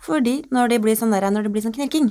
Fordi 0.00 0.38
når 0.54 0.70
det 0.72 0.78
blir 0.80 0.96
sånn 0.96 1.12
der, 1.12 1.26
når 1.28 1.44
det 1.44 1.52
blir 1.52 1.66
sånn 1.66 1.74
knirking, 1.76 2.08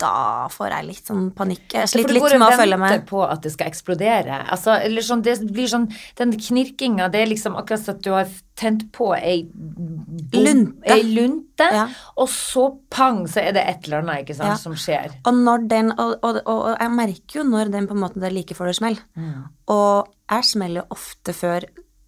da 0.00 0.48
får 0.48 0.72
jeg 0.72 0.86
litt 0.88 1.08
sånn 1.10 1.26
panikk. 1.36 1.66
Jeg 1.76 1.88
sliter 1.92 2.14
litt 2.16 2.22
med 2.32 2.46
å 2.46 2.54
følge 2.56 2.78
venter 2.80 2.98
med. 3.02 3.06
på 3.10 3.20
at 3.28 3.42
det 3.44 3.52
skal 3.52 3.68
eksplodere. 3.68 4.38
Altså, 4.50 4.72
eller 4.80 5.04
sånn, 5.04 5.20
det 5.26 5.34
blir 5.52 5.68
sånn, 5.68 5.84
Den 6.16 6.32
knirkinga, 6.32 7.10
det 7.12 7.20
er 7.20 7.28
liksom 7.28 7.56
akkurat 7.60 7.82
som 7.84 7.94
at 7.98 8.00
du 8.06 8.10
har 8.14 8.28
tent 8.56 8.86
på 8.96 9.10
ei 9.16 9.42
bom- 9.52 10.44
Lunte. 10.44 10.88
Ei 10.90 11.02
lunte, 11.04 11.68
Ja. 11.72 11.86
og 12.16 12.28
så 12.28 12.78
pang, 12.90 13.26
så 13.26 13.42
er 13.44 13.52
det 13.52 13.64
et 13.68 13.84
eller 13.86 14.00
annet 14.02 14.24
ikke 14.26 14.36
sant, 14.36 14.48
Ja. 14.48 14.56
som 14.56 14.72
skjer. 14.74 15.10
Og 15.26 15.34
når 15.34 15.68
den 15.68 15.92
og, 15.92 16.16
og, 16.22 16.36
og, 16.46 16.64
og 16.70 16.78
jeg 16.78 16.90
merker 16.90 17.40
jo 17.40 17.44
når 17.44 17.70
den 17.70 17.86
på 17.86 17.92
en 17.96 18.00
måte 18.00 18.20
det 18.20 18.24
er 18.30 18.36
like 18.36 18.54
før 18.56 18.66
det 18.72 18.76
smell. 18.76 18.98
Mm. 19.16 19.44
Og 19.68 20.08
jeg 20.30 20.44
smeller 20.44 20.84
ofte 20.90 21.32
før 21.36 21.60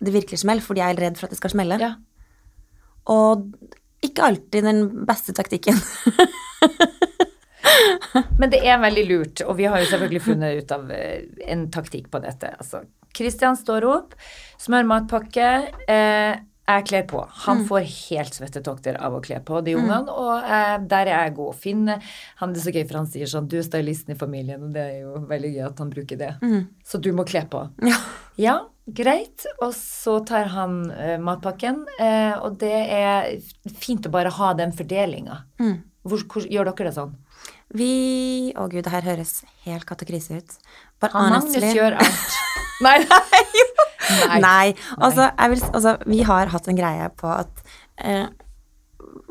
det 0.03 0.12
virkelig 0.12 0.38
smell, 0.43 0.61
fordi 0.61 0.80
jeg 0.82 0.97
er 0.97 1.01
redd 1.07 1.16
for 1.18 1.26
at 1.26 1.30
det 1.30 1.38
skal 1.38 1.51
smelle. 1.51 1.78
Ja. 1.80 1.95
Og 3.07 3.53
ikke 4.03 4.22
alltid 4.26 4.62
den 4.64 5.07
beste 5.07 5.32
taktikken. 5.32 5.78
Men 8.40 8.52
det 8.52 8.62
er 8.66 8.80
veldig 8.82 9.04
lurt, 9.08 9.42
og 9.46 9.56
vi 9.58 9.68
har 9.70 9.82
jo 9.82 9.90
selvfølgelig 9.90 10.24
funnet 10.24 10.62
ut 10.62 10.74
av 10.76 10.90
eh, 10.94 11.26
en 11.52 11.66
taktikk 11.74 12.08
på 12.12 12.20
dette. 12.24 12.54
Altså, 12.58 12.84
Kristian 13.12 13.58
står 13.58 13.84
opp, 13.88 14.16
smør 14.62 14.88
matpakke. 14.88 15.50
Eh, 15.90 16.40
jeg 16.62 16.84
kler 16.86 17.02
på. 17.10 17.20
Han 17.44 17.64
får 17.66 17.82
helt 17.90 18.36
svettetokter 18.38 18.96
av 19.02 19.16
å 19.16 19.20
kle 19.24 19.40
på 19.44 19.58
de 19.66 19.74
ungene, 19.76 20.14
og 20.14 20.44
eh, 20.46 20.76
der 20.88 21.10
er 21.10 21.24
jeg 21.26 21.34
god. 21.36 21.56
Finn 21.58 21.88
han 21.90 22.52
Det 22.54 22.60
er 22.62 22.64
så 22.64 22.72
gøy, 22.76 22.84
for 22.86 23.00
han 23.00 23.08
sier 23.10 23.28
sånn 23.28 23.48
Du 23.50 23.56
er 23.58 23.66
stylisten 23.66 24.14
i 24.14 24.18
familien, 24.18 24.62
og 24.68 24.76
det 24.76 24.84
er 24.86 25.00
jo 25.02 25.24
veldig 25.28 25.50
gøy 25.56 25.64
at 25.66 25.82
han 25.82 25.90
bruker 25.92 26.20
det. 26.20 26.30
Så 26.86 27.00
du 27.02 27.10
må 27.16 27.26
kle 27.28 27.44
på. 27.50 27.66
Ja. 27.92 27.98
Ja, 28.40 28.54
greit. 28.86 29.44
Og 29.60 29.74
så 29.76 30.14
tar 30.24 30.46
han 30.54 30.86
eh, 30.94 31.18
matpakken, 31.20 31.82
eh, 32.00 32.38
og 32.40 32.54
det 32.62 32.72
er 32.94 33.26
fint 33.76 34.06
å 34.08 34.12
bare 34.14 34.30
ha 34.32 34.54
den 34.56 34.72
fordelinga. 34.72 35.42
Hvor, 36.08 36.46
gjør 36.48 36.70
dere 36.70 36.88
det 36.88 36.94
sånn? 36.96 37.12
Vi 37.72 38.52
Å 38.58 38.66
gud, 38.68 38.82
det 38.84 38.92
her 38.92 39.06
høres 39.06 39.42
helt 39.66 39.86
kattekrise 39.88 40.42
ut. 40.42 40.56
But 41.00 41.14
Han 41.16 41.32
Magnus 41.32 41.56
honestly 41.56 41.72
gjør 41.78 41.98
alt. 42.02 42.38
Nei, 42.82 42.96
nei. 42.98 44.40
Nei. 44.42 44.72
Altså, 44.98 45.28
jeg 45.30 45.50
vil, 45.52 45.60
altså, 45.70 45.92
vi 46.10 46.22
har 46.26 46.50
hatt 46.50 46.66
en 46.68 46.78
greie 46.78 47.04
på 47.14 47.28
at 47.30 47.60
eh, 48.02 48.24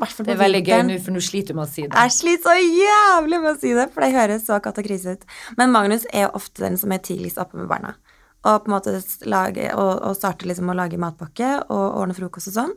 fall 0.00 0.26
Det 0.26 0.32
er 0.32 0.40
veldig 0.40 0.62
gøy 0.64 0.82
nå, 0.88 0.96
for 1.04 1.14
nå 1.14 1.22
sliter 1.24 1.52
du 1.52 1.60
med 1.60 1.66
å 1.66 1.70
si 1.70 1.84
det. 1.84 1.92
Jeg 1.92 2.14
sliter 2.16 2.48
så 2.48 2.54
jævlig 2.56 3.40
med 3.42 3.50
å 3.52 3.60
si 3.60 3.74
det, 3.76 3.86
for 3.92 4.04
det 4.04 4.12
høres 4.16 4.46
så 4.48 4.58
kattekrise 4.64 5.16
ut. 5.16 5.26
Men 5.60 5.74
Magnus 5.74 6.06
er 6.10 6.26
jo 6.26 6.34
ofte 6.40 6.64
den 6.64 6.80
som 6.80 6.94
er 6.94 7.02
tidligst 7.04 7.40
oppe 7.42 7.60
med 7.60 7.68
barna. 7.70 7.94
Og 8.42 8.64
på 8.64 8.70
en 8.70 8.74
måte 8.74 8.96
lage, 9.30 9.68
og, 9.76 9.90
og 10.08 10.16
starter 10.18 10.50
liksom 10.50 10.72
å 10.72 10.76
lage 10.76 10.98
matpakke 10.98 11.54
og 11.68 11.84
ordne 12.00 12.16
frokost 12.16 12.50
og 12.50 12.56
sånn. 12.56 12.72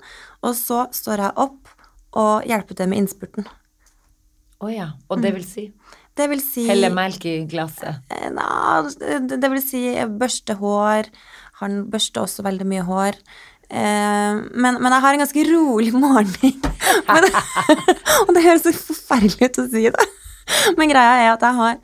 Og 0.45 0.57
så 0.59 0.85
står 0.93 1.25
jeg 1.25 1.37
opp 1.47 1.71
og 2.19 2.49
hjelper 2.51 2.77
til 2.77 2.91
med 2.91 3.01
innspurten. 3.01 3.47
Å 4.63 4.71
ja. 4.71 4.89
Og 5.11 5.21
det 5.23 5.33
vil 5.35 5.45
si 5.47 5.65
Det 6.15 6.29
vil 6.31 6.41
si 6.43 6.63
helle 6.69 6.91
melk 6.95 7.25
i 7.27 7.35
glasset. 7.49 8.05
Eh, 8.13 8.29
det 9.27 9.39
det 9.41 9.51
vil 9.51 9.63
si 9.63 9.83
børste 10.19 10.55
hår. 10.61 11.11
Han 11.61 11.85
børster 11.91 12.23
også 12.23 12.45
veldig 12.45 12.67
mye 12.67 12.85
hår. 12.87 13.19
Uh, 13.65 14.45
men, 14.53 14.77
men 14.77 14.93
jeg 14.93 15.01
har 15.01 15.15
en 15.15 15.21
ganske 15.23 15.45
rolig 15.49 15.93
morgen. 15.95 16.59
og 18.25 18.33
det 18.35 18.43
høres 18.45 18.65
så 18.67 18.73
forferdelig 18.75 19.49
ut 19.49 19.63
å 19.63 19.69
si 19.71 19.87
det. 19.89 20.09
Men 20.77 20.91
greia 20.91 21.23
er 21.23 21.31
at 21.33 21.45
jeg 21.45 21.57
har 21.59 21.79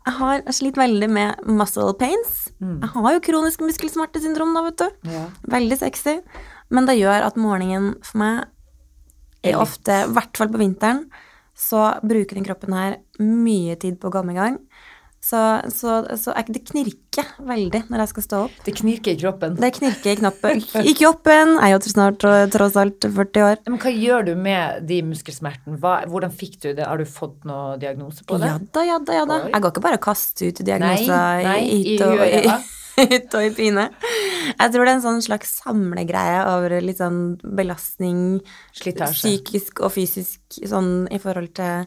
jeg 0.00 0.16
har 0.16 0.40
slitt 0.56 0.78
veldig 0.80 1.08
med 1.12 1.42
muscle 1.46 1.92
pains. 2.00 2.48
Jeg 2.60 2.88
har 2.94 3.12
jo 3.14 3.20
kronisk 3.24 3.60
muskelsmertesyndrom, 3.62 4.54
da, 4.56 4.62
vet 4.66 4.80
du. 4.80 5.10
Ja. 5.12 5.26
Veldig 5.52 5.76
sexy. 5.82 6.16
Men 6.72 6.88
det 6.88 6.96
gjør 6.98 7.26
at 7.28 7.38
morgenen 7.40 7.92
for 8.06 8.22
meg 8.22 8.40
Er 9.44 9.54
er 9.54 9.60
ofte, 9.60 9.94
i 10.04 10.12
hvert 10.12 10.36
fall 10.36 10.50
på 10.52 10.58
vinteren, 10.60 11.06
så 11.60 11.90
bruker 12.00 12.38
den 12.38 12.46
kroppen 12.46 12.76
her 12.76 12.96
mye 13.20 13.76
tid 13.80 14.00
på 14.00 14.08
å 14.08 14.14
komme 14.14 14.32
i 14.32 14.40
gang. 14.40 14.56
Så, 15.20 15.60
så, 15.68 16.16
så 16.16 16.32
det 16.48 16.62
knirker 16.64 17.26
veldig 17.44 17.82
når 17.90 18.02
jeg 18.02 18.10
skal 18.14 18.24
stå 18.24 18.38
opp. 18.46 18.54
Det 18.64 18.72
knirker 18.78 19.12
i 19.12 19.20
kroppen. 19.20 19.58
Det 19.60 19.68
knirker 19.76 20.14
i 20.14 20.16
knoppen. 20.16 20.62
I 20.80 20.94
kroppen. 20.96 21.52
Jeg 21.60 21.66
er 21.68 21.74
jo 21.74 21.92
snart 21.92 22.24
tross 22.54 22.78
alt 22.80 23.04
40 23.04 23.44
år. 23.44 23.60
Men 23.68 23.82
hva 23.82 23.92
gjør 23.92 24.30
du 24.30 24.32
med 24.40 24.88
de 24.88 25.02
muskelsmertene? 25.10 25.76
Hvordan 25.76 26.32
fikk 26.32 26.56
du 26.64 26.70
det? 26.70 26.88
Har 26.88 26.96
du 26.96 27.04
fått 27.04 27.44
noen 27.48 27.76
diagnose 27.82 28.24
på 28.24 28.40
det? 28.40 28.48
Ja 28.48 28.56
da, 28.64 28.86
ja 28.88 28.96
da, 28.96 29.18
ja 29.20 29.28
da. 29.28 29.40
Jeg 29.50 29.66
går 29.66 29.74
ikke 29.76 29.84
bare 29.90 30.00
og 30.00 30.06
kaster 30.08 30.48
ut 30.48 30.64
diagnoser 30.64 31.12
Nei, 31.12 31.44
nei, 31.44 31.60
i 31.68 31.98
og 32.00 32.24
i, 32.24 32.56
hytt 33.12 33.34
og 33.34 33.44
i 33.46 33.50
pine. 33.56 33.88
Jeg 34.58 34.72
tror 34.72 34.84
det 34.84 34.92
er 34.92 34.96
en 34.98 35.04
sånn 35.04 35.22
slags 35.24 35.60
samlegreie 35.62 36.42
over 36.50 36.74
litt 36.82 36.98
sånn 37.00 37.38
belastning 37.42 38.40
Slitasje. 38.76 39.20
psykisk 39.22 39.80
og 39.84 39.92
fysisk 39.94 40.40
sånn 40.68 41.06
i 41.12 41.18
forhold 41.22 41.54
til 41.54 41.86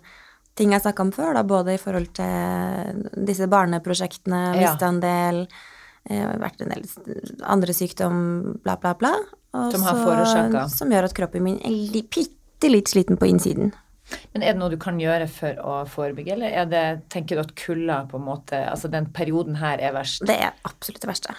ting 0.56 0.72
jeg 0.76 0.84
snakka 0.84 1.02
om 1.02 1.12
før, 1.12 1.34
da, 1.34 1.42
både 1.44 1.74
i 1.74 1.82
forhold 1.82 2.12
til 2.14 3.08
disse 3.26 3.48
barneprosjektene, 3.50 4.60
Ja. 4.62 4.76
en 4.86 5.00
del, 5.00 5.48
eh, 6.10 6.28
vært 6.38 6.62
en 6.62 6.70
del 6.70 6.84
andre 7.42 7.74
sykdom, 7.74 8.62
bla, 8.62 8.76
bla, 8.78 8.94
bla. 8.94 9.16
Som 9.72 9.82
har 9.82 9.96
så- 9.96 10.70
Som 10.70 10.90
gjør 10.90 11.06
at 11.06 11.14
kroppen 11.14 11.42
min 11.42 11.58
er 11.58 12.02
bitte 12.04 12.70
litt 12.70 12.86
sliten 12.86 13.18
på 13.18 13.28
innsiden. 13.28 13.74
Men 14.34 14.44
er 14.44 14.56
det 14.56 14.62
noe 14.62 14.74
du 14.74 14.78
kan 14.82 15.00
gjøre 15.02 15.28
for 15.32 15.60
å 15.64 15.80
forebygge, 15.90 16.36
eller 16.36 16.56
er 16.64 16.70
det, 16.70 16.84
tenker 17.14 17.38
du 17.38 17.44
at 17.44 17.54
kulda 17.60 18.04
på 18.10 18.20
en 18.20 18.26
måte 18.28 18.60
Altså 18.70 18.90
den 18.92 19.10
perioden 19.14 19.58
her 19.62 19.82
er 19.82 19.96
verst? 19.96 20.26
Det 20.28 20.38
er 20.48 20.56
absolutt 20.68 21.04
det 21.04 21.10
verste. 21.10 21.36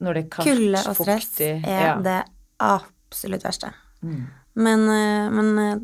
Når 0.00 0.16
det 0.16 0.22
er 0.24 0.28
kaldt, 0.32 0.50
Kulde 0.50 0.82
og 0.82 1.00
stress 1.00 1.30
fuktig 1.30 1.50
er 1.58 1.82
ja. 1.84 1.96
Mm. 1.96 2.04
det 2.06 2.18
absolutt 2.64 3.44
verste. 3.44 3.72
Men, 4.00 4.86
eh, 4.88 5.26
men 5.30 5.50
eh, 5.58 5.74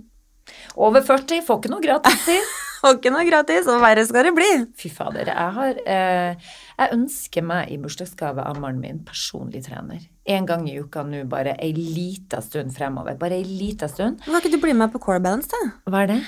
Over 0.81 1.05
40, 1.05 1.43
får 1.45 1.61
ikke 1.61 1.73
noe 1.73 1.85
gratis 1.85 2.29
i. 2.33 2.39
får 2.81 2.99
ikke 2.99 3.12
noe 3.12 3.27
gratis, 3.29 3.69
og 3.71 3.83
verre 3.85 4.05
skal 4.09 4.29
det 4.29 4.35
bli. 4.37 4.51
Fy 4.79 4.91
fader. 4.95 5.33
Jeg 5.33 5.57
har 5.59 5.81
eh, 5.85 6.53
Jeg 6.77 6.97
ønsker 6.97 7.47
meg 7.47 7.73
i 7.75 7.81
bursdagsgave 7.83 8.45
av 8.47 8.61
mannen 8.62 8.83
min 8.85 9.03
personlig 9.07 9.67
trener. 9.69 10.07
En 10.27 10.47
gang 10.49 10.64
i 10.68 10.74
uka 10.83 11.05
nå, 11.07 11.20
bare 11.31 11.55
ei 11.62 11.70
lita 11.77 12.41
stund 12.43 12.72
fremover. 12.74 13.14
Bare 13.20 13.37
ei 13.39 13.45
lita 13.47 13.87
stund. 13.89 14.18
Kan 14.24 14.41
ikke 14.41 14.51
du 14.57 14.59
bli 14.62 14.72
med 14.74 14.91
på 14.93 14.99
Core 15.03 15.20
Balance, 15.22 15.49
da? 15.53 15.61
Hva 15.87 16.03
er 16.03 16.11
det? 16.16 16.18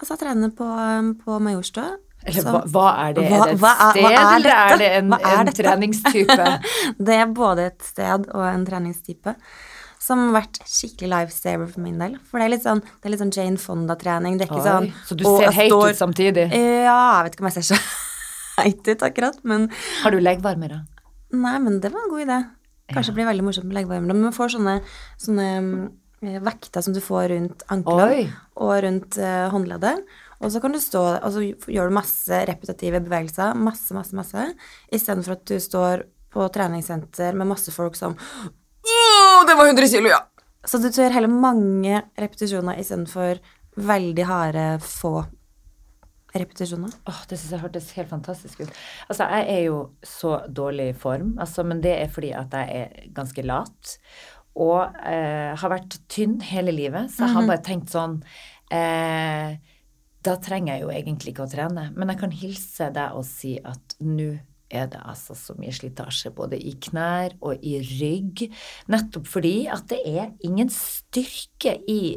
Altså, 0.00 0.14
jeg 0.14 0.22
trener 0.24 0.54
på, 0.56 0.64
um, 0.64 1.12
på 1.20 1.36
Majorstua. 1.44 1.90
Eller 2.24 2.46
hva, 2.46 2.62
hva 2.72 2.86
er 3.04 3.12
det? 3.18 3.26
Hva- 3.28 3.36
er 3.36 3.44
det 3.44 3.52
et 3.52 3.60
sted, 3.60 4.00
hva 4.00 4.10
er 4.14 4.36
eller 4.38 4.54
er 4.56 4.80
det 4.80 4.88
en, 4.96 5.12
er 5.12 5.38
en 5.42 5.52
treningstype? 5.58 6.46
Det 7.10 7.16
er 7.20 7.26
både 7.36 7.66
et 7.68 7.84
sted 7.84 8.28
og 8.32 8.44
en 8.48 8.64
treningstype 8.64 9.34
som 10.04 10.20
har 10.20 10.34
vært 10.40 10.58
skikkelig 10.68 11.10
lifesaver 11.12 11.68
for 11.72 11.84
min 11.84 12.00
del. 12.00 12.16
For 12.28 12.40
det 12.40 12.46
er 12.48 12.52
litt 12.54 12.64
sånn, 12.64 12.80
det 12.80 13.08
er 13.08 13.12
litt 13.14 13.22
sånn 13.22 13.32
Jane 13.32 13.60
Fonda-trening. 13.60 14.36
Det 14.40 14.46
er 14.46 14.50
ikke 14.52 14.60
Oi, 14.60 14.66
sånn 14.68 14.88
så 15.08 15.16
du 15.16 15.24
ser 15.24 15.54
heit 15.56 15.72
ut 15.72 16.00
samtidig? 16.00 16.48
Ja, 16.52 16.98
jeg 17.20 17.28
vet 17.28 17.36
ikke 17.38 17.44
om 17.44 17.48
jeg 17.52 17.56
ser 17.60 17.68
så 17.70 17.78
heit 18.62 18.90
ut 18.90 19.04
akkurat, 19.08 19.38
men 19.48 19.68
Har 20.02 20.12
du 20.12 20.20
leggvarmere? 20.20 20.82
Nei, 21.34 21.56
men 21.64 21.80
det 21.84 21.92
var 21.92 22.04
en 22.04 22.12
god 22.12 22.24
idé. 22.26 22.38
Kanskje 22.92 23.12
det 23.12 23.18
blir 23.18 23.28
veldig 23.30 23.44
morsomt 23.46 23.68
med 23.68 23.78
leggvarme. 23.78 24.10
Men 24.10 24.26
man 24.26 24.34
får 24.36 24.56
sånne, 24.56 24.74
sånne 25.20 25.46
eh, 26.24 26.40
vekter 26.44 26.84
som 26.84 26.96
du 26.96 27.00
får 27.04 27.30
rundt 27.32 27.64
ankelen 27.72 28.32
og 28.60 28.74
rundt 28.84 29.18
uh, 29.20 29.46
håndleddet. 29.54 30.02
Og 30.44 30.52
så 30.52 30.60
kan 30.60 30.74
du 30.74 30.80
stå 30.82 31.04
og 31.14 31.30
så 31.32 31.44
gjør 31.44 31.88
du 31.88 31.96
masse 31.96 32.42
repetitive 32.50 33.00
bevegelser, 33.06 33.56
masse, 33.56 33.94
masse, 33.96 34.12
masse, 34.16 34.50
istedenfor 34.92 35.38
at 35.38 35.46
du 35.48 35.56
står 35.62 36.04
på 36.34 36.44
treningssenter 36.52 37.36
med 37.38 37.48
masse 37.48 37.72
folk 37.72 37.96
som 37.96 38.16
Å, 38.84 38.96
det 39.48 39.54
var 39.56 39.70
100 39.70 39.88
kilo, 39.88 40.10
ja! 40.10 40.20
Så 40.68 40.80
du 40.80 40.90
gjør 40.90 41.14
heller 41.14 41.32
mange 41.32 42.02
repetisjoner 42.20 42.80
istedenfor 42.80 43.40
veldig 43.80 44.26
harde, 44.28 44.66
få 44.84 45.22
repetisjoner. 46.34 46.94
Åh, 47.06 47.20
det 47.30 47.38
synes 47.38 47.54
jeg 47.54 47.62
hørtes 47.62 47.90
helt 47.98 48.10
fantastisk 48.10 48.64
ut. 48.64 48.78
Altså, 49.08 49.26
jeg 49.30 49.50
er 49.54 49.60
jo 49.68 49.78
så 50.06 50.36
dårlig 50.50 50.90
i 50.90 50.96
form, 50.98 51.36
altså, 51.42 51.64
men 51.66 51.82
det 51.84 51.94
er 51.98 52.10
fordi 52.10 52.32
at 52.34 52.54
jeg 52.58 52.80
er 52.80 53.12
ganske 53.14 53.44
lat. 53.46 53.94
Og 54.54 54.82
eh, 55.06 55.52
har 55.58 55.72
vært 55.72 55.98
tynn 56.10 56.40
hele 56.46 56.74
livet, 56.74 57.10
så 57.10 57.26
jeg 57.26 57.36
har 57.36 57.46
bare 57.48 57.64
tenkt 57.66 57.90
sånn 57.90 58.20
eh, 58.70 59.56
Da 60.24 60.34
trenger 60.38 60.76
jeg 60.76 60.84
jo 60.84 60.92
egentlig 60.94 61.34
ikke 61.34 61.46
å 61.48 61.50
trene. 61.50 61.88
Men 61.96 62.12
jeg 62.12 62.20
kan 62.22 62.34
hilse 62.34 62.90
deg 62.94 63.18
og 63.18 63.26
si 63.26 63.56
at 63.58 63.96
nå 64.02 64.32
er 64.74 64.86
det 64.90 65.00
altså 65.04 65.36
så 65.38 65.54
mye 65.58 65.74
slitasje 65.74 66.32
både 66.34 66.58
i 66.58 66.74
knær 66.86 67.34
og 67.44 67.62
i 67.66 67.76
rygg. 67.82 68.46
Nettopp 68.90 69.28
fordi 69.30 69.56
at 69.70 69.86
det 69.90 70.00
er 70.06 70.30
ingen 70.46 70.70
styrke 70.72 71.76
i 71.90 72.16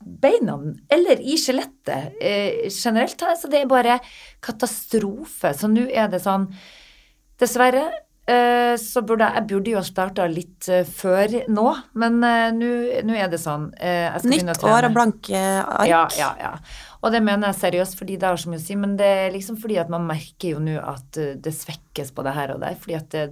beina 0.00 0.56
eller 0.88 1.20
i 1.20 1.36
skjelettet 1.40 2.20
eh, 2.20 2.68
generelt. 2.70 3.24
Så 3.38 3.50
det 3.50 3.62
er 3.62 3.70
bare 3.70 3.98
katastrofe. 4.44 5.54
Så 5.56 5.70
nå 5.70 5.88
er 5.90 6.10
det 6.12 6.22
sånn 6.24 6.50
Dessverre 7.40 7.86
så 8.80 9.02
burde 9.06 9.26
jeg, 9.26 9.34
jeg 9.40 9.46
burde 9.50 9.72
jo 9.72 9.78
ha 9.80 9.86
starta 9.86 10.26
litt 10.30 10.68
eh, 10.70 10.84
før 10.86 11.34
nå, 11.50 11.66
men 11.98 12.20
eh, 12.26 12.50
nå 13.06 13.16
er 13.16 13.30
det 13.32 13.40
sånn. 13.42 13.70
Eh, 13.80 14.06
jeg 14.06 14.22
skal 14.22 14.36
å 14.36 14.46
Nytt 14.50 14.64
år 14.70 14.88
og 14.90 14.96
blanke 14.96 15.42
ark. 15.64 15.88
Ja, 15.90 16.04
ja, 16.18 16.30
ja. 16.40 16.52
Og 17.00 17.14
det 17.14 17.22
mener 17.24 17.48
jeg 17.48 17.60
seriøst, 17.62 17.96
fordi 17.96 18.18
det 18.20 18.28
har 18.28 18.36
så 18.40 18.50
mye 18.52 18.60
å 18.60 18.62
si. 18.62 18.76
Men 18.76 18.92
det 19.00 19.06
er 19.08 19.30
liksom 19.32 19.56
fordi 19.60 19.78
at 19.80 19.88
man 19.92 20.04
merker 20.08 20.52
jo 20.52 20.60
nå 20.60 20.76
at 20.84 21.16
eh, 21.20 21.32
det 21.40 21.54
svekkes 21.56 22.12
på 22.16 22.24
det 22.26 22.34
her 22.36 22.52
og 22.54 22.60
der. 22.60 22.76
Fordi 22.82 22.96
at 22.98 23.08
det, 23.14 23.24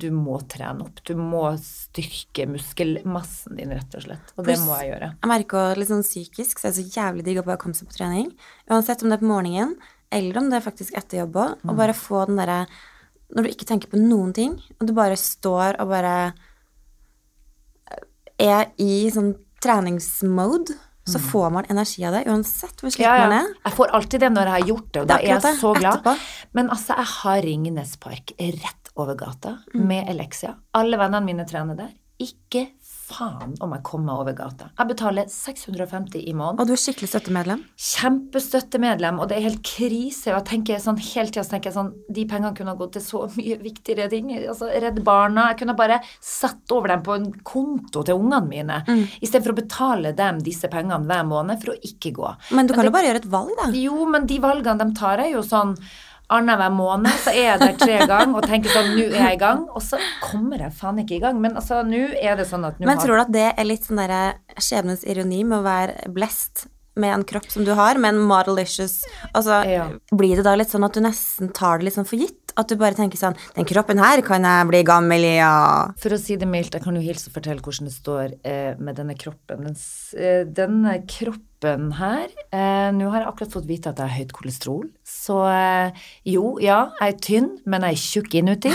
du 0.00 0.08
må 0.14 0.38
trene 0.48 0.86
opp. 0.86 1.02
Du 1.04 1.12
må 1.18 1.44
styrke 1.60 2.48
muskelmassen 2.48 3.60
din, 3.60 3.74
rett 3.76 3.98
og 3.98 4.06
slett. 4.06 4.32
Og 4.36 4.46
det 4.46 4.54
Pluss- 4.54 4.64
må 4.66 4.78
jeg 4.80 4.94
gjøre. 4.94 5.12
Jeg 5.20 5.32
merker 5.34 5.80
litt 5.82 5.92
sånn 5.92 6.06
psykisk, 6.06 6.58
så 6.62 6.70
er 6.70 6.74
det 6.74 6.80
så 6.80 7.00
jævlig 7.02 7.26
digg 7.28 7.42
å 7.42 7.46
bare 7.46 7.60
komme 7.60 7.76
seg 7.76 7.90
på 7.92 7.98
trening. 8.00 8.32
Uansett 8.72 9.04
om 9.04 9.12
det 9.12 9.18
er 9.20 9.24
på 9.26 9.30
morgenen, 9.34 9.76
eller 10.10 10.40
om 10.40 10.48
det 10.50 10.58
er 10.58 10.64
faktisk 10.64 10.96
etter 10.98 11.20
jobb 11.22 11.36
òg. 11.44 11.60
Og 11.68 11.76
bare 11.78 11.94
få 11.94 12.24
den 12.30 12.40
derre 12.40 12.64
Når 13.34 13.46
du 13.46 13.48
ikke 13.52 13.66
tenker 13.68 13.90
på 13.92 13.98
noen 14.00 14.32
ting, 14.34 14.56
og 14.80 14.86
du 14.88 14.92
bare 14.96 15.16
står 15.16 15.76
og 15.80 15.88
bare 15.92 16.14
er 18.40 18.70
i 18.80 19.10
sånn 19.12 19.34
treningsmode, 19.62 20.74
så 21.10 21.18
får 21.18 21.48
man 21.52 21.66
energi 21.72 22.04
av 22.06 22.14
det, 22.14 22.22
uansett 22.30 22.80
hvor 22.84 22.92
Ja, 23.00 23.14
ja. 23.18 23.22
man 23.28 23.32
er. 23.40 23.48
Jeg 23.66 23.74
får 23.76 23.92
alltid 23.98 24.20
det 24.22 24.28
når 24.32 24.46
jeg 24.50 24.54
har 24.56 24.68
gjort 24.68 24.90
det, 24.92 25.00
og 25.02 25.08
da 25.10 25.16
er 25.18 25.26
jeg 25.32 25.56
så 25.58 25.72
glad. 25.74 25.98
Etterpå. 25.98 26.14
Men 26.54 26.70
altså, 26.70 26.94
jeg 27.00 27.08
har 27.16 27.40
Ringnes 27.42 27.96
Park 28.00 28.32
rett 28.38 28.92
over 28.96 29.14
gata 29.18 29.56
Mm. 29.74 29.86
med 29.88 30.08
Elexia. 30.12 30.54
Alle 30.74 30.96
vennene 31.00 31.24
mine 31.24 31.46
trener 31.46 31.76
der. 31.76 31.90
ikke 32.20 32.66
faen 33.10 33.54
om 33.60 33.74
jeg 33.74 33.84
kommer 33.86 34.10
meg 34.10 34.22
over 34.22 34.36
gata. 34.38 34.68
Jeg 34.78 34.90
betaler 34.90 35.30
650 35.30 36.22
i 36.22 36.34
måneden. 36.34 36.60
Og 36.62 36.68
du 36.68 36.74
er 36.74 36.80
skikkelig 36.80 37.10
støttemedlem. 37.12 37.62
Kjempestøttemedlem, 37.90 39.20
og 39.20 39.30
det 39.30 39.38
er 39.38 39.46
helt 39.48 39.62
krise. 39.66 40.30
Og 40.30 40.38
jeg 40.38 40.48
tenker 40.50 40.82
sånn, 40.82 41.00
hele 41.10 41.32
tida 41.32 41.46
tenker 41.50 41.70
jeg 41.70 41.78
sånn 41.78 41.92
De 42.10 42.26
pengene 42.30 42.54
kunne 42.56 42.76
gått 42.78 42.96
til 42.98 43.04
så 43.04 43.24
mye 43.36 43.58
viktigere 43.62 44.10
ting. 44.12 44.32
Altså 44.40 44.70
Redd 44.70 45.02
Barna. 45.06 45.48
Jeg 45.52 45.62
kunne 45.62 45.78
bare 45.78 46.00
satt 46.16 46.76
over 46.76 46.94
dem 46.94 47.04
på 47.06 47.16
en 47.16 47.30
konto 47.46 48.04
til 48.06 48.20
ungene 48.20 48.42
mine. 48.50 48.82
Mm. 48.86 49.06
Istedenfor 49.20 49.54
å 49.54 49.60
betale 49.60 50.14
dem 50.16 50.40
disse 50.44 50.70
pengene 50.72 51.02
hver 51.08 51.26
måned 51.28 51.62
for 51.62 51.74
å 51.74 51.80
ikke 51.90 52.14
gå. 52.16 52.34
Men 52.56 52.68
du 52.68 52.76
kan 52.76 52.86
jo 52.86 52.94
bare 52.94 53.10
gjøre 53.10 53.24
et 53.24 53.32
valg, 53.32 53.56
da. 53.58 53.70
Jo, 53.76 54.04
men 54.10 54.28
de 54.30 54.38
valgene 54.42 54.80
de 54.80 54.96
tar 54.98 55.24
jeg 55.24 55.34
jo 55.36 55.44
sånn 55.46 55.76
annenhver 56.30 56.72
måned 56.74 57.12
så 57.24 57.34
er 57.34 57.46
jeg 57.52 57.62
der 57.62 57.76
tre 57.80 58.00
ganger 58.10 58.40
og 58.40 58.48
tenker 58.48 58.74
sånn 58.74 58.92
Nå 58.94 59.06
er 59.10 59.16
jeg 59.18 59.38
i 59.38 59.40
gang. 59.40 59.64
Og 59.74 59.84
så 59.84 60.00
kommer 60.22 60.62
jeg 60.62 60.76
faen 60.78 61.00
ikke 61.02 61.18
i 61.18 61.22
gang. 61.22 61.40
Men 61.42 61.56
altså, 61.60 61.82
nå 61.86 62.08
er 62.16 62.40
det 62.40 62.48
sånn 62.50 62.66
at 62.68 62.80
nå 62.80 62.88
Men 62.88 63.00
tror 63.02 63.18
du 63.18 63.24
at 63.26 63.32
det 63.34 63.48
er 63.52 63.68
litt 63.68 63.86
sånn 63.86 64.02
derre 64.02 64.22
skjebnens 64.60 65.06
ironi 65.08 65.42
med 65.44 65.60
å 65.60 65.66
være 65.66 66.12
blest 66.14 66.66
med 67.00 67.14
en 67.14 67.24
kropp 67.24 67.46
som 67.50 67.64
du 67.64 67.72
har, 67.78 67.98
med 68.02 68.14
en 68.14 68.22
modelicious 68.26 69.04
Altså, 69.32 69.60
ja. 69.68 69.86
blir 70.10 70.40
det 70.40 70.44
da 70.46 70.56
litt 70.58 70.72
sånn 70.72 70.84
at 70.86 70.96
du 70.96 71.02
nesten 71.04 71.52
tar 71.54 71.78
det 71.78 71.88
litt 71.88 71.96
sånn 71.96 72.08
for 72.08 72.20
gitt? 72.20 72.54
At 72.58 72.70
du 72.70 72.74
bare 72.80 72.98
tenker 72.98 73.20
sånn 73.20 73.38
Den 73.54 73.68
kroppen 73.68 74.00
her 74.02 74.22
kan 74.26 74.44
jeg 74.46 74.70
bli 74.70 74.82
gammel 74.86 75.26
i, 75.26 75.36
ja. 75.38 75.52
For 76.02 76.16
å 76.16 76.20
si 76.20 76.36
det 76.40 76.48
mildt, 76.50 76.74
jeg 76.76 76.84
kan 76.84 76.98
jo 76.98 77.04
hilse 77.04 77.30
og 77.30 77.36
fortelle 77.38 77.62
hvordan 77.64 77.90
det 77.90 77.94
står 77.94 78.34
eh, 78.42 78.72
med 78.82 78.98
denne 78.98 79.16
kroppen. 79.18 79.68
Den, 79.68 79.78
eh, 80.18 80.42
denne 80.50 80.98
kroppen 81.06 81.46
her 81.64 82.28
eh, 82.52 82.90
Nå 82.96 83.10
har 83.12 83.22
jeg 83.22 83.28
akkurat 83.28 83.52
fått 83.52 83.68
vite 83.68 83.90
at 83.90 83.98
jeg 84.00 84.08
har 84.08 84.18
høyt 84.20 84.32
kolesterol. 84.36 84.86
Så 85.04 85.42
eh, 85.50 86.06
jo, 86.24 86.58
ja, 86.62 86.90
jeg 87.00 87.14
er 87.14 87.20
tynn, 87.20 87.50
men 87.66 87.86
jeg 87.86 87.98
er 87.98 88.04
tjukk 88.04 88.38
inuti. 88.40 88.74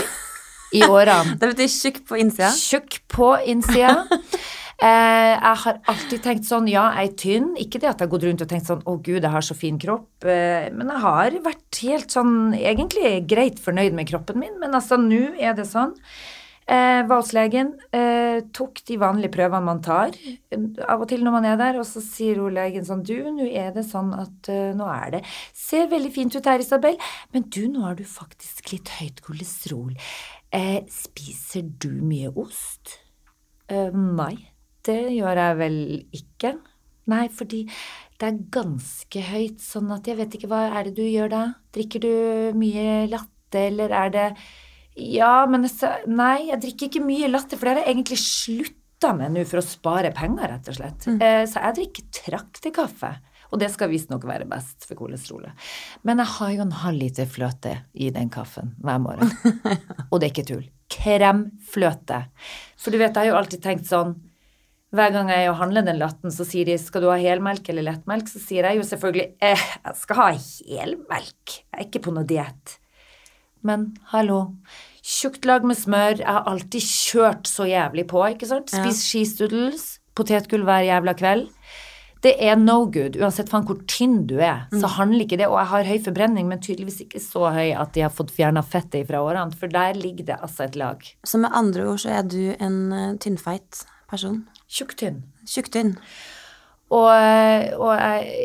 I 0.74 0.82
årene. 0.82 1.36
det 1.40 1.52
betyr 1.52 1.70
tjukk 1.70 2.04
på 2.08 2.20
innsida? 2.20 2.52
Tjukk 2.54 3.00
på 3.12 3.32
innsida. 3.46 4.06
Eh, 4.76 5.30
jeg 5.32 5.56
har 5.62 5.76
alltid 5.88 6.20
tenkt 6.20 6.44
sånn, 6.44 6.66
ja, 6.68 6.90
jeg 6.98 7.08
er 7.08 7.14
tynn. 7.22 7.46
Ikke 7.62 7.80
det 7.80 7.88
at 7.88 7.96
jeg 7.96 8.06
har 8.06 8.12
gått 8.12 8.26
rundt 8.28 8.42
og 8.44 8.50
tenkt 8.50 8.68
sånn, 8.68 8.82
å 8.84 8.98
gud, 9.00 9.22
jeg 9.22 9.32
har 9.32 9.44
så 9.46 9.56
fin 9.56 9.78
kropp. 9.80 10.10
Eh, 10.28 10.68
men 10.74 10.90
jeg 10.92 11.02
har 11.06 11.38
vært 11.46 11.80
helt 11.86 12.12
sånn 12.12 12.34
egentlig 12.58 13.14
greit 13.30 13.62
fornøyd 13.62 13.96
med 13.96 14.10
kroppen 14.10 14.42
min. 14.42 14.58
Men 14.60 14.76
altså, 14.76 14.98
nå 15.00 15.30
er 15.40 15.56
det 15.56 15.64
sånn. 15.70 15.94
Eh, 16.66 17.00
valslegen 17.06 17.68
eh, 17.94 18.40
tok 18.50 18.80
de 18.88 18.96
vanlige 18.98 19.30
prøvene 19.36 19.62
man 19.68 19.78
tar 19.86 20.16
eh, 20.18 20.64
av 20.90 21.04
og 21.04 21.06
til 21.12 21.22
når 21.22 21.34
man 21.36 21.44
er 21.46 21.60
der, 21.60 21.76
og 21.78 21.86
så 21.86 22.02
sier 22.02 22.40
hun 22.42 22.56
legen 22.56 22.82
sånn 22.88 23.04
Du, 23.06 23.14
nå 23.30 23.46
er 23.46 23.70
det 23.76 23.84
sånn 23.86 24.10
at 24.18 24.50
uh, 24.50 24.72
nå 24.74 24.88
er 24.90 25.12
det 25.14 25.20
Ser 25.54 25.86
veldig 25.92 26.10
fint 26.10 26.34
ut 26.34 26.48
her, 26.50 26.64
Isabel, 26.64 26.98
men 27.30 27.46
du, 27.54 27.68
nå 27.70 27.84
har 27.86 27.94
du 27.94 28.02
faktisk 28.02 28.72
litt 28.72 28.90
høyt 28.98 29.22
kolesterol. 29.22 29.94
Eh, 30.50 30.82
spiser 30.90 31.70
du 31.70 31.92
mye 32.02 32.34
ost? 32.34 32.98
nei. 33.66 34.34
Det 34.86 35.00
gjør 35.10 35.38
jeg 35.42 35.54
vel 35.58 35.80
ikke. 36.14 36.52
Nei, 37.10 37.24
fordi 37.34 37.64
det 38.18 38.28
er 38.28 38.44
ganske 38.54 39.22
høyt, 39.30 39.58
sånn 39.62 39.90
at 39.94 40.06
jeg 40.06 40.18
vet 40.18 40.34
ikke 40.38 40.50
hva 40.50 40.68
er 40.68 40.86
det 40.86 40.96
du 40.98 41.02
gjør 41.06 41.30
da? 41.30 41.42
Drikker 41.74 42.02
du 42.02 42.12
mye 42.58 43.04
latte, 43.10 43.66
eller 43.68 43.94
er 43.94 44.14
det 44.14 44.28
Ja, 44.96 45.44
men 45.50 45.66
Nei, 46.08 46.48
jeg 46.48 46.60
drikker 46.62 46.88
ikke 46.88 47.04
mye 47.04 47.28
latte, 47.28 47.58
for 47.58 47.68
det 47.68 47.74
har 47.74 47.82
jeg 47.84 47.94
egentlig 47.94 48.20
slutta 48.22 49.12
med 49.16 49.34
nå 49.34 49.44
for 49.48 49.60
å 49.60 49.64
spare 49.66 50.12
penger, 50.16 50.48
rett 50.54 50.70
og 50.72 50.78
slett. 50.78 51.08
Mm. 51.08 51.18
Eh, 51.20 51.42
så 51.50 51.64
jeg 51.66 51.78
drikker 51.80 52.06
traktekaffe. 52.22 53.12
Og 53.52 53.60
det 53.62 53.68
skal 53.70 53.92
visstnok 53.92 54.24
være 54.26 54.48
best 54.50 54.88
for 54.88 54.98
kolesterolet. 54.98 55.52
Men 56.02 56.18
jeg 56.22 56.32
har 56.32 56.54
jo 56.54 56.64
en 56.64 56.78
halv 56.82 56.98
liter 56.98 57.28
fløte 57.30 57.76
i 57.94 58.08
den 58.14 58.32
kaffen 58.32 58.72
hver 58.82 58.98
morgen. 59.04 59.30
Og 60.10 60.18
det 60.18 60.26
er 60.26 60.32
ikke 60.32 60.48
tull. 60.48 60.64
Kremfløte. 60.90 62.24
For 62.80 62.90
du 62.90 62.98
vet, 62.98 63.12
jeg 63.12 63.20
har 63.20 63.30
jo 63.30 63.38
alltid 63.38 63.62
tenkt 63.62 63.86
sånn 63.90 64.16
hver 64.96 65.12
gang 65.12 65.28
jeg 65.28 65.52
handler 65.58 65.84
den 65.84 65.98
latten, 65.98 66.30
så 66.32 66.46
sier 66.46 66.64
de 66.64 66.76
'skal 66.78 67.02
du 67.02 67.08
ha 67.10 67.16
helmelk 67.18 67.68
eller 67.68 67.84
lettmelk', 67.84 68.30
så 68.30 68.40
sier 68.40 68.64
jeg 68.64 68.78
jo 68.78 68.84
selvfølgelig 68.86 69.26
eh, 69.42 69.64
'jeg 69.84 69.96
skal 69.98 70.16
ha 70.16 70.28
helmelk', 70.30 71.56
jeg 71.58 71.80
er 71.80 71.84
ikke 71.84 72.04
på 72.06 72.14
noe 72.14 72.24
diett. 72.24 72.78
Men 73.66 73.88
hallo, 74.12 74.40
tjukt 75.06 75.46
lag 75.48 75.64
med 75.66 75.78
smør, 75.78 76.20
jeg 76.20 76.28
har 76.28 76.46
alltid 76.50 76.84
kjørt 76.84 77.50
så 77.50 77.66
jævlig 77.68 78.06
på, 78.10 78.22
ikke 78.34 78.48
sant? 78.50 78.72
Spis 78.72 79.00
ja. 79.00 79.08
skistudels, 79.08 79.86
potetgull 80.16 80.66
hver 80.66 80.86
jævla 80.86 81.16
kveld. 81.18 81.48
Det 82.24 82.32
er 82.42 82.56
no 82.58 82.78
good, 82.90 83.18
uansett 83.20 83.50
faen 83.52 83.66
hvor 83.68 83.78
tynn 83.90 84.22
du 84.26 84.38
er, 84.40 84.64
mm. 84.72 84.80
så 84.80 84.88
handler 84.96 85.26
ikke 85.26 85.38
det. 85.38 85.48
Og 85.50 85.58
jeg 85.60 85.70
har 85.72 85.90
høy 85.90 85.98
forbrenning, 86.08 86.48
men 86.50 86.62
tydeligvis 86.64 87.02
ikke 87.04 87.20
så 87.22 87.50
høy 87.54 87.74
at 87.76 87.92
de 87.94 88.02
har 88.06 88.14
fått 88.14 88.32
fjerna 88.34 88.64
fettet 88.66 89.06
fra 89.10 89.20
årene, 89.22 89.54
for 89.56 89.70
der 89.70 89.98
ligger 89.98 90.32
det 90.32 90.38
altså 90.40 90.66
et 90.66 90.78
lag. 90.80 91.04
Så 91.26 91.38
med 91.42 91.54
andre 91.54 91.86
ord 91.92 92.00
så 92.02 92.16
er 92.16 92.26
du 92.26 92.40
en 92.56 92.80
uh, 92.90 93.12
tynnfeit 93.22 93.84
person? 94.10 94.42
Tjukktynn. 94.66 95.22
Tjukktynn. 95.46 95.94
Og, 96.86 97.08
og, 97.82 97.98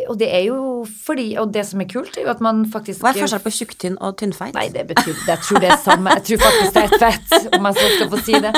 og, 0.10 0.16
det 0.18 0.28
er 0.34 0.48
jo 0.48 0.56
fordi 1.06 1.36
Og 1.38 1.52
det 1.54 1.62
som 1.70 1.82
er 1.84 1.86
kult, 1.86 2.16
er 2.18 2.24
jo 2.26 2.32
at 2.32 2.39
man 2.42 2.64
faktisk 2.66 3.04
Hva 3.04 3.12
er 3.12 3.20
forskjellen 3.22 3.44
på 3.46 3.52
tjukktynn 3.54 3.98
og 4.02 4.16
tynnfeit? 4.18 4.56
Nei, 4.56 4.64
det 4.74 4.88
betyr 4.89 5.14
Jeg 5.28 5.44
tror 5.46 5.62
det 5.62 5.68
er 5.70 5.82
samme. 5.84 6.16
Jeg 6.18 6.24
tror 6.26 6.42
faktisk 6.48 6.74
det 6.74 6.82
er 6.82 6.88
et 6.88 7.04
fett, 7.04 7.36
om 7.54 7.68
jeg 7.70 7.78
så 7.78 7.89
skal 7.92 8.10
få 8.10 8.22
si 8.26 8.39
det 8.42 8.54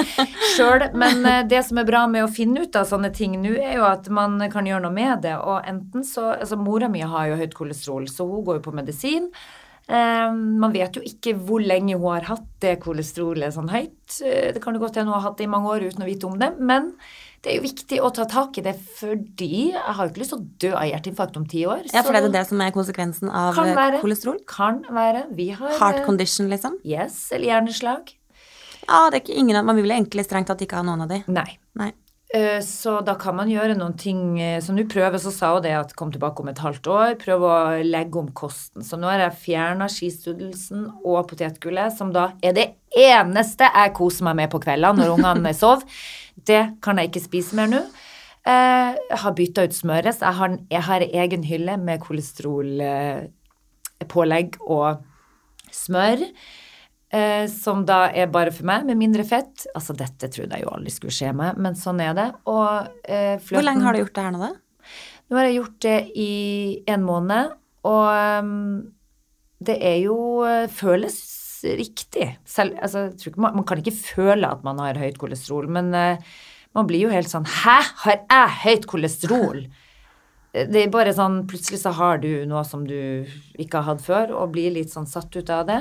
sjøl. 0.54 0.86
Men 0.96 1.28
eh, 1.28 1.42
det 1.52 1.66
som 1.68 1.82
er 1.82 1.88
bra 1.90 2.06
med 2.08 2.24
å 2.24 2.30
finne 2.32 2.64
ut 2.64 2.78
av 2.80 2.88
sånne 2.88 3.12
ting 3.16 3.36
nå, 3.42 3.58
er 3.60 3.76
jo 3.82 3.84
at 3.90 4.08
man 4.14 4.38
kan 4.54 4.70
gjøre 4.70 4.86
noe 4.86 4.96
med 4.96 5.26
det. 5.26 5.36
Og 5.42 5.68
enten 5.68 6.08
så 6.08 6.30
Altså, 6.34 6.56
mora 6.60 6.88
mi 6.92 7.04
har 7.04 7.28
jo 7.30 7.36
høyt 7.40 7.54
kolesterol, 7.56 8.08
så 8.10 8.26
hun 8.28 8.46
går 8.48 8.62
jo 8.62 8.64
på 8.66 8.74
medisin. 8.76 9.28
Um, 9.84 10.62
man 10.64 10.72
vet 10.72 10.96
jo 10.96 11.04
ikke 11.04 11.36
hvor 11.44 11.60
lenge 11.60 11.98
hun 11.98 12.08
har 12.08 12.30
hatt 12.30 12.48
det 12.64 12.78
kolesterolet 12.84 13.52
sånn 13.56 13.72
høyt. 13.72 14.16
Det 14.16 14.64
kan 14.64 14.76
jo 14.76 14.82
godt 14.82 14.98
hende 15.00 15.12
hun 15.12 15.20
har 15.20 15.28
hatt 15.28 15.42
det 15.42 15.48
i 15.50 15.52
mange 15.52 15.76
år 15.76 15.90
uten 15.90 16.06
å 16.06 16.10
vite 16.10 16.30
om 16.30 16.40
det. 16.40 16.54
Men 16.64 16.94
det 17.44 17.52
er 17.52 17.58
jo 17.58 17.64
viktig 17.66 17.98
å 18.00 18.10
ta 18.16 18.24
tak 18.30 18.56
i 18.60 18.64
det 18.64 18.74
fordi 18.96 19.74
jeg 19.74 19.82
har 19.84 20.06
jo 20.06 20.12
ikke 20.14 20.22
lyst 20.22 20.32
til 20.32 20.40
å 20.40 20.46
dø 20.64 20.70
av 20.80 20.86
hjerteinfarkt 20.88 21.40
om 21.42 21.48
ti 21.52 21.66
år. 21.68 21.82
Ja, 21.92 22.04
For 22.06 22.16
det 22.16 22.22
er 22.30 22.36
det 22.38 22.44
som 22.48 22.62
er 22.64 22.72
konsekvensen 22.76 23.32
av 23.32 23.52
kan 23.58 23.74
være, 23.76 24.00
kolesterol? 24.04 24.38
Kan 24.48 24.80
være. 24.88 25.26
Vi 25.36 25.50
har 25.52 25.76
Heart 25.82 26.06
condition, 26.08 26.48
liksom? 26.52 26.80
Yes, 26.88 27.26
eller 27.36 27.52
hjerneslag. 27.52 28.14
Ja, 28.86 29.10
det 29.12 29.20
er 29.20 29.26
ikke 29.26 29.36
ingen 29.40 29.60
av 29.60 29.68
Man 29.68 29.80
vil 29.80 29.92
egentlig 29.92 30.24
strengt 30.28 30.48
tatt 30.52 30.64
ikke 30.64 30.80
ha 30.80 30.88
noen 30.88 31.04
av 31.04 31.12
de. 31.12 31.20
Nei. 31.36 31.50
Nei. 31.80 31.92
Eh, 32.34 32.64
så 32.66 32.96
da 33.06 33.14
kan 33.20 33.36
man 33.38 33.52
gjøre 33.52 33.76
noen 33.78 33.94
ting 34.00 34.40
som 34.64 34.80
du 34.80 34.88
prøver, 34.90 35.20
så 35.22 35.36
sa 35.36 35.52
hun 35.54 35.68
det 35.68 35.76
at 35.78 35.94
kom 36.00 36.16
tilbake 36.16 36.42
om 36.42 36.50
et 36.50 36.64
halvt 36.64 36.90
år. 36.96 37.14
Prøv 37.22 37.44
å 37.46 37.54
legge 37.84 38.24
om 38.24 38.32
kosten. 38.32 38.88
Så 38.88 38.96
nå 39.00 39.12
har 39.12 39.28
jeg 39.28 39.40
fjerna 39.44 39.92
skistudelsen 39.92 40.88
og 41.04 41.28
potetgullet, 41.28 41.92
som 42.00 42.16
da 42.16 42.32
er 42.40 42.56
det 42.56 42.70
eneste 42.96 43.68
jeg 43.68 43.96
koser 44.00 44.32
meg 44.32 44.46
med 44.46 44.56
på 44.56 44.64
kveldene 44.64 45.04
når 45.04 45.14
ungene 45.20 45.56
sover. 45.60 45.84
Det 46.36 46.76
kan 46.84 47.00
jeg 47.00 47.08
ikke 47.12 47.28
spise 47.28 47.56
mer 47.58 47.68
nå. 47.72 47.82
Eh, 48.44 48.92
jeg 49.08 49.20
har 49.24 49.34
bytta 49.38 49.64
ut 49.68 49.76
smøret, 49.76 50.16
så 50.18 50.24
jeg 50.28 50.36
har, 50.40 50.50
jeg 50.74 50.84
har 50.90 51.02
egen 51.24 51.44
hylle 51.48 51.74
med 51.80 52.02
kolesterolpålegg 52.04 54.50
og 54.68 54.90
smør. 55.72 56.20
Eh, 57.14 57.46
som 57.52 57.86
da 57.86 58.10
er 58.10 58.28
bare 58.34 58.52
for 58.52 58.64
meg, 58.68 58.86
med 58.90 58.98
mindre 59.00 59.24
fett. 59.28 59.68
Altså, 59.78 59.94
dette 59.96 60.28
trodde 60.34 60.56
jeg 60.58 60.64
jo 60.66 60.74
aldri 60.74 60.92
skulle 60.92 61.14
skje 61.14 61.34
meg, 61.38 61.58
men 61.62 61.76
sånn 61.78 62.00
er 62.04 62.14
det. 62.18 62.30
Og 62.50 62.88
eh, 63.06 63.38
Hvor 63.48 63.62
lenge 63.64 63.84
har 63.86 63.94
du 63.94 64.00
gjort 64.02 64.16
det 64.18 64.26
her 64.26 64.34
nå, 64.34 64.40
da? 64.42 64.54
Nå 65.30 65.34
har 65.38 65.46
jeg 65.48 65.60
gjort 65.62 65.80
det 65.86 66.00
i 66.20 66.34
en 66.90 67.04
måned, 67.06 67.46
og 67.88 68.08
um, 68.44 68.92
det 69.64 69.78
er 69.84 69.98
jo 70.04 70.44
Føles 70.72 71.33
riktig. 71.64 72.28
Selv, 72.46 72.76
altså, 72.82 73.08
man, 73.36 73.56
man, 73.60 73.66
kan 73.68 73.82
ikke 73.82 73.96
føle 73.96 74.50
at 74.50 74.64
man 74.66 74.82
har 74.84 75.00
høyt 75.02 75.20
kolesterol, 75.22 75.70
men 75.72 75.92
uh, 75.96 76.34
man 76.78 76.90
blir 76.90 77.06
jo 77.06 77.14
helt 77.14 77.30
sånn 77.30 77.48
Hæ, 77.48 77.78
har 78.04 78.20
jeg 78.20 78.58
høyt 78.64 78.88
kolesterol? 78.90 79.64
Det 80.54 80.84
er 80.84 80.92
bare 80.94 81.14
sånn 81.18 81.44
Plutselig 81.50 81.82
så 81.82 81.94
har 81.98 82.22
du 82.24 82.46
noe 82.50 82.64
som 82.68 82.86
du 82.88 83.26
ikke 83.58 83.80
har 83.80 83.94
hatt 83.94 84.04
før, 84.06 84.36
og 84.38 84.54
blir 84.56 84.74
litt 84.76 84.94
sånn 84.94 85.10
satt 85.10 85.34
ut 85.34 85.54
av 85.54 85.66
det. 85.70 85.80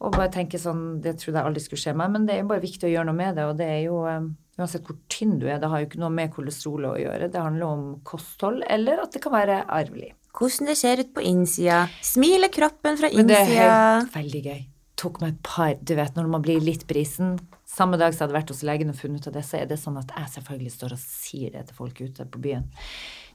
Og 0.00 0.14
bare 0.16 0.32
tenker 0.32 0.60
sånn 0.60 1.00
Det 1.04 1.16
trodde 1.20 1.40
jeg 1.40 1.50
aldri 1.50 1.64
skulle 1.64 1.84
skje 1.84 1.96
meg, 1.96 2.12
men 2.14 2.28
det 2.28 2.36
er 2.36 2.44
jo 2.44 2.52
bare 2.52 2.64
viktig 2.64 2.88
å 2.88 2.94
gjøre 2.94 3.10
noe 3.10 3.20
med 3.20 3.36
det, 3.40 3.48
og 3.48 3.58
det 3.60 3.68
er 3.68 3.82
jo 3.88 4.04
um, 4.06 4.32
Uansett 4.60 4.84
hvor 4.84 4.98
tynn 5.08 5.38
du 5.40 5.46
er, 5.48 5.56
det 5.60 5.70
har 5.72 5.80
jo 5.80 5.86
ikke 5.86 6.02
noe 6.02 6.12
med 6.12 6.32
kolesterol 6.34 6.90
å 6.90 6.96
gjøre. 7.00 7.30
Det 7.32 7.40
handler 7.40 7.64
om 7.64 7.84
kosthold, 8.04 8.60
eller 8.68 9.00
at 9.00 9.14
det 9.14 9.22
kan 9.24 9.32
være 9.32 9.62
arvelig. 9.72 10.10
Hvordan 10.36 10.68
det 10.68 10.74
ser 10.76 11.00
ut 11.00 11.14
på 11.16 11.24
innsida. 11.24 11.86
Smiler 12.04 12.52
kroppen 12.52 13.00
fra 13.00 13.08
innsida. 13.08 13.24
Men 13.24 13.30
det 13.32 13.40
er 13.40 13.54
helt, 13.54 14.12
veldig 14.18 14.42
gøy 14.50 14.60
tok 15.00 15.22
meg 15.22 15.34
et 15.34 15.40
par 15.46 15.72
Du 15.80 15.94
vet, 15.96 16.12
når 16.16 16.28
man 16.30 16.44
blir 16.44 16.60
litt 16.62 16.86
brisen 16.90 17.38
Samme 17.70 17.98
dag 18.00 18.12
som 18.12 18.24
jeg 18.24 18.28
hadde 18.28 18.38
vært 18.38 18.52
hos 18.52 18.62
legen 18.66 18.92
og 18.92 18.98
funnet 18.98 19.22
ut 19.22 19.30
av 19.30 19.36
det, 19.38 19.44
så 19.46 19.60
er 19.60 19.66
det 19.70 19.78
sånn 19.78 19.98
at 20.00 20.10
jeg 20.16 20.32
selvfølgelig 20.34 20.72
står 20.74 20.94
og 20.96 21.02
sier 21.02 21.52
det 21.54 21.68
til 21.68 21.76
folk 21.76 22.00
ute 22.02 22.26
på 22.26 22.40
byen. 22.42 22.64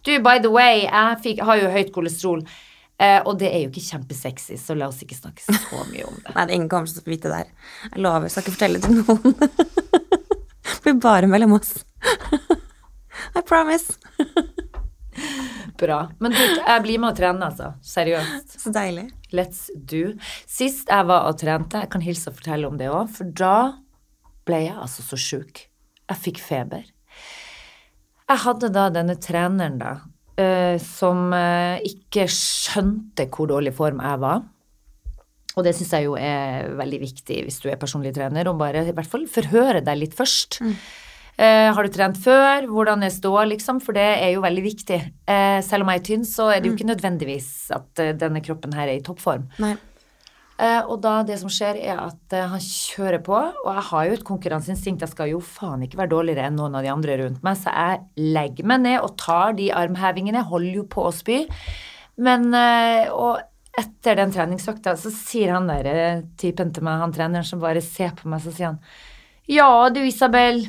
Du, 0.03 0.11
by 0.19 0.41
the 0.43 0.51
way, 0.51 0.81
jeg 0.83 1.21
fikk, 1.23 1.39
har 1.47 1.61
jo 1.61 1.69
høyt 1.71 1.93
kolesterol. 1.95 2.43
Eh, 2.99 3.21
og 3.23 3.39
det 3.39 3.47
er 3.47 3.63
jo 3.63 3.71
ikke 3.71 3.85
kjempesexy, 3.85 4.57
så 4.59 4.75
la 4.75 4.89
oss 4.91 4.99
ikke 5.03 5.15
snakke 5.15 5.43
så 5.43 5.85
mye 5.87 6.03
om 6.03 6.19
det. 6.19 6.31
Nei, 6.35 6.43
det 6.43 6.51
er 6.51 6.55
ingen 6.59 6.69
kommer 6.71 6.91
til 6.91 6.99
å 6.99 7.07
vite 7.13 7.31
det 7.31 7.39
der. 7.39 7.73
Jeg 7.87 8.03
lover, 8.03 8.27
skal 8.31 8.43
ikke 8.43 8.57
fortelle 8.57 8.83
det 8.83 8.91
til 8.91 8.99
noen. 8.99 9.35
det 10.67 10.77
blir 10.83 11.01
bare 11.07 11.31
mellom 11.31 11.55
oss. 11.61 11.77
I 13.39 13.43
promise. 13.47 13.95
Bra. 15.79 15.99
Men 16.23 16.35
du, 16.35 16.41
jeg 16.41 16.83
blir 16.85 17.01
med 17.01 17.11
og 17.11 17.19
trener, 17.19 17.49
altså. 17.49 17.73
Seriøst. 17.83 18.57
Så 18.63 18.71
deilig. 18.75 19.09
Let's 19.35 19.67
do. 19.75 20.13
Sist 20.47 20.91
jeg 20.91 21.07
var 21.09 21.27
og 21.29 21.39
trente, 21.41 21.83
jeg 21.83 21.91
kan 21.91 22.03
hilse 22.05 22.31
og 22.31 22.39
fortelle 22.39 22.69
om 22.69 22.79
det 22.79 22.89
òg, 22.91 23.09
for 23.11 23.31
da 23.35 23.55
ble 24.47 24.61
jeg 24.67 24.77
altså 24.79 25.05
så 25.05 25.19
sjuk. 25.19 25.65
Jeg 26.05 26.21
fikk 26.21 26.41
feber. 26.43 26.85
Jeg 28.25 28.41
hadde 28.41 28.71
da 28.73 28.87
denne 28.93 29.17
treneren, 29.21 29.77
da, 29.81 29.93
eh, 30.41 30.77
som 30.81 31.27
eh, 31.35 31.83
ikke 31.85 32.27
skjønte 32.31 33.27
hvor 33.33 33.51
dårlig 33.51 33.73
form 33.77 34.01
jeg 34.01 34.21
var. 34.23 34.45
Og 35.55 35.63
det 35.63 35.75
syns 35.77 35.93
jeg 35.95 36.07
jo 36.07 36.15
er 36.19 36.71
veldig 36.75 36.99
viktig 37.03 37.41
hvis 37.45 37.61
du 37.63 37.69
er 37.71 37.79
personlig 37.79 38.11
trener, 38.15 38.47
å 38.49 38.57
bare 38.59 38.83
i 38.83 38.95
hvert 38.95 39.11
fall 39.11 39.27
forhøre 39.31 39.83
deg 39.85 40.01
litt 40.01 40.17
først. 40.17 40.59
Eh, 41.35 41.69
har 41.75 41.83
du 41.83 41.91
trent 41.91 42.19
før? 42.21 42.67
Hvordan 42.71 43.03
er 43.03 43.11
ståa, 43.11 43.43
liksom? 43.49 43.81
For 43.83 43.97
det 43.97 44.05
er 44.21 44.31
jo 44.35 44.43
veldig 44.45 44.63
viktig. 44.63 45.01
Eh, 45.27 45.57
selv 45.65 45.83
om 45.83 45.91
jeg 45.91 45.99
er 45.99 46.05
tynn, 46.07 46.23
så 46.27 46.47
er 46.53 46.61
det 46.61 46.71
jo 46.71 46.77
ikke 46.77 46.87
nødvendigvis 46.93 47.49
at 47.75 48.03
eh, 48.03 48.13
denne 48.15 48.39
kroppen 48.45 48.75
her 48.77 48.87
er 48.87 49.01
i 49.01 49.03
toppform. 49.03 49.49
Nei. 49.59 49.73
Eh, 50.55 50.79
og 50.87 51.01
da 51.03 51.17
det 51.27 51.35
som 51.41 51.51
skjer, 51.51 51.75
er 51.83 51.97
at 51.99 52.31
eh, 52.35 52.45
han 52.47 52.61
kjører 52.63 53.19
på, 53.25 53.35
og 53.35 53.71
jeg 53.73 53.83
har 53.89 54.05
jo 54.07 54.13
et 54.15 54.23
konkurranseinstinkt. 54.29 55.03
Jeg 55.03 55.11
skal 55.11 55.33
jo 55.33 55.41
faen 55.43 55.83
ikke 55.83 55.99
være 55.99 56.13
dårligere 56.13 56.45
enn 56.47 56.55
noen 56.55 56.77
av 56.79 56.85
de 56.85 56.93
andre 56.93 57.17
rundt 57.19 57.43
meg, 57.43 57.59
så 57.59 57.73
jeg 57.75 58.29
legger 58.37 58.69
meg 58.71 58.85
ned 58.85 59.01
og 59.01 59.17
tar 59.19 59.57
de 59.59 59.67
armhevingene. 59.75 60.39
Jeg 60.39 60.51
holder 60.53 60.79
jo 60.79 60.85
på 60.95 61.03
å 61.09 61.11
spy. 61.15 61.41
Men 62.23 62.47
eh, 62.55 63.11
Og 63.11 63.43
etter 63.75 64.15
den 64.21 64.31
treningsøkta 64.31 64.93
så 64.95 65.11
sier 65.11 65.51
han 65.57 65.67
der 65.67 66.23
typen 66.39 66.71
til 66.71 66.87
meg, 66.87 67.01
han 67.03 67.11
treneren 67.11 67.43
som 67.43 67.59
bare 67.59 67.83
ser 67.83 68.15
på 68.15 68.31
meg, 68.31 68.39
så 68.39 68.55
sier 68.55 68.71
han 68.71 68.79
Ja 69.51 69.89
du, 69.91 69.99
Isabel. 70.07 70.63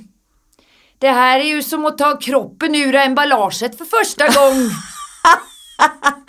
Det 1.03 1.12
her 1.12 1.38
er 1.42 1.49
jo 1.51 1.62
som 1.64 1.84
å 1.84 1.92
ta 1.99 2.14
kroppen 2.20 2.74
ur 2.78 2.97
av 2.97 3.05
emballasjet 3.11 3.74
for 3.76 3.88
første 3.90 4.28
gang. 4.32 4.62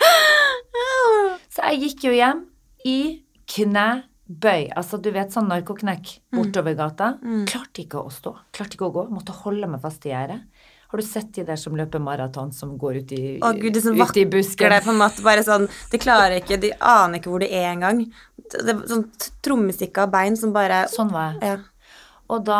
Så 1.54 1.64
jeg 1.72 1.80
gikk 1.86 2.04
jo 2.08 2.12
hjem 2.14 2.42
i 2.86 2.98
knebøy. 3.50 4.68
Altså, 4.76 5.00
du 5.02 5.08
vet 5.14 5.32
sånn 5.34 5.48
narkoknekk 5.50 6.18
bortover 6.36 6.76
gata. 6.78 7.14
Klarte 7.48 7.82
ikke 7.84 8.02
å 8.04 8.12
stå. 8.12 8.34
Klarte 8.54 8.76
ikke 8.78 8.90
å 8.90 8.94
gå. 8.94 9.06
Måtte 9.14 9.34
holde 9.44 9.70
meg 9.72 9.80
fast 9.82 10.04
i 10.06 10.12
gjerdet. 10.12 10.44
Har 10.88 11.00
du 11.00 11.04
sett 11.04 11.34
de 11.36 11.42
der 11.44 11.58
som 11.60 11.74
løper 11.76 12.00
maraton, 12.00 12.48
som 12.56 12.70
går 12.80 13.02
ut 13.02 13.10
i, 13.12 13.22
Å 13.44 13.50
gud, 13.58 13.74
de 13.76 13.80
som 13.84 13.96
ut 13.98 14.16
i 14.16 14.24
busken? 14.24 14.70
det 14.72 14.78
på 14.86 14.94
en 14.94 15.00
måte 15.02 15.20
bare 15.20 15.42
sånn 15.44 15.66
De 15.92 15.98
klarer 16.00 16.38
ikke, 16.40 16.56
de 16.62 16.70
aner 16.80 17.20
ikke 17.20 17.28
hvor 17.28 17.44
de 17.44 17.48
er 17.52 17.66
engang. 17.74 18.06
Det 18.48 18.72
sånn 18.88 19.04
trommestikke 19.44 20.06
av 20.06 20.14
bein 20.14 20.38
som 20.40 20.54
bare 20.54 20.86
Sånn 20.88 21.12
var 21.12 21.36
jeg. 21.36 21.58
Ja. 21.58 21.58
Og 22.28 22.42
da 22.44 22.58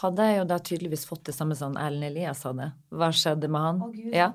hadde 0.00 0.24
jeg 0.26 0.38
jo 0.40 0.46
da 0.50 0.56
tydeligvis 0.58 1.04
fått 1.06 1.28
det 1.28 1.34
samme 1.36 1.54
som 1.54 1.76
Erlend 1.78 2.08
Elias 2.08 2.40
hadde. 2.48 2.72
Hva 2.90 3.12
skjedde 3.14 3.46
med 3.52 3.62
han? 3.62 3.82
ja. 4.10 4.32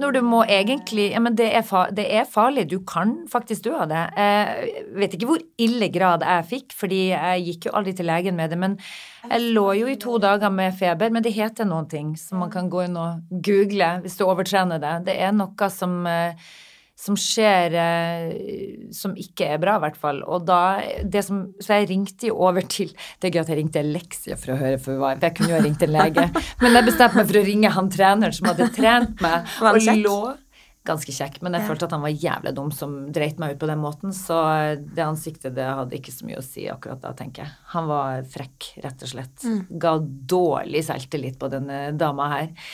Når 0.00 0.18
du 0.18 0.20
må 0.26 0.42
egentlig 0.44 1.10
Ja, 1.14 1.20
men 1.24 1.36
det 1.38 1.48
er, 1.48 1.64
fa 1.66 1.86
det 1.88 2.04
er 2.12 2.28
farlig. 2.28 2.66
Du 2.68 2.78
kan 2.84 3.16
faktisk 3.32 3.64
dø 3.64 3.74
av 3.80 3.88
det. 3.88 4.02
Jeg 4.20 4.84
vet 5.00 5.16
ikke 5.16 5.30
hvor 5.32 5.44
ille 5.56 5.88
grad 5.92 6.26
jeg 6.28 6.48
fikk, 6.52 6.76
fordi 6.76 7.00
jeg 7.14 7.46
gikk 7.48 7.70
jo 7.70 7.76
aldri 7.80 7.96
til 7.96 8.10
legen 8.10 8.36
med 8.36 8.52
det. 8.52 8.60
Men 8.60 8.76
jeg 9.24 9.52
lå 9.56 9.66
jo 9.80 9.88
i 9.88 9.98
to 10.00 10.18
dager 10.20 10.52
med 10.52 10.76
feber. 10.76 11.10
Men 11.10 11.24
det 11.24 11.32
heter 11.36 11.68
noen 11.68 11.88
ting 11.88 12.12
som 12.20 12.44
man 12.44 12.52
kan 12.52 12.68
gå 12.68 12.84
inn 12.84 13.00
og 13.00 13.24
google 13.48 13.94
hvis 14.04 14.20
du 14.20 14.26
overtrener 14.28 14.82
det. 14.82 14.98
Det 15.08 15.16
er 15.24 15.32
noe 15.32 15.72
som 15.72 16.02
eh, 16.08 16.36
som 17.00 17.16
skjer 17.16 17.76
eh, 17.80 18.90
som 18.92 19.14
ikke 19.18 19.54
er 19.54 19.62
bra, 19.62 19.78
i 19.78 19.84
hvert 19.86 19.96
fall. 20.00 20.20
Og 20.28 20.44
da 20.48 20.80
det 21.00 21.24
som, 21.26 21.46
Så 21.60 21.80
jeg 21.80 21.88
ringte 21.90 22.28
jo 22.28 22.36
over 22.44 22.66
til 22.68 22.92
Det 22.92 23.30
er 23.30 23.34
gøy 23.34 23.42
at 23.44 23.52
jeg 23.52 23.60
ringte 23.62 23.80
Alexia 23.80 24.36
for 24.40 24.54
å 24.54 24.60
høre 24.60 24.80
for 24.82 25.00
jeg 25.00 25.34
kunne 25.36 25.54
jo 25.54 25.56
ha 25.56 25.64
ringt 25.64 25.82
en 25.86 25.94
lege. 25.94 26.26
Men 26.60 26.76
jeg 26.76 26.88
bestemte 26.90 27.16
meg 27.16 27.32
for 27.32 27.40
å 27.40 27.46
ringe 27.46 27.72
han 27.72 27.90
treneren 27.92 28.36
som 28.36 28.50
hadde 28.50 28.70
trent 28.76 29.24
meg. 29.24 29.50
Og 29.70 29.90
lå 30.04 30.20
Ganske 30.88 31.12
kjekk, 31.12 31.42
men 31.44 31.52
jeg 31.52 31.66
følte 31.68 31.84
at 31.84 31.92
han 31.92 32.00
var 32.00 32.14
jævlig 32.14 32.54
dum 32.56 32.70
som 32.72 32.94
dreit 33.12 33.36
meg 33.38 33.52
ut 33.52 33.58
på 33.60 33.68
den 33.68 33.82
måten. 33.82 34.14
Så 34.16 34.36
det 34.80 35.04
ansiktet 35.04 35.52
det 35.58 35.66
hadde 35.68 35.98
ikke 35.98 36.14
så 36.14 36.24
mye 36.24 36.38
å 36.40 36.44
si 36.44 36.64
akkurat 36.72 37.02
da, 37.02 37.12
tenker 37.18 37.44
jeg. 37.44 37.52
Han 37.74 37.90
var 37.90 38.24
frekk, 38.32 38.70
rett 38.86 39.04
og 39.04 39.12
slett. 39.12 39.44
Ga 39.68 39.92
dårlig 40.00 40.80
selvtillit 40.88 41.36
på 41.40 41.52
denne 41.52 41.90
dama 42.00 42.30
her. 42.32 42.72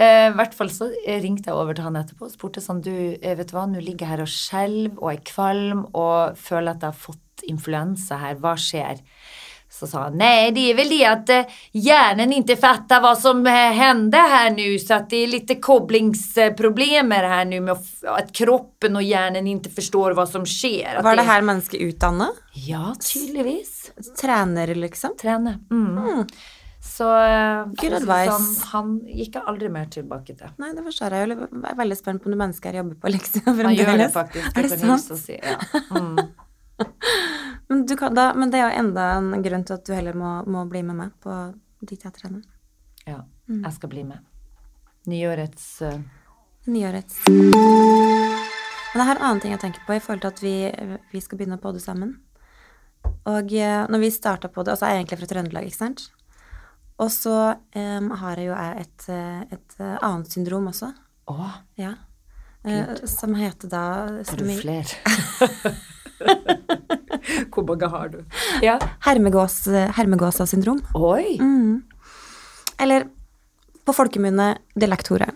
Eh, 0.00 0.30
I 0.30 0.36
hvert 0.38 0.54
fall 0.56 0.70
så 0.72 0.88
ringte 1.20 1.50
jeg 1.50 1.58
over 1.58 1.76
til 1.76 1.84
han 1.84 1.98
etterpå 2.00 2.24
og 2.24 2.32
spurte 2.32 2.62
sånn 2.64 2.80
Du, 2.84 2.92
eh, 2.92 3.36
vet 3.36 3.50
du 3.50 3.56
hva, 3.58 3.66
nå 3.68 3.82
ligger 3.82 4.06
jeg 4.06 4.12
her 4.14 4.24
og 4.24 4.32
skjelver 4.32 5.02
og 5.02 5.12
er 5.12 5.24
kvalm 5.28 5.86
og 5.92 6.38
føler 6.40 6.72
at 6.72 6.84
jeg 6.86 6.94
har 6.94 7.00
fått 7.10 7.48
influensa 7.48 8.20
her. 8.22 8.38
Hva 8.40 8.54
skjer? 8.56 9.02
Så 9.72 9.86
sa 9.88 10.02
han 10.04 10.18
nei, 10.20 10.50
det 10.52 10.66
er 10.68 10.76
vel 10.76 10.90
det 10.92 11.04
at 11.08 11.30
hjernen 11.72 12.34
ikke 12.36 12.58
fatter 12.60 13.00
hva 13.00 13.14
som 13.16 13.40
hendte 13.48 14.20
her 14.20 14.50
nå, 14.52 14.66
så 14.82 14.98
at 14.98 15.06
det 15.08 15.22
er 15.24 15.30
litt 15.32 15.54
koblingsproblemer 15.64 17.28
her 17.30 17.46
nå 17.48 17.62
med 17.64 17.86
at 18.12 18.34
kroppen 18.36 19.00
og 19.00 19.06
hjernen 19.06 19.48
ikke 19.54 19.72
forstår 19.78 20.16
hva 20.18 20.26
som 20.28 20.44
skjer. 20.44 21.00
Var 21.00 21.16
det 21.16 21.24
her 21.24 21.46
mennesket 21.48 21.86
utdanna? 21.88 22.28
Ja, 22.52 22.92
tydeligvis. 23.00 23.94
Trener, 24.20 24.74
liksom? 24.76 25.16
Trene. 25.20 25.56
Mm. 25.72 26.26
Så 26.82 27.06
sånn, 27.06 28.46
han 28.72 28.94
gikk 29.06 29.36
jeg 29.38 29.44
aldri 29.46 29.68
mer 29.70 29.86
tilbake 29.92 30.34
til. 30.34 30.50
Nei, 30.58 30.72
det 30.74 30.82
forstår 30.82 31.14
jeg 31.14 31.28
jo. 31.30 31.36
Jeg 31.46 31.68
er 31.70 31.76
veldig 31.78 31.98
spent 31.98 32.22
på 32.22 32.26
om 32.26 32.34
det 32.34 32.38
mennesket 32.40 32.72
her 32.72 32.80
jobber 32.80 32.96
på 33.04 33.12
Leksia 33.14 33.42
Han 33.46 33.60
gjør 33.60 33.68
det 33.70 33.84
fremdeles. 33.86 34.16
faktisk. 34.16 34.56
Er 34.58 34.66
det 34.66 34.78
sant? 34.80 35.12
si, 35.20 35.36
ja. 35.38 35.58
mm. 35.94 36.18
Men, 37.68 37.84
du 37.86 37.94
kan, 37.96 38.12
da, 38.12 38.32
men 38.34 38.50
det 38.50 38.58
er 38.58 38.66
jo 38.66 38.80
enda 38.82 39.04
en 39.16 39.44
grunn 39.44 39.62
til 39.64 39.78
at 39.78 39.86
du 39.86 39.92
heller 39.94 40.16
må, 40.18 40.32
må 40.50 40.64
bli 40.68 40.82
med 40.84 40.98
meg 40.98 41.12
på 41.22 41.36
de 41.80 41.96
jeg 41.96 42.12
trener. 42.18 42.42
ja. 43.06 43.22
Mm. 43.48 43.62
Jeg 43.64 43.74
skal 43.74 43.90
bli 43.90 44.02
med. 44.06 44.26
Nyårets 45.10 45.64
uh... 45.86 45.96
Nyårets. 46.70 47.22
Men 47.28 49.00
jeg 49.00 49.08
har 49.08 49.16
en 49.16 49.24
annen 49.24 49.40
ting 49.42 49.54
jeg 49.54 49.62
tenker 49.62 49.86
på 49.86 49.96
i 49.96 50.02
forhold 50.02 50.22
til 50.22 50.30
at 50.30 50.42
vi, 50.44 50.98
vi 51.14 51.22
skal 51.24 51.40
begynne 51.40 51.58
å 51.58 51.62
podde 51.62 51.80
sammen. 51.82 52.18
Og 53.30 53.54
eh, 53.56 53.82
når 53.90 54.02
vi 54.04 54.12
starta 54.14 54.50
på 54.52 54.62
det, 54.62 54.74
altså 54.74 54.90
jeg 54.90 54.94
er 54.94 55.00
egentlig 55.00 55.18
fra 55.22 55.30
Trøndelag, 55.32 55.66
ikke 55.70 55.80
sant. 55.80 56.04
Og 57.00 57.10
så 57.12 57.34
um, 57.56 58.10
har 58.20 58.40
jeg 58.40 58.50
jo 58.50 58.56
et, 58.56 59.04
eh, 59.10 59.40
et 59.56 59.76
eh, 59.80 59.94
annet 60.04 60.32
syndrom 60.32 60.68
også. 60.72 60.92
Å, 61.32 61.52
Ja. 61.80 61.96
Uh, 62.62 62.94
som 63.10 63.32
heter 63.34 63.66
da 63.66 63.82
har 64.22 64.38
du 64.38 64.44
flere? 64.54 64.86
Hvor 67.50 67.64
mange 67.66 67.88
har 67.90 68.12
du? 68.12 68.20
Ja. 68.62 68.76
Hermegås, 69.02 69.64
Hermegåsa-syndrom. 69.96 70.78
Oi! 70.94 71.40
Mm. 71.42 71.82
Eller 72.78 73.08
på 73.82 73.96
folkemunne 73.96 74.52
dialekthore. 74.78 75.32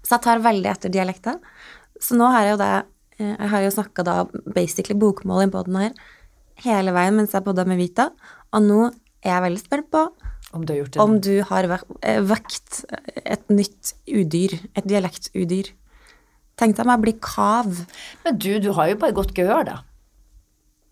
Så 0.00 0.14
jeg 0.14 0.24
tar 0.24 0.40
veldig 0.46 0.72
etter 0.72 0.94
dialekta. 0.96 1.36
Så 2.00 2.16
nå 2.16 2.30
har 2.32 2.46
jeg 2.46 2.54
jo 2.54 2.62
det 2.62 2.72
Jeg 3.18 3.50
har 3.52 3.66
jo 3.66 3.74
snakka 3.74 4.04
da 4.06 4.16
basically 4.54 4.96
bokmål 4.96 5.44
i 5.44 5.52
båten 5.52 5.76
her 5.76 5.92
hele 6.64 6.94
veien 6.94 7.16
mens 7.18 7.34
jeg 7.34 7.44
bodde 7.46 7.66
med 7.68 7.78
Vita, 7.80 8.10
og 8.54 8.64
nå 8.64 8.80
er 9.22 9.32
jeg 9.32 9.44
veldig 9.46 9.62
spent 9.62 9.90
på 9.92 10.04
Om 10.52 10.64
du 10.64 10.72
har 10.72 10.78
gjort 10.78 10.94
det? 10.94 11.02
om 11.04 11.18
du 11.20 11.34
har 11.50 11.66
eh, 12.00 12.22
vekt 12.24 12.84
et 13.24 13.50
nytt 13.52 13.92
udyr, 14.08 14.56
et 14.72 14.86
dialektudyr. 14.88 15.74
Tenk 16.58 16.78
deg 16.78 16.88
meg 16.88 17.02
bli 17.04 17.14
kav. 17.22 17.68
Men 18.24 18.40
du, 18.40 18.54
du 18.62 18.72
har 18.74 18.88
jo 18.90 18.98
bare 19.02 19.14
godt 19.14 19.34
gehør, 19.36 19.66
da. 19.68 19.76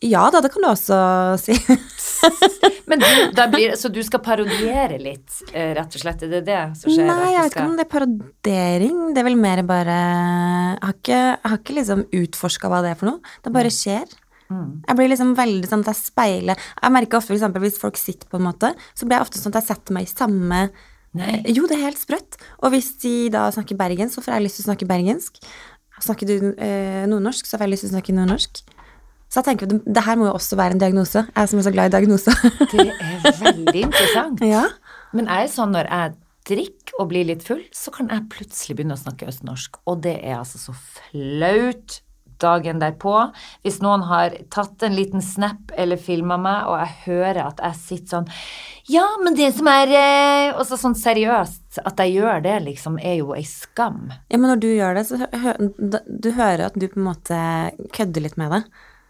Ja 0.05 0.27
da, 0.29 0.43
det 0.45 0.53
kan 0.53 0.63
du 0.63 0.69
også 0.69 0.99
si. 1.41 1.57
Men 2.87 3.01
du, 3.01 3.41
blir, 3.51 3.73
så 3.81 3.89
du 3.91 3.99
skal 4.05 4.21
parodiere 4.23 4.99
litt, 5.01 5.41
eh, 5.51 5.73
rett 5.75 5.97
og 5.97 6.03
slett? 6.03 6.23
Er 6.23 6.37
det 6.37 6.43
det 6.47 6.61
som 6.79 6.93
skjer? 6.93 7.09
Nei, 7.09 7.33
jeg 7.33 7.47
vet 7.47 7.57
ikke 7.57 7.65
om 7.65 7.79
det 7.79 7.87
er 7.87 7.91
parodering. 7.95 9.01
Det 9.17 9.23
er 9.23 9.27
vel 9.27 9.41
mer 9.41 9.63
bare 9.67 9.97
Jeg 9.97 10.85
har 10.85 10.95
ikke, 10.95 11.19
jeg 11.19 11.51
har 11.51 11.59
ikke 11.63 11.79
liksom 11.81 12.05
utforska 12.21 12.71
hva 12.71 12.85
det 12.85 12.93
er 12.93 13.01
for 13.01 13.11
noe. 13.11 13.35
Det 13.43 13.55
bare 13.57 13.73
skjer. 13.75 14.15
Jeg 14.51 14.99
blir 14.99 15.11
liksom 15.11 15.33
veldig 15.39 15.69
sånn 15.71 15.83
at 15.83 15.89
jeg 15.91 15.99
speiler 16.07 16.61
Jeg 16.61 16.95
merker 16.95 17.19
ofte 17.19 17.35
for 17.35 17.65
hvis 17.65 17.81
folk 17.83 17.97
sitter 17.99 18.29
på 18.31 18.39
en 18.39 18.47
måte, 18.47 18.71
så 18.95 19.07
blir 19.07 19.19
jeg 19.19 19.27
ofte 19.27 19.41
sånn 19.41 19.55
at 19.55 19.63
jeg 19.63 19.73
setter 19.73 19.97
meg 19.97 20.07
i 20.07 20.13
samme 20.13 20.61
Nei. 21.17 21.41
Jo, 21.49 21.65
det 21.65 21.79
er 21.79 21.87
helt 21.87 22.01
sprøtt. 22.01 22.37
Og 22.61 22.75
hvis 22.75 22.91
de 23.01 23.31
da 23.33 23.47
snakker 23.55 23.79
bergensk, 23.79 24.19
så 24.19 24.25
får 24.25 24.35
jeg 24.35 24.45
lyst 24.45 24.59
til 24.59 24.67
å 24.67 24.69
snakke 24.69 24.89
bergensk. 24.91 25.39
Snakker 26.05 26.29
du 26.29 26.35
eh, 26.61 27.07
nordnorsk, 27.09 27.49
så 27.49 27.57
får 27.57 27.65
jeg 27.65 27.73
lyst 27.73 27.87
til 27.87 27.89
å 27.89 27.95
snakke 27.95 28.17
nordnorsk. 28.19 28.61
Så 29.33 29.41
jeg 29.41 29.47
tenker, 29.49 29.71
det, 29.71 29.81
det 29.97 30.05
her 30.05 30.19
må 30.21 30.29
jo 30.29 30.35
også 30.37 30.59
være 30.61 30.77
en 30.77 30.83
diagnose. 30.83 31.25
Jeg 31.25 31.51
som 31.51 31.61
er 31.63 31.67
så 31.67 31.73
glad 31.75 31.89
i 31.89 31.95
diagnoser. 31.97 32.37
Det 32.75 32.85
er 32.93 33.41
veldig 33.41 33.83
interessant. 33.89 34.45
ja. 34.45 34.67
Men 35.17 35.31
jeg 35.33 35.49
er 35.49 35.53
sånn 35.57 35.73
når 35.75 35.89
jeg 35.89 36.17
drikker 36.47 37.01
og 37.01 37.09
blir 37.11 37.27
litt 37.27 37.43
full, 37.47 37.65
så 37.75 37.91
kan 37.95 38.11
jeg 38.13 38.29
plutselig 38.31 38.77
begynne 38.77 38.95
å 38.95 39.01
snakke 39.01 39.27
østnorsk. 39.33 39.81
Og 39.91 40.05
det 40.05 40.19
er 40.21 40.37
altså 40.39 40.61
så 40.61 40.77
flaut 40.77 42.01
dagen 42.43 42.81
derpå. 42.83 43.13
Hvis 43.65 43.81
noen 43.85 44.03
har 44.09 44.35
tatt 44.53 44.83
en 44.87 44.97
liten 44.97 45.23
snap 45.25 45.73
eller 45.77 45.97
filma 46.01 46.37
meg, 46.41 46.67
og 46.71 46.79
jeg 46.83 46.95
hører 47.07 47.43
at 47.47 47.63
jeg 47.65 47.81
sitter 47.83 48.09
sånn 48.17 48.29
Ja, 48.93 49.05
men 49.23 49.35
det 49.35 49.49
som 49.57 49.67
er 49.67 49.91
eh, 49.91 50.51
Og 50.55 50.67
sånn 50.69 50.95
seriøst, 50.95 51.81
at 51.83 51.99
jeg 52.05 52.17
gjør 52.21 52.43
det, 52.45 52.57
liksom, 52.69 52.99
er 53.03 53.19
jo 53.21 53.33
ei 53.37 53.43
skam. 53.45 54.13
ja, 54.31 54.39
men 54.39 54.51
når 54.53 54.61
du 54.63 54.69
gjør 54.73 54.95
det, 55.01 55.07
så 55.09 55.19
hø 55.21 55.57
du 56.27 56.31
hører 56.37 56.67
at 56.69 56.77
du 56.79 56.87
på 56.89 57.01
en 57.01 57.09
måte 57.09 57.41
kødder 57.97 58.23
litt 58.25 58.37
med 58.41 58.53
det. 58.55 58.63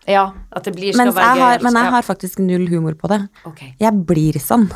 Ja, 0.07 0.29
at 0.55 0.64
det 0.66 0.72
blir 0.77 0.95
skal 0.95 1.09
Mens 1.09 1.16
være 1.18 1.27
jeg 1.35 1.43
har, 1.43 1.59
gøy. 1.59 1.62
men 1.66 1.79
jeg 1.81 1.93
har 1.97 2.03
faktisk 2.07 2.39
null 2.39 2.66
humor 2.70 2.95
på 2.99 3.11
det. 3.11 3.20
Okay. 3.49 3.72
Jeg 3.83 4.07
blir 4.07 4.39
sånn. 4.43 4.68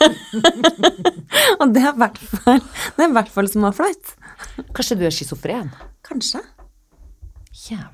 og 1.60 1.74
Det 1.74 1.82
er 1.84 1.90
i 1.92 3.12
hvert 3.12 3.32
fall 3.34 3.50
som 3.50 3.66
er 3.68 3.74
flaut. 3.76 4.14
Kanskje 4.76 4.96
du 5.00 5.04
er 5.08 5.14
schizofren? 5.14 5.68
Kanskje. 6.06 6.40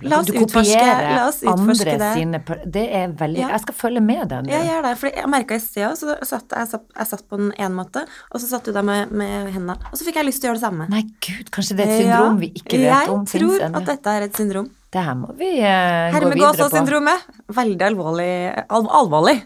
La 0.07 0.21
oss 0.21 0.29
Du 0.29 0.33
kopierer 0.37 1.09
andre 1.51 1.97
det. 1.99 2.11
sine 2.15 2.41
Det 2.71 2.85
er 2.95 3.09
veldig 3.19 3.41
Ja. 3.41 3.49
Jeg 3.55 3.65
skal 3.65 3.75
følge 3.75 4.03
med 4.05 4.29
deg 4.31 4.51
Ja, 4.51 4.61
Jeg 4.63 4.71
gjør 4.71 4.83
det, 4.87 4.93
for 5.01 5.11
jeg 5.11 5.31
merka 5.33 5.55
i 5.55 5.63
sted 5.63 5.87
òg, 5.89 5.97
så 5.99 6.17
satt 6.23 6.55
jeg, 6.55 6.69
satt, 6.69 6.87
jeg 6.97 7.07
satt 7.07 7.25
på 7.29 7.37
den 7.41 7.53
ene 7.59 7.75
måte, 7.75 8.07
og 8.31 8.41
så 8.41 8.47
satt 8.47 8.65
du 8.65 8.73
der 8.73 8.87
med, 8.87 9.11
med 9.11 9.53
hendene, 9.53 9.77
og 9.91 9.99
så 9.99 10.07
fikk 10.07 10.21
jeg 10.21 10.29
lyst 10.29 10.43
til 10.43 10.51
å 10.51 10.53
gjøre 10.53 10.61
det 10.61 10.67
samme. 10.69 10.89
Nei, 10.93 11.03
gud, 11.21 11.51
kanskje 11.51 11.77
det 11.77 11.87
er 11.87 11.93
et 11.93 12.03
syndrom 12.05 12.37
Ja, 12.37 12.41
vi 12.41 12.53
ikke 12.55 12.83
vet 12.85 13.09
om 13.15 13.25
Jeg 13.27 13.43
tror 13.43 13.67
at 13.67 13.91
dette 13.93 14.17
er 14.17 14.29
et 14.29 14.37
syndrom. 14.37 14.71
Det 14.97 15.03
her 15.03 15.17
må 15.19 15.33
vi 15.37 15.49
eh, 15.59 16.13
gå 16.15 16.31
videre 16.31 16.31
på. 16.31 16.37
Hermegåsa-syndromet. 16.37 17.27
Veldig 17.57 17.87
alvorlig 17.91 18.31
al 18.71 18.87
Alvorlig. 19.01 19.43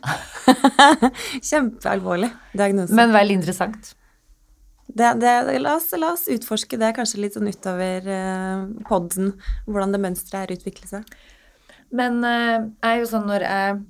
Kjempealvorlig 1.50 2.30
diagnose. 2.52 2.94
Men 2.94 3.14
veldig 3.14 3.40
interessant. 3.40 3.94
Det, 5.00 5.10
det, 5.22 5.58
la, 5.62 5.74
oss, 5.78 5.90
la 5.96 6.12
oss 6.14 6.28
utforske 6.30 6.78
det 6.80 6.92
kanskje 6.96 7.22
litt 7.24 7.36
sånn 7.36 7.50
utover 7.50 8.06
eh, 8.06 8.66
poden, 8.88 9.32
hvordan 9.66 9.96
det 9.96 10.02
mønsteret 10.04 10.44
her 10.44 10.58
utvikler 10.58 10.92
seg. 10.92 11.16
Men 11.96 12.20
eh, 12.26 12.68
er 12.86 13.00
jo 13.00 13.08
sånn 13.10 13.26
når 13.30 13.46
jeg 13.46 13.80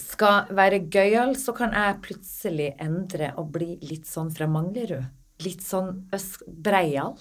skal 0.00 0.50
være 0.56 0.82
gøyal, 0.92 1.36
så 1.40 1.54
kan 1.56 1.72
jeg 1.76 2.00
plutselig 2.04 2.72
endre 2.82 3.32
og 3.40 3.52
bli 3.54 3.76
litt 3.84 4.08
sånn 4.08 4.32
fra 4.34 4.48
Manglerud. 4.50 5.06
Litt 5.44 5.64
sånn 5.64 6.06
øst, 6.16 6.44
breial. 6.46 7.16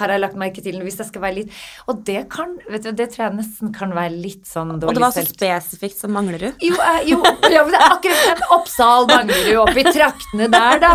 Har 0.00 0.12
jeg 0.14 0.22
lagt 0.24 0.38
merke 0.40 0.62
til. 0.64 0.78
Hvis 0.84 0.98
jeg 1.02 1.10
skal 1.10 1.22
være 1.24 1.36
litt 1.42 1.54
Og 1.90 2.00
det 2.08 2.24
kan 2.32 2.54
vet 2.70 2.86
du, 2.86 2.90
Det 2.96 3.06
tror 3.12 3.26
jeg 3.26 3.36
nesten 3.38 3.72
kan 3.76 3.92
være 3.96 4.14
litt 4.16 4.48
sånn 4.48 4.72
Og 4.76 4.80
det 4.82 5.02
var 5.02 5.14
så 5.14 5.24
spesifikt 5.26 5.98
som 6.00 6.14
Manglerud. 6.16 6.56
Jo, 6.64 6.76
jeg, 6.80 7.04
jo 7.12 7.20
ja, 7.52 7.64
men 7.66 7.74
det 7.74 7.80
er 7.80 7.94
akkurat 7.94 8.44
Oppsal, 8.56 9.08
Manglerud, 9.10 9.60
oppi 9.66 9.84
traktene 9.90 10.48
der, 10.52 10.80
da. 10.82 10.92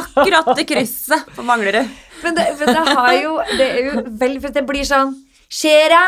Akkurat 0.00 0.52
det 0.58 0.66
krysset 0.68 1.30
på 1.36 1.46
Manglerud. 1.46 1.88
Men 2.24 2.36
det, 2.38 2.46
men 2.60 2.70
det 2.78 2.84
har 2.96 3.12
jo 3.20 3.34
Det 3.58 3.66
er 3.66 3.82
jo 3.88 4.04
veldig 4.22 4.44
For 4.46 4.56
det 4.56 4.64
blir 4.68 4.86
sånn 4.88 5.14
Skjer 5.54 5.92
det? 5.92 6.04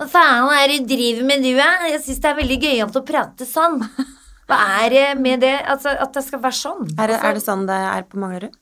Hva 0.00 0.06
faen 0.08 0.48
er 0.56 0.70
det 0.72 0.78
du 0.80 0.94
driver 0.94 1.26
med, 1.28 1.42
du, 1.44 1.58
eh? 1.60 1.82
Jeg 1.92 2.00
syns 2.06 2.22
det 2.24 2.28
er 2.30 2.38
veldig 2.38 2.56
gøyalt 2.62 2.94
å 2.96 3.02
prate 3.04 3.44
sånn. 3.44 3.74
Hva 4.48 4.56
er 4.80 4.94
det 4.94 5.02
med 5.20 5.42
det? 5.44 5.52
Altså, 5.68 5.92
at 5.92 6.14
det 6.16 6.22
skal 6.24 6.40
være 6.40 6.56
sånn. 6.56 6.86
Er 6.96 7.12
det, 7.12 7.18
Altså, 7.18 7.28
er 7.28 7.36
det 7.36 7.42
sånn 7.44 7.66
det 7.68 7.76
er 7.90 8.06
på 8.08 8.18
Manglerud? 8.22 8.56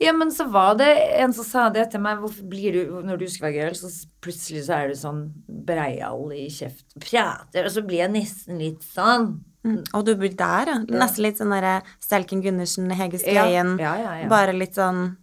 Ja, 0.00 0.12
men 0.16 0.30
så 0.32 0.46
var 0.48 0.74
det 0.80 0.88
en 1.20 1.32
som 1.36 1.44
sa 1.44 1.66
det 1.68 1.90
til 1.92 2.00
meg. 2.00 2.18
Hvorfor 2.22 2.46
blir 2.48 2.72
du 2.72 3.02
Når 3.04 3.18
du 3.20 3.26
skal 3.28 3.50
være 3.50 3.58
girl, 3.58 3.74
så 3.76 3.90
plutselig 4.24 4.62
så 4.64 4.78
er 4.78 4.88
du 4.88 4.94
sånn 4.96 5.22
breial 5.46 6.32
i 6.32 6.46
kjeft. 6.48 6.86
Prater, 7.04 7.66
og 7.68 7.74
så 7.74 7.82
blir 7.84 8.00
jeg 8.06 8.14
nesten 8.14 8.58
litt 8.62 8.82
sånn. 8.86 9.34
Mm. 9.66 9.82
Og 9.92 10.06
du 10.06 10.14
blir 10.16 10.32
der, 10.32 10.70
ja. 10.72 10.78
Nesten 10.88 11.26
litt 11.26 11.36
sånn 11.36 11.52
derre 11.52 11.82
Stelken 12.00 12.40
Gundersen, 12.40 12.88
Hege 12.96 13.20
Ja, 13.28 13.44
ja, 13.44 13.64
ja, 13.76 14.14
ja. 14.22 14.28
Bare 14.32 14.56
litt 14.56 14.74
sånn 14.80 15.16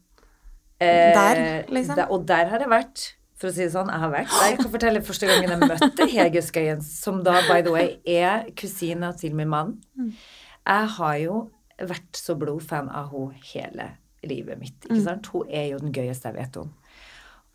Eh, 0.80 1.14
Der, 1.14 1.64
liksom. 1.74 1.96
der- 1.96 2.12
og 2.12 2.26
der 2.28 2.46
har 2.52 2.60
jeg 2.60 2.70
vært. 2.70 3.14
For 3.36 3.48
å 3.50 3.52
si 3.54 3.64
det 3.64 3.72
sånn, 3.74 3.90
jeg 3.90 4.00
har 4.00 4.12
vært 4.12 4.30
der. 4.30 4.50
Jeg 4.50 4.58
kan 4.60 4.72
fortelle 4.72 5.02
første 5.02 5.28
gangen 5.28 5.50
jeg 5.50 5.70
møtte 5.70 6.08
Hege 6.16 6.42
Skøyen, 6.42 6.82
som 6.84 7.24
da, 7.24 7.42
by 7.50 7.62
the 7.64 7.72
way, 7.72 7.98
er 8.06 8.46
kusina 8.56 9.12
til 9.18 9.34
min 9.34 9.50
mann. 9.50 9.82
Mm. 9.98 10.14
Jeg 10.68 10.88
har 10.98 11.16
jo 11.18 11.50
vært 11.80 12.14
så 12.18 12.36
blodfan 12.38 12.90
av 12.90 13.12
henne 13.12 13.34
hele 13.54 13.90
livet 14.24 14.60
mitt. 14.60 14.86
Mm. 14.90 14.96
ikke 14.96 15.04
sant? 15.04 15.28
Hun 15.34 15.48
er 15.50 15.70
jo 15.72 15.78
den 15.80 15.92
gøyeste 15.94 16.24
jeg 16.32 16.36
vet 16.36 16.58
om. 16.58 16.74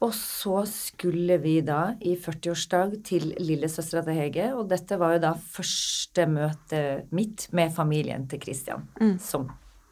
Og 0.03 0.11
så 0.15 0.65
skulle 0.67 1.37
vi 1.39 1.61
da 1.63 1.95
i 2.03 2.17
40-årsdag 2.19 3.05
til 3.07 3.35
lillesøstera 3.39 4.03
til 4.05 4.15
Hege, 4.19 4.49
og 4.59 4.69
dette 4.69 4.99
var 4.99 5.13
jo 5.15 5.19
da 5.23 5.35
første 5.35 6.27
møte 6.27 7.05
mitt 7.15 7.47
med 7.53 7.71
familien 7.73 8.27
til 8.29 8.41
Christian, 8.43 8.89
Mm. 9.01 9.19
som 9.21 9.51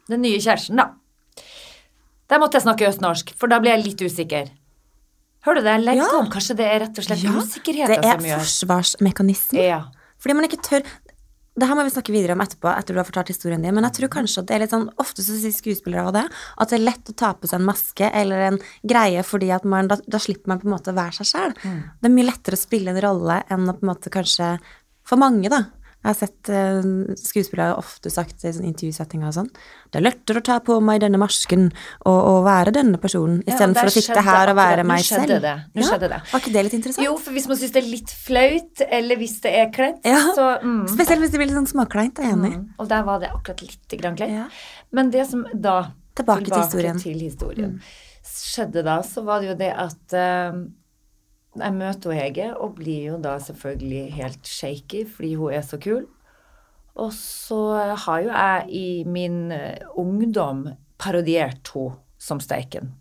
den 0.09 0.21
nye 0.21 0.37
kjæresten, 0.39 0.75
da. 0.75 0.89
Der 2.29 2.39
måtte 2.39 2.55
jeg 2.55 2.63
snakke 2.63 2.87
østnorsk, 2.87 3.33
for 3.37 3.47
da 3.47 3.59
ble 3.59 3.69
jeg 3.71 3.83
litt 3.85 4.01
usikker. 4.01 4.51
Hører 5.45 5.55
du 5.55 5.61
det? 5.63 5.79
Legger 5.81 6.03
Ja. 6.03 6.19
om. 6.19 6.27
Kanskje 6.29 6.55
det 6.57 6.65
er 6.67 6.79
rett 6.79 6.97
og 6.99 7.03
slett 7.03 7.23
Ja, 7.23 7.31
usikkerheten 7.31 8.01
det 8.01 8.05
er 8.05 8.37
forsvarsmekanismen. 8.39 9.63
Ja. 9.63 9.83
Fordi 10.19 10.33
man 10.35 10.45
ikke 10.45 10.61
tør 10.61 10.83
Det 11.61 11.67
her 11.69 11.77
må 11.77 11.83
vi 11.85 11.93
snakke 11.93 12.13
videre 12.13 12.33
om 12.33 12.41
etterpå, 12.41 12.71
etter 12.73 12.95
du 12.95 12.99
har 12.99 13.05
fortalt 13.05 13.29
historien 13.29 13.61
din, 13.61 13.75
men 13.77 13.85
jeg 13.85 13.99
tror 13.99 14.09
kanskje 14.15 14.41
at 14.41 14.47
det 14.49 14.55
er 14.55 14.63
litt 14.63 14.73
sånn 14.73 14.87
Ofte 15.01 15.21
så 15.21 15.35
sier 15.37 15.53
skuespillere 15.53 16.07
av 16.09 16.15
det, 16.15 16.23
at 16.57 16.71
det 16.71 16.77
er 16.79 16.87
lett 16.87 17.11
å 17.11 17.17
ta 17.21 17.29
på 17.37 17.49
seg 17.49 17.59
en 17.59 17.67
maske 17.67 18.09
eller 18.09 18.45
en 18.47 18.57
greie 18.81 19.21
fordi 19.27 19.51
at 19.53 19.67
man 19.69 19.89
Da, 19.91 19.99
da 20.01 20.21
slipper 20.21 20.49
man 20.49 20.61
på 20.61 20.69
en 20.69 20.73
måte 20.73 20.93
å 20.93 20.97
være 20.97 21.19
seg 21.19 21.29
sjøl. 21.29 21.53
Mm. 21.61 21.77
Det 22.01 22.09
er 22.09 22.15
mye 22.15 22.29
lettere 22.31 22.57
å 22.57 22.61
spille 22.61 22.93
en 22.93 23.01
rolle 23.03 23.37
enn 23.51 23.69
å 23.69 23.75
på 23.77 23.85
en 23.85 23.91
måte 23.91 24.13
kanskje 24.13 24.55
For 25.05 25.21
mange, 25.21 25.49
da. 25.53 25.65
Jeg 26.01 26.09
har 26.09 26.15
sett 26.17 26.49
uh, 26.49 27.13
skuespillere 27.19 27.75
ofte 27.77 28.09
sagt 28.09 28.41
i 28.41 28.51
sånn 28.55 28.65
intervjusettinger 28.71 29.29
og 29.29 29.35
sånn 29.35 29.49
Det 29.93 29.99
er 29.99 30.05
lettere 30.07 30.41
å 30.41 30.45
ta 30.47 30.55
på 30.65 30.79
meg 30.81 31.03
denne 31.03 31.19
masken 31.21 31.67
og, 31.69 32.17
og 32.17 32.39
være 32.47 32.73
denne 32.73 32.97
personen, 33.01 33.43
Ja, 33.45 33.53
istedenfor 33.53 33.85
der 33.85 33.91
å 33.91 33.93
sitte 33.93 34.23
her 34.25 34.51
og 34.53 34.57
være 34.57 34.85
meg 34.87 35.05
selv. 35.05 35.35
det. 35.45 35.53
Nå 35.75 35.83
Ja, 35.83 35.91
skjedde 35.91 36.09
det. 36.15 36.19
Var 36.31 36.43
ikke 36.43 36.53
det 36.55 36.65
litt 36.67 36.77
interessant? 36.79 37.05
Jo, 37.05 37.15
for 37.21 37.37
hvis 37.37 37.47
man 37.51 37.61
syns 37.61 37.75
det 37.77 37.83
er 37.83 37.89
litt 37.91 38.15
flaut, 38.25 38.83
eller 38.99 39.21
hvis 39.21 39.37
det 39.45 39.55
er 39.61 39.71
kleint, 39.77 40.01
Ja. 40.09 40.21
så 40.33 40.49
mm. 40.65 40.83
Spesielt 40.89 41.21
hvis 41.21 41.33
det 41.35 41.41
blir 41.41 41.51
litt 41.51 41.59
sånn 41.61 41.71
småkleint. 41.75 42.17
Jeg 42.17 42.31
er 42.31 42.37
enig. 42.39 42.53
Mm. 42.57 42.67
Og 42.81 42.89
der 42.89 43.05
var 43.07 43.21
det 43.21 43.29
akkurat 43.29 43.61
litt 43.61 43.97
grann 44.01 44.17
kleint. 44.17 44.39
Ja. 44.41 44.47
Men 44.91 45.13
det 45.13 45.27
som 45.29 45.45
da 45.53 45.91
Tilbake 46.17 46.49
til 46.49 46.57
historien. 46.57 46.97
til 46.99 47.19
historien, 47.21 47.81
skjedde 48.25 48.83
da, 48.83 48.99
så 49.05 49.23
var 49.23 49.41
det 49.41 49.53
jo 49.53 49.57
det 49.59 49.71
at 49.85 50.17
eh, 50.17 50.61
jeg 51.59 51.75
møter 51.75 52.15
Hege 52.15 52.51
og 52.55 52.77
blir 52.77 53.11
jo 53.11 53.17
da 53.21 53.35
selvfølgelig 53.43 54.03
helt 54.15 54.47
shaky 54.47 55.03
fordi 55.09 55.33
hun 55.39 55.55
er 55.57 55.65
så 55.67 55.79
kul. 55.81 56.05
Og 57.01 57.11
så 57.15 57.59
har 58.05 58.23
jo 58.23 58.31
jeg 58.31 58.65
i 58.75 58.87
min 59.07 59.51
eh, 59.55 59.83
ungdom 59.99 60.65
parodiert 61.01 61.71
henne 61.73 61.97
som 62.21 62.37
Steiken 62.37 62.91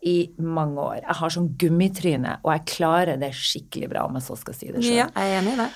i 0.00 0.30
mange 0.40 0.80
år. 0.80 1.00
Jeg 1.02 1.16
har 1.18 1.32
sånn 1.34 1.50
gummitryne, 1.60 2.38
og 2.40 2.52
jeg 2.54 2.62
klarer 2.70 3.18
det 3.20 3.34
skikkelig 3.36 3.90
bra, 3.92 4.06
om 4.08 4.16
jeg 4.16 4.24
så 4.24 4.36
skal 4.40 4.56
si 4.56 4.70
det 4.70 4.80
sjøl. 4.80 4.94
Ja, 5.02 5.08
jeg 5.12 5.34
er 5.34 5.40
enig 5.42 5.52
i 5.52 5.58
det. 5.58 5.66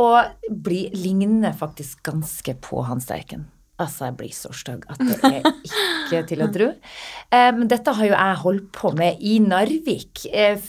Og 0.00 0.54
blir, 0.64 0.94
ligner 0.96 1.52
faktisk 1.52 2.00
ganske 2.08 2.56
på 2.64 2.80
han 2.88 3.04
Steiken. 3.04 3.44
Altså, 3.82 4.04
jeg 4.06 4.14
blir 4.20 4.30
så 4.30 4.52
stygg 4.54 4.84
at 4.86 5.00
det 5.02 5.16
er 5.26 5.46
ikke 5.66 6.20
til 6.30 6.42
å 6.44 6.46
tro. 6.54 6.68
Um, 7.34 7.56
Men 7.58 7.70
dette 7.72 7.94
har 7.96 8.06
jo 8.06 8.12
jeg 8.12 8.36
holdt 8.44 8.68
på 8.76 8.92
med 8.94 9.18
i 9.18 9.38
Narvik, 9.42 10.26
eh, 10.30 10.60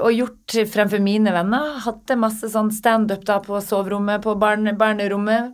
og 0.00 0.14
gjort 0.16 0.56
fremfor 0.72 1.02
mine 1.04 1.34
venner. 1.36 1.74
Hadde 1.84 2.16
masse 2.16 2.48
sånn 2.48 2.72
standup 2.72 3.26
da 3.28 3.42
på 3.44 3.60
soverommet, 3.60 4.24
på 4.24 4.38
barne, 4.40 4.72
barnerommet. 4.72 5.52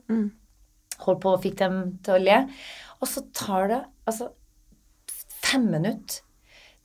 Holdt 1.02 1.24
på 1.24 1.34
og 1.34 1.42
fikk 1.42 1.58
dem 1.58 1.80
til 2.06 2.14
å 2.14 2.22
le. 2.22 2.38
Og 3.02 3.10
så 3.10 3.24
tar 3.34 3.66
det 3.72 3.80
altså 4.06 4.30
fem 5.42 5.66
minutter. 5.72 6.22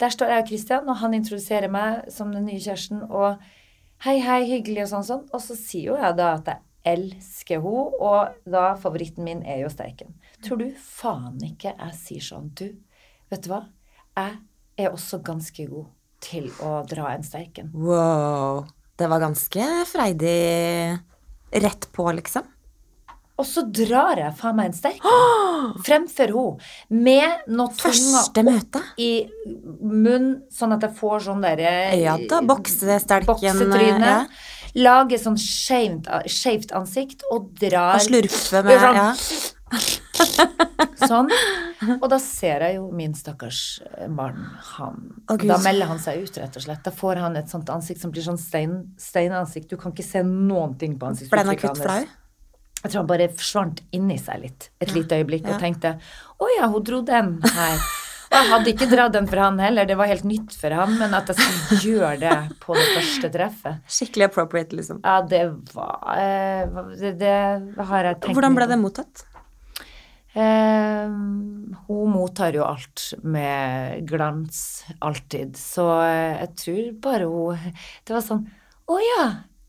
Der 0.02 0.14
står 0.14 0.34
jeg 0.34 0.44
og 0.44 0.50
Christian, 0.50 0.90
og 0.90 1.00
han 1.02 1.14
introduserer 1.18 1.70
meg 1.74 2.10
som 2.14 2.34
den 2.34 2.46
nye 2.50 2.62
kjæresten, 2.62 3.06
og 3.10 3.38
hei, 4.06 4.20
hei, 4.22 4.44
hyggelig 4.50 4.84
og 4.88 4.92
sånn 4.92 5.08
sånn. 5.08 5.24
Og 5.34 5.42
så 5.42 5.58
sier 5.58 5.92
jo 5.92 6.02
jeg 6.02 6.18
da 6.18 6.34
at 6.38 6.50
jeg 6.52 6.67
elsker 6.88 7.62
henne, 7.64 7.86
og 8.00 8.38
da 8.48 8.70
favoritten 8.80 9.28
min 9.28 9.44
er 9.44 9.64
jo 9.66 9.72
steiken. 9.74 10.16
Tror 10.46 10.62
du 10.62 10.68
faen 10.80 11.38
ikke 11.48 11.74
jeg 11.76 11.98
sier 12.00 12.26
sånn, 12.32 12.50
du, 12.58 12.68
vet 13.32 13.44
du 13.46 13.52
hva? 13.52 13.64
Jeg 14.18 14.40
er 14.88 14.94
også 14.94 15.20
ganske 15.26 15.68
god 15.70 15.88
til 16.24 16.50
å 16.66 16.80
dra 16.90 17.12
en 17.14 17.26
steiken. 17.26 17.70
Wow. 17.76 18.66
Det 18.98 19.06
var 19.12 19.22
ganske 19.22 19.66
freidig 19.92 20.98
rett 21.54 21.90
på, 21.94 22.08
liksom. 22.18 22.48
Og 23.38 23.46
så 23.46 23.62
drar 23.70 24.18
jeg 24.18 24.34
faen 24.40 24.56
meg 24.58 24.72
en 24.72 24.74
steik 24.74 25.04
fremfor 25.86 26.32
henne, 26.34 26.70
med 26.90 27.44
noe 27.54 27.70
tunga 27.70 27.92
Første 27.94 28.44
møte. 28.48 28.82
i 28.98 29.12
munnen, 29.54 30.40
sånn 30.50 30.74
at 30.74 30.88
jeg 30.88 30.98
får 30.98 31.28
sånn 31.28 31.46
derre 31.46 31.74
Ja 32.02 32.16
da, 32.18 32.42
boksesterken. 32.42 33.30
Boksetryne. 33.30 34.14
ja. 34.16 34.24
Lager 34.78 35.22
sånn 35.22 35.38
skjevt 35.42 36.74
ansikt 36.78 37.24
og 37.34 37.52
drar 37.58 37.98
Og 37.98 38.06
slurfe 38.06 38.62
med 38.66 38.84
sånn. 38.84 39.00
ja. 39.02 39.14
Sånn. 41.08 41.30
Og 42.00 42.08
da 42.12 42.20
ser 42.22 42.64
jeg 42.66 42.78
jo 42.78 42.88
min 42.96 43.14
stakkars 43.18 43.62
barn. 44.18 44.46
Han, 44.74 45.02
oh, 45.30 45.42
da 45.42 45.60
melder 45.64 45.92
han 45.92 46.02
seg 46.02 46.24
ut, 46.24 46.40
rett 46.42 46.58
og 46.58 46.66
slett. 46.66 46.84
Da 46.86 46.94
får 46.96 47.22
han 47.24 47.38
et 47.40 47.52
sånt 47.52 47.70
ansikt 47.74 48.02
som 48.04 48.14
blir 48.14 48.26
sånn 48.26 48.40
stein, 48.42 48.80
steinansikt. 49.02 49.70
Du 49.72 49.78
kan 49.82 49.96
ikke 49.96 50.08
se 50.08 50.24
noen 50.26 50.78
ting 50.82 50.98
på 51.00 51.12
Ble 51.32 51.44
han 51.44 51.54
akutt 51.54 51.84
flau? 51.84 52.00
Jeg 52.78 52.92
tror 52.92 53.02
han 53.02 53.10
bare 53.10 53.30
forsvant 53.34 53.80
inni 53.98 54.20
seg 54.22 54.44
litt 54.44 54.68
et 54.84 54.92
lite 54.94 55.18
øyeblikk 55.18 55.48
ja. 55.48 55.56
og 55.56 55.64
tenkte 55.64 55.96
å 56.38 56.50
ja, 56.54 56.68
hun 56.70 56.84
dro 56.86 57.02
den 57.06 57.40
her. 57.42 57.80
Jeg 58.38 58.50
hadde 58.52 58.70
ikke 58.70 58.88
dratt 58.92 59.14
den 59.16 59.28
for 59.30 59.42
han 59.42 59.56
heller, 59.62 59.88
det 59.90 59.96
var 59.98 60.10
helt 60.12 60.26
nytt 60.28 60.54
for 60.60 60.74
han, 60.78 60.94
men 61.00 61.16
at 61.18 61.32
jeg 61.32 61.40
skulle 61.40 61.80
gjøre 61.96 62.18
det 62.22 62.36
på 62.62 62.76
det 62.78 62.86
første 62.92 63.32
treffet 63.34 63.96
Skikkelig 63.98 64.28
appropriate, 64.28 64.78
liksom. 64.78 65.00
Ja, 65.02 65.22
det 65.26 65.42
var 65.74 66.14
eh, 66.14 66.78
det, 67.02 67.16
det 67.18 67.88
har 67.90 68.12
jeg 68.12 68.20
tenkt 68.22 68.38
Hvordan 68.38 68.58
ble 68.60 68.70
det 68.70 68.78
mottatt? 68.82 69.26
Eh, 70.38 71.18
hun 71.88 72.14
mottar 72.14 72.54
jo 72.54 72.62
alt 72.68 73.08
med 73.26 74.06
glans, 74.06 74.86
alltid. 75.02 75.58
Så 75.58 75.88
eh, 76.04 76.38
jeg 76.44 76.52
tror 76.62 76.92
bare 77.08 77.30
hun 77.32 77.72
Det 78.06 78.14
var 78.14 78.26
sånn 78.26 78.46
Å 78.86 79.00
ja! 79.02 79.24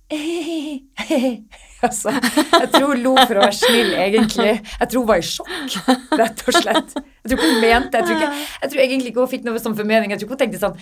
altså, 1.86 2.12
jeg 2.12 2.68
tror 2.72 2.86
hun 2.88 3.02
lo 3.04 3.12
for 3.18 3.36
å 3.36 3.44
være 3.44 3.56
snill, 3.58 3.92
egentlig. 3.92 4.54
Jeg 4.56 4.88
tror 4.88 5.04
hun 5.04 5.10
var 5.10 5.20
i 5.20 5.26
sjokk, 5.28 5.76
rett 6.16 6.42
og 6.46 6.56
slett. 6.56 6.96
Jeg 6.96 7.32
tror 7.32 7.36
ikke 7.36 7.50
hun 7.50 7.60
mente 7.60 8.00
Jeg 8.00 8.08
tror, 8.08 8.16
ikke, 8.16 8.32
jeg 8.62 8.72
tror 8.72 8.84
egentlig 8.86 9.12
ikke 9.12 9.24
hun 9.24 9.32
fikk 9.34 9.46
noe 9.48 9.62
sånn 9.62 9.76
formening. 9.78 10.14
Jeg 10.14 10.22
tror 10.22 10.32
hun 10.32 10.42
tenkte 10.44 10.62
sånn 10.62 10.80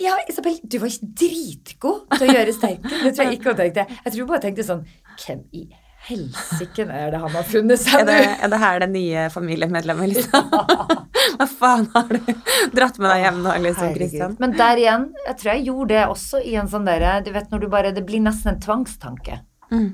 Ja, 0.00 0.14
Isabel, 0.30 0.60
du 0.62 0.78
var 0.82 0.94
dritgod 1.22 2.06
til 2.16 2.28
å 2.28 2.36
gjøre 2.38 2.54
steiken. 2.56 2.98
Det 3.02 3.14
tror 3.16 3.24
jeg 3.26 3.40
ikke 3.40 3.50
hun 3.50 3.62
tenkte. 3.64 3.86
Jeg 3.98 4.14
tror 4.14 4.22
hun 4.22 4.30
bare 4.34 4.44
tenkte 4.46 4.68
sånn 4.70 4.86
Hvem 5.18 5.42
i 5.58 5.66
helsike 6.08 6.84
er 6.90 7.12
det 7.14 7.20
han 7.22 7.34
har 7.36 7.44
funnet 7.46 7.80
seg 7.80 8.06
det, 8.08 8.16
nå? 8.18 8.36
er 8.44 8.50
det 8.52 8.58
her 8.62 8.80
det 8.82 8.88
nye 8.92 9.26
familiemedlemmet, 9.32 10.12
liksom? 10.12 10.48
Hva 11.38 11.46
faen 11.48 11.86
har 11.94 12.08
du 12.10 12.32
dratt 12.74 12.98
med 12.98 13.08
deg 13.08 13.22
hjem 13.24 13.42
nå, 13.44 13.52
liksom, 13.66 13.92
Kristian? 13.96 14.34
Men 14.42 14.56
der 14.58 14.80
igjen, 14.82 15.04
jeg 15.28 15.38
tror 15.40 15.52
jeg 15.52 15.66
gjorde 15.68 15.94
det 15.94 16.02
også 16.10 16.40
i 16.42 16.56
en 16.58 16.70
sånn 16.72 16.88
derre 16.88 17.12
Du 17.24 17.30
vet 17.34 17.52
når 17.52 17.62
du 17.62 17.68
bare 17.72 17.92
Det 17.94 18.02
blir 18.06 18.22
nesten 18.24 18.54
en 18.54 18.60
tvangstanke. 18.62 19.38
Mm. 19.70 19.86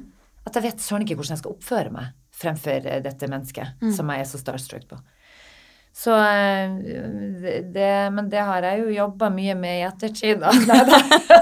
At 0.49 0.57
jeg 0.57 0.65
vet 0.71 0.81
søren 0.83 1.05
ikke 1.05 1.19
hvordan 1.19 1.37
jeg 1.37 1.43
skal 1.43 1.55
oppføre 1.55 1.93
meg 1.95 2.15
fremfor 2.39 2.85
dette 3.05 3.29
mennesket 3.29 3.83
Mm. 3.83 3.93
som 3.97 4.11
jeg 4.15 4.23
er 4.23 4.29
så 4.31 4.39
starstruck 4.41 4.85
på. 4.91 4.99
Så 5.99 6.15
eh, 6.15 6.71
det, 7.75 7.87
Men 8.15 8.29
det 8.31 8.43
har 8.47 8.63
jeg 8.63 8.85
jo 8.85 8.93
jobba 8.95 9.31
mye 9.35 9.57
med 9.59 9.81
i 9.81 9.87
ettertid, 9.89 10.45
da. 10.45 10.53
Å 10.55 10.69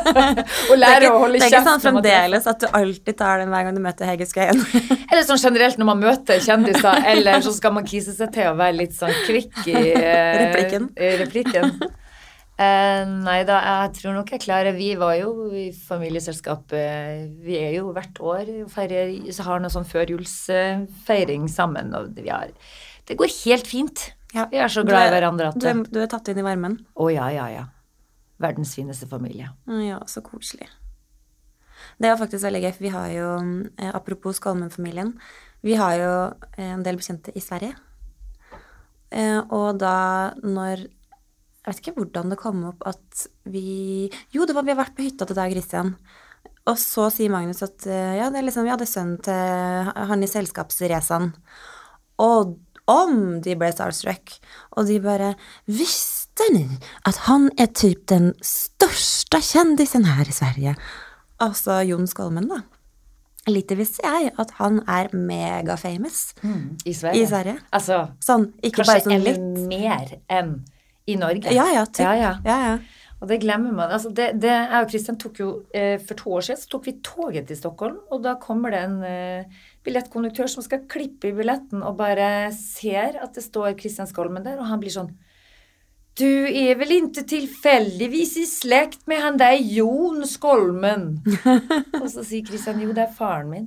Det 0.08 0.72
er 0.72 0.80
lære 0.80 1.02
ikke, 1.02 1.10
å 1.12 1.20
holde 1.20 1.36
det 1.36 1.44
er 1.44 1.50
ikke 1.50 1.60
sånn 1.66 1.82
fremdeles 1.82 2.48
at 2.48 2.62
du 2.62 2.66
alltid 2.78 3.18
tar 3.18 3.42
den 3.42 3.52
hver 3.52 3.66
gang 3.66 3.76
du 3.76 3.82
møter 3.84 4.08
Hege 4.08 4.28
Skøyen. 4.30 4.62
Eller 5.10 5.26
sånn 5.28 5.42
generelt 5.42 5.76
når 5.76 5.90
man 5.90 6.00
møter 6.06 6.40
kjendiser, 6.40 7.04
eller 7.12 7.44
så 7.44 7.52
skal 7.52 7.76
man 7.76 7.84
kise 7.88 8.16
seg 8.16 8.32
til 8.32 8.48
å 8.48 8.56
være 8.56 8.78
litt 8.78 8.96
sånn 8.96 9.12
kvikk 9.26 9.60
i 9.68 9.76
eh, 9.92 10.40
Replikken. 10.46 10.88
i 10.96 11.12
replikken. 11.20 11.76
Eh, 12.56 13.02
nei 13.28 13.38
da, 13.44 13.60
jeg 13.84 13.94
tror 13.98 14.16
nok 14.16 14.30
jeg 14.32 14.40
klarer 14.40 14.72
Vi 14.72 14.94
var 14.96 15.18
jo 15.18 15.50
i 15.52 15.66
familieselskapet 15.76 17.26
Vi 17.44 17.58
er 17.60 17.74
jo 17.74 17.90
hvert 17.92 18.16
år 18.16 18.48
og 18.62 18.70
feirer 18.72 19.10
Så 19.28 19.44
har 19.44 19.60
noe 19.60 19.68
sånn 19.74 19.84
førjulsfeiring 19.84 21.50
sammen, 21.52 21.92
og 21.92 22.16
vi 22.16 22.32
har 22.32 22.48
Det 23.04 23.18
går 23.20 23.34
helt 23.44 23.68
fint. 23.68 24.06
Ja. 24.36 24.44
Vi 24.52 24.58
er 24.60 24.68
så 24.72 24.84
glad 24.84 25.06
i 25.06 25.08
er- 25.08 25.14
hverandre 25.16 25.48
at 25.48 25.58
Du 25.58 25.66
er, 25.70 25.82
du 25.88 26.00
er 26.02 26.10
tatt 26.12 26.28
inn 26.28 26.38
i 26.42 26.44
varmen. 26.44 26.78
Å 26.96 27.08
ja, 27.12 27.28
ja, 27.32 27.46
ja. 27.54 27.64
Verdens 28.38 28.74
fineste 28.76 29.08
familie. 29.08 29.48
Ja, 29.66 30.02
så 30.06 30.20
koselig. 30.22 30.68
Det 32.00 32.08
er 32.10 32.18
faktisk 32.20 32.44
veldig 32.44 32.60
gøy, 32.66 32.72
for 32.76 32.84
vi 32.84 32.92
har 32.92 33.08
jo, 33.14 33.28
eh, 33.78 33.92
apropos 33.96 34.36
Skolmen-familien, 34.36 35.14
vi 35.64 35.74
har 35.80 35.94
jo 35.96 36.12
eh, 36.58 36.72
en 36.74 36.82
del 36.84 36.96
bekjente 37.00 37.32
i 37.36 37.40
Sverige. 37.40 37.74
Eh, 39.10 39.40
og 39.54 39.78
da 39.80 40.32
når 40.42 40.86
Jeg 41.66 41.74
vet 41.74 41.80
ikke 41.82 41.96
hvordan 41.98 42.30
det 42.30 42.38
kom 42.38 42.60
opp 42.68 42.84
at 42.86 43.26
vi 43.50 44.08
Jo, 44.34 44.44
det 44.46 44.54
var 44.54 44.62
vi 44.62 44.70
har 44.70 44.78
vært 44.84 44.94
på 44.94 45.02
hytta 45.02 45.26
til 45.26 45.34
deg, 45.34 45.50
Christian. 45.56 45.96
Og 46.66 46.76
så 46.78 47.08
sier 47.10 47.30
Magnus 47.30 47.62
at 47.62 47.86
ja, 47.86 48.28
det 48.30 48.38
er 48.38 48.46
liksom, 48.46 48.62
vi 48.66 48.70
hadde 48.70 48.86
sønnen 48.86 49.18
til 49.22 49.90
han 50.10 50.22
i 50.22 50.26
selskapsracen. 50.30 51.32
Og 52.22 52.56
om 52.90 53.40
de 53.42 53.56
ble 53.58 53.72
starstruck. 53.74 54.36
Og 54.76 54.86
de 54.90 55.00
bare 55.02 55.34
Visste 55.66 56.46
ni 56.52 56.66
at 57.08 57.22
han 57.26 57.48
er 57.58 57.70
typ 57.72 58.04
den 58.12 58.32
største 58.44 59.40
kjendisen 59.42 60.04
her 60.04 60.28
i 60.28 60.34
Sverige? 60.36 60.76
Altså 61.40 61.80
Jon 61.88 62.06
Skolmen, 62.08 62.48
da. 62.50 62.62
Lite 63.46 63.76
visste 63.78 64.02
jeg 64.02 64.32
at 64.42 64.50
han 64.58 64.80
er 64.90 65.08
megafamous 65.14 66.32
I 66.84 66.92
Sverige. 66.92 67.22
i 67.22 67.26
Sverige. 67.30 67.58
Altså, 67.72 68.00
Sånn, 68.24 68.48
ikke 68.58 68.82
kanskje 68.82 68.92
bare 68.92 69.04
sånn 69.06 69.26
litt. 69.26 69.68
mer 69.70 70.14
enn 70.34 70.54
i 71.06 71.14
Norge. 71.20 71.52
Ja, 71.54 71.68
ja, 71.70 71.84
typ. 71.86 72.02
Ja, 72.02 72.14
ja. 72.18 72.32
ja, 72.44 72.56
ja. 72.66 72.78
Og 73.22 73.30
det 73.30 73.38
glemmer 73.40 73.72
man. 73.72 73.92
Altså 73.94 74.10
det, 74.12 74.32
det, 74.42 74.50
jeg 74.50 74.82
og 74.82 74.90
Kristian 74.90 75.16
tok 75.16 75.38
jo 75.40 75.46
eh, 75.72 75.94
For 76.02 76.18
to 76.18 76.34
år 76.36 76.42
siden 76.48 76.58
så 76.60 76.68
tok 76.74 76.88
vi 76.90 76.96
toget 77.06 77.46
til 77.48 77.56
Stockholm, 77.56 78.00
og 78.12 78.24
da 78.26 78.34
kommer 78.42 78.74
det 78.74 78.80
en 78.84 78.98
eh, 79.06 79.62
billettkonduktør 79.86 80.50
som 80.50 80.64
skal 80.64 80.84
klippe 80.90 81.30
i 81.30 81.36
billetten 81.36 81.84
og 81.86 81.96
bare 82.00 82.50
ser 82.54 83.18
at 83.22 83.36
det 83.36 83.46
står 83.46 83.76
Kristian 83.78 84.10
Skolmen 84.10 84.44
der, 84.44 84.58
og 84.60 84.68
han 84.70 84.82
blir 84.82 84.94
sånn 84.94 85.12
Du 86.18 86.26
er 86.26 86.76
vel 86.80 86.94
ikke 86.98 87.26
tilfeldigvis 87.28 88.36
i 88.42 88.46
slekt 88.50 89.06
med 89.10 89.22
han 89.24 89.40
der 89.40 89.56
Jon 89.56 90.24
Skolmen? 90.28 91.10
og 92.02 92.08
så 92.12 92.24
sier 92.24 92.46
Kristian 92.46 92.80
jo, 92.82 92.94
det 92.96 93.06
er 93.06 93.18
faren 93.18 93.50
min. 93.52 93.66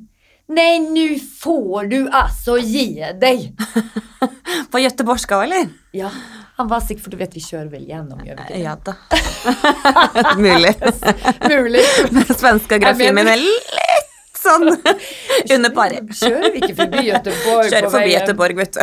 Nei, 0.50 0.80
nå 0.82 1.06
får 1.22 1.92
du 1.92 2.00
altså 2.10 2.58
gi 2.58 3.04
deg! 3.22 3.52
På 4.72 4.82
Göteborgska, 4.82 5.44
eller? 5.46 5.70
Ja, 5.94 6.10
han 6.58 6.68
var 6.68 6.82
sikker, 6.82 7.04
for 7.06 7.14
du 7.14 7.20
vet 7.22 7.36
vi 7.38 7.42
kjører 7.44 7.70
vel 7.70 7.86
gjennom, 7.86 8.20
gjør 8.26 8.36
vi 8.36 8.42
ikke 8.42 8.54
det? 8.56 8.64
Ja 8.66 8.74
da. 8.82 8.98
Mulig. 10.46 10.74
Mulig. 11.46 11.86
Med 12.18 12.34
svenska 12.34 12.82
grafien 12.82 13.16
min 13.16 13.30
er 13.30 13.40
litt 13.40 13.99
sånn 14.46 14.70
under 15.56 15.74
pari. 15.76 16.00
Kjører 16.22 16.54
vi 16.54 16.64
ikke 16.64 16.78
forbi 16.84 17.04
Gøteborg 17.10 17.74
Kjører 17.74 17.92
forbi 17.96 18.16
Gøteborg, 18.16 18.56
vet 18.64 18.74
du. 18.76 18.82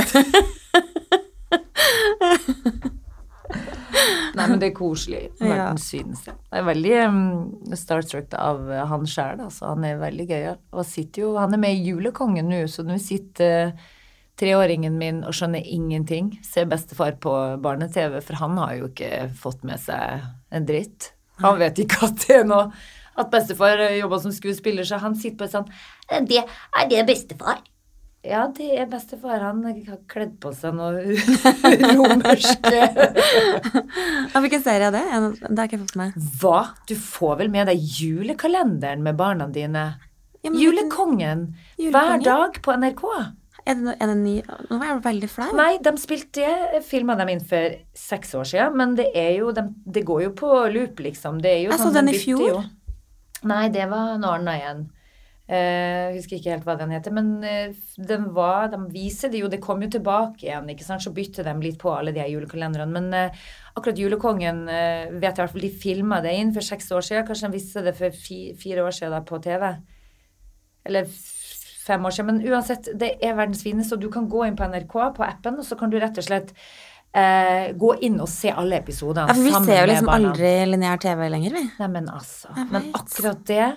Nei, 4.36 4.44
men 4.50 4.58
det 4.60 4.68
er 4.68 4.76
koselig. 4.76 5.22
Ja. 5.40 5.70
synes. 5.80 6.26
Jeg 6.28 6.60
er 6.60 6.66
veldig 6.66 6.94
um, 7.08 7.20
starstruck 7.78 8.34
av 8.36 8.66
uh, 8.68 8.82
han 8.90 9.06
sjæl, 9.08 9.40
altså. 9.46 9.70
Han 9.72 9.86
er 9.88 10.00
veldig 10.02 10.26
gøyal. 10.28 10.58
Og 10.76 10.84
sitter 10.88 11.24
jo 11.24 11.34
Han 11.40 11.56
er 11.56 11.62
med 11.62 11.78
i 11.78 11.86
Julekongen 11.88 12.50
nå, 12.50 12.66
så 12.68 12.84
nå 12.84 12.98
sitter 13.00 13.70
uh, 13.70 13.86
treåringen 14.36 14.98
min 15.00 15.22
og 15.24 15.34
skjønner 15.36 15.64
ingenting. 15.64 16.34
Ser 16.44 16.68
bestefar 16.68 17.16
på 17.22 17.32
barne-TV, 17.64 18.20
for 18.20 18.42
han 18.42 18.58
har 18.60 18.74
jo 18.80 18.90
ikke 18.90 19.30
fått 19.40 19.64
med 19.64 19.80
seg 19.80 20.26
en 20.52 20.68
dritt. 20.68 21.14
Han 21.40 21.58
vet 21.60 21.80
ikke 21.82 22.04
at 22.06 22.20
det 22.26 22.38
er 22.42 22.46
noe 22.48 22.68
At 23.16 23.30
bestefar 23.32 23.80
jobba 23.96 24.18
som 24.20 24.34
skuespiller, 24.34 24.84
så 24.84 25.00
han 25.00 25.16
sitter 25.16 25.44
på 25.44 25.48
sånn 25.52 25.70
Det 26.28 26.42
er 26.42 26.90
det 26.90 27.06
bestefar. 27.08 27.62
Ja, 28.26 28.46
det 28.50 28.72
er 28.74 28.88
bestefar. 28.90 29.38
Han 29.44 29.62
har 29.64 30.00
kledd 30.10 30.34
på 30.42 30.50
seg 30.56 30.74
noe 30.74 31.14
romersk 31.94 32.66
Hvilken 34.34 34.64
serie 34.64 34.88
er 34.88 34.96
det? 34.96 35.04
Det 35.46 35.54
har 35.54 35.68
ikke 35.68 35.78
jeg 35.78 35.84
fått 35.84 35.98
med. 36.00 36.18
Hva? 36.40 36.60
Du 36.90 36.96
får 36.98 37.38
vel 37.42 37.52
med 37.54 37.70
deg 37.70 37.82
julekalenderen 38.00 39.04
med 39.06 39.18
barna 39.18 39.46
dine? 39.52 39.86
Ja, 40.42 40.50
men 40.50 40.60
Julekongen. 40.62 41.44
Julekongen? 41.78 41.94
Hver 41.94 42.24
dag 42.26 42.58
på 42.62 42.74
NRK. 42.78 43.04
Er 43.66 43.78
det, 43.80 43.94
er 43.98 44.10
det 44.12 44.16
ny 44.20 44.34
Nå 44.70 44.76
er 44.78 44.90
jeg 44.92 44.98
veldig 45.02 45.28
flau. 45.30 45.48
Nei, 45.58 45.72
de 45.82 45.92
spilte 45.98 46.44
Jeg 46.44 46.82
filma 46.86 47.16
dem 47.18 47.32
inn 47.32 47.42
for 47.42 47.74
seks 47.98 48.34
år 48.38 48.46
siden, 48.46 48.76
men 48.78 48.94
det 48.98 49.08
er 49.18 49.32
jo 49.40 49.50
de, 49.54 49.64
Det 49.82 50.04
går 50.06 50.28
jo 50.28 50.34
på 50.38 50.50
loop, 50.70 51.02
liksom. 51.02 51.40
Det 51.42 51.50
er 51.50 51.60
jo 51.64 51.72
Jeg 51.72 51.80
så 51.80 51.88
sånn, 51.88 51.96
den 51.98 52.12
i 52.14 52.20
fjor. 52.20 52.44
jo. 52.52 52.60
Nei, 53.44 53.68
det 53.68 53.84
var 53.90 54.16
noe 54.20 54.38
annet 54.38 54.60
igjen. 54.60 54.86
Jeg 55.46 56.16
husker 56.16 56.40
ikke 56.40 56.50
helt 56.56 56.64
hva 56.66 56.74
den 56.74 56.90
heter, 56.90 57.12
men 57.14 57.28
eh, 57.46 57.74
den 58.08 58.24
var, 58.34 58.66
de 58.72 58.80
viser 58.90 59.30
det 59.30 59.44
jo, 59.44 59.50
det 59.50 59.60
kom 59.62 59.84
jo 59.84 59.88
tilbake 59.94 60.48
igjen, 60.48 60.66
ikke 60.72 60.82
sant, 60.82 61.04
så 61.04 61.12
bytter 61.14 61.46
de 61.46 61.52
litt 61.62 61.78
på 61.78 61.92
alle 61.94 62.10
de 62.10 62.18
her 62.18 62.32
julekalenderne. 62.32 62.88
Men 62.90 63.14
eh, 63.14 63.44
akkurat 63.78 64.00
Julekongen 64.00 64.64
eh, 64.66 65.12
vet 65.12 65.28
jeg 65.28 65.36
i 65.36 65.42
hvert 65.44 65.54
fall, 65.54 65.66
de 65.68 65.70
filma 65.84 66.18
det 66.24 66.34
inn 66.34 66.50
for 66.56 66.66
seks 66.66 66.90
år 66.90 67.06
siden, 67.06 67.28
kanskje 67.28 67.52
de 67.52 67.60
viste 67.60 67.84
det 67.86 67.94
for 67.94 68.18
fi, 68.26 68.40
fire 68.58 68.88
år 68.88 68.98
siden 68.98 69.14
da 69.14 69.22
på 69.28 69.38
TV. 69.44 69.68
Eller 70.90 71.14
fem 71.86 72.10
år 72.10 72.16
siden, 72.16 72.32
men 72.32 72.50
uansett, 72.50 72.90
det 72.98 73.12
er 73.22 73.38
verdens 73.38 73.62
fineste, 73.62 73.94
og 73.94 74.02
du 74.02 74.10
kan 74.10 74.26
gå 74.30 74.42
inn 74.48 74.58
på 74.58 74.66
NRK, 74.66 74.98
på 75.14 75.26
appen, 75.28 75.60
og 75.62 75.68
så 75.68 75.78
kan 75.78 75.94
du 75.94 76.00
rett 76.02 76.18
og 76.18 76.26
slett 76.26 76.50
eh, 77.14 77.72
gå 77.72 77.92
inn 78.02 78.20
og 78.20 78.28
se 78.28 78.50
alle 78.50 78.80
episodene 78.82 79.28
Ja, 79.28 79.34
for 79.34 79.42
vi 79.42 79.52
ser 79.66 79.80
jo 79.86 79.92
liksom 79.92 80.06
barna. 80.10 80.32
aldri 80.32 80.50
lineær 80.72 80.98
TV 81.00 81.28
lenger, 81.32 81.50
vi. 81.52 81.62
Nei, 81.78 81.88
men 81.88 82.08
altså. 82.08 82.48
Men 82.70 82.90
akkurat 82.94 83.44
det 83.46 83.76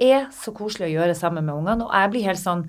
er 0.00 0.26
så 0.34 0.52
koselig 0.52 0.88
å 0.90 0.94
gjøre 1.00 1.14
sammen 1.16 1.44
med 1.46 1.54
ungene, 1.54 1.86
og 1.86 1.92
jeg 1.94 2.10
blir 2.10 2.24
helt 2.28 2.38
sånn 2.42 2.68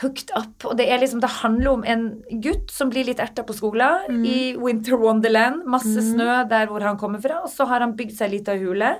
hooked 0.00 0.30
up. 0.38 0.64
Og 0.70 0.76
det 0.78 0.86
er 0.88 1.00
liksom, 1.02 1.20
det 1.20 1.28
handler 1.42 1.70
om 1.72 1.82
en 1.84 2.04
gutt 2.40 2.70
som 2.70 2.90
blir 2.92 3.04
litt 3.08 3.18
erta 3.18 3.42
på 3.42 3.56
skolen 3.56 4.06
Mm. 4.08 4.24
i 4.24 4.56
Winter 4.56 4.96
Wonderland. 4.96 5.64
Masse 5.66 5.98
snø 6.12 6.48
der 6.48 6.66
hvor 6.70 6.80
han 6.86 6.96
kommer 6.96 7.20
fra, 7.20 7.40
og 7.42 7.50
så 7.50 7.66
har 7.66 7.80
han 7.80 7.96
bygd 7.96 8.14
seg 8.16 8.30
litt 8.30 8.48
av 8.48 8.56
hule. 8.62 8.98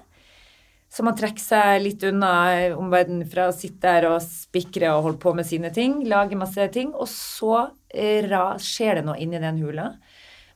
Så 0.90 1.04
man 1.06 1.14
trekker 1.18 1.42
seg 1.42 1.84
litt 1.84 2.02
unna 2.08 2.32
omverdenen 2.74 3.28
fra 3.30 3.46
å 3.48 3.54
sitte 3.54 3.86
der 3.86 4.08
og 4.10 4.24
spikre 4.24 4.90
og 4.96 5.04
holde 5.04 5.22
på 5.22 5.34
med 5.38 5.46
sine 5.46 5.70
ting, 5.74 6.00
lage 6.10 6.38
masse 6.38 6.66
ting, 6.74 6.90
og 6.90 7.06
så 7.10 7.68
eh, 7.94 8.26
skjer 8.58 8.98
det 8.98 9.06
noe 9.06 9.20
inni 9.22 9.38
den 9.42 9.62
hula 9.62 9.92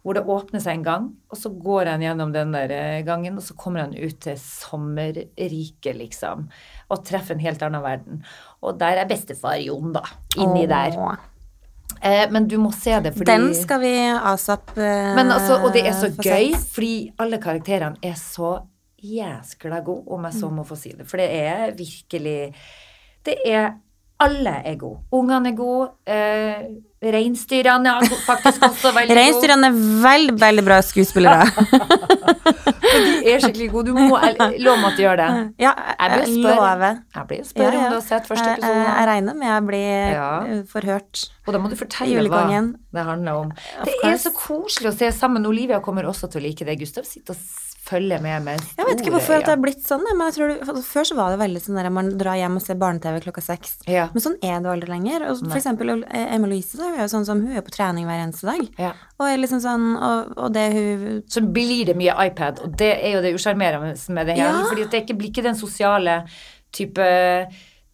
hvor 0.05 0.19
det 0.19 0.27
åpner 0.29 0.61
seg 0.61 0.77
en 0.77 0.83
gang, 0.85 1.05
og 1.33 1.39
så 1.41 1.49
går 1.49 1.89
han 1.95 2.03
gjennom 2.05 2.33
den 2.35 2.51
der 2.53 2.73
eh, 2.77 3.03
gangen, 3.07 3.39
og 3.41 3.45
så 3.47 3.55
kommer 3.57 3.87
han 3.87 3.95
ut 3.97 4.19
til 4.21 4.37
sommerriket, 4.37 5.95
liksom, 5.97 6.51
og 6.93 7.07
treffer 7.09 7.39
en 7.39 7.45
helt 7.45 7.65
annen 7.65 7.81
verden. 7.81 8.19
Og 8.61 8.77
der 8.81 9.01
er 9.01 9.09
bestefar 9.09 9.57
Jon, 9.63 9.95
da, 9.97 10.05
inni 10.37 10.67
der. 10.69 10.99
Åh. 11.01 11.31
Eh, 12.05 12.27
men 12.29 12.51
du 12.51 12.59
må 12.61 12.69
se 12.77 12.99
det, 13.01 13.15
fordi 13.17 13.31
Den 13.31 13.49
skal 13.57 13.81
vi 13.81 13.95
asap 14.13 14.75
eh, 14.77 15.15
men 15.17 15.31
altså, 15.33 15.61
Og 15.63 15.73
det 15.73 15.85
er 15.87 15.95
så 15.97 16.11
gøy, 16.13 16.53
fordi 16.75 16.95
alle 17.23 17.39
karakterene 17.41 17.97
er 18.05 18.17
så 18.21 18.59
jæskla 19.05 19.81
god, 19.85 20.05
om 20.17 20.25
jeg 20.29 20.33
så 20.41 20.51
må 20.51 20.65
få 20.69 20.77
si 20.81 20.93
det. 20.97 21.07
For 21.11 21.21
det 21.21 21.31
er 21.31 21.73
virkelig 21.79 22.55
Det 23.25 23.37
er 23.47 23.73
Alle 24.21 24.53
er 24.65 24.77
gode. 24.79 25.01
Ungene 25.13 25.49
er 25.51 25.57
gode. 25.59 25.89
Eh, 26.07 26.61
Reinsdyrene 27.05 27.91
er 27.99 28.05
faktisk 28.25 28.63
også 28.63 28.93
veldig 28.95 29.11
gode. 29.11 29.17
Reinsdyrene 29.19 29.67
er 29.67 29.81
veldig, 30.05 30.37
veldig 30.41 30.65
bra 30.65 30.77
skuespillere. 30.87 31.49
De 32.95 33.33
er 33.33 33.41
skikkelig 33.43 33.67
gode. 33.73 33.91
Du 33.91 33.97
må 33.99 34.19
lov 34.63 34.79
meg 34.79 34.87
at 34.93 34.97
du 34.99 35.03
gjør 35.03 35.19
det. 35.21 35.29
ja, 35.61 35.73
Jeg 35.99 36.11
blir 36.13 36.31
spørre. 36.31 36.55
lover. 36.61 36.99
Jeg 37.17 37.27
blir 37.33 37.43
spørre 37.49 37.67
Ja, 37.67 37.73
ja. 37.75 37.83
om 37.89 37.91
du 37.91 37.97
har 37.99 38.07
sett 38.07 38.29
første 38.31 38.53
episode. 38.55 38.79
jeg, 38.79 38.87
jeg 39.01 39.09
regner 39.11 39.35
med 39.41 39.49
jeg 39.49 39.67
blir 39.67 40.15
Ja. 40.15 40.31
eh, 40.47 40.63
forhørt. 40.71 41.25
Og 41.47 41.53
da 41.53 41.59
må 41.59 41.71
du 41.71 41.77
fortelle 41.77 42.29
hva 42.31 42.45
det 42.95 43.05
handler 43.11 43.33
om. 43.43 43.53
Det 43.85 43.95
er 44.05 44.17
så 44.23 44.31
koselig 44.37 44.93
å 44.93 44.97
se 44.97 45.11
sammen. 45.13 45.47
Olivia 45.47 45.81
kommer 45.81 46.05
også 46.07 46.31
til 46.31 46.41
å 46.41 46.45
like 46.47 46.65
det. 46.65 46.79
Gustav 46.79 47.05
sitter 47.05 47.35
og 47.35 47.41
følger 47.85 48.23
med 48.25 48.45
store 48.45 48.79
Jeg 48.79 48.89
vet 48.89 49.03
ikke 49.03 49.13
hvorfor 49.15 49.43
det 49.43 49.51
har 49.53 49.61
blitt 49.61 49.83
sånn, 49.85 50.05
men 50.07 50.23
jeg 50.29 50.37
tror 50.37 50.53
det, 50.53 50.57
for 50.69 50.87
Før 50.89 51.09
så 51.09 51.17
var 51.19 51.35
det 51.35 51.41
veldig 51.43 51.63
sånn 51.65 51.81
at 51.81 51.91
man 51.95 52.11
drar 52.21 52.39
hjem 52.41 52.59
og 52.59 52.65
ser 52.65 52.79
barne-TV 52.81 53.21
klokka 53.27 53.45
seks. 53.45 53.77
Ja. 53.91 54.07
Men 54.15 54.25
sånn 54.25 54.39
er 54.41 54.63
det 54.65 54.71
aldri 54.73 54.93
lenger. 54.93 55.27
Og 55.31 55.43
for 55.43 55.59
eksempel 55.59 55.95
eh, 55.97 56.35
Emma 56.37 56.51
Louise 56.51 56.79
da, 56.81 56.89
hun 56.91 56.99
er 56.99 57.05
jo 57.05 57.11
sånn 57.15 57.29
som 57.29 57.43
hun 57.45 57.59
er 57.59 57.67
på 57.67 57.75
trening 57.75 58.09
hver 58.09 58.23
eneste 58.25 58.49
dag. 58.49 58.65
Ja. 58.81 58.95
Og, 59.19 59.27
liksom 59.41 59.63
sånn, 59.65 59.87
og, 59.99 60.33
og 60.39 60.55
det 60.57 60.65
hun 60.75 61.05
Så 61.31 61.45
blir 61.45 61.91
det 61.91 61.99
mye 61.99 62.17
iPad, 62.29 62.65
og 62.65 62.75
det 62.81 62.93
er 62.97 63.19
jo 63.19 63.23
det 63.25 63.35
usjarmerende 63.37 63.95
med 64.17 64.31
det 64.31 64.39
hele. 64.41 64.51
Ja. 64.51 64.67
Fordi 64.71 64.89
det 64.91 65.05
ikke 65.05 65.19
blir 65.21 65.33
ikke 65.33 65.47
den 65.47 65.59
sosiale 65.59 66.23
type 66.75 67.07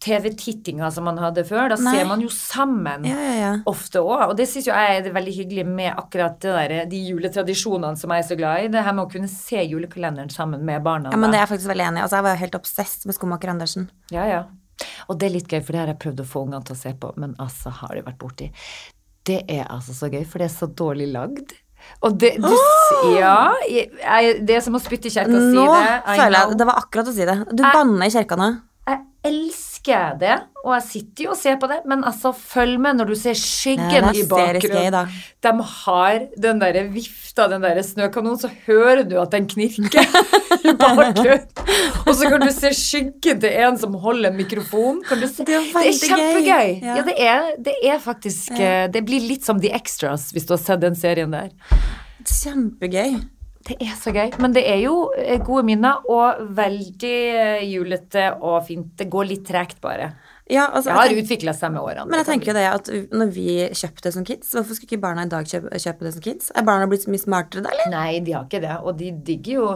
TV-tittinga 0.01 0.89
som 0.91 1.05
man 1.05 1.19
hadde 1.21 1.43
før. 1.45 1.69
Da 1.71 1.77
Nei. 1.77 1.93
ser 1.95 2.07
man 2.09 2.23
jo 2.23 2.29
sammen. 2.33 3.05
Ja, 3.05 3.17
ja, 3.21 3.33
ja. 3.37 3.51
Ofte 3.69 4.01
òg. 4.01 4.31
Og 4.31 4.35
det 4.39 4.47
syns 4.49 4.69
jo 4.69 4.73
jeg 4.73 4.97
er 4.97 5.03
det 5.05 5.13
veldig 5.13 5.35
hyggelig 5.35 5.65
med 5.67 5.91
akkurat 5.93 6.39
det 6.41 6.55
der, 6.55 6.73
de 6.89 7.01
juletradisjonene 7.11 7.99
som 7.99 8.13
jeg 8.15 8.25
er 8.25 8.29
så 8.31 8.37
glad 8.39 8.65
i. 8.65 8.71
Det 8.73 8.85
her 8.87 8.97
med 8.97 9.05
å 9.05 9.11
kunne 9.11 9.29
se 9.31 9.61
julekalenderen 9.61 10.33
sammen 10.33 10.65
med 10.65 10.81
barna. 10.85 11.13
ja, 11.13 11.19
men 11.19 11.29
da. 11.29 11.35
det 11.35 11.41
er 11.41 11.45
jeg 11.45 11.53
faktisk 11.53 11.73
veldig 11.73 11.87
enig 11.91 12.01
i. 12.01 12.05
Altså, 12.07 12.17
jeg 12.17 12.27
var 12.27 12.35
jo 12.35 12.43
helt 12.45 12.57
obsess 12.61 12.97
med 13.05 13.17
Skomaker 13.17 13.53
Andersen. 13.53 13.91
Ja, 14.13 14.25
ja. 14.29 14.41
Og 15.11 15.19
det 15.21 15.29
er 15.29 15.35
litt 15.35 15.51
gøy, 15.51 15.61
for 15.61 15.75
det 15.75 15.83
har 15.83 15.91
jeg 15.93 16.01
prøvd 16.01 16.23
å 16.23 16.29
få 16.31 16.45
ungene 16.47 16.65
til 16.65 16.77
å 16.77 16.81
se 16.81 16.95
på, 16.97 17.11
men 17.21 17.35
altså 17.41 17.73
har 17.81 17.93
de 17.97 18.05
vært 18.07 18.21
borti. 18.21 18.49
Det 19.27 19.43
er 19.45 19.67
altså 19.69 19.93
så 19.93 20.09
gøy, 20.09 20.23
for 20.25 20.41
det 20.41 20.49
er 20.49 20.55
så 20.55 20.69
dårlig 20.81 21.11
lagd. 21.13 21.53
Og 22.05 22.17
det 22.21 22.35
du, 22.41 22.49
oh! 22.49 23.13
Ja. 23.13 23.53
Jeg, 23.69 24.41
det 24.45 24.57
er 24.57 24.65
som 24.65 24.77
å 24.77 24.81
spytte 24.81 25.09
i 25.09 25.13
kjerka 25.13 25.33
og 25.33 25.47
si 25.47 25.55
det. 25.57 25.61
Nå 25.61 26.17
føler 26.17 26.37
jeg 26.37 26.57
Det 26.59 26.67
var 26.69 26.81
akkurat 26.81 27.09
å 27.09 27.15
si 27.15 27.27
det. 27.29 27.37
Du 27.49 27.63
banner 27.65 28.05
i 28.05 28.13
kjerka 28.13 28.37
nå. 28.37 28.49
Jeg 28.89 29.01
elsker 29.29 29.70
det, 29.83 30.35
og 30.61 30.75
jeg 30.75 30.83
sitter 30.85 31.23
jo 31.25 31.29
og 31.33 31.37
ser 31.39 31.55
på 31.57 31.65
det, 31.71 31.79
men 31.89 32.03
altså, 32.05 32.29
følg 32.37 32.77
med 32.79 32.99
når 32.99 33.09
du 33.09 33.15
ser 33.17 33.33
skyggen 33.33 34.11
i 34.13 34.21
bakgrunnen. 34.29 35.09
De 35.41 35.53
har 35.71 36.19
den 36.43 36.61
derre 36.61 36.83
vifta, 36.93 37.47
den 37.49 37.65
derre 37.65 37.81
snøkanonen, 37.83 38.37
så 38.37 38.51
hører 38.67 39.01
du 39.09 39.17
at 39.21 39.33
den 39.33 39.47
knirker 39.49 40.05
i 40.69 40.75
bakgrunnen. 40.77 41.47
Og 42.05 42.13
så 42.13 42.29
kan 42.29 42.45
du 42.45 42.51
se 42.53 42.71
skyggen 42.77 43.41
til 43.41 43.57
en 43.65 43.81
som 43.81 43.97
holder 44.05 44.29
en 44.29 44.37
mikrofon. 44.37 45.01
Kan 45.09 45.21
du 45.23 45.27
se? 45.27 45.45
Det 45.49 45.57
er 45.57 45.67
Det 45.73 45.89
er 45.89 45.99
kjempegøy. 46.13 46.71
Ja. 46.85 46.95
Ja, 47.01 47.03
det 47.09 47.17
er, 47.17 47.51
det 47.57 47.75
er 47.81 47.99
faktisk 48.01 48.53
ja. 48.59 48.87
Det 48.91 49.01
blir 49.07 49.23
litt 49.25 49.45
som 49.47 49.59
The 49.61 49.73
Extras, 49.73 50.29
hvis 50.35 50.45
du 50.45 50.53
har 50.57 50.61
sett 50.61 50.85
den 50.85 50.97
serien 50.97 51.33
der. 51.33 51.49
Kjempegøy. 52.27 53.17
Det 53.67 53.77
er 53.83 53.95
så 53.99 54.13
gøy. 54.15 54.31
Men 54.41 54.53
det 54.55 54.63
er 54.67 54.81
jo 54.81 54.95
eh, 55.17 55.39
gode 55.45 55.63
minner, 55.67 56.01
og 56.09 56.41
veldig 56.57 57.15
eh, 57.37 57.63
julete 57.69 58.31
og 58.41 58.61
fint. 58.67 58.93
Det 58.97 59.09
går 59.11 59.29
litt 59.29 59.43
tregt, 59.47 59.81
bare. 59.83 60.13
Ja, 60.51 60.65
altså, 60.67 60.89
Det 60.89 60.97
har 60.97 61.21
utvikla 61.21 61.53
seg 61.55 61.71
med 61.71 61.79
årene. 61.81 62.09
men 62.09 62.19
jeg 62.19 62.27
tenker 62.27 62.51
jo 62.51 62.55
det 62.57 62.65
at 62.67 62.89
når 63.15 63.29
vi 63.31 63.45
kjøpte 63.71 64.03
det 64.03 64.11
som 64.17 64.25
kids, 64.27 64.49
hvorfor 64.51 64.75
skulle 64.75 64.89
ikke 64.89 65.03
barna 65.05 65.23
i 65.23 65.31
dag 65.31 65.47
kjøpe, 65.47 65.79
kjøpe 65.79 66.07
det 66.07 66.11
som 66.17 66.25
kids? 66.25 66.51
Er 66.51 66.65
barna 66.67 66.89
blitt 66.91 67.05
så 67.05 67.13
mye 67.13 67.23
smartere 67.23 67.63
da, 67.63 67.71
eller? 67.71 67.93
Nei, 67.93 68.19
de 68.25 68.35
har 68.35 68.49
ikke 68.49 68.59
det. 68.65 68.75
Og 68.83 68.97
de 68.99 69.13
digger 69.31 69.53
jo 69.61 69.69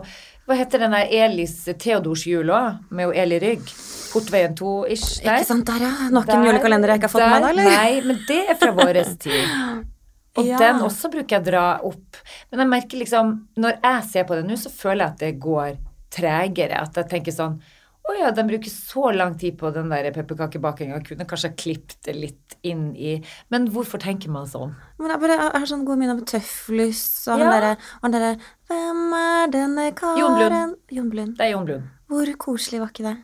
Hva 0.46 0.60
heter 0.60 0.84
den 0.84 0.94
der 0.94 1.08
Elis 1.24 1.56
Theodors 1.80 2.26
jul 2.28 2.52
òg? 2.54 2.84
Med 2.92 3.08
jo 3.08 3.16
Eli 3.24 3.40
Rygg. 3.42 3.72
Portveien 4.12 4.54
2-ish 4.60 5.24
der. 5.24 5.40
Ikke 5.40 5.48
sant, 5.48 5.66
der 5.72 5.88
ja. 5.88 5.96
Nok 6.14 6.30
en 6.30 6.46
julekalender 6.50 6.92
jeg 6.94 7.02
ikke 7.02 7.10
har 7.10 7.16
fått 7.16 7.26
med 7.26 7.34
meg, 7.34 7.44
da, 7.48 7.56
eller? 7.56 7.76
Nei, 7.80 8.08
men 8.12 8.24
det 8.28 8.42
er 8.44 8.60
fra 8.60 8.76
vår 8.76 9.04
tid. 9.16 9.92
Og 10.38 10.46
Ja. 10.46 10.58
den 10.60 10.82
også 10.84 11.10
bruker 11.12 11.38
jeg 11.38 11.42
å 11.42 11.46
dra 11.52 11.80
opp. 11.84 12.18
Men 12.52 12.60
jeg 12.60 12.68
merker 12.70 12.98
liksom 13.00 13.48
Når 13.58 13.80
jeg 13.82 14.04
ser 14.04 14.24
på 14.26 14.36
det 14.36 14.46
nå, 14.46 14.58
så 14.60 14.70
føler 14.70 15.06
jeg 15.06 15.12
at 15.14 15.18
det 15.20 15.40
går 15.40 15.78
tregere. 16.12 16.82
At 16.82 16.94
jeg 16.96 17.10
tenker 17.10 17.32
sånn 17.36 17.60
Å 18.06 18.14
ja, 18.20 18.28
den 18.30 18.46
bruker 18.48 18.70
så 18.70 19.08
lang 19.16 19.34
tid 19.36 19.56
på 19.58 19.72
den 19.74 19.90
der 19.90 20.12
pepperkakebakinga. 20.14 21.00
Kunne 21.08 21.26
kanskje 21.26 21.50
ha 21.50 21.56
klippet 21.58 21.96
det 22.06 22.14
litt 22.16 22.56
inn 22.64 22.92
i 22.96 23.16
Men 23.50 23.66
hvorfor 23.74 23.98
tenker 23.98 24.30
man 24.30 24.46
sånn? 24.46 24.76
Men 25.00 25.10
jeg, 25.10 25.20
bare, 25.24 25.38
jeg 25.40 25.52
har 25.60 25.66
sånn 25.72 25.86
gode 25.88 25.98
minner 26.04 26.20
om 26.20 26.26
Tøfflus 26.26 27.28
og 27.34 27.40
Ja. 27.40 27.78
han 28.04 28.12
derre 28.12 28.36
der, 28.36 28.44
Hvem 28.70 29.14
er 29.14 29.48
denne 29.56 29.96
karen 29.96 30.18
Jon 30.20 30.36
Blund. 30.38 30.76
Jon 30.92 31.10
Blund. 31.10 31.38
Det 31.38 31.48
er 31.48 31.52
Jon 31.56 31.66
Blund. 31.66 31.90
Hvor 32.08 32.26
koselig 32.38 32.80
var 32.80 32.90
ikke 32.94 33.08
det? 33.10 33.18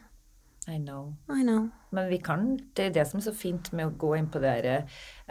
I 0.67 0.77
know. 0.79 1.13
I 1.29 1.43
know. 1.43 1.69
Men 1.91 2.09
vi 2.09 2.17
kan, 2.23 2.57
det 2.75 2.85
er 2.85 2.89
det 2.95 3.07
som 3.07 3.19
er 3.19 3.23
så 3.25 3.33
fint 3.35 3.71
med 3.73 3.85
å 3.85 3.97
gå 3.97 4.17
inn 4.17 4.27
på 4.31 4.39
det 4.39 4.63
der, 4.63 4.85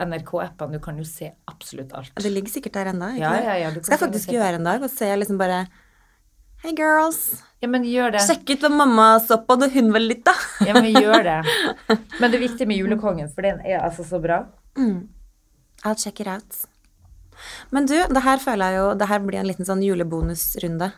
NRK-appene. 0.07 0.79
Du 0.79 0.83
kan 0.85 0.99
jo 0.99 1.05
se 1.09 1.31
absolutt 1.51 1.93
alt. 1.97 2.13
Det 2.17 2.33
ligger 2.33 2.53
sikkert 2.53 2.79
der 2.79 2.91
ennå. 2.95 3.13
Ja, 3.19 3.35
ja, 3.43 3.57
ja, 3.61 3.71
Skal 3.77 3.97
jeg 3.97 4.03
faktisk 4.07 4.35
gjøre 4.35 4.61
en 4.61 4.69
dag 4.69 4.83
og 4.85 4.93
se 4.93 5.09
liksom 5.23 5.39
bare 5.41 5.65
Hey 6.61 6.75
girls. 6.77 7.41
Ja, 7.65 7.69
men 7.73 7.87
gjør 7.89 8.13
det. 8.13 8.21
Sjekk 8.27 8.51
ut 8.53 8.67
hva 8.67 8.71
mamma 8.73 9.07
så 9.25 9.39
på 9.49 9.57
da 9.61 9.69
hun 9.73 9.89
var 9.95 10.03
litt, 10.05 10.27
da. 10.29 10.35
Ja, 10.69 10.75
men 10.77 10.91
gjør 10.93 11.25
det. 11.25 11.39
Men 12.21 12.29
det 12.29 12.37
er 12.37 12.43
viktig 12.43 12.67
med 12.69 12.77
julekongen, 12.77 13.31
for 13.33 13.49
den 13.49 13.63
er 13.65 13.81
altså 13.81 14.05
så 14.05 14.21
bra. 14.21 14.43
I'll 14.77 15.97
check 15.97 16.21
it 16.21 16.29
out. 16.29 16.67
Men 17.73 17.89
du, 17.89 17.97
det 17.97 18.23
her 18.25 18.37
føler 18.43 18.69
jeg 18.75 18.77
jo 18.77 18.89
Det 19.01 19.07
her 19.09 19.23
blir 19.25 19.41
en 19.41 19.49
liten 19.49 19.65
sånn 19.65 19.81
julebonusrunde. 19.85 20.91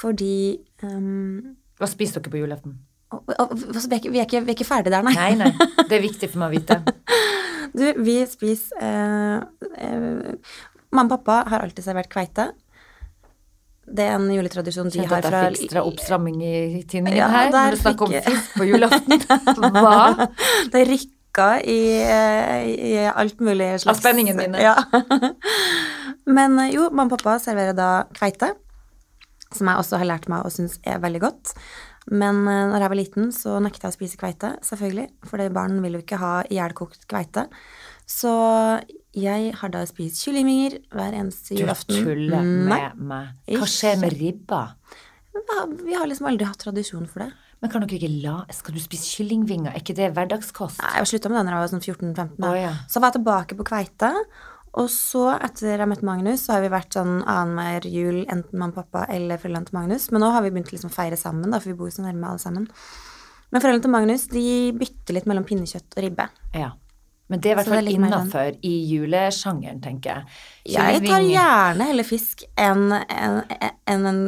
Fordi 0.00 0.34
um, 0.82 1.54
Hva 1.78 1.86
spiser 1.90 2.18
dere 2.18 2.34
på 2.34 2.42
julaften? 2.42 2.78
vi, 3.10 3.34
er 3.34 3.98
ikke, 3.98 4.10
vi, 4.10 4.18
er 4.20 4.26
ikke, 4.26 4.40
vi 4.46 4.52
er 4.52 4.56
ikke 4.56 4.68
ferdig 4.68 4.92
der, 4.94 5.02
nei. 5.02 5.14
Nei, 5.18 5.32
nei. 5.38 5.68
Det 5.82 5.96
er 5.96 6.02
viktig 6.04 6.30
for 6.30 6.42
meg 6.42 6.52
å 6.52 6.54
vite. 6.54 6.76
Du, 7.76 7.84
vi 8.02 8.16
spiser 8.28 8.82
eh, 8.82 9.36
eh, 9.78 10.54
Mamma 10.90 11.06
og 11.06 11.20
pappa 11.20 11.44
har 11.52 11.62
alltid 11.62 11.86
servert 11.86 12.10
kveite. 12.10 12.50
Det 13.90 14.06
er 14.06 14.16
en 14.16 14.26
juletradisjon 14.30 14.90
de 14.90 15.00
Kjente 15.00 15.14
har 15.14 15.26
at 15.50 15.58
det 15.58 15.70
er 15.74 15.82
oppstramming 15.82 16.38
i 16.42 16.82
tinningen 16.86 17.18
Ja, 17.18 17.28
her 17.30 17.50
når 17.54 17.74
du 17.74 17.80
snakker 17.80 18.06
om 18.06 18.14
fisk 18.26 18.56
på 18.58 18.66
julaften. 18.68 19.24
Hva? 19.74 20.28
Det 20.70 20.82
rykka 20.86 21.48
i, 21.62 21.80
eh, 22.04 22.70
i 22.70 22.92
alt 23.10 23.42
mulig 23.42 23.72
slags 23.82 23.98
Av 23.98 24.02
spenningen 24.02 24.38
mine. 24.38 24.62
Ja. 24.62 24.76
Men 26.38 26.58
eh, 26.58 26.74
jo, 26.76 26.88
mamma 26.90 27.08
og 27.08 27.18
pappa 27.18 27.38
serverer 27.42 27.74
da 27.76 27.90
kveite, 28.14 28.52
som 29.50 29.70
jeg 29.70 29.82
også 29.82 29.98
har 30.02 30.10
lært 30.12 30.30
meg 30.30 30.46
å 30.46 30.54
synes 30.54 30.78
er 30.86 31.02
veldig 31.02 31.22
godt. 31.26 31.54
Men 32.10 32.42
eh, 32.50 32.64
når 32.72 32.82
jeg 32.84 32.90
var 32.92 32.98
liten, 32.98 33.30
så 33.34 33.58
nekta 33.62 33.86
jeg 33.88 33.94
å 33.94 33.98
spise 33.98 34.18
kveite, 34.20 34.52
selvfølgelig. 34.66 35.08
For 35.30 35.44
barn 35.54 35.78
vil 35.84 35.98
jo 35.98 36.02
ikke 36.02 36.18
ha 36.20 36.32
ihjelkokt 36.50 37.06
kveite. 37.10 37.46
Så 38.10 38.30
jeg 39.14 39.52
har 39.60 39.70
da 39.70 39.84
spist 39.86 40.24
kyllingvinger 40.24 40.80
hver 40.90 41.14
eneste 41.14 41.54
Du 41.54 41.62
julaften. 41.62 42.02
tuller 42.02 42.42
Nei. 42.42 42.80
med 42.80 43.04
meg. 43.12 43.28
Hva 43.54 43.68
skjer 43.70 44.00
med 44.02 44.16
ribba? 44.18 44.64
Ja, 45.34 45.62
Vi 45.70 45.94
har 45.94 46.06
liksom 46.10 46.26
aldri 46.26 46.48
hatt 46.48 46.58
tradisjon 46.58 47.06
for 47.06 47.22
det. 47.24 47.30
Men 47.60 47.70
kan 47.70 47.82
dere 47.84 47.98
ikke 47.98 48.22
la 48.24 48.38
Skal 48.56 48.74
du 48.74 48.80
spise 48.80 49.04
kyllingvinger? 49.18 49.70
Er 49.74 49.82
ikke 49.82 49.94
det 49.94 50.08
hverdagskost? 50.16 50.80
Nei, 50.80 50.94
Jeg 50.96 51.10
slutta 51.12 51.30
med 51.30 51.44
det 51.44 51.50
da 51.52 51.58
jeg 51.58 51.62
var 51.62 51.72
sånn 51.74 51.84
14-15. 51.84 52.48
Oh, 52.48 52.56
ja. 52.56 52.72
Så 52.88 53.00
var 53.02 53.12
jeg 53.12 53.20
tilbake 53.20 53.58
på 53.58 53.66
kveite. 53.68 54.10
Og 54.78 54.86
så, 54.92 55.24
etter 55.34 55.80
jeg 55.80 55.90
møtte 55.90 56.06
Magnus, 56.06 56.44
så 56.46 56.54
har 56.54 56.64
vi 56.64 56.70
vært 56.70 56.94
sånn 56.94 57.24
annenhver 57.24 57.88
jul, 57.90 58.20
enten 58.30 58.54
mamma 58.54 58.70
og 58.70 58.84
pappa 58.84 59.06
eller 59.10 59.40
foreldrene 59.40 59.66
til 59.66 59.78
Magnus. 59.80 60.10
Men 60.14 60.22
nå 60.22 60.28
har 60.30 60.44
vi 60.44 60.52
begynt 60.54 60.70
liksom 60.70 60.92
å 60.92 60.94
feire 60.94 61.18
sammen, 61.18 61.50
da, 61.50 61.58
for 61.58 61.72
vi 61.72 61.78
bor 61.80 61.90
så 61.90 62.04
nærme 62.04 62.30
alle 62.30 62.42
sammen. 62.42 62.68
Men 63.50 63.64
foreldrene 63.64 63.86
til 63.86 63.94
Magnus 63.96 64.28
de 64.30 64.44
bytter 64.78 65.18
litt 65.18 65.26
mellom 65.26 65.48
pinnekjøtt 65.48 65.98
og 65.98 66.06
ribbe. 66.06 66.28
Ja. 66.54 66.70
Men 67.30 67.42
det 67.42 67.50
er 67.50 67.54
i 67.54 67.58
hvert 67.60 67.70
fall 67.70 67.86
sånn. 67.86 68.06
innafor 68.06 68.56
i 68.66 68.72
julesjangeren, 68.90 69.82
tenker 69.82 70.10
jeg. 70.10 70.38
Jeg 70.74 71.02
tar 71.06 71.26
gjerne 71.26 71.90
heller 71.92 72.06
fisk 72.06 72.42
enn 72.58 72.88
en, 72.94 73.36
en, 73.86 74.08
en 74.10 74.22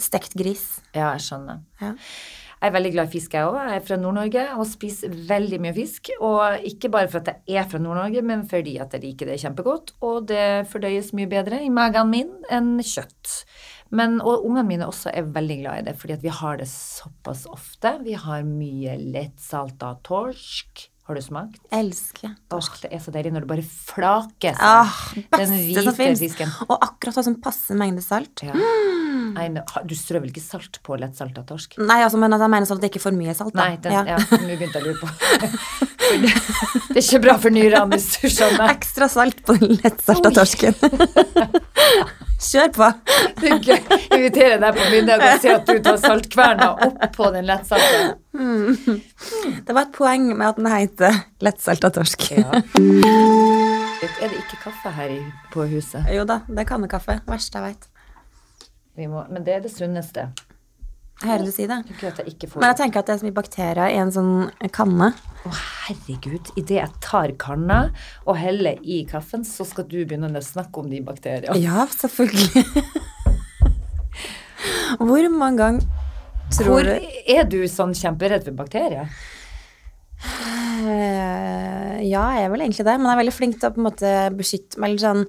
stekt 0.00 0.36
gris. 0.38 0.66
Ja, 0.92 1.14
jeg 1.14 1.24
skjønner. 1.24 1.62
Ja. 1.80 1.94
Jeg 2.62 2.70
er 2.70 2.74
veldig 2.76 2.90
glad 2.94 3.08
i 3.08 3.10
fisk, 3.10 3.32
jeg 3.34 3.42
òg. 3.48 3.56
Jeg 3.58 3.74
er 3.80 3.86
fra 3.88 3.96
Nord-Norge 3.98 4.42
og 4.54 4.66
spiser 4.70 5.14
veldig 5.26 5.58
mye 5.64 5.74
fisk. 5.74 6.12
Og 6.22 6.66
ikke 6.68 6.92
bare 6.94 7.10
for 7.10 7.18
at 7.18 7.40
jeg 7.50 7.58
er 7.58 7.66
fra 7.66 7.80
Nord-Norge, 7.82 8.22
men 8.22 8.44
fordi 8.46 8.76
at 8.78 8.94
jeg 8.94 9.02
liker 9.02 9.32
det 9.32 9.40
kjempegodt. 9.42 9.90
Og 10.06 10.28
det 10.30 10.44
fordøyes 10.70 11.10
mye 11.18 11.26
bedre 11.32 11.58
i 11.66 11.72
magen 11.74 12.12
min 12.12 12.30
enn 12.54 12.76
kjøtt. 12.78 13.34
Men, 13.98 14.20
og 14.22 14.46
ungene 14.46 14.64
mine 14.70 14.86
også 14.86 15.10
er 15.10 15.26
veldig 15.34 15.58
glad 15.58 15.82
i 15.82 15.84
det, 15.90 15.96
fordi 15.98 16.14
at 16.14 16.22
vi 16.22 16.30
har 16.38 16.62
det 16.62 16.70
såpass 16.70 17.44
ofte. 17.50 17.96
Vi 18.06 18.14
har 18.14 18.46
mye 18.46 18.94
lettsalta 19.10 19.96
torsk. 20.06 20.86
Har 21.10 21.18
du 21.18 21.24
smakt? 21.26 21.58
Elsker. 21.74 22.38
Torsk 22.46 22.84
det 22.84 22.94
er 22.94 23.02
så 23.02 23.10
deilig 23.10 23.34
når 23.34 23.42
det 23.42 23.50
bare 23.56 23.66
flaker 23.66 24.54
seg. 24.54 24.62
Ah, 24.62 25.02
Den 25.34 25.58
hvite 25.58 26.14
fisken. 26.14 26.54
Og 26.70 26.78
akkurat 26.78 27.18
ha 27.18 27.26
sånn 27.26 27.42
passe 27.42 27.74
mengde 27.74 28.06
salt. 28.06 28.46
Ja. 28.46 28.54
Nei, 29.36 29.48
men 29.52 29.62
du 29.88 29.94
strør 29.96 30.22
vel 30.24 30.32
ikke 30.32 30.44
salt 30.44 30.78
på 30.84 30.96
lettsalta 31.00 31.44
torsk? 31.48 31.78
Nei, 31.82 32.00
altså, 32.04 32.20
men 32.20 32.34
jeg 32.36 32.52
mener 32.54 32.68
sånn 32.68 32.80
at 32.80 32.84
det 32.84 32.92
ikke 32.92 33.00
er 33.02 33.06
for 33.06 33.18
mye 33.18 33.34
salt. 33.38 33.54
Da. 33.56 33.68
Nei, 33.68 33.78
den, 33.82 34.12
ja. 34.12 34.18
nå 34.18 34.56
begynte 34.58 34.78
jeg 34.78 34.82
å 34.82 34.86
lure 34.88 34.98
på. 35.02 35.08
Det, 36.12 36.32
det 36.92 36.98
er 36.98 37.04
ikke 37.06 37.22
bra 37.24 37.38
for 37.40 37.54
nyrene, 37.54 37.96
hvis 37.96 38.08
du 38.20 38.26
skjønner. 38.28 38.72
Ekstra 38.74 39.08
salt 39.08 39.44
på 39.46 39.56
den 39.60 39.78
lettsalta 39.80 40.32
torsken. 40.36 40.76
Kjør 42.42 42.72
på. 42.74 42.88
Det 43.38 43.52
er. 43.54 43.84
Invitere 44.16 44.56
deg 44.58 44.74
på 44.78 44.88
middag 44.90 45.22
og 45.22 45.42
ser 45.44 45.60
at 45.60 45.68
du 45.68 45.78
tar 45.84 46.00
saltkverna 46.02 46.72
oppå 47.06 47.30
den 47.34 47.46
lettsalte. 47.46 48.16
Det 49.62 49.76
var 49.76 49.86
et 49.86 49.94
poeng 49.94 50.26
med 50.32 50.48
at 50.48 50.58
den 50.58 50.68
heter 50.72 51.22
lettsalta 51.44 51.92
torsk. 51.94 52.26
Ja. 52.34 52.50
Er 54.02 54.28
det 54.28 54.42
ikke 54.42 54.58
kaffe 54.64 54.90
her 54.96 55.14
på 55.54 55.68
huset? 55.70 56.10
Jo 56.10 56.26
da, 56.28 56.42
det 56.48 56.66
er 56.66 56.88
kaffe. 56.90 57.20
Verste 57.30 57.60
jeg 57.60 57.70
veit. 57.70 57.91
Vi 58.98 59.06
må, 59.08 59.22
men 59.32 59.44
det 59.46 59.54
er 59.56 59.62
det 59.64 59.72
sunneste. 59.72 60.28
Jeg 61.22 61.28
hører 61.30 61.46
du 61.46 61.52
si 61.54 61.66
det. 61.70 61.76
Jeg 61.86 62.12
jeg 62.18 62.50
Men 62.56 62.72
jeg 62.72 62.78
tenker 62.80 63.00
at 63.00 63.06
det 63.06 63.14
er 63.14 63.20
så 63.20 63.26
mye 63.28 63.36
bakterier 63.36 63.92
i 63.94 63.98
en 64.02 64.10
sånn 64.10 64.32
kanne. 64.74 65.12
Å, 65.46 65.52
herregud. 65.86 66.50
Idet 66.58 66.78
jeg 66.80 66.96
tar 67.04 67.32
kanna 67.38 67.78
og 68.26 68.36
heller 68.40 68.80
i 68.82 69.04
kaffen, 69.08 69.46
så 69.46 69.64
skal 69.68 69.86
du 69.86 70.00
begynne 70.02 70.32
å 70.32 70.42
snakke 70.42 70.82
om 70.82 70.90
de 70.90 70.98
bakteriene. 71.06 71.54
Ja, 71.62 71.86
selvfølgelig. 71.86 72.64
Hvor 74.98 75.28
mange 75.32 75.56
ganger 75.58 75.86
tror 76.52 76.68
Hvor 76.68 76.84
du 76.84 76.92
er 77.36 77.46
du 77.48 77.62
sånn 77.70 77.94
kjemperedd 77.96 78.44
for 78.48 78.58
bakterier? 78.58 79.08
Eh, 80.82 82.02
Ja, 82.02 82.26
jeg 82.34 82.44
er 82.44 82.50
vel 82.50 82.64
egentlig 82.66 82.84
det, 82.84 82.98
men 82.98 83.06
jeg 83.08 83.14
er 83.14 83.22
veldig 83.22 83.34
flink 83.38 83.58
til 83.60 83.70
å 83.70 83.74
på 83.74 83.80
en 83.80 83.86
måte 83.86 84.12
beskytte 84.36 84.82
meg, 84.82 84.90
eller 84.90 85.04
sånn 85.06 85.22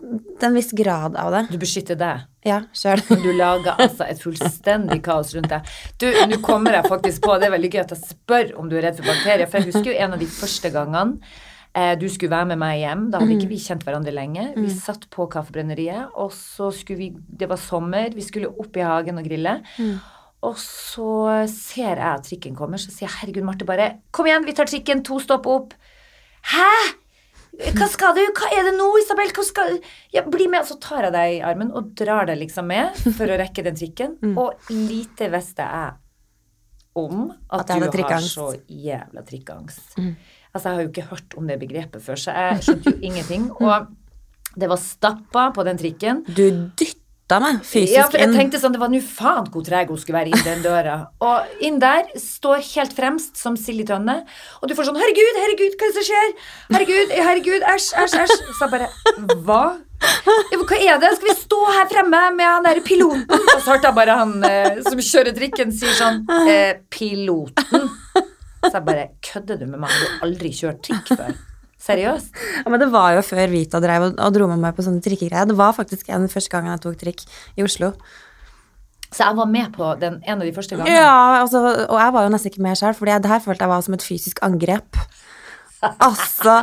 Er 0.00 0.46
en 0.48 0.56
viss 0.56 0.70
grad 0.76 1.16
av 1.20 1.34
det. 1.34 1.42
Du 1.52 1.58
beskytter 1.60 1.98
deg. 2.00 2.24
Ja, 2.46 2.62
sjøl. 2.72 3.02
Men 3.10 3.20
du 3.20 3.30
lager 3.36 3.76
altså 3.76 4.06
et 4.08 4.22
fullstendig 4.22 5.02
kaos 5.04 5.34
rundt 5.36 5.52
deg. 5.52 5.68
Du, 6.00 6.06
nå 6.30 6.38
kommer 6.44 6.78
jeg 6.78 6.88
faktisk 6.88 7.26
på, 7.26 7.36
det 7.38 7.50
er 7.50 7.54
veldig 7.56 7.70
gøy 7.74 7.82
at 7.82 7.94
jeg 7.94 8.02
spør 8.14 8.52
om 8.60 8.70
du 8.70 8.78
er 8.78 8.86
redd 8.88 9.00
for 9.00 9.10
bakterier, 9.10 9.50
for 9.50 9.60
jeg 9.60 9.72
husker 9.74 9.92
jo 9.92 9.98
en 10.00 10.16
av 10.16 10.22
de 10.22 10.28
første 10.32 10.70
gangene 10.72 11.34
eh, 11.76 11.92
du 12.00 12.06
skulle 12.08 12.32
være 12.32 12.48
med 12.54 12.62
meg 12.62 12.78
hjem. 12.80 13.02
Da 13.12 13.20
hadde 13.20 13.36
ikke 13.36 13.50
vi 13.52 13.60
kjent 13.60 13.84
hverandre 13.86 14.14
lenge. 14.16 14.46
Vi 14.56 14.70
satt 14.72 15.04
på 15.12 15.28
Kaffebrenneriet, 15.30 16.16
og 16.16 16.32
så 16.36 16.70
skulle 16.74 17.02
vi 17.02 17.10
Det 17.42 17.50
var 17.50 17.60
sommer, 17.60 18.08
vi 18.16 18.24
skulle 18.24 18.48
opp 18.50 18.80
i 18.80 18.86
hagen 18.86 19.20
og 19.20 19.28
grille. 19.28 19.58
Og 20.48 20.56
så 20.56 21.44
ser 21.52 22.00
jeg 22.00 22.06
at 22.08 22.24
trikken 22.24 22.56
kommer, 22.56 22.80
så 22.80 22.88
sier 22.88 23.04
jeg 23.04 23.18
herregud, 23.18 23.44
Marte, 23.44 23.68
bare 23.68 23.90
kom 24.16 24.24
igjen, 24.30 24.46
vi 24.48 24.56
tar 24.56 24.70
trikken, 24.70 25.04
to 25.04 25.20
stopp 25.20 25.44
opp. 25.50 25.76
Hæ? 26.48 26.68
Hva 27.50 27.88
skal 27.90 28.14
du? 28.16 28.22
Hva 28.36 28.50
er 28.54 28.68
det 28.68 28.74
nå, 28.76 28.86
Isabel? 29.00 29.32
Hva 29.36 29.44
skal 29.46 29.78
ja, 30.14 30.22
Bli 30.26 30.46
med. 30.50 30.62
Og 30.62 30.70
så 30.70 30.78
tar 30.82 31.08
jeg 31.08 31.14
deg 31.16 31.38
i 31.38 31.40
armen 31.46 31.72
og 31.76 31.90
drar 31.98 32.30
deg 32.30 32.40
liksom 32.44 32.70
med 32.70 32.94
for 33.18 33.26
å 33.26 33.40
rekke 33.40 33.64
den 33.66 33.78
trikken. 33.78 34.16
Og 34.38 34.70
lite 34.72 35.30
visste 35.32 35.66
jeg 35.66 35.98
om 37.00 37.28
at, 37.30 37.70
At 37.70 37.76
du 37.78 38.02
har 38.02 38.24
så 38.24 38.50
jævla 38.66 39.22
trikkeangst. 39.26 39.98
Altså, 40.50 40.64
jeg 40.64 40.74
har 40.74 40.80
jo 40.82 40.90
ikke 40.90 41.08
hørt 41.12 41.36
om 41.38 41.46
det 41.46 41.60
begrepet 41.60 42.02
før, 42.02 42.18
så 42.18 42.34
jeg 42.34 42.64
skjønte 42.66 42.90
jo 42.90 42.98
ingenting. 43.10 43.50
Og 43.62 43.90
det 44.58 44.66
var 44.70 44.80
stappa 44.82 45.44
på 45.54 45.66
den 45.68 45.78
trikken. 45.78 46.24
Du 46.26 46.42
dytta 46.78 46.99
meg 47.38 47.60
fysisk 47.62 47.94
Ja, 47.94 48.06
for 48.10 48.18
jeg 48.18 48.28
inn. 48.28 48.34
tenkte 48.34 48.58
sånn, 48.58 48.72
det 48.72 48.80
var 48.80 48.88
nå 48.88 48.98
faen 49.00 49.46
hvor 49.52 49.62
treg 49.62 49.88
hun 49.88 49.96
skulle 49.98 50.18
være 50.18 50.32
inn 50.34 50.42
den 50.42 50.62
døra. 50.64 50.96
Og 51.20 51.42
inn 51.60 51.78
der 51.78 52.02
står 52.18 52.58
helt 52.74 52.92
fremst 52.92 53.36
som 53.36 53.54
Silje 53.56 53.86
tønne, 53.86 54.24
og 54.60 54.68
du 54.68 54.74
får 54.74 54.84
sånn 54.90 54.96
'Herregud, 54.98 55.36
herregud, 55.38 55.76
hva 55.78 55.86
er 55.86 55.92
det 55.92 55.94
som 55.94 56.06
skjer?' 56.10 56.34
'Herregud, 56.70 57.08
herregud, 57.14 57.62
æsj, 57.62 57.94
æsj, 57.94 58.16
æsj'. 58.24 58.42
Så 58.58 58.66
jeg 58.66 58.70
bare 58.70 58.88
'Hva?' 59.46 59.78
Hva 60.00 60.76
er 60.80 60.98
det? 60.98 61.16
Skal 61.16 61.28
vi 61.28 61.34
stå 61.36 61.58
her 61.76 61.86
fremme 61.86 62.34
med 62.34 62.44
han 62.46 62.64
derre 62.64 62.80
piloten? 62.80 63.26
Og 63.30 63.60
så 63.62 63.74
hørte 63.76 63.86
jeg 63.86 63.94
bare 63.94 64.16
han 64.16 64.44
eh, 64.44 64.82
som 64.82 64.98
kjører 64.98 65.34
trikken, 65.36 65.70
sier 65.72 65.92
sånn 65.92 66.26
eh, 66.48 66.74
'Piloten'. 66.90 67.88
Så 68.64 68.72
jeg 68.72 68.84
bare 68.84 69.08
'Kødder 69.22 69.58
du 69.58 69.66
med 69.66 69.78
meg? 69.78 69.90
Du 69.90 70.06
har 70.06 70.26
aldri 70.28 70.48
kjørt 70.50 70.82
trikk 70.82 71.06
før?' 71.16 71.36
Seriøst? 71.80 72.34
Ja, 72.60 72.68
men 72.68 72.82
det 72.82 72.90
var 72.92 73.14
jo 73.16 73.22
før 73.24 73.52
Vita 73.52 73.80
drev 73.80 74.10
og, 74.10 74.18
og 74.20 74.34
dro 74.36 74.48
med 74.50 74.60
meg 74.60 74.76
på 74.76 74.84
sånne 74.84 75.00
trikkegreier. 75.04 75.48
Det 75.48 75.56
var 75.56 75.72
faktisk 75.76 76.10
en 76.12 76.28
første 76.28 76.52
gangen 76.52 76.74
jeg 76.74 76.82
tok 76.84 76.98
trikk 77.00 77.24
i 77.56 77.64
Oslo. 77.64 77.94
Så 79.10 79.24
jeg 79.24 79.38
var 79.40 79.48
med 79.50 79.72
på 79.74 79.88
den 79.98 80.20
en 80.22 80.36
av 80.36 80.46
de 80.46 80.52
første 80.54 80.76
gangene. 80.76 80.94
Ja, 80.94 81.40
altså, 81.40 81.64
og 81.88 81.96
jeg 81.98 82.14
var 82.14 82.26
jo 82.26 82.32
nesten 82.34 82.52
ikke 82.52 82.62
med 82.62 82.78
sjøl, 82.78 82.94
for 82.94 83.10
det 83.10 83.32
her 83.32 83.42
følte 83.42 83.66
jeg 83.66 83.72
var 83.72 83.86
som 83.86 83.96
et 83.96 84.06
fysisk 84.06 84.44
angrep. 84.46 85.00
Altså 85.80 86.58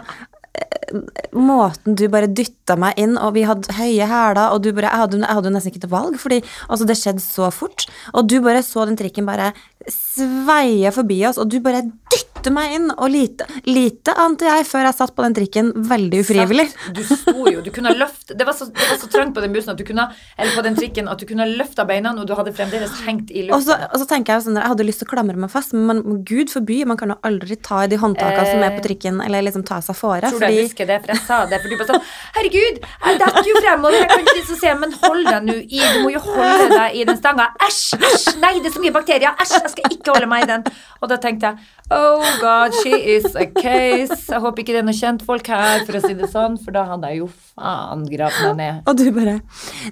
Måten 1.35 1.97
du 1.99 2.05
bare 2.11 2.29
dytta 2.31 2.77
meg 2.79 2.97
inn, 3.01 3.17
og 3.19 3.33
vi 3.35 3.43
hadde 3.47 3.75
høye 3.75 4.07
hæler, 4.07 4.53
og 4.53 4.61
du 4.63 4.71
bare 4.71 4.87
Jeg 4.87 5.03
hadde, 5.03 5.19
jeg 5.23 5.37
hadde 5.39 5.51
nesten 5.53 5.73
ikke 5.73 5.83
et 5.83 5.91
valg, 5.91 6.19
fordi 6.21 6.41
altså, 6.69 6.87
det 6.87 6.97
skjedde 6.99 7.23
så 7.23 7.51
fort. 7.51 7.87
Og 8.13 8.29
du 8.29 8.39
bare 8.41 8.63
så 8.63 8.87
den 8.87 8.97
trikken 8.99 9.27
bare 9.27 9.51
sveie 9.87 10.91
forbi 10.91 11.21
oss, 11.27 11.37
og 11.39 11.49
du 11.51 11.59
bare 11.63 11.83
dytter 12.11 12.51
meg 12.53 12.73
inn. 12.77 12.87
Og 12.97 13.11
lite, 13.11 13.45
lite 13.67 14.13
ante 14.19 14.47
jeg 14.47 14.65
før 14.67 14.87
jeg 14.87 14.97
satt 14.97 15.13
på 15.15 15.23
den 15.25 15.35
trikken, 15.37 15.71
veldig 15.89 16.21
ufrivillig. 16.23 16.65
Satt. 16.71 16.97
Du 16.97 17.03
sto 17.07 17.45
jo, 17.51 17.61
du 17.63 17.69
kunne 17.73 17.93
løfte 17.97 18.35
Det 18.37 18.45
var 18.47 18.55
så, 18.57 18.67
det 18.71 18.87
var 18.89 18.99
så 19.01 19.09
trangt 19.11 19.35
på 19.35 19.43
den 19.43 19.53
bussen 19.55 19.71
at 19.73 19.79
du 19.79 19.83
kunne 19.87 20.07
Eller 20.37 20.55
på 20.55 20.63
den 20.65 20.75
trikken 20.77 21.07
at 21.11 21.19
du 21.21 21.25
kunne 21.29 21.45
løfta 21.49 21.85
beina, 21.87 22.13
og 22.17 22.27
du 22.27 22.33
hadde 22.37 22.53
fremdeles 22.55 22.93
hengt 23.05 23.31
i 23.31 23.45
Og 23.47 23.61
så, 23.63 23.75
lufta. 23.75 23.89
og 23.91 24.01
så 24.01 24.07
tenker 24.09 24.33
Jeg 24.35 24.47
sånn, 24.47 24.59
jeg 24.59 24.71
hadde 24.73 24.87
lyst 24.87 25.03
til 25.03 25.09
å 25.09 25.11
klamre 25.13 25.37
meg 25.39 25.51
fast, 25.53 25.75
men 25.75 25.87
man, 25.89 26.23
gud 26.27 26.51
forby, 26.53 26.81
man 26.89 26.99
kan 26.99 27.13
jo 27.13 27.19
aldri 27.27 27.59
ta 27.63 27.83
i 27.85 27.91
de 27.91 27.99
håndtakene 28.01 28.47
som 28.51 28.65
er 28.65 28.77
på 28.77 28.85
trikken, 28.87 29.21
eller 29.23 29.45
liksom 29.47 29.65
ta 29.67 29.79
seg 29.83 29.97
fore. 29.97 30.31
Tror 30.31 30.43
du 30.43 30.46
jeg 30.51 30.67
husker 30.67 30.89
det, 30.89 30.99
for 31.03 31.13
jeg 31.13 31.23
sa 31.27 31.39
det. 31.49 31.61
For 31.61 31.71
du 31.71 31.77
bare 31.79 31.89
sånn 31.93 32.05
Herregud, 32.37 32.81
jeg 32.81 33.21
detter 33.23 33.49
jo 33.49 33.61
fremover, 33.61 33.97
jeg 33.97 34.09
kan 34.11 34.27
ikke 34.33 34.59
se, 34.61 34.75
men 34.81 34.95
hold 35.03 35.23
deg 35.27 35.47
nå 35.47 35.57
i 35.63 35.81
Du 35.81 36.03
må 36.03 36.11
jo 36.13 36.21
holde 36.27 36.67
deg 36.73 36.99
i 36.99 37.07
den 37.07 37.19
stanga. 37.19 37.49
Æsj, 37.67 37.97
æsj, 37.97 38.27
nei, 38.43 38.53
det 38.61 38.71
er 38.71 38.77
så 38.77 38.83
mye 38.83 38.95
bakterier. 38.95 39.33
Æsj, 39.41 39.57
jeg 39.61 39.73
skal 39.75 39.97
ikke 39.97 40.15
holde 40.15 40.29
meg 40.31 40.45
i 40.45 40.51
den. 40.53 40.67
Og 41.01 41.11
da 41.11 41.19
tenkte 41.21 41.51
jeg 41.51 41.75
Oh 41.89 42.19
God, 42.41 42.73
she 42.83 42.91
is 43.15 43.35
a 43.39 43.45
case. 43.47 44.25
Jeg 44.27 44.41
håper 44.43 44.59
ikke 44.59 44.73
det 44.75 44.81
er 44.81 44.87
noen 44.89 44.97
kjentfolk 44.97 45.47
her, 45.47 45.85
for 45.87 45.95
å 45.95 46.01
si 46.03 46.17
det 46.19 46.27
sånn, 46.33 46.57
for 46.59 46.75
da 46.75 46.83
hadde 46.89 47.13
jeg 47.13 47.21
jo 47.21 47.29
faen 47.31 48.03
gravd 48.11 48.41
meg 48.43 48.57
ned. 48.59 48.81
Og 48.91 48.97
du 48.99 49.05
bare 49.15 49.37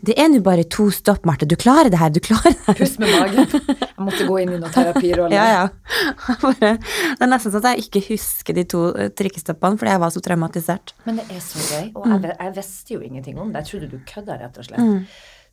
Det 0.03 0.17
er 0.19 0.27
nå 0.33 0.41
bare 0.43 0.65
to 0.67 0.89
stopp, 0.91 1.23
Marte. 1.23 1.47
Du 1.47 1.55
klarer 1.55 1.87
det 1.93 2.01
her. 2.01 2.11
Du 2.11 2.19
klarer 2.19 2.51
det. 2.51 2.75
Pust 2.81 2.99
med 2.99 3.13
magen. 3.15 3.47
Jeg 3.95 4.03
måtte 4.03 4.27
gå 4.27 4.41
inn 4.43 4.51
i 4.57 4.59
noen 4.59 4.75
terapiroller. 4.75 5.35
Ja, 5.37 5.45
ja. 5.53 5.63
Bare, 6.43 6.75
det 6.81 7.23
er 7.23 7.29
nesten 7.31 7.53
sånn 7.53 7.63
at 7.63 7.77
jeg 7.77 7.87
ikke 7.87 8.01
husker 8.09 8.57
de 8.57 8.65
to 8.69 8.81
eh, 8.91 9.09
trikkestoppene 9.15 9.79
fordi 9.79 9.93
jeg 9.95 10.01
var 10.03 10.11
så 10.13 10.21
traumatisert. 10.45 10.93
Men 11.05 11.15
det 11.21 11.25
er 11.35 11.39
så 11.43 11.59
gøy, 11.65 11.85
og 11.95 12.03
jeg, 12.11 12.19
ve- 12.25 12.37
jeg 12.39 12.51
visste 12.57 12.93
jo 12.93 12.99
ingenting 13.01 13.35
om 13.41 13.47
det. 13.53 13.57
Jeg 13.63 13.67
trodde 13.71 13.87
du 13.91 13.97
kødda, 14.13 14.33
rett 14.43 14.57
og 14.61 14.65
slett. 14.69 14.87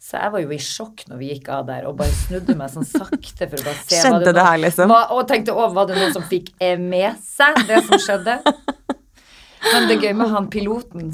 Så 0.02 0.12
jeg 0.18 0.30
var 0.34 0.40
jo 0.42 0.50
i 0.50 0.58
sjokk 0.58 1.04
når 1.08 1.16
vi 1.20 1.26
gikk 1.30 1.46
av 1.54 1.62
der, 1.68 1.82
og 1.86 1.94
bare 2.00 2.10
snudde 2.24 2.54
meg 2.58 2.68
sånn 2.72 2.82
sakte 2.88 3.46
for 3.46 3.54
å 3.60 3.64
bare 3.68 3.82
se 3.86 4.00
Skjedde 4.02 4.24
det, 4.26 4.32
det 4.34 4.42
her, 4.48 4.58
liksom? 4.64 4.86
Var, 4.90 5.04
og 5.14 5.20
tenkte 5.30 5.54
å, 5.54 5.68
var 5.76 5.84
det 5.86 5.94
noen 6.00 6.10
som 6.16 6.24
fikk 6.26 6.48
eh, 6.58 6.74
med 6.82 7.14
seg 7.22 7.54
det 7.68 7.78
som 7.86 7.98
skjedde? 8.02 8.34
Men 9.62 9.86
det 9.86 10.00
gøy 10.02 10.10
med 10.18 10.26
han 10.34 10.48
piloten. 10.50 11.12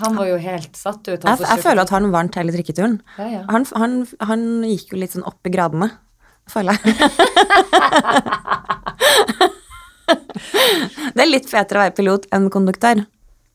Han 0.00 0.16
var 0.16 0.24
jo 0.30 0.38
helt 0.40 0.72
satt 0.80 1.04
ut. 1.12 1.20
Jeg, 1.28 1.44
jeg 1.44 1.60
føler 1.60 1.82
at 1.84 1.92
han 1.92 2.08
vant 2.14 2.32
hele 2.40 2.48
trikketuren. 2.56 2.96
Ja, 3.20 3.26
ja. 3.34 3.42
Han, 3.52 3.68
han, 3.76 3.98
han 4.24 4.40
gikk 4.64 4.94
jo 4.94 4.98
litt 5.02 5.12
sånn 5.12 5.28
opp 5.28 5.44
i 5.44 5.52
gradene, 5.52 5.90
føler 6.48 6.72
jeg. 6.80 6.88
Det 11.14 11.22
er 11.22 11.28
litt 11.30 11.48
fetere 11.50 11.78
å 11.80 11.84
være 11.86 11.96
pilot 11.98 12.30
enn 12.34 12.48
konduktør. 12.52 13.04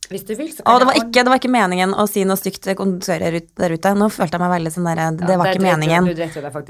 Hvis 0.08 0.22
du 0.24 0.30
vil, 0.40 0.48
så 0.56 0.64
Og 0.72 0.78
det 0.80 0.86
var, 0.88 0.96
ikke, 1.02 1.20
det 1.20 1.28
var 1.34 1.40
ikke 1.42 1.50
meningen 1.52 1.92
å 2.00 2.06
si 2.08 2.22
noe 2.24 2.38
stygt 2.40 2.62
til 2.64 2.78
konduktører 2.80 3.42
der 3.60 3.74
ute. 3.76 3.92
Nå 4.00 4.06
følte 4.08 4.38
jeg 4.38 4.44
meg 4.46 4.52
veldig 4.54 4.72
sånn 4.72 4.86
der 4.88 5.02
Det 5.20 5.28
Ja, 5.28 5.36
var 5.42 5.50
ikke 5.52 5.66
meningen. 5.66 6.08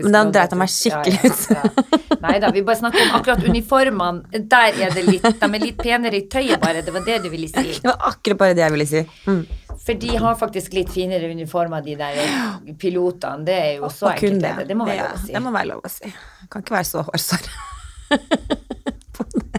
Men 0.07 0.15
da 0.15 0.23
dreit 0.33 0.55
jeg 0.55 0.57
meg 0.57 0.71
skikkelig 0.73 1.19
ut. 1.21 1.43
ja, 1.53 1.59
ja. 1.61 1.99
Nei 2.23 2.39
da, 2.41 2.49
vi 2.55 2.63
bare 2.65 2.79
snakker 2.79 3.03
om 3.03 3.13
akkurat 3.19 3.43
uniformene. 3.45 4.41
Der 4.49 4.79
er 4.87 4.95
det 4.95 5.03
litt 5.05 5.27
De 5.27 5.49
er 5.51 5.61
litt 5.67 5.77
penere 5.77 6.17
i 6.17 6.23
tøyet, 6.25 6.57
bare. 6.63 6.81
Det 6.81 6.95
var 6.95 7.05
det 7.05 7.19
du 7.27 7.29
ville 7.29 7.45
si. 7.51 7.75
Det 7.83 7.85
var 7.91 8.09
akkurat 8.09 8.41
bare 8.41 8.57
det 8.57 8.65
jeg 8.65 8.73
ville 8.73 8.89
si. 8.89 9.03
Mm. 9.29 9.43
For 9.85 10.01
de 10.01 10.17
har 10.25 10.41
faktisk 10.41 10.73
litt 10.73 10.89
finere 10.97 11.29
uniformer, 11.29 11.85
de 11.85 11.93
der 12.01 12.17
pilotene. 12.81 13.45
Det 13.45 13.59
er 13.67 13.71
jo 13.77 13.91
så 13.93 14.15
enkelt. 14.15 14.41
det. 14.41 14.55
Det, 14.63 14.67
det 14.73 14.79
må 14.81 14.89
være 14.89 15.05
lov 15.05 15.13
å 15.13 15.21
si. 15.27 15.37
Det 15.37 15.45
må 15.45 15.53
være 15.53 15.69
lov 15.75 15.85
å 15.85 15.93
si. 15.93 16.09
Kan 16.49 16.65
ikke 16.65 16.79
være 16.79 16.89
så 16.89 17.05
hårsår. 17.05 17.51
På 19.13 19.29
det. 19.37 19.56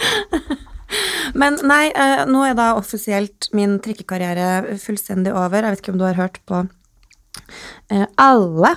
Men 1.40 1.58
nei, 1.66 1.90
eh, 1.94 2.24
nå 2.26 2.42
er 2.46 2.56
da 2.58 2.72
offisielt 2.78 3.50
min 3.56 3.78
trikkekarriere 3.82 4.78
fullstendig 4.82 5.34
over. 5.34 5.62
Jeg 5.62 5.76
vet 5.76 5.82
ikke 5.84 5.94
om 5.94 6.00
du 6.00 6.06
har 6.08 6.18
hørt 6.18 6.40
på 6.48 6.64
eh, 7.92 8.06
alle 8.20 8.74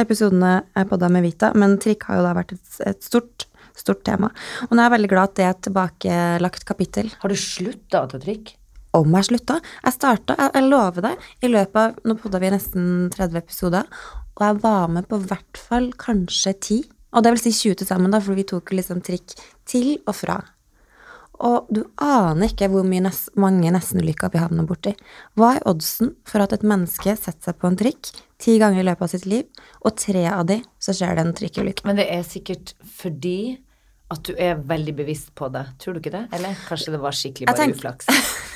episodene 0.00 0.60
jeg 0.76 0.88
podda 0.90 1.10
med 1.12 1.24
Vita, 1.26 1.50
men 1.56 1.78
trikk 1.80 2.06
har 2.08 2.20
jo 2.20 2.26
da 2.28 2.36
vært 2.36 2.54
et, 2.56 2.78
et 2.88 3.02
stort, 3.04 3.46
stort 3.76 4.04
tema. 4.06 4.30
Og 4.68 4.74
nå 4.74 4.80
er 4.80 4.88
jeg 4.88 4.96
veldig 4.96 5.10
glad 5.12 5.30
at 5.30 5.36
det 5.36 5.46
er 5.46 5.52
et 5.54 5.66
tilbakelagt 5.68 6.64
kapittel. 6.68 7.12
Har 7.20 7.32
du 7.32 7.38
slutta 7.40 8.04
å 8.04 8.10
ta 8.10 8.20
trikk? 8.22 8.54
Om 8.96 9.12
jeg 9.14 9.28
slutta. 9.28 9.60
Jeg 9.84 9.94
starta, 9.94 10.34
jeg, 10.34 10.54
jeg 10.56 10.66
lover 10.66 11.04
deg, 11.04 11.28
i 11.46 11.50
løpet 11.52 11.78
av 11.78 12.08
Nå 12.08 12.16
podda 12.18 12.40
vi 12.42 12.50
nesten 12.50 12.86
30 13.14 13.38
episoder, 13.38 14.00
og 14.34 14.46
jeg 14.46 14.62
var 14.64 14.88
med 14.90 15.06
på 15.10 15.20
hvert 15.28 15.60
fall 15.68 15.92
kanskje 16.00 16.56
10. 16.56 16.80
Og 17.10 17.24
det 17.24 17.34
vil 17.34 17.42
si 17.42 17.52
20 17.56 17.80
til 17.80 17.90
sammen, 17.90 18.12
da, 18.14 18.20
for 18.22 18.38
vi 18.38 18.46
tok 18.46 18.72
liksom 18.76 19.02
trikk 19.04 19.34
til 19.68 19.96
og 20.06 20.14
fra. 20.14 20.38
Og 21.40 21.70
du 21.72 21.80
aner 22.04 22.50
ikke 22.50 22.68
hvor 22.68 22.84
mye 22.84 23.02
nes 23.06 23.22
mange 23.40 23.70
nestenulykker 23.72 24.32
vi 24.32 24.42
havner 24.42 24.66
borti. 24.68 24.92
Hva 25.40 25.54
er 25.56 25.64
oddsen 25.70 26.12
for 26.28 26.44
at 26.44 26.52
et 26.52 26.66
menneske 26.66 27.14
setter 27.16 27.48
seg 27.48 27.56
på 27.60 27.70
en 27.70 27.78
trikk 27.80 28.12
ti 28.40 28.58
ganger 28.60 28.82
i 28.82 28.86
løpet 28.90 29.06
av 29.06 29.12
sitt 29.14 29.26
liv, 29.28 29.64
og 29.80 29.96
tre 30.00 30.26
av 30.28 30.44
de 30.48 30.60
så 30.80 30.94
skjer 30.96 31.16
det 31.16 31.24
en 31.24 31.34
trikkulykke? 31.40 31.88
Men 31.88 32.00
det 32.00 32.08
er 32.12 32.22
sikkert 32.28 32.74
fordi 32.84 33.56
at 34.10 34.24
du 34.26 34.34
er 34.36 34.60
veldig 34.68 34.94
bevisst 35.00 35.32
på 35.38 35.48
det. 35.54 35.64
Tror 35.80 35.96
du 35.96 36.02
ikke 36.02 36.12
det? 36.12 36.26
Eller 36.36 36.56
kanskje 36.66 36.96
det 36.96 37.00
var 37.02 37.16
skikkelig 37.16 37.48
bare 37.48 37.62
tenker... 37.62 37.78
uflaks? 37.78 38.10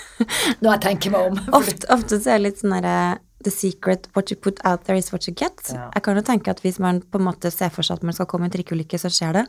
Nå 0.62 0.70
jeg 0.74 0.82
tenker 0.84 1.14
meg 1.14 1.30
om. 1.30 1.38
Ofte, 1.58 1.88
ofte 1.94 2.18
så 2.20 2.34
er 2.34 2.40
det 2.40 2.50
litt 2.50 2.60
sånn 2.60 2.74
derre 2.76 2.98
The 3.44 3.52
secret, 3.52 4.08
what 4.16 4.30
you 4.32 4.38
put 4.40 4.60
out 4.64 4.86
there 4.86 4.96
is 4.96 5.10
what 5.12 5.26
you 5.28 5.34
get. 5.36 5.58
Ja. 5.68 5.90
Jeg 5.92 6.04
kan 6.06 6.16
jo 6.16 6.22
tenke 6.24 6.52
at 6.54 6.62
hvis 6.64 6.78
man 6.80 7.02
på 7.04 7.20
en 7.20 7.26
måte 7.26 7.50
ser 7.52 7.72
for 7.74 7.84
seg 7.84 8.00
at 8.00 8.06
man 8.08 8.16
skal 8.16 8.28
komme 8.30 8.48
i 8.48 8.50
en 8.50 8.54
trikkeulykke, 8.54 9.00
så 9.00 9.10
skjer 9.12 9.36
det. 9.36 9.44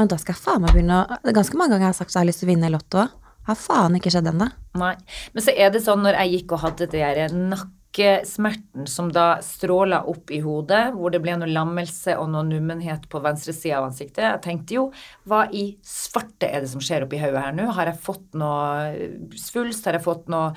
Men 0.00 0.10
da 0.10 0.18
skal 0.18 0.34
jeg 0.34 0.42
faen 0.42 0.64
meg 0.64 0.74
begynne 0.74 1.04
å 1.04 1.20
Det 1.22 1.30
er 1.30 1.38
ganske 1.38 1.60
mange 1.60 1.76
ganger 1.76 1.86
jeg 1.86 1.94
har 1.94 2.00
sagt 2.00 2.10
at 2.10 2.18
jeg 2.18 2.24
har 2.24 2.30
lyst 2.32 2.42
til 2.42 2.48
å 2.48 2.52
vinne 2.52 2.66
i 2.66 2.74
Lotto. 2.74 3.06
Har 3.46 3.58
faen 3.60 3.94
ikke 3.94 4.10
skjedd 4.10 4.32
ennå. 4.32 4.50
Nei. 4.80 4.96
Men 5.34 5.46
så 5.46 5.54
er 5.54 5.70
det 5.70 5.84
sånn 5.86 6.02
når 6.02 6.18
jeg 6.18 6.32
gikk 6.34 6.56
og 6.56 6.62
hadde 6.64 6.88
det 6.90 7.02
der 7.06 7.36
nakkesmerten 7.36 8.88
som 8.90 9.12
da 9.14 9.28
stråla 9.46 10.02
opp 10.10 10.34
i 10.34 10.40
hodet, 10.42 10.82
hvor 10.96 11.14
det 11.14 11.22
ble 11.22 11.36
noe 11.38 11.52
lammelse 11.54 12.16
og 12.18 12.32
noe 12.34 12.42
nummenhet 12.48 13.06
på 13.12 13.22
venstre 13.22 13.54
side 13.54 13.78
av 13.78 13.86
ansiktet. 13.92 14.24
Jeg 14.26 14.42
tenkte 14.48 14.78
jo, 14.80 14.88
hva 15.30 15.44
i 15.54 15.68
svarte 15.86 16.50
er 16.50 16.66
det 16.66 16.72
som 16.74 16.82
skjer 16.82 17.06
oppi 17.06 17.22
hodet 17.22 17.46
her 17.46 17.54
nå? 17.54 17.70
Har 17.78 17.92
jeg 17.92 18.02
fått 18.02 18.34
noe 18.34 19.38
svulst? 19.38 19.86
Har 19.86 20.00
jeg 20.00 20.06
fått 20.08 20.26
noe 20.32 20.50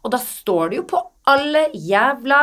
Og 0.00 0.14
da 0.14 0.24
står 0.24 0.72
det 0.72 0.80
jo 0.80 0.88
på 0.88 1.04
alle 1.30 1.62
jævla 1.76 2.38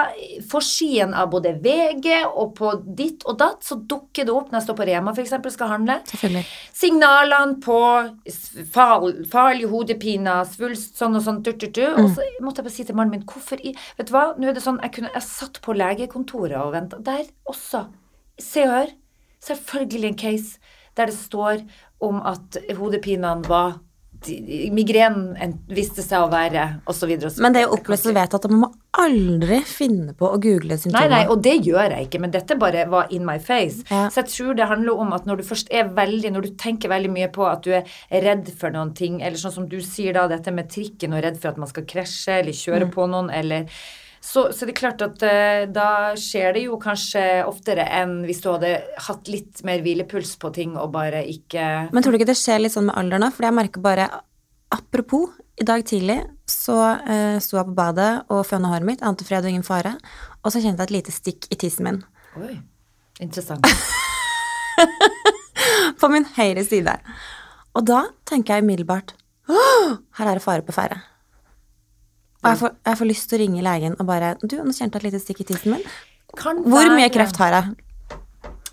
forsiden 0.51 1.13
av 1.17 1.29
både 1.33 1.53
VG 1.63 2.07
og 2.29 2.53
på 2.57 2.71
ditt 2.97 3.25
og 3.27 3.37
datt, 3.41 3.63
så 3.67 3.77
dukker 3.79 4.27
det 4.27 4.33
opp 4.33 4.51
når 4.51 4.59
jeg 4.61 4.67
står 4.67 4.77
på 4.79 4.87
Rema 4.89 5.13
eksempel, 5.25 5.53
skal 5.53 5.71
handle. 5.73 5.99
Signalene 6.77 7.57
på 7.63 7.79
farlig 8.73 9.67
hodepine, 9.71 10.37
svulst, 10.51 10.95
sånn 10.99 11.17
og 11.19 11.25
sånn, 11.25 11.41
tut, 11.45 11.59
du. 11.59 11.67
tut. 11.71 11.97
Og 11.99 12.11
så 12.15 12.27
måtte 12.43 12.61
jeg 12.63 12.69
bare 12.69 12.75
si 12.77 12.87
til 12.87 12.97
mannen 12.99 13.17
min, 13.17 13.25
hvorfor 13.27 13.61
i 13.61 13.73
Vet 13.97 14.09
du 14.09 14.13
hva, 14.15 14.27
nå 14.37 14.49
er 14.49 14.57
det 14.57 14.63
sånn, 14.65 14.79
jeg, 14.83 14.93
kunne, 14.97 15.11
jeg 15.15 15.25
satt 15.27 15.59
på 15.65 15.75
legekontoret 15.77 16.57
og 16.61 16.73
venta. 16.75 16.99
Der 17.03 17.25
også. 17.49 17.85
Se 18.41 18.63
og 18.67 18.73
hør. 18.75 18.95
Selvfølgelig 19.47 20.09
en 20.11 20.21
case 20.21 20.73
der 20.97 21.11
det 21.11 21.17
står 21.17 21.61
om 22.03 22.21
at 22.25 22.57
hodepinene 22.77 23.45
var 23.47 23.77
Migrenen 24.73 25.35
en- 25.37 25.59
viste 25.69 26.01
seg 26.01 26.23
å 26.25 26.31
være, 26.31 26.81
videre 27.05 27.29
Men 27.37 27.53
det 27.53 27.61
er 27.61 27.67
jo 27.67 27.75
opplyst 27.77 28.07
og 28.09 28.15
vedtatt 28.17 28.45
at 28.45 28.51
man 28.51 28.59
må 28.63 28.69
aldri 29.07 29.59
finne 29.67 30.15
på 30.17 30.29
å 30.29 30.39
google 30.41 30.77
symptomer. 30.79 31.07
nei, 31.07 31.23
nei, 31.23 31.33
og 31.33 31.43
det 31.43 31.55
gjør 31.65 31.95
jeg 31.95 32.07
ikke, 32.07 32.21
men 32.23 32.33
dette 32.33 32.57
bare 32.59 32.87
var 32.91 33.11
in 33.15 33.25
my 33.27 33.37
face. 33.43 33.83
Ja. 33.91 34.07
Så 34.13 34.23
jeg 34.23 34.33
tror 34.33 34.57
det 34.57 34.69
handler 34.71 35.03
om 35.05 35.13
at 35.17 35.27
når 35.29 35.41
du 35.41 35.47
først 35.47 35.71
er 35.73 35.91
veldig, 35.97 36.33
når 36.35 36.47
du 36.47 36.57
tenker 36.59 36.91
veldig 36.93 37.13
mye 37.13 37.29
på 37.33 37.45
at 37.49 37.63
du 37.67 37.73
er 37.77 37.87
redd 38.27 38.51
for 38.57 38.73
noen 38.73 38.93
ting, 38.97 39.21
eller 39.21 39.39
sånn 39.39 39.55
som 39.55 39.69
du 39.69 39.79
sier 39.83 40.17
da, 40.17 40.27
dette 40.31 40.53
med 40.53 40.69
trikken 40.73 41.15
og 41.15 41.23
redd 41.25 41.39
for 41.41 41.53
at 41.53 41.61
man 41.61 41.71
skal 41.71 41.87
krasje 41.89 42.41
eller 42.41 42.57
kjøre 42.57 42.91
på 42.93 43.07
noen, 43.11 43.31
eller 43.33 43.71
så, 44.27 44.47
så 44.51 44.65
det 44.65 44.73
er 44.73 44.79
klart 44.79 45.03
at 45.05 45.23
uh, 45.23 45.63
da 45.71 45.89
skjer 46.19 46.55
det 46.57 46.65
jo 46.65 46.77
kanskje 46.81 47.21
oftere 47.47 47.85
enn 47.99 48.19
hvis 48.27 48.41
du 48.43 48.49
hadde 48.49 48.73
hatt 49.07 49.29
litt 49.31 49.61
mer 49.67 49.83
hvilepuls 49.85 50.33
på 50.41 50.51
ting 50.55 50.73
og 50.75 50.89
bare 50.95 51.21
ikke 51.29 51.67
Men 51.93 52.03
tror 52.03 52.15
du 52.15 52.19
ikke 52.19 52.31
det 52.31 52.39
skjer 52.39 52.63
litt 52.63 52.75
sånn 52.75 52.89
med 52.89 52.97
alderen 52.99 53.27
da? 53.27 53.31
For 53.31 53.47
jeg 53.47 53.55
merker 53.55 53.83
bare 53.83 54.09
Apropos, 54.73 55.31
i 55.57 55.65
dag 55.65 55.83
tidlig 55.89 56.19
så 56.49 56.77
uh, 57.01 57.37
sto 57.43 57.57
jeg 57.57 57.69
på 57.69 57.75
badet 57.77 58.11
og 58.33 58.45
føna 58.47 58.71
håret 58.71 58.87
mitt, 58.87 59.03
ante 59.05 59.25
fred 59.27 59.45
og 59.45 59.51
ingen 59.51 59.65
fare, 59.65 59.95
og 60.43 60.53
så 60.53 60.61
kjente 60.61 60.83
jeg 60.83 60.91
et 60.91 60.97
lite 60.99 61.15
stikk 61.15 61.49
i 61.51 61.59
tissen 61.59 61.87
min. 61.87 62.01
Oi, 62.37 62.57
interessant. 63.23 63.65
På 65.99 66.09
min 66.13 66.27
høyre 66.37 66.63
side. 66.65 66.93
Og 67.77 67.85
da 67.89 68.03
tenker 68.29 68.57
jeg 68.57 68.67
umiddelbart 68.67 69.15
her 69.47 70.27
er 70.27 70.35
det 70.35 70.43
fare 70.43 70.65
på 70.65 70.75
ferde. 70.75 70.99
Og 72.43 72.49
jeg 72.51 72.59
får, 72.59 72.73
jeg 72.85 72.99
får 72.99 73.09
lyst 73.09 73.29
til 73.29 73.37
å 73.37 73.41
ringe 73.41 73.63
legen 73.65 73.95
og 73.97 74.07
bare 74.07 74.35
Du, 74.43 74.57
nå 74.59 74.75
kjente 74.75 74.99
jeg 74.99 74.99
et 74.99 75.07
lite 75.07 75.21
stikk 75.23 75.41
i 75.41 75.47
tissen 75.51 75.73
min. 75.73 75.85
Hvor 76.37 76.91
mye 76.93 77.09
kreft 77.13 77.39
har 77.41 77.55
jeg? 77.55 77.86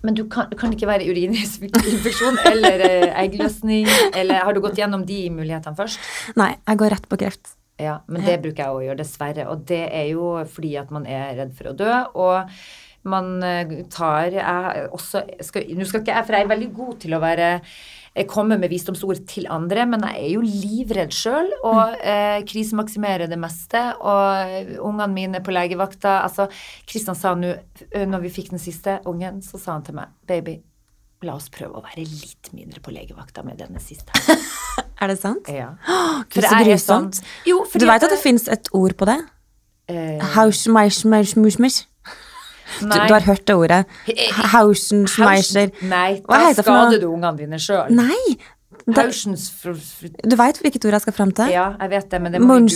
Men 0.05 0.17
du 0.19 0.27
kan, 0.31 0.53
kan 0.61 0.73
ikke 0.75 0.89
være 0.89 1.09
urininfeksjon 1.09 2.41
eller 2.51 2.85
eh, 2.85 3.11
eggløsning, 3.25 3.89
eller 4.13 4.45
har 4.45 4.55
du 4.55 4.61
gått 4.65 4.79
gjennom 4.81 5.07
de 5.09 5.21
mulighetene 5.33 5.79
først? 5.79 6.01
Nei, 6.41 6.53
jeg 6.61 6.81
går 6.83 6.93
rett 6.93 7.09
på 7.09 7.21
kreft. 7.25 7.55
Ja, 7.81 7.99
men 8.07 8.23
det 8.23 8.37
bruker 8.45 8.63
jeg 8.63 8.75
å 8.75 8.83
gjøre, 8.85 9.01
dessverre. 9.01 9.49
Og 9.51 9.65
det 9.67 9.83
er 9.89 10.07
jo 10.13 10.29
fordi 10.47 10.77
at 10.79 10.93
man 10.95 11.09
er 11.11 11.33
redd 11.41 11.55
for 11.57 11.73
å 11.73 11.77
dø. 11.79 11.95
Og 12.21 12.53
man 13.11 13.35
eh, 13.45 13.75
tar 13.93 14.37
jeg 14.37 14.87
også 14.95 15.25
skal, 15.45 15.67
Nå 15.77 15.89
skal 15.89 16.05
ikke 16.05 16.15
jeg, 16.15 16.27
for 16.29 16.37
jeg 16.37 16.47
er 16.47 16.55
veldig 16.55 16.71
god 16.77 16.95
til 17.03 17.17
å 17.17 17.23
være 17.25 17.51
jeg 18.15 18.29
kommer 18.31 18.59
med 18.59 18.71
visdomsord 18.71 19.25
til 19.27 19.47
andre, 19.51 19.87
men 19.91 20.01
jeg 20.07 20.21
er 20.23 20.29
jo 20.37 20.43
livredd 20.47 21.11
sjøl 21.15 21.49
og 21.65 21.97
eh, 22.01 22.43
krisemaksimerer 22.47 23.27
det 23.31 23.39
meste. 23.43 23.81
Og 24.01 24.79
ungene 24.87 25.09
mine 25.13 25.41
på 25.43 25.51
legevakta 25.55 26.21
Altså, 26.23 26.47
Kristian 26.87 27.17
sa 27.19 27.35
nå, 27.35 27.55
eh, 27.91 28.05
når 28.07 28.23
vi 28.23 28.31
fikk 28.37 28.51
den 28.55 28.63
siste 28.63 29.01
ungen, 29.11 29.43
så 29.43 29.59
sa 29.59 29.73
han 29.73 29.83
til 29.83 29.95
meg 29.99 30.13
Baby, 30.31 30.61
la 31.25 31.35
oss 31.39 31.49
prøve 31.51 31.81
å 31.81 31.83
være 31.83 32.05
litt 32.07 32.51
mindre 32.53 32.81
på 32.85 32.93
legevakta 32.95 33.43
med 33.45 33.59
denne 33.59 33.81
siste. 33.83 34.13
Er 35.03 35.11
det 35.11 35.19
sant? 35.19 35.49
Ja. 35.51 35.73
Gud, 36.31 36.37
For 36.39 36.47
så 36.47 36.61
grusomt. 36.65 37.19
sånn- 37.19 37.49
Jo, 37.51 37.65
Du 37.75 37.85
veit 37.87 38.03
at 38.07 38.11
det 38.15 38.21
fins 38.23 38.47
et 38.49 38.69
ord 38.73 38.95
på 38.97 39.09
det? 39.11 39.19
Eh. 39.91 40.21
Du, 42.81 42.89
du 42.89 43.13
har 43.15 43.25
hørt 43.29 43.45
det 43.47 43.55
ordet? 43.57 43.85
Hausenschmeiser. 44.55 45.73
Nei, 45.89 46.21
da 46.27 46.41
skader 46.57 47.01
du 47.03 47.09
ungene 47.13 47.37
dine 47.39 47.61
sjøl. 47.63 47.93
Nei! 47.95 48.37
Da, 48.85 49.07
du 49.09 50.35
veit 50.37 50.59
hvilket 50.61 50.85
ord 50.85 50.97
jeg 50.99 51.05
skal 51.07 51.15
fram 51.17 51.31
til? 51.33 51.49
Ja, 51.55 51.71
jeg 51.81 51.93
vet 51.95 52.11
det, 52.13 52.19
men 52.21 52.35
det 52.35 52.41
må 52.43 52.59
om. 52.59 52.67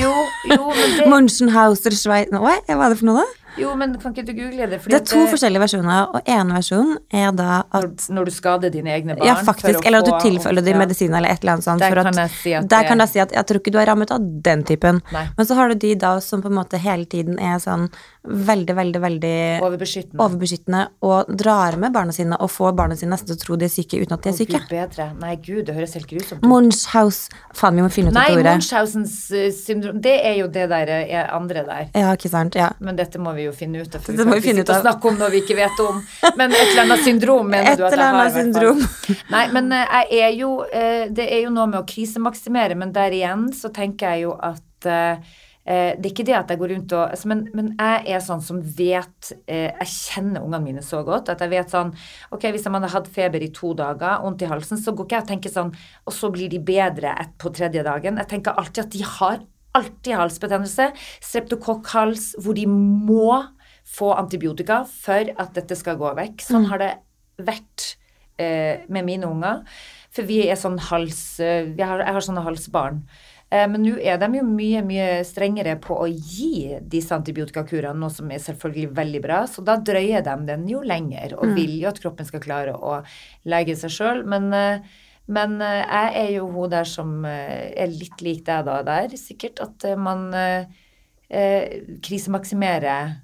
Jo, 0.00 0.10
jo, 0.50 0.62
men 0.72 0.96
det, 0.96 1.06
Munschenhauser 1.12 1.94
Schweiz... 1.94 2.32
Hva 2.32 2.56
er 2.58 2.88
det 2.90 2.98
for 2.98 3.06
noe, 3.12 3.22
da? 3.22 3.45
Jo, 3.58 3.74
men 3.78 3.94
kan 4.00 4.12
ikke 4.14 4.24
du 4.26 4.32
google 4.36 4.66
det? 4.70 4.80
Det 4.86 4.98
er 5.00 5.04
to 5.04 5.16
to 5.16 5.26
forskjellige 5.32 5.62
versjoner, 5.62 6.10
og 6.14 6.28
ene 6.28 6.56
versjonen 6.58 6.98
er 7.10 7.30
da 7.36 7.62
at 7.64 7.86
når, 7.86 8.14
når 8.18 8.28
du 8.28 8.32
skader 8.34 8.72
dine 8.74 8.92
egne 8.94 9.16
barn 9.16 9.26
Ja, 9.26 9.36
faktisk. 9.46 9.86
Eller 9.86 10.04
at 10.04 10.08
du 10.10 10.12
tilfølger 10.22 10.64
dem 10.66 10.76
ja. 10.76 10.82
medisin 10.84 11.14
eller 11.14 11.32
et 11.32 11.40
eller 11.42 11.56
annet 11.56 11.64
sånt. 11.68 11.80
Der 11.80 11.96
at, 12.02 12.08
kan 12.10 12.20
jeg 12.22 12.30
si 12.36 12.52
at 12.54 12.68
der 12.68 12.82
det- 12.84 12.88
kan 12.90 12.98
jeg 13.04 13.08
si 13.14 13.18
at 13.24 13.32
jeg 13.32 13.46
tror 13.46 13.60
ikke 13.62 13.72
du 13.72 13.78
er 13.78 13.86
rammet 13.90 14.12
av 14.12 14.20
den 14.20 14.64
typen. 14.64 15.00
Nei. 15.12 15.24
Men 15.36 15.46
så 15.46 15.54
har 15.58 15.68
du 15.68 15.74
de 15.86 15.94
da 15.94 16.18
som 16.20 16.42
på 16.42 16.50
en 16.52 16.58
måte 16.60 16.78
hele 16.82 17.04
tiden 17.06 17.38
er 17.40 17.58
sånn 17.62 17.88
veldig, 18.26 18.74
veldig, 18.74 19.00
veldig 19.00 19.36
Overbeskyttende. 19.62 20.18
overbeskyttende 20.24 20.80
og 21.06 21.28
drar 21.38 21.76
med 21.78 21.92
barna 21.94 22.12
sine 22.12 22.36
og 22.42 22.50
får 22.50 22.72
barna 22.74 22.96
sine 22.98 23.14
nesten 23.14 23.30
til 23.30 23.36
å 23.36 23.42
tro 23.44 23.56
de 23.56 23.64
er 23.68 23.72
syke 23.72 24.00
uten 24.02 24.16
at 24.16 24.22
de 24.22 24.28
er 24.32 24.38
syke. 24.38 24.58
Gud 24.58 24.68
bedre. 24.72 25.08
Nei, 25.20 25.36
gud, 25.36 25.64
det 25.66 25.76
høres 25.76 25.94
helt 25.94 26.08
grusomt 26.10 26.42
ut. 26.42 26.48
Munchhaus 26.48 27.28
Faen, 27.54 27.76
vi 27.78 27.82
må 27.86 27.90
finne 27.92 28.10
ut 28.10 28.14
Nei. 28.18 28.34
Munchhausens 28.42 29.30
eh, 29.30 29.50
syndrom, 29.54 30.00
det 30.02 30.16
er 30.26 30.40
jo 30.40 30.48
det 30.48 30.68
der 30.72 30.90
er 30.96 31.30
andre 31.32 31.62
der. 31.66 31.88
Ja, 31.94 32.12
ikke 32.18 32.28
sant. 32.32 32.58
Ja. 32.58 32.72
Men 32.82 32.98
dette 32.98 33.18
må 33.22 33.32
vi 33.36 33.45
jo 33.46 33.54
finne 33.56 33.82
ut 33.82 33.94
av. 33.96 34.02
For 34.04 34.12
vi 34.12 34.24
vi 34.26 34.36
ikke 34.36 34.46
finne 34.48 34.64
sitte 34.64 34.72
ut 34.72 34.76
og 34.76 34.84
snakke 34.86 35.10
om 35.10 35.18
noe 35.20 35.30
vi 35.32 35.40
ikke 35.44 35.56
vet 35.58 35.80
om. 35.86 36.02
Men 36.36 36.52
et 36.52 36.62
eller 36.66 36.82
annet 36.84 37.06
syndrom 37.06 37.48
mener 37.50 37.72
Et 37.72 37.80
du 37.80 37.86
at 37.86 37.96
jeg 37.96 38.02
har? 38.02 38.12
har. 38.12 38.28
i 38.28 38.28
annet 38.28 38.38
syndrom. 38.42 38.84
Nei, 39.34 39.46
men 39.56 39.72
eh, 39.72 39.96
jeg 40.10 40.28
er 40.28 40.38
jo 40.40 40.52
eh, 40.68 41.08
Det 41.10 41.26
er 41.32 41.42
jo 41.46 41.50
noe 41.56 41.66
med 41.72 41.80
å 41.80 41.88
krisemaksimere, 41.88 42.76
men 42.78 42.92
der 42.94 43.14
igjen 43.16 43.48
så 43.56 43.72
tenker 43.74 44.14
jeg 44.14 44.26
jo 44.28 44.36
at 44.38 44.88
eh, 44.90 45.34
det 45.66 46.06
er 46.06 46.12
ikke 46.12 46.24
det 46.28 46.34
at 46.38 46.50
jeg 46.52 46.60
går 46.60 46.70
rundt 46.76 46.92
og 46.94 47.00
altså, 47.10 47.26
men, 47.26 47.40
men 47.58 47.72
jeg 47.74 48.14
er 48.14 48.20
sånn 48.22 48.42
som 48.44 48.60
vet 48.62 49.32
eh, 49.50 49.72
Jeg 49.80 49.88
kjenner 49.90 50.44
ungene 50.46 50.62
mine 50.62 50.84
så 50.86 51.00
godt 51.02 51.32
at 51.32 51.42
jeg 51.42 51.50
vet 51.50 51.74
sånn 51.74 51.90
Ok, 52.30 52.46
hvis 52.54 52.68
man 52.70 52.84
hadde 52.86 52.92
hatt 52.92 53.08
feber 53.10 53.42
i 53.42 53.48
to 53.50 53.72
dager, 53.74 54.20
vondt 54.22 54.44
i 54.46 54.50
halsen, 54.52 54.78
så 54.78 54.94
går 54.94 55.08
ikke 55.08 55.18
jeg 55.18 55.24
og 55.24 55.32
tenker 55.32 55.54
sånn 55.56 55.72
Og 56.06 56.14
så 56.14 56.30
blir 56.30 56.52
de 56.52 56.60
bedre 56.62 57.16
et, 57.18 57.34
på 57.42 57.50
tredje 57.50 57.82
dagen. 57.82 58.22
Jeg 58.22 58.30
tenker 58.30 58.54
alltid 58.54 58.84
at 58.84 58.94
de 58.94 59.02
har 59.16 59.42
alltid 59.78 60.16
halsbetennelse. 60.18 60.90
Streptokokkhals 61.24 62.32
hvor 62.42 62.56
de 62.56 62.66
må 62.70 63.42
få 63.86 64.10
antibiotika 64.16 64.82
for 64.90 65.30
at 65.36 65.54
dette 65.56 65.78
skal 65.78 65.98
gå 66.00 66.10
vekk. 66.18 66.42
Sånn 66.48 66.66
har 66.72 66.82
det 66.82 66.92
vært 67.46 67.92
eh, 68.40 68.82
med 68.92 69.06
mine 69.06 69.28
unger. 69.28 69.62
For 70.16 70.26
vi 70.28 70.42
er 70.48 70.58
sånn 70.58 70.78
hals... 70.90 71.38
Eh, 71.40 71.70
vi 71.76 71.84
har, 71.84 72.02
jeg 72.02 72.16
har 72.16 72.24
sånne 72.24 72.44
halsbarn. 72.46 73.02
Eh, 73.50 73.66
men 73.70 73.84
nå 73.84 73.94
er 74.02 74.18
de 74.18 74.40
jo 74.40 74.44
mye, 74.48 74.82
mye 74.86 75.08
strengere 75.28 75.76
på 75.82 75.98
å 76.02 76.08
gi 76.10 76.78
disse 76.82 77.14
antibiotikakurene, 77.14 77.98
noe 78.00 78.12
som 78.12 78.30
er 78.32 78.42
selvfølgelig 78.42 78.90
veldig 78.96 79.22
bra. 79.22 79.42
Så 79.50 79.62
da 79.66 79.78
drøyer 79.78 80.24
de 80.26 80.36
den 80.48 80.66
jo 80.70 80.82
lenger, 80.86 81.36
og 81.38 81.54
vil 81.58 81.76
jo 81.78 81.90
at 81.92 82.00
kroppen 82.02 82.28
skal 82.28 82.42
klare 82.42 82.74
å 82.74 83.00
lege 83.48 83.76
seg 83.78 83.94
sjøl. 83.94 84.24
Men, 84.26 84.50
eh, 84.56 85.02
men 85.28 85.56
eh, 85.62 85.82
jeg 85.82 86.10
er 86.24 86.30
jo 86.36 86.46
hun 86.54 86.70
der 86.70 86.84
som 86.86 87.24
eh, 87.26 87.72
er 87.76 87.88
litt 87.90 88.20
lik 88.22 88.44
deg 88.46 88.64
da 88.68 88.80
der, 88.86 89.16
sikkert. 89.18 89.60
At 89.64 89.84
eh, 89.84 89.96
man 89.98 90.28
krisemaksimerer 92.06 93.14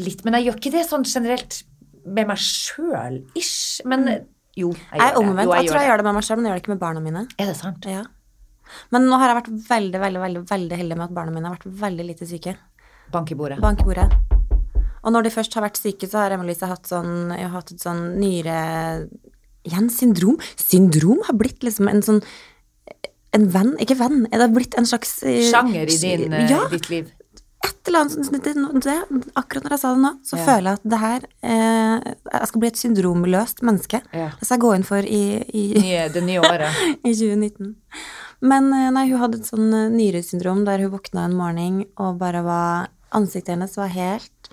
litt. 0.00 0.24
Men 0.24 0.36
jeg 0.38 0.48
gjør 0.50 0.58
ikke 0.60 0.72
det 0.74 0.82
sånn 0.88 1.06
generelt 1.08 1.62
med 2.04 2.28
meg 2.28 2.40
sjøl, 2.42 3.20
ish. 3.38 3.80
Men 3.88 4.08
eh, 4.10 4.24
jo, 4.58 4.72
jeg 4.74 4.98
Jeg 4.98 5.00
gjør 5.00 5.14
det. 5.14 5.22
omvendt. 5.22 5.46
Jo, 5.48 5.54
Jeg 5.56 5.68
tror 5.70 5.78
jeg 5.78 5.84
det. 5.86 5.90
gjør 5.90 6.02
det 6.02 6.06
med 6.08 6.16
meg 6.18 6.26
selv, 6.26 6.38
men 6.40 6.44
jeg 6.44 6.50
gjør 6.52 6.58
det 6.58 6.64
ikke 6.64 6.74
med 6.74 6.82
barna 6.82 7.00
mine. 7.04 7.22
Er 7.38 7.46
det 7.52 7.56
sant? 7.60 7.88
Ja. 7.88 8.02
Men 8.92 9.06
nå 9.08 9.18
har 9.20 9.28
jeg 9.32 9.38
vært 9.40 9.50
veldig, 9.68 10.00
veldig, 10.00 10.20
veldig, 10.22 10.42
veldig 10.50 10.76
heldig 10.80 10.96
med 10.98 11.04
at 11.10 11.14
barna 11.16 11.34
mine 11.34 11.48
har 11.50 11.56
vært 11.58 11.80
veldig 11.82 12.06
lite 12.08 12.28
syke. 12.28 12.54
Bank 13.12 13.32
i 13.32 13.36
bordet. 13.36 13.58
Bank 13.60 13.80
i 13.82 13.84
bordet. 13.88 14.08
Og 15.02 15.10
når 15.12 15.26
de 15.26 15.32
først 15.34 15.54
har 15.58 15.64
vært 15.66 15.80
syke, 15.80 16.06
så 16.08 16.20
har 16.22 16.30
Emma-Lise 16.36 16.68
hatt 16.70 16.86
sånn 16.86 17.32
Jeg 17.34 17.50
hatt 17.50 17.72
et 17.74 17.82
sånn 17.82 18.02
nyre 18.20 18.54
Igjen, 19.68 19.88
syndrom. 19.94 20.38
Syndrom 20.58 21.20
har 21.28 21.36
blitt 21.38 21.62
liksom 21.62 21.88
en 21.90 22.02
sånn 22.02 22.22
En 23.32 23.46
venn, 23.48 23.70
ikke 23.80 23.96
venn, 23.96 24.26
det 24.28 24.40
har 24.42 24.50
blitt 24.52 24.74
en 24.76 24.84
slags 24.88 25.22
eh, 25.24 25.38
Sjanger 25.48 25.88
i 25.88 25.96
din, 26.02 26.32
eh, 26.36 26.50
Ja, 26.50 26.66
ditt 26.68 26.90
liv. 26.92 27.06
et 27.64 27.88
eller 27.88 28.00
annet. 28.04 28.32
Det, 28.44 28.52
det, 28.84 28.96
akkurat 29.38 29.64
når 29.64 29.70
jeg 29.76 29.80
sa 29.80 29.92
det 29.94 30.02
nå, 30.02 30.10
så 30.26 30.36
Ja. 30.36 30.44
føler 30.48 30.68
jeg 30.68 30.80
at 30.80 30.88
det 30.92 30.98
her 31.00 31.20
eh, 31.42 32.14
Jeg 32.34 32.48
skal 32.50 32.60
bli 32.60 32.68
et 32.68 32.80
syndromløst 32.82 33.62
menneske. 33.62 34.02
Ja. 34.12 34.28
Det 34.38 34.44
skal 34.48 34.56
jeg 34.58 34.64
gå 34.66 34.74
inn 34.76 34.84
for 34.84 34.98
i, 35.06 35.22
i, 35.54 35.62
Nye, 35.80 36.08
det 36.12 36.22
nye 36.26 36.40
året. 36.42 36.82
i 37.08 37.14
2019. 37.14 37.74
Men 38.42 38.68
eh, 38.74 38.90
nei, 38.90 39.06
hun 39.12 39.22
hadde 39.22 39.38
et 39.40 39.48
sånn 39.48 39.70
nyresyndrom 39.96 40.64
der 40.66 40.82
hun 40.84 40.92
våkna 40.98 41.24
en 41.30 41.38
morgen 41.38 41.84
og 41.96 42.18
bare 42.18 42.42
var 42.44 42.90
Ansiktet 43.12 43.52
hennes 43.56 43.74
var 43.76 43.90
helt 43.92 44.48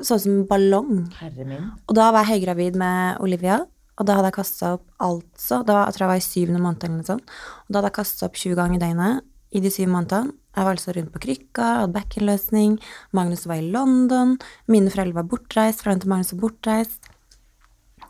sånn 0.00 0.20
som 0.20 0.32
en 0.32 0.46
ballong. 0.48 1.04
Herre 1.20 1.44
min. 1.48 1.68
Og 1.88 1.94
da 1.96 2.10
var 2.12 2.24
jeg 2.26 2.40
høygravid 2.40 2.74
med 2.76 3.20
Olivia, 3.24 3.60
og 3.94 4.08
da 4.08 4.16
hadde 4.18 4.30
jeg 4.30 4.38
kasta 4.40 4.72
opp 4.74 5.04
altså 5.04 5.60
Da 5.66 5.84
jeg 5.84 5.94
tror 5.94 6.04
jeg 6.04 6.10
var 6.10 6.20
i 6.20 6.24
syvende 6.24 6.62
måned 6.62 6.84
eller 6.86 6.96
noe 6.98 7.06
sånt. 7.06 7.34
Og 7.64 7.68
da 7.68 7.78
hadde 7.78 7.90
jeg 7.92 7.98
kasta 8.00 8.26
opp 8.26 8.40
20 8.40 8.58
ganger 8.58 8.76
i 8.78 8.82
døgnet 8.82 9.30
i 9.54 9.62
de 9.62 9.70
syv 9.70 9.90
månedene. 9.92 10.34
Jeg 10.54 10.66
var 10.66 10.76
altså 10.76 10.94
rundt 10.94 11.10
på 11.14 11.22
krykka, 11.22 11.68
hadde 11.80 11.94
bekkenløsning. 11.94 12.76
Magnus 13.14 13.46
var 13.50 13.58
i 13.58 13.70
London. 13.74 14.36
Mine 14.70 14.90
foreldre 14.90 15.20
var 15.20 15.28
bortreist. 15.30 15.82
Foreldrene 15.82 16.04
til 16.04 16.12
Magnus 16.12 16.32
var 16.34 16.42
bortreist. 16.42 17.10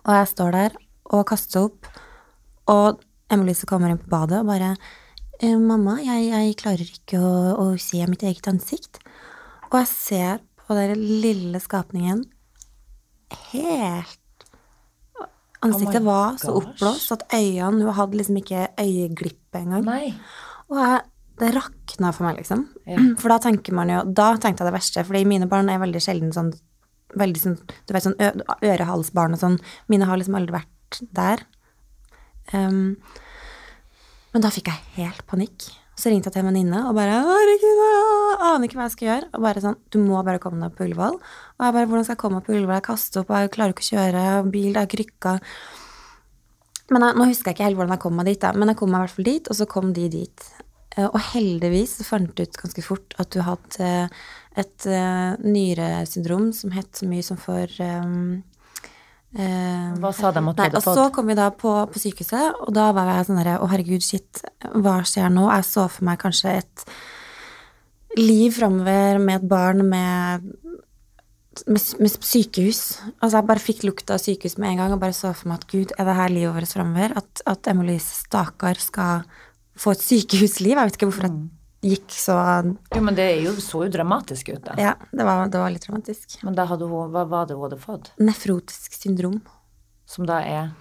Og 0.04 0.12
jeg 0.12 0.30
står 0.32 0.56
der 0.56 0.76
og 1.14 1.24
kaster 1.28 1.66
opp, 1.66 1.88
og 2.72 3.02
Emma-Lise 3.32 3.68
kommer 3.68 3.92
inn 3.92 4.00
på 4.00 4.08
badet 4.08 4.38
og 4.40 4.48
bare 4.48 4.70
eh, 5.40 5.56
mamma, 5.60 5.98
jeg, 6.00 6.30
jeg 6.30 6.56
klarer 6.60 6.84
ikke 6.96 7.20
å, 7.20 7.32
å 7.60 7.66
se 7.80 8.00
mitt 8.08 8.24
eget 8.24 8.48
ansikt. 8.48 9.00
Og 9.70 9.78
jeg 9.82 9.90
ser 9.92 10.44
på 10.64 10.76
den 10.78 10.96
lille 11.24 11.60
skapningen 11.60 12.24
helt 13.50 14.23
Ansiktet 15.64 16.02
Oh 16.02 16.06
var 16.06 16.36
så 16.40 16.54
oppblåst 16.58 17.14
at 17.16 17.26
øynene 17.32 17.86
Hun 17.86 17.96
hadde 17.96 18.20
liksom 18.20 18.38
ikke 18.40 18.68
øyeglipp 18.80 19.58
engang. 19.60 19.84
Nei. 19.86 20.14
Og 20.70 20.78
jeg, 20.80 21.00
det 21.40 21.50
rakna 21.56 22.12
for 22.14 22.28
meg, 22.28 22.38
liksom. 22.42 22.66
Ja. 22.86 23.00
For 23.20 23.32
da 23.32 23.40
tenker 23.42 23.76
man 23.76 23.92
jo 23.92 24.02
Da 24.06 24.32
tenkte 24.36 24.64
jeg 24.64 24.70
det 24.70 24.76
verste, 24.76 25.04
fordi 25.08 25.24
mine 25.28 25.48
barn 25.50 25.72
er 25.72 25.82
veldig 25.82 26.02
sjelden 26.04 26.34
sånn 26.36 26.52
Veldig 27.14 27.42
sånn 27.42 27.58
Du 27.86 27.94
vet 27.94 28.06
sånn 28.06 28.18
ørehalsbarn 28.18 29.36
og 29.36 29.42
sånn. 29.42 29.60
Mine 29.92 30.08
har 30.08 30.18
liksom 30.18 30.34
aldri 30.38 30.56
vært 30.56 31.00
der. 31.14 31.44
Um, 32.52 32.96
men 34.34 34.42
da 34.42 34.50
fikk 34.50 34.70
jeg 34.70 34.96
helt 34.96 35.22
panikk. 35.30 35.68
Så 35.94 36.10
ringte 36.10 36.26
jeg 36.26 36.34
til 36.34 36.42
en 36.42 36.50
venninne 36.50 36.80
og 36.88 36.96
bare 36.96 37.20
'Herregud, 37.22 37.80
jeg 37.84 38.38
aner 38.48 38.66
ikke 38.66 38.78
hva 38.80 38.88
jeg 38.88 38.96
skal 38.96 39.08
gjøre.' 39.08 39.28
Og 39.32 39.40
bare 39.46 39.62
sånn 39.62 39.78
'Du 39.90 39.98
må 40.02 40.24
bare 40.26 40.42
komme 40.42 40.60
deg 40.60 40.74
på 40.74 40.84
Ullevål.' 40.88 41.20
Og 41.20 41.62
jeg 41.62 41.74
bare 41.74 41.86
'Hvordan 41.86 42.04
skal 42.04 42.14
jeg 42.14 42.22
komme 42.22 42.36
meg 42.40 42.46
på 42.46 42.54
Ullevål? 42.54 42.74
Jeg 42.74 42.88
kaster 42.90 43.20
opp, 43.20 43.30
jeg 43.30 43.50
klarer 43.50 43.72
ikke 43.74 43.86
å 43.86 43.92
kjøre 43.94 44.50
bil, 44.50 44.72
jeg 44.74 44.82
har 44.82 44.90
krykka.' 44.90 45.40
Men 46.90 47.00
jeg, 47.00 47.16
nå 47.16 47.24
husker 47.30 47.50
jeg 47.50 47.56
ikke 47.56 47.64
helt 47.64 47.76
hvordan 47.78 47.94
jeg 47.96 48.02
kom 48.04 48.16
meg 48.18 48.26
dit, 48.26 48.40
da. 48.40 48.52
men 48.52 48.68
jeg 48.68 48.76
kom 48.76 48.90
meg 48.92 48.98
i 48.98 49.04
hvert 49.04 49.16
fall 49.16 49.24
dit, 49.24 49.48
og 49.48 49.56
så 49.56 49.66
kom 49.66 49.92
de 49.96 50.08
dit. 50.12 50.44
Eh, 50.96 51.06
Og 51.06 51.20
heldigvis 51.32 51.96
fant 52.06 52.34
du 52.36 52.42
ut 52.42 52.58
ganske 52.60 52.82
fort 52.82 53.14
at 53.18 53.30
du 53.34 53.40
hadde 53.40 54.10
et 54.56 54.86
uh, 54.86 55.34
nyresyndrom 55.42 56.52
som 56.54 56.70
het 56.70 56.94
så 56.94 57.08
mye 57.10 57.24
som 57.26 57.38
for 57.40 57.66
um, 57.82 58.36
eh, 58.38 58.53
Hva 59.34 60.12
sa 60.14 60.30
de 60.30 60.38
at 60.38 60.56
du 60.56 60.62
hadde 60.62 60.80
fått? 60.84 60.98
så 60.98 61.08
kom 61.14 61.26
vi 61.26 61.34
da 61.34 61.48
på, 61.50 61.72
på 61.90 62.00
sykehuset, 62.02 62.60
og 62.62 62.70
da 62.76 62.90
var 62.94 63.10
jeg 63.10 63.28
sånn 63.28 63.40
herre 63.40 63.56
Å, 63.58 63.68
herregud, 63.72 64.04
shit, 64.04 64.44
hva 64.78 65.00
skjer 65.08 65.32
nå? 65.34 65.48
Jeg 65.50 65.66
så 65.66 65.88
for 65.90 66.06
meg 66.06 66.20
kanskje 66.22 66.52
et 66.60 66.84
liv 68.20 68.54
framover 68.54 69.18
med 69.18 69.40
et 69.40 69.48
barn 69.50 69.82
med, 69.88 70.46
med, 71.66 71.88
med 71.98 72.14
sykehus. 72.14 72.82
Altså, 73.18 73.40
jeg 73.40 73.48
bare 73.50 73.64
fikk 73.64 73.82
lukta 73.88 74.14
av 74.14 74.22
sykehus 74.22 74.54
med 74.60 74.70
en 74.70 74.84
gang 74.84 74.94
og 74.94 75.02
bare 75.02 75.16
så 75.16 75.32
for 75.34 75.50
meg 75.50 75.64
at 75.64 75.68
gud, 75.72 75.96
er 75.98 76.08
det 76.08 76.16
her 76.20 76.36
livet 76.36 76.54
vårt 76.60 76.76
framover? 76.76 77.18
At, 77.18 77.44
at 77.50 77.74
Emily-Lise 77.74 78.22
Stakar 78.22 78.78
skal 78.82 79.26
få 79.74 79.96
et 79.96 80.06
sykehusliv? 80.06 80.76
Jeg 80.76 80.82
vet 80.92 81.00
ikke 81.00 81.10
hvorfor 81.10 81.26
jeg 81.26 81.38
gikk 81.84 82.14
så 82.16 82.36
Jo, 82.94 83.02
men 83.04 83.16
det 83.16 83.28
jo, 83.44 83.52
så 83.60 83.84
jo 83.84 83.92
dramatisk 83.92 84.50
ut, 84.54 84.62
da. 84.64 84.76
Ja, 84.80 84.94
det 85.12 85.26
var, 85.26 85.46
det 85.52 85.60
var 85.60 85.72
litt 85.74 85.84
dramatisk. 85.86 86.38
Men 86.46 86.56
da 86.56 86.66
hadde 86.70 86.88
hun, 86.88 87.12
hva 87.12 87.26
var 87.28 87.48
det 87.48 87.58
hun 87.58 87.66
hadde 87.66 87.80
fått? 87.82 88.10
Nefrotisk 88.22 88.96
syndrom. 88.96 89.38
Som 90.08 90.26
da 90.28 90.40
er 90.44 90.72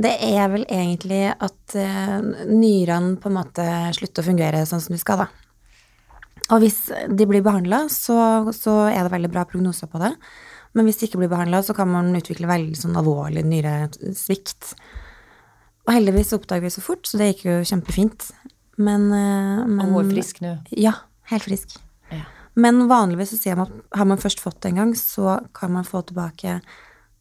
Det 0.00 0.12
er 0.26 0.48
vel 0.50 0.64
egentlig 0.66 1.26
at 1.30 1.76
uh, 1.76 2.18
nyrene 2.48 3.18
på 3.20 3.30
en 3.30 3.38
måte 3.38 3.66
slutter 3.98 4.24
å 4.24 4.30
fungere 4.30 4.64
sånn 4.66 4.82
som 4.82 4.96
de 4.96 5.00
skal, 5.02 5.26
da. 5.26 5.28
Og 6.50 6.64
hvis 6.64 6.88
de 6.90 7.26
blir 7.30 7.44
behandla, 7.46 7.84
så, 7.92 8.16
så 8.56 8.88
er 8.90 9.04
det 9.04 9.12
veldig 9.12 9.30
bra 9.30 9.44
prognoser 9.46 9.90
på 9.90 10.00
det. 10.02 10.14
Men 10.74 10.86
hvis 10.86 11.00
de 11.00 11.08
ikke 11.08 11.20
blir 11.20 11.30
behandla, 11.30 11.62
så 11.66 11.74
kan 11.74 11.90
man 11.90 12.14
utvikle 12.16 12.50
veldig 12.50 12.78
sånn 12.78 12.98
alvorlig 12.98 13.44
nyresvikt. 13.46 14.72
Og 15.86 15.94
heldigvis 15.94 16.34
oppdager 16.36 16.66
vi 16.66 16.72
så 16.74 16.82
fort, 16.84 17.06
så 17.06 17.18
det 17.18 17.32
gikk 17.32 17.46
jo 17.48 17.56
kjempefint. 17.70 18.30
Men, 18.80 19.08
eh, 19.12 19.64
men 19.68 19.94
Og 19.94 20.08
frisk 20.08 20.40
nå. 20.44 20.56
Ja, 20.72 20.94
helt 21.32 21.46
frisk. 21.48 21.76
Ja. 22.10 22.24
Men 22.60 22.86
vanligvis 22.90 23.34
så 23.34 23.40
sier 23.40 23.58
man 23.58 23.68
at 23.68 23.98
har 24.00 24.08
man 24.08 24.20
først 24.20 24.40
fått 24.42 24.60
det 24.62 24.72
en 24.72 24.80
gang, 24.82 24.94
så 24.98 25.38
kan 25.56 25.72
man 25.72 25.86
få 25.86 26.02
tilbake 26.06 26.60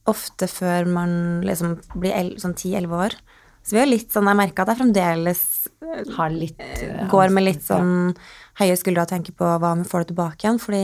ofte 0.10 0.48
før 0.50 0.88
man 0.90 1.12
liksom 1.46 1.78
blir 2.00 2.34
sånn 2.42 2.56
10-11 2.56 2.96
år. 2.98 3.18
Så 3.62 3.76
vi 3.76 3.82
har 3.82 3.90
litt 3.90 4.14
sånn, 4.14 4.30
jeg 4.32 4.40
merker 4.40 4.64
at 4.64 4.72
jeg 4.72 4.80
fremdeles 4.80 5.42
eh, 5.84 6.14
Har 6.16 6.32
litt 6.34 6.62
eh, 6.64 7.04
går 7.12 7.34
med 7.36 7.46
litt 7.46 7.66
ja. 7.68 7.76
sånn 7.76 8.16
høye 8.62 8.78
skuldre 8.80 9.04
og 9.04 9.12
tenker 9.12 9.36
på 9.36 9.50
hva 9.60 9.74
om 9.76 9.84
vi 9.84 9.90
får 9.90 10.06
det 10.06 10.12
tilbake 10.14 10.46
igjen, 10.46 10.62
fordi 10.64 10.84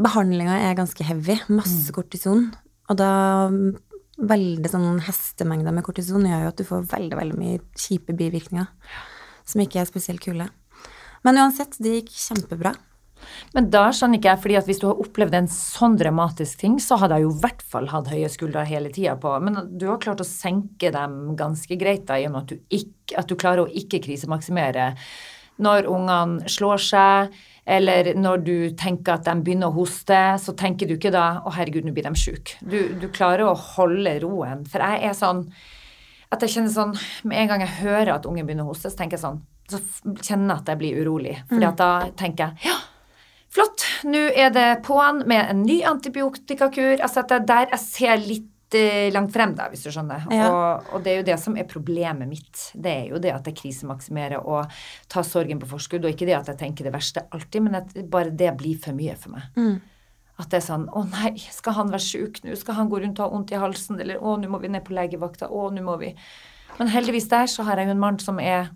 behandlinga 0.00 0.58
er 0.66 0.76
ganske 0.78 1.06
heavy, 1.06 1.38
masse 1.52 1.94
kortison, 1.94 2.48
og 2.90 2.98
da 2.98 3.12
mm, 3.52 3.70
veldig 4.30 4.70
sånn 4.70 5.00
hestemengder 5.06 5.74
med 5.74 5.86
kortison 5.86 6.26
gjør 6.26 6.44
jo 6.44 6.52
at 6.52 6.60
du 6.60 6.66
får 6.68 6.86
veldig, 6.90 7.16
veldig 7.20 7.40
mye 7.40 7.62
kjipe 7.78 8.16
bivirkninger 8.18 8.68
som 9.50 9.64
ikke 9.64 9.82
er 9.82 9.90
spesielt 9.90 10.22
kule. 10.24 10.48
Men 11.26 11.40
uansett, 11.42 11.76
det 11.82 11.98
gikk 11.98 12.14
kjempebra. 12.16 12.74
Men 13.54 13.68
da 13.72 13.88
skjønner 13.94 14.20
ikke 14.20 14.30
jeg, 14.30 14.42
fordi 14.44 14.56
at 14.60 14.68
hvis 14.70 14.80
du 14.82 14.86
har 14.88 15.02
opplevd 15.02 15.36
en 15.36 15.50
sånn 15.52 15.96
dramatisk 16.00 16.62
ting, 16.62 16.78
så 16.82 16.98
hadde 17.00 17.18
jeg 17.18 17.26
jo 17.26 17.34
i 17.34 17.42
hvert 17.42 17.64
fall 17.72 17.90
hatt 17.92 18.10
høye 18.12 18.30
skuldre 18.32 18.64
hele 18.68 18.92
tida 18.94 19.16
på. 19.20 19.34
Men 19.44 19.60
du 19.76 19.86
har 19.90 20.00
klart 20.02 20.22
å 20.22 20.28
senke 20.28 20.92
dem 20.94 21.34
ganske 21.38 21.76
greit 21.80 22.06
da, 22.08 22.18
i 22.18 22.28
og 22.28 22.34
med 22.34 22.42
at 22.42 22.54
du, 22.54 22.62
ikke, 22.80 23.18
at 23.20 23.30
du 23.30 23.36
klarer 23.40 23.66
å 23.66 23.82
ikke 23.82 24.02
krisemaksimere. 24.06 24.92
Når 25.60 25.88
ungene 25.92 26.48
slår 26.48 26.80
seg, 26.80 27.34
eller 27.70 28.14
når 28.16 28.46
du 28.46 28.54
tenker 28.78 29.18
at 29.18 29.26
de 29.28 29.34
begynner 29.44 29.68
å 29.68 29.76
hoste, 29.76 30.20
så 30.40 30.54
tenker 30.58 30.88
du 30.88 30.96
ikke 30.96 31.12
da 31.14 31.42
'Å, 31.44 31.52
herregud, 31.58 31.84
nå 31.84 31.92
blir 31.94 32.08
de 32.08 32.16
sjuke'. 32.16 32.56
Du, 32.64 32.78
du 32.96 33.06
klarer 33.12 33.44
å 33.46 33.58
holde 33.76 34.16
roen. 34.24 34.64
For 34.64 34.80
jeg 34.80 35.04
er 35.10 35.14
sånn 35.14 35.44
at 36.30 36.44
jeg 36.44 36.54
kjenner 36.54 36.74
sånn 36.74 36.94
Med 37.28 37.42
en 37.42 37.50
gang 37.52 37.64
jeg 37.64 37.80
hører 37.80 38.14
at 38.16 38.28
ungen 38.28 38.46
begynner 38.46 38.68
å 38.68 38.74
hoste, 38.74 38.92
så 38.92 39.00
tenker 39.00 39.18
jeg 39.18 39.24
sånn 39.24 39.42
Så 39.70 39.82
kjenner 40.22 40.54
jeg 40.54 40.62
at 40.62 40.70
jeg 40.72 40.80
blir 40.80 41.02
urolig. 41.02 41.34
Fordi 41.50 41.68
at 41.68 41.80
da 41.80 41.90
tenker 42.18 42.48
jeg 42.48 42.70
ja, 42.70 42.78
flott, 43.54 43.84
nå 44.06 44.28
er 44.34 44.54
det 44.54 44.68
på'n 44.86 45.24
med 45.30 45.52
en 45.52 45.60
ny 45.66 45.80
antibiotikakur. 45.86 47.02
Altså 47.02 47.22
at 47.22 47.30
det 47.30 47.38
er 47.38 47.46
der 47.50 47.68
jeg 47.74 47.82
ser 47.84 48.24
litt 48.24 48.78
eh, 48.78 49.10
langt 49.14 49.34
frem, 49.34 49.54
da, 49.58 49.68
hvis 49.70 49.84
du 49.86 49.92
skjønner. 49.94 50.26
Ja. 50.34 50.48
Og, 50.50 50.90
og 50.94 51.04
det 51.04 51.12
er 51.12 51.20
jo 51.20 51.28
det 51.30 51.38
som 51.42 51.58
er 51.58 51.68
problemet 51.70 52.30
mitt. 52.30 52.64
Det 52.74 52.96
er 52.96 53.12
jo 53.12 53.22
det 53.22 53.34
at 53.34 53.46
jeg 53.50 53.58
krisemaksimerer 53.62 54.42
og 54.42 54.82
tar 55.10 55.26
sorgen 55.26 55.62
på 55.62 55.70
forskudd. 55.70 56.06
Og 56.06 56.14
ikke 56.14 56.28
det 56.30 56.38
at 56.38 56.50
jeg 56.52 56.62
tenker 56.62 56.86
det 56.86 56.94
verste 56.94 57.26
alltid, 57.30 57.66
men 57.66 57.80
at 57.82 57.96
bare 58.10 58.34
det 58.34 58.54
blir 58.58 58.78
for 58.82 58.96
mye 58.96 59.18
for 59.18 59.38
meg. 59.38 59.50
At 60.40 60.48
det 60.52 60.60
er 60.62 60.66
sånn 60.66 60.86
Å 60.88 61.02
nei, 61.10 61.34
skal 61.52 61.76
han 61.76 61.90
være 61.92 62.06
sjuk 62.06 62.40
nå? 62.44 62.54
Skal 62.58 62.78
han 62.78 62.88
gå 62.92 63.02
rundt 63.02 63.18
og 63.20 63.26
ha 63.26 63.32
vondt 63.34 63.52
i 63.52 63.60
halsen? 63.60 64.00
Eller 64.00 64.20
å, 64.22 64.36
nå 64.40 64.48
må 64.48 64.60
vi 64.62 64.70
ned 64.72 64.86
på 64.86 64.94
legevakta. 64.96 65.50
Å, 65.52 65.66
nå 65.74 65.84
må 65.84 65.98
vi 66.00 66.14
Men 66.78 66.92
heldigvis 66.92 67.28
der 67.28 67.50
så 67.50 67.66
har 67.68 67.80
jeg 67.80 67.90
jo 67.90 67.96
en 67.96 68.04
mann 68.06 68.20
som 68.22 68.40
er 68.42 68.70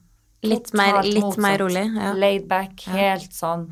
Litt 0.44 0.74
mer- 0.76 0.98
litt 1.08 1.38
mer 1.40 1.56
rolig, 1.62 1.86
ja. 1.96 2.10
Laid 2.12 2.42
back, 2.50 2.82
helt 2.92 3.32
sånn. 3.32 3.62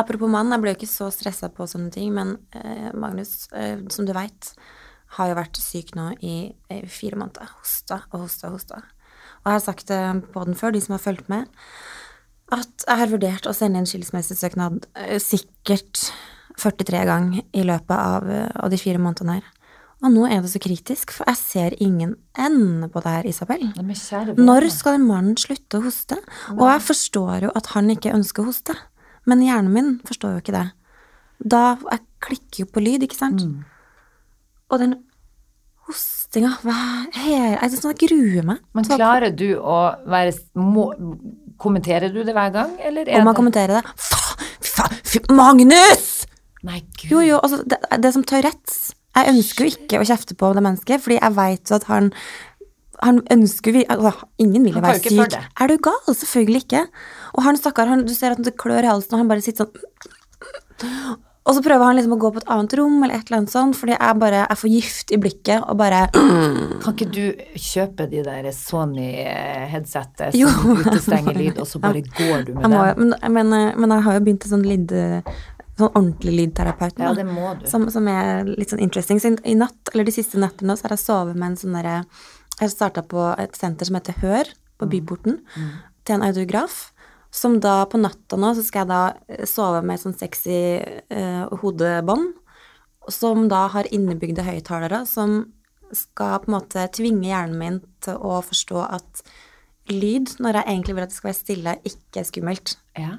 Apropos 0.00 0.30
mann, 0.32 0.48
jeg 0.54 0.62
ble 0.62 0.72
jo 0.72 0.78
ikke 0.78 0.88
så 0.88 1.10
stressa 1.12 1.50
på 1.52 1.66
sånne 1.68 1.92
ting, 1.92 2.08
men 2.16 2.38
eh, 2.56 2.88
Magnus, 2.96 3.50
eh, 3.52 3.82
som 3.92 4.06
du 4.08 4.14
veit, 4.16 4.48
har 5.18 5.28
jo 5.28 5.36
vært 5.36 5.60
syk 5.60 5.92
nå 5.98 6.06
i 6.24 6.36
eh, 6.72 6.86
fire 6.88 7.18
måneder. 7.20 7.50
Hosta 7.58 7.98
og 8.14 8.22
hosta 8.24 8.48
og 8.48 8.56
hosta. 8.56 8.80
Og 9.42 9.50
jeg 9.50 9.58
har 9.58 9.64
sagt 9.66 9.92
det 9.92 10.00
på 10.32 10.46
den 10.48 10.56
før, 10.56 10.72
de 10.72 10.80
som 10.80 10.96
har 10.96 11.04
fulgt 11.04 11.28
med, 11.28 11.52
at 12.52 12.86
jeg 12.88 13.00
har 13.02 13.12
vurdert 13.12 13.48
å 13.48 13.52
sende 13.56 13.82
en 13.82 13.88
skilsmissesøknad 13.92 14.88
eh, 15.04 15.18
sikkert 15.20 16.06
43 16.60 17.04
ganger 17.08 17.42
i 17.52 17.64
løpet 17.66 17.96
av, 17.96 18.28
eh, 18.30 18.48
av 18.54 18.70
de 18.70 18.80
fire 18.80 18.98
månedene 18.98 19.38
her. 19.40 19.50
Og 20.02 20.10
nå 20.10 20.24
er 20.26 20.40
det 20.42 20.50
så 20.50 20.58
kritisk, 20.58 21.12
for 21.14 21.28
jeg 21.30 21.38
ser 21.38 21.74
ingen 21.82 22.16
ende 22.34 22.88
på 22.90 23.02
det 23.04 23.10
her, 23.12 23.26
Isabel. 23.30 23.68
Når 24.34 24.66
skal 24.74 24.96
den 24.98 25.06
mannen 25.06 25.36
slutte 25.38 25.78
å 25.78 25.84
hoste? 25.84 26.18
Og 26.56 26.64
jeg 26.66 26.82
forstår 26.88 27.46
jo 27.46 27.52
at 27.54 27.70
han 27.76 27.92
ikke 27.94 28.14
ønsker 28.16 28.42
å 28.42 28.50
hoste, 28.50 28.74
men 29.30 29.44
hjernen 29.46 29.70
min 29.70 29.92
forstår 30.08 30.34
jo 30.34 30.42
ikke 30.42 30.56
det. 30.56 30.66
Da 31.42 31.76
Jeg 31.90 32.02
klikker 32.22 32.62
jo 32.62 32.66
på 32.70 32.82
lyd, 32.82 33.02
ikke 33.02 33.18
sant? 33.18 33.42
Mm. 33.42 33.64
Og 34.70 34.78
den 34.78 34.92
hostinga 35.86 36.52
Jeg, 36.62 37.70
sånn, 37.74 37.96
gruer 37.98 38.46
meg. 38.46 38.62
Men 38.74 38.86
klarer 38.86 39.34
du 39.34 39.56
å 39.58 39.80
være 40.06 40.34
må, 40.54 40.90
Kommenterer 41.62 42.10
du 42.10 42.22
det 42.26 42.34
hver 42.34 42.50
gang, 42.54 42.74
eller 42.82 43.06
er 43.06 43.20
Om 43.20 43.30
det 43.30 43.36
kommenterer 43.38 43.78
det 43.78 43.82
Fa, 43.98 44.34
fa, 44.62 44.88
fy, 45.02 45.20
Magnus! 45.30 46.21
Nei, 46.62 46.80
gud. 46.98 47.10
Jo, 47.10 47.22
jo, 47.26 47.40
altså, 47.42 47.62
det, 47.66 47.80
det 48.02 48.12
som 48.14 48.24
Tourettes. 48.26 48.92
Jeg 49.12 49.28
ønsker 49.34 49.66
jo 49.66 49.74
ikke 49.74 50.00
å 50.00 50.06
kjefte 50.08 50.36
på 50.38 50.52
det 50.56 50.62
mennesket, 50.64 51.02
fordi 51.04 51.18
jeg 51.18 51.36
veit 51.36 51.74
at 51.74 51.84
han 51.90 52.12
han 53.02 53.18
ønsker 53.34 53.82
altså, 53.90 54.12
Ingen 54.42 54.62
vil 54.62 54.76
jo 54.76 54.80
Han 54.80 54.86
være 54.86 55.02
jo 55.02 55.26
syk. 55.26 55.34
Er 55.58 55.72
du 55.72 55.76
gal? 55.82 56.14
Selvfølgelig 56.14 56.64
ikke. 56.66 56.86
Og 57.34 57.42
han 57.48 57.58
stakkar, 57.58 57.90
han, 57.90 58.06
du 58.06 58.14
ser 58.14 58.36
at 58.36 58.44
det 58.44 58.56
klør 58.60 58.86
i 58.86 58.92
halsen, 58.92 59.16
og 59.16 59.24
han 59.24 59.30
bare 59.32 59.44
sitter 59.44 59.66
sånn 59.66 61.18
Og 61.42 61.56
så 61.56 61.62
prøver 61.64 61.88
han 61.88 61.96
liksom 61.98 62.14
å 62.14 62.20
gå 62.22 62.30
på 62.34 62.42
et 62.42 62.50
annet 62.54 62.74
rom, 62.78 63.00
eller 63.02 63.18
et 63.18 63.26
eller 63.26 63.40
annet 63.40 63.50
sånt, 63.50 63.74
fordi 63.78 63.96
jeg 63.96 64.18
bare 64.22 64.44
er 64.44 64.58
for 64.58 64.70
gift 64.70 65.10
i 65.14 65.18
blikket 65.18 65.64
og 65.66 65.80
bare 65.80 66.04
Kan 66.14 66.94
ikke 66.94 67.08
du 67.10 67.24
kjøpe 67.58 68.06
de 68.12 68.22
der 68.26 68.46
Sony-headsettet 68.54 70.38
som 70.38 70.78
utestenger 70.84 71.34
lyd, 71.40 71.58
og 71.58 71.66
så 71.66 71.80
bare 71.86 72.04
går 72.06 72.46
du 72.46 72.54
med 72.54 72.70
dem? 72.70 72.78
men, 73.02 73.16
men, 73.34 73.56
men 73.74 73.96
jeg 73.96 74.06
har 74.06 74.18
jo 74.18 74.24
begynt 74.28 74.46
et 74.46 74.54
sånn 74.54 74.66
lyd 74.66 74.94
Sånn 75.78 75.88
ordentlig 75.88 76.34
lydterapeut 76.36 76.98
nå. 77.00 77.06
Ja, 77.06 77.12
det 77.16 77.24
må 77.24 77.54
du. 77.56 77.64
Som, 77.70 77.86
som 77.92 78.08
er 78.10 78.44
litt 78.48 78.72
sånn 78.74 78.82
interesting. 78.84 79.20
Så 79.22 79.32
i, 79.48 79.54
natt, 79.56 79.92
eller 79.92 80.08
de 80.08 80.14
siste 80.14 80.40
nettene 80.40 80.76
så 80.76 80.86
har 80.86 80.96
jeg 80.96 81.04
sovet 81.04 81.38
med 81.38 81.52
en 81.52 81.60
sånn 81.62 81.78
derre 81.78 82.02
Jeg 82.60 82.74
starta 82.74 83.02
på 83.08 83.30
et 83.40 83.56
senter 83.56 83.88
som 83.88 83.96
heter 83.96 84.18
Hør, 84.20 84.50
på 84.78 84.88
Byporten, 84.92 85.40
til 86.04 86.18
en 86.18 86.26
audiograf. 86.26 86.90
Som 87.32 87.56
da 87.64 87.86
på 87.88 87.96
natta 87.96 88.36
nå, 88.36 88.52
så 88.52 88.62
skal 88.66 88.84
jeg 88.84 88.90
da 88.90 89.02
eh, 89.32 89.46
sove 89.48 89.80
med 89.88 90.00
sånn 90.02 90.12
sexy 90.12 90.58
eh, 90.84 91.54
hodebånd. 91.62 92.34
Som 93.08 93.48
da 93.48 93.64
har 93.72 93.88
innebygde 93.90 94.44
høyttalere 94.44 95.06
som 95.08 95.40
skal 95.96 96.42
på 96.42 96.50
en 96.50 96.58
måte 96.58 96.84
tvinge 96.96 97.30
hjernen 97.30 97.58
min 97.58 97.80
til 98.04 98.20
å 98.20 98.40
forstå 98.44 98.84
at 98.84 99.24
lyd 99.90 100.36
når 100.40 100.60
jeg 100.60 100.68
egentlig 100.68 100.96
vil 100.96 101.04
at 101.06 101.12
det 101.12 101.18
skal 101.18 101.30
være 101.32 101.40
stille, 101.40 101.74
ikke 101.88 102.20
er 102.20 102.28
skummelt. 102.28 102.76
Ja. 103.00 103.16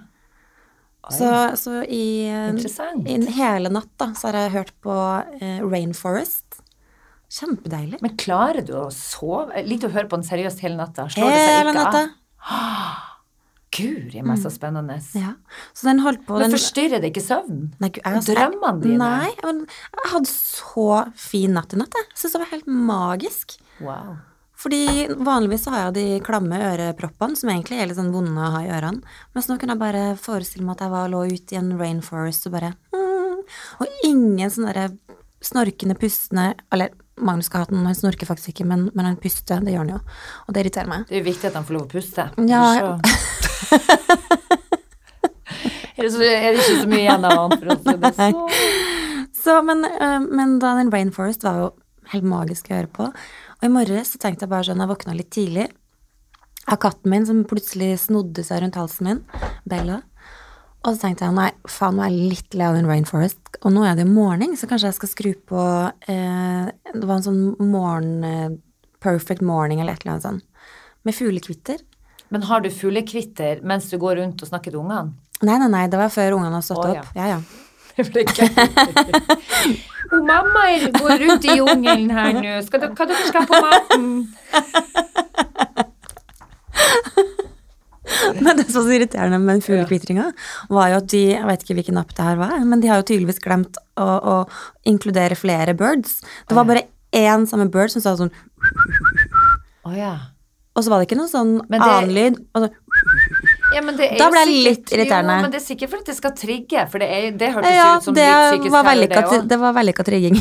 Så, 1.11 1.29
så 1.59 1.81
i, 1.83 2.29
i 2.31 3.15
hele 3.35 3.71
natt 3.73 3.91
da, 3.99 4.13
så 4.15 4.29
har 4.29 4.37
jeg 4.45 4.53
hørt 4.53 4.75
på 4.85 4.93
eh, 5.41 5.59
Rainforest. 5.59 6.61
Kjempedeilig. 7.33 7.99
Men 8.03 8.13
klarer 8.19 8.63
du 8.65 8.75
å 8.77 8.87
sove? 8.93 9.63
Litt 9.65 9.83
å 9.83 9.91
høre 9.91 10.07
på 10.07 10.19
den 10.19 10.27
seriøst 10.27 10.61
hele 10.63 10.77
natta. 10.79 11.09
Slår 11.11 11.33
det 11.33 11.41
seg 11.41 11.57
Hele 11.57 11.73
ikke 11.73 12.03
av? 12.03 12.13
Guri 13.73 14.21
meg, 14.21 14.37
så 14.37 14.51
spennende. 14.53 14.99
Ja. 15.17 15.31
Så 15.73 15.87
den 15.89 16.03
holdt 16.05 16.27
på 16.27 16.37
Men 16.37 16.51
den, 16.51 16.59
forstyrrer 16.59 17.01
det 17.01 17.09
ikke 17.09 17.23
søvnen? 17.25 17.71
Nei, 17.81 17.89
gud, 17.95 18.03
altså, 18.05 18.35
Drømmene 18.37 18.83
dine? 18.83 18.99
Nei, 19.01 19.31
men 19.41 19.63
jeg 19.65 20.11
hadde 20.11 20.29
så 20.29 20.85
fin 21.17 21.57
natt 21.57 21.73
i 21.73 21.79
natt. 21.81 21.97
Jeg 21.97 22.21
syns 22.21 22.37
det 22.37 22.43
var 22.43 22.51
helt 22.53 22.69
magisk. 22.93 23.57
Wow. 23.81 24.19
Fordi 24.63 25.07
vanligvis 25.19 25.65
så 25.65 25.73
har 25.73 25.81
jeg 25.85 25.95
de 25.97 26.23
klamme 26.23 26.55
øreproppene, 26.71 27.35
som 27.35 27.51
egentlig 27.51 27.81
er 27.81 27.89
litt 27.89 27.99
sånn 27.99 28.13
vonde 28.13 28.39
å 28.39 28.51
ha 28.53 28.61
i 28.63 28.71
ørene. 28.71 29.03
Mens 29.35 29.49
nå 29.49 29.57
kunne 29.59 29.75
jeg 29.75 29.81
bare 29.81 30.03
forestille 30.19 30.63
meg 30.63 30.77
at 30.77 30.85
jeg 30.85 30.93
var, 30.93 31.11
lå 31.11 31.25
ute 31.27 31.55
i 31.55 31.59
en 31.59 31.73
rainforest 31.79 32.47
og 32.47 32.55
bare 32.55 32.71
mm, 32.95 33.41
Og 33.83 34.05
ingen 34.07 34.53
sånne 34.53 34.71
derre 34.71 35.17
snorkende, 35.43 35.97
pustende 35.99 36.53
Eller 36.71 36.93
Magnus 37.19 37.51
Gaten, 37.51 37.83
han 37.85 37.97
snorker 37.97 38.29
faktisk 38.29 38.53
ikke, 38.53 38.65
men, 38.69 38.87
men 38.95 39.05
han 39.05 39.19
puster, 39.21 39.59
det 39.61 39.75
gjør 39.75 39.83
han 39.83 39.91
jo. 39.93 39.99
Og 40.47 40.55
det 40.55 40.63
irriterer 40.63 40.89
meg. 40.89 41.03
Det 41.09 41.19
er 41.19 41.21
jo 41.21 41.27
viktig 41.27 41.49
at 41.51 41.59
han 41.59 41.67
får 41.67 41.75
lov 41.75 41.83
å 41.85 41.91
puste. 41.91 42.29
Ja. 42.49 42.63
Er, 45.93 46.07
det 46.07 46.09
så, 46.15 46.23
er 46.25 46.55
det 46.55 46.63
ikke 46.63 46.79
så 46.81 46.87
mye 46.89 47.03
igjen 47.03 47.25
av 47.29 47.37
han, 47.37 47.53
for 47.53 47.69
å 47.69 47.75
si 47.77 47.93
det 48.01 48.09
sånn? 48.17 48.39
Så, 49.43 49.57
men, 49.67 49.85
øh, 49.85 50.25
men 50.25 50.55
da 50.59 50.73
den 50.79 50.89
Rainforest 50.91 51.45
var 51.45 51.59
jo 51.61 51.67
helt 52.13 52.25
magisk 52.27 52.71
å 52.71 52.79
høre 52.79 52.89
på. 52.91 53.09
Og 53.63 53.69
i 53.69 53.71
morges 53.71 54.09
så 54.11 54.19
tenkte 54.19 54.43
jeg 54.43 54.51
bare 54.51 54.67
sånn, 54.67 54.81
jeg 54.83 54.91
våkna 54.91 55.13
litt 55.15 55.29
tidlig 55.31 55.69
av 56.67 56.81
katten 56.83 57.11
min 57.11 57.23
som 57.27 57.37
plutselig 57.47 57.93
snodde 58.01 58.43
seg 58.43 58.59
rundt 58.59 58.75
halsen 58.75 59.07
min, 59.07 59.21
Bella. 59.63 60.01
Og 60.83 60.97
så 60.97 61.05
tenkte 61.05 61.29
jeg 61.29 61.35
nei, 61.37 61.47
faen, 61.71 61.95
nå 61.95 62.03
er 62.03 62.11
jeg 62.11 62.33
litt 62.33 62.57
lei 62.59 62.67
av 62.67 62.75
den 62.75 62.89
Rainforest. 62.91 63.39
Og 63.63 63.71
nå 63.71 63.85
er 63.87 63.95
det 63.95 64.03
jo 64.03 64.11
morgen, 64.11 64.57
så 64.59 64.67
kanskje 64.67 64.89
jeg 64.89 64.97
skal 64.97 65.11
skru 65.13 65.29
på 65.47 65.63
eh, 66.11 66.67
Det 66.91 67.07
var 67.07 67.15
en 67.15 67.23
sånn 67.23 67.41
morgen 67.71 68.27
eh, 68.27 68.49
Perfect 69.03 69.43
morning 69.43 69.79
eller 69.79 69.95
et 69.95 70.03
eller 70.03 70.17
annet 70.17 70.27
sånt. 70.27 70.69
Med 71.07 71.15
fuglekvitter. 71.15 71.79
Men 72.35 72.43
har 72.47 72.63
du 72.63 72.69
fuglekvitter 72.71 73.63
mens 73.63 73.87
du 73.91 73.95
går 73.99 74.19
rundt 74.19 74.43
og 74.43 74.51
snakker 74.51 74.75
til 74.75 74.83
ungene? 74.83 75.15
Nei, 75.43 75.55
nei, 75.59 75.71
nei, 75.71 75.87
det 75.91 75.99
var 75.99 76.11
før 76.11 76.35
ungene 76.37 76.55
hadde 76.55 76.67
stått 76.67 76.83
Å, 76.83 76.91
ja. 76.95 77.03
opp. 77.03 77.15
Ja, 77.15 77.31
ja. 77.31 77.62
Det 77.97 78.05
ble 78.09 78.23
mamma 80.21 80.63
er- 80.69 80.91
går 80.93 81.19
rundt 81.23 81.45
i 81.45 81.57
jungelen 81.57 82.09
her 82.13 82.33
nå. 82.37 82.53
Skal 82.65 82.81
dere, 82.83 82.93
hva 82.97 83.05
dere 83.09 83.27
skal 83.27 83.45
på 83.49 83.61
maten? 83.63 84.07
Men 88.43 88.57
det 88.57 88.65
som 88.67 88.81
var 88.81 88.87
så 88.89 88.95
irriterende 88.97 89.39
med 89.41 89.55
den 89.55 89.63
fuglekvitringa, 89.65 90.25
var 90.69 90.89
jo 90.91 90.97
at 90.99 91.07
de 91.13 91.21
Jeg 91.33 91.45
vet 91.47 91.63
ikke 91.63 91.77
hvilken 91.79 91.97
app 92.01 92.11
det 92.17 92.25
her 92.27 92.37
var, 92.41 92.57
men 92.67 92.81
de 92.83 92.89
har 92.91 92.99
jo 93.01 93.07
tydeligvis 93.09 93.41
glemt 93.43 93.79
å, 93.97 94.07
å 94.33 94.35
inkludere 94.89 95.37
flere 95.39 95.73
birds. 95.77 96.19
Det 96.49 96.57
var 96.57 96.67
bare 96.69 96.85
én 97.15 97.47
samme 97.49 97.69
bird 97.71 97.93
som 97.93 98.03
sa 98.03 98.15
sånn 98.19 98.31
oh, 99.85 99.93
ja. 99.97 100.13
Og 100.73 100.81
så 100.83 100.89
var 100.89 100.99
det 101.01 101.07
ikke 101.09 101.19
noe 101.19 101.29
sånn 101.31 101.59
det- 101.69 101.81
annen 101.81 102.13
lyd. 102.15 102.39
Og 102.53 102.65
så, 102.65 102.69
ja 103.73 103.81
men 103.85 103.97
det 103.97 104.11
Da 104.19 104.29
ble 104.31 104.43
jeg 104.43 104.65
litt 104.67 104.93
irriterende. 104.93 105.39
Jo, 105.39 105.45
men 105.47 105.55
det 105.55 105.61
er 105.61 105.65
sikkert 105.65 105.93
for 105.93 106.03
at 106.03 106.11
det 106.11 106.17
skal 106.17 106.35
trigge, 106.37 106.85
for 106.91 107.03
det, 107.03 107.09
er, 107.09 107.31
det 107.39 107.49
hørtes 107.55 107.75
ja, 107.75 107.89
ut 107.97 108.07
som 108.07 108.17
det 108.17 108.27
litt 108.27 108.53
psykisk 108.53 108.75
var 108.75 108.87
terror, 108.87 109.01
det 109.01 109.09
vellykka 109.17 109.41
det 109.53 109.59
var 109.63 109.75
vellykka 109.79 110.07
trigging. 110.11 110.39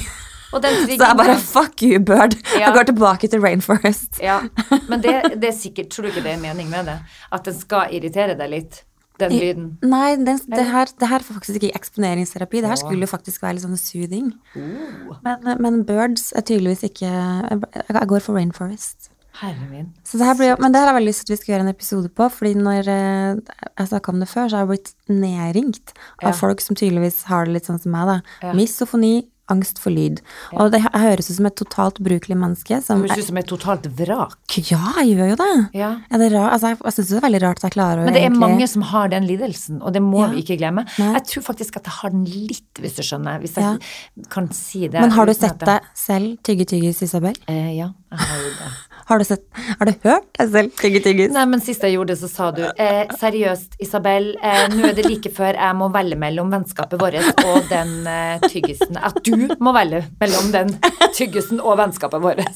Den 0.52 0.78
Så 0.86 0.96
jeg 1.00 1.16
bare 1.16 1.36
fuck 1.40 1.82
you, 1.82 1.98
bird. 2.04 2.36
Ja. 2.52 2.66
Jeg 2.66 2.74
går 2.76 2.88
tilbake 2.92 3.28
til 3.28 3.40
Rainforest. 3.40 4.20
Ja, 4.20 4.40
men 4.88 5.02
det, 5.02 5.14
det 5.40 5.48
er 5.48 5.56
sikkert 5.56 5.92
Tror 5.92 6.06
du 6.06 6.12
ikke 6.12 6.24
det 6.24 6.34
er 6.34 6.40
en 6.40 6.44
mening 6.44 6.68
med 6.72 6.90
det? 6.90 6.98
At 7.32 7.46
den 7.48 7.56
skal 7.56 7.94
irritere 7.96 8.36
deg 8.36 8.52
litt, 8.52 8.82
den 9.20 9.32
lyden? 9.32 9.70
Nei, 9.84 10.16
den, 10.20 10.40
det, 10.52 10.66
her, 10.68 10.92
det 11.00 11.08
her 11.08 11.24
var 11.24 11.38
faktisk 11.38 11.62
ikke 11.62 11.72
eksponeringsterapi. 11.78 12.60
Det 12.60 12.72
her 12.72 12.80
skulle 12.80 13.06
jo 13.06 13.10
faktisk 13.10 13.44
være 13.44 13.56
litt 13.56 13.64
sånn 13.64 13.80
soothing. 13.80 14.32
Oh, 14.56 15.16
Men, 15.24 15.56
men 15.64 15.80
birds 15.88 16.30
er 16.36 16.44
tydeligvis 16.44 16.84
ikke 16.90 17.08
jeg 17.08 18.06
går 18.12 18.24
for 18.24 18.36
Rainforest. 18.36 19.11
Herre 19.40 19.66
min. 19.70 19.92
Så 20.04 20.18
det 20.18 20.26
her 20.28 20.34
blir, 20.38 20.56
men 20.60 20.72
det 20.72 20.80
her 20.82 20.92
har 20.92 21.00
jeg 21.00 21.08
lyst 21.08 21.24
til 21.26 21.32
at 21.32 21.38
vi 21.38 21.42
skal 21.42 21.54
gjøre 21.54 21.66
en 21.66 21.74
episode 21.74 22.08
på, 22.12 22.28
fordi 22.30 22.54
når 22.60 22.88
eh, 22.92 23.42
jeg 23.80 23.88
snakka 23.88 24.12
om 24.12 24.20
det 24.20 24.28
før, 24.28 24.48
så 24.52 24.56
har 24.60 24.66
jeg 24.66 24.72
blitt 24.74 24.94
nedringt 25.08 25.92
av 26.22 26.30
Ja. 26.30 26.36
folk 26.36 26.60
som 26.60 26.76
tydeligvis 26.76 27.24
har 27.24 27.46
det 27.46 27.54
litt 27.54 27.66
sånn 27.70 27.80
som 27.82 27.92
meg, 27.92 28.06
da. 28.06 28.20
Ja. 28.42 28.52
Misofoni, 28.52 29.26
angst 29.50 29.76
for 29.82 29.90
lyd. 29.92 30.20
Og 30.54 30.70
det 30.72 30.78
høres 30.80 31.26
ut 31.28 31.36
som 31.36 31.46
et 31.48 31.56
totalt 31.58 31.98
ubrukelig 32.00 32.36
menneske 32.38 32.78
Det 32.78 32.94
høres 32.94 33.18
ut 33.18 33.26
som 33.26 33.36
et 33.36 33.48
totalt 33.50 33.84
vrak. 33.98 34.38
Ja, 34.70 34.78
jeg 35.02 35.16
gjør 35.18 35.28
jo 35.32 35.36
det. 35.36 35.48
Ja. 35.76 35.88
Er 36.08 36.18
det 36.22 36.28
rart? 36.32 36.52
Altså, 36.54 36.68
jeg 36.70 36.78
jeg 36.86 36.92
syns 36.94 37.08
det 37.10 37.16
er 37.18 37.24
veldig 37.26 37.40
rart 37.42 37.58
at 37.58 37.66
jeg 37.66 37.74
klarer 37.74 38.00
å 38.00 38.04
Men 38.06 38.14
det 38.14 38.22
er 38.22 38.28
egentlig 38.30 38.40
mange 38.46 38.68
som 38.70 38.82
har 38.82 39.08
den 39.12 39.26
lidelsen, 39.26 39.82
og 39.82 39.92
det 39.92 40.00
må 40.00 40.22
Ja. 40.22 40.28
vi 40.30 40.42
ikke 40.42 40.56
glemme. 40.62 40.86
Nei. 40.98 41.12
Jeg 41.18 41.24
tror 41.26 41.42
faktisk 41.50 41.76
at 41.76 41.84
jeg 41.84 41.92
har 42.00 42.10
den 42.10 42.24
litt, 42.24 42.72
hvis 42.80 42.96
du 42.96 43.02
skjønner. 43.02 43.40
Hvis 43.42 43.54
jeg 43.58 44.28
kan 44.30 44.48
si 44.52 44.86
det. 44.88 45.00
Men 45.00 45.10
har 45.10 45.26
du 45.26 45.34
sett 45.34 45.58
deg 45.58 45.80
selv 45.94 46.38
tygge 46.44 46.64
tyggis, 46.64 47.02
Isabel? 47.02 47.34
Eh, 47.48 47.76
ja, 47.76 47.90
jeg 48.12 48.18
har 48.18 48.38
jo 48.38 48.50
det. 48.62 48.72
Har 49.08 49.18
du, 49.18 49.24
sett, 49.26 49.44
har 49.78 49.88
du 49.88 49.92
hørt 50.04 50.28
deg 50.38 50.52
selv 50.52 50.76
tygge 50.78 51.02
tyggis? 51.04 51.32
Nei, 51.34 51.44
men 51.50 51.62
sist 51.64 51.82
jeg 51.82 51.96
gjorde 51.96 52.14
det, 52.14 52.20
så 52.22 52.30
sa 52.30 52.50
du 52.54 52.62
eh, 52.70 53.02
seriøst, 53.18 53.76
Isabel, 53.82 54.32
eh, 54.38 54.64
nå 54.72 54.86
er 54.90 54.96
det 54.98 55.08
like 55.08 55.32
før 55.34 55.58
jeg 55.58 55.78
må 55.78 55.90
velge 55.94 56.18
mellom 56.20 56.52
vennskapet 56.54 57.02
vårt 57.02 57.42
og 57.42 57.68
den 57.72 57.94
eh, 58.06 58.48
tyggisen. 58.48 59.00
At 59.02 59.18
du 59.26 59.48
må 59.58 59.74
velge 59.76 60.04
mellom 60.22 60.52
den 60.54 60.74
tyggisen 61.18 61.62
og 61.62 61.80
vennskapet 61.82 62.22
vårt. 62.22 62.46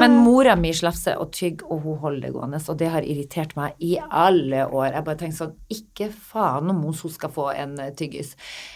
Men 0.00 0.16
mora 0.24 0.56
mi 0.56 0.72
slafser 0.74 1.18
og 1.20 1.30
tygger, 1.34 1.66
og 1.70 1.80
hun 1.84 1.98
holder 2.02 2.26
det 2.26 2.32
gående. 2.34 2.60
Og 2.68 2.78
det 2.80 2.90
har 2.90 3.06
irritert 3.06 3.54
meg 3.58 3.78
i 3.78 3.96
alle 4.02 4.66
år. 4.66 4.90
Jeg 4.96 5.06
bare 5.06 5.20
tenker 5.20 5.38
sånn, 5.38 5.56
ikke 5.72 6.10
faen 6.10 6.72
om 6.72 6.82
hun 6.84 6.96
skal 7.14 7.32
få 7.32 7.48
en 7.54 7.76
eh, 7.82 7.92
tyggis 7.96 8.34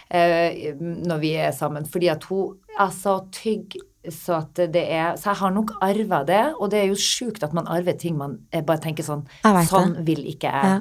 eh, 0.09 0.73
når 0.79 1.23
vi 1.23 1.35
er 1.35 1.55
sammen. 1.55 1.87
Fordi 1.89 2.11
at 2.13 2.27
hun 2.29 2.57
altså 2.79 3.19
tygger 3.35 3.87
så 4.09 4.39
at 4.41 4.57
det 4.73 4.81
er 4.89 5.17
Så 5.19 5.29
jeg 5.29 5.41
har 5.43 5.51
nok 5.53 5.75
arva 5.81 6.23
det, 6.25 6.41
og 6.57 6.71
det 6.73 6.79
er 6.81 6.87
jo 6.89 6.97
sjukt 6.97 7.43
at 7.45 7.53
man 7.53 7.67
arver 7.69 7.93
ting 7.99 8.17
man 8.17 8.39
bare 8.51 8.81
tenker 8.81 9.05
sånn 9.05 9.27
Sånn 9.67 9.93
det. 9.99 10.05
vil 10.07 10.23
ikke 10.31 10.49
jeg. 10.49 10.71
Ja. 10.71 10.79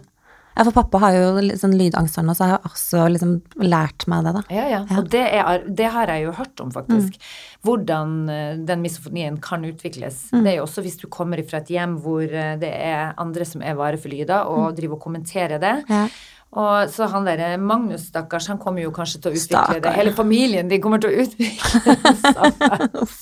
ja, 0.56 0.64
for 0.64 0.72
pappa 0.78 1.02
har 1.04 1.18
jo 1.18 1.26
sånn 1.60 1.76
lydangst, 1.76 2.16
også, 2.16 2.34
så 2.38 2.46
jeg 2.48 2.54
har 2.54 2.64
også 2.70 3.04
liksom 3.12 3.34
lært 3.60 4.06
meg 4.08 4.24
det, 4.24 4.32
da. 4.38 4.42
Ja, 4.56 4.64
ja. 4.72 4.80
Og 4.96 5.12
det, 5.12 5.22
er, 5.36 5.68
det 5.68 5.92
har 5.92 6.14
jeg 6.14 6.24
jo 6.24 6.34
hørt 6.40 6.64
om, 6.64 6.72
faktisk. 6.72 7.20
Hvordan 7.66 8.16
eh, 8.32 8.56
den 8.72 8.82
misofonien 8.84 9.36
kan 9.44 9.64
utvikles. 9.68 10.30
Det 10.32 10.54
er 10.54 10.58
jo 10.58 10.64
også 10.64 10.84
hvis 10.86 10.98
du 11.02 11.08
kommer 11.12 11.44
fra 11.44 11.60
et 11.60 11.72
hjem 11.76 11.98
hvor 12.00 12.24
eh, 12.24 12.56
det 12.60 12.72
er 12.72 13.12
andre 13.20 13.44
som 13.48 13.60
er 13.60 13.76
vare 13.78 14.00
for 14.00 14.12
lyder, 14.12 14.48
og 14.48 14.76
driver 14.80 14.96
og 14.96 15.04
kommenterer 15.04 15.60
det. 15.60 15.76
Ja. 15.92 16.06
Og 16.50 16.90
så 16.90 17.06
han 17.12 17.26
derre 17.28 17.52
Magnus, 17.62 18.08
stakkars, 18.10 18.48
han 18.50 18.58
kommer 18.58 18.82
jo 18.82 18.90
kanskje 18.94 19.20
til 19.22 19.30
å 19.30 19.38
utvikle 19.38 19.82
det. 19.84 19.92
Hele 19.94 20.14
familien, 20.16 20.66
de 20.70 20.80
kommer 20.82 20.98
til 21.02 21.12
å 21.12 21.22
utvikle 21.22 21.82
det. 21.86 23.10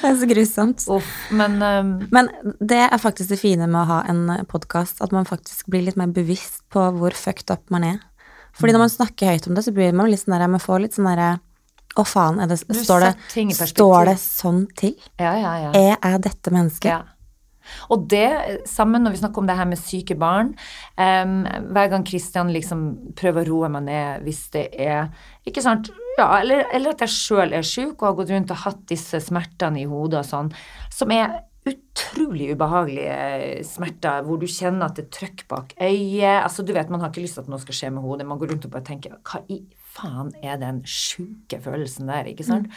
Det 0.00 0.08
er 0.08 0.14
så 0.16 0.28
grusomt. 0.30 0.84
Uff, 0.88 1.08
men 1.36 1.58
um, 1.60 1.90
Men 2.14 2.30
det 2.62 2.78
er 2.86 3.02
faktisk 3.02 3.28
det 3.34 3.36
fine 3.42 3.66
med 3.68 3.82
å 3.82 3.88
ha 3.90 3.98
en 4.08 4.46
podkast, 4.48 5.02
at 5.04 5.12
man 5.12 5.28
faktisk 5.28 5.68
blir 5.68 5.84
litt 5.84 5.98
mer 6.00 6.08
bevisst 6.14 6.62
på 6.72 6.86
hvor 6.96 7.12
fucked 7.12 7.52
up 7.52 7.66
man 7.74 7.84
er. 7.84 7.98
Fordi 8.56 8.72
når 8.72 8.86
man 8.86 8.92
snakker 8.94 9.34
høyt 9.34 9.50
om 9.50 9.58
det, 9.58 9.66
så 9.66 9.74
blir 9.74 9.92
man 9.96 10.08
litt 10.08 10.22
sånn 10.22 10.38
der, 10.38 10.48
man 10.48 10.62
får 10.62 10.86
litt 10.86 10.96
sånn 10.96 11.10
derre 11.10 11.30
Å, 11.98 12.06
faen, 12.06 12.38
er 12.40 12.48
det, 12.50 12.60
står, 12.62 13.02
det, 13.02 13.68
står 13.74 14.12
det 14.12 14.16
sånn 14.22 14.62
til? 14.78 14.94
ja, 15.18 15.34
ja, 15.36 15.54
ja. 15.66 15.70
Er 15.74 15.96
jeg 15.98 16.22
dette 16.30 16.54
mennesket? 16.54 17.10
Og 17.90 18.06
det, 18.10 18.28
sammen 18.68 19.04
når 19.04 19.14
vi 19.14 19.22
snakker 19.22 19.42
om 19.42 19.50
det 19.50 19.58
her 19.58 19.68
med 19.70 19.80
syke 19.80 20.16
barn 20.18 20.54
um, 20.96 21.42
Hver 21.74 21.90
gang 21.92 22.06
Kristian 22.06 22.52
liksom 22.54 22.86
prøver 23.18 23.46
å 23.46 23.50
roe 23.50 23.72
meg 23.72 23.86
ned 23.88 24.24
hvis 24.26 24.46
det 24.54 24.66
er 24.80 25.10
Ikke 25.48 25.64
sant? 25.64 25.92
Ja, 26.18 26.28
eller, 26.40 26.66
eller 26.74 26.94
at 26.94 27.04
jeg 27.06 27.14
sjøl 27.14 27.54
er 27.56 27.66
sjuk 27.66 28.00
og 28.00 28.10
har 28.10 28.18
gått 28.18 28.34
rundt 28.34 28.50
og 28.52 28.64
hatt 28.66 28.82
disse 28.90 29.22
smertene 29.24 29.80
i 29.80 29.88
hodet 29.88 30.20
og 30.20 30.28
sånn, 30.28 30.50
som 30.92 31.12
er 31.14 31.38
utrolig 31.68 32.50
ubehagelige 32.54 33.64
smerter, 33.68 34.24
hvor 34.24 34.40
du 34.40 34.46
kjenner 34.48 34.88
at 34.88 34.96
det 34.96 35.06
er 35.06 35.12
trøkk 35.16 35.44
bak 35.50 35.74
øyet. 35.76 36.40
Altså, 36.40 36.64
du 36.64 36.72
vet, 36.72 36.90
man 36.92 37.02
har 37.02 37.12
ikke 37.12 37.24
lyst 37.24 37.36
til 37.36 37.44
at 37.44 37.50
noe 37.52 37.60
skal 37.62 37.76
skje 37.76 37.92
med 37.94 38.04
hodet. 38.04 38.26
Man 38.28 38.40
går 38.40 38.54
rundt 38.54 38.66
og 38.68 38.74
bare 38.74 38.86
tenker 38.88 39.18
Hva 39.20 39.42
i 39.52 39.60
faen 39.90 40.32
er 40.42 40.60
den 40.60 40.80
sjuke 40.88 41.60
følelsen 41.62 42.10
der, 42.10 42.30
ikke 42.30 42.46
sant? 42.46 42.70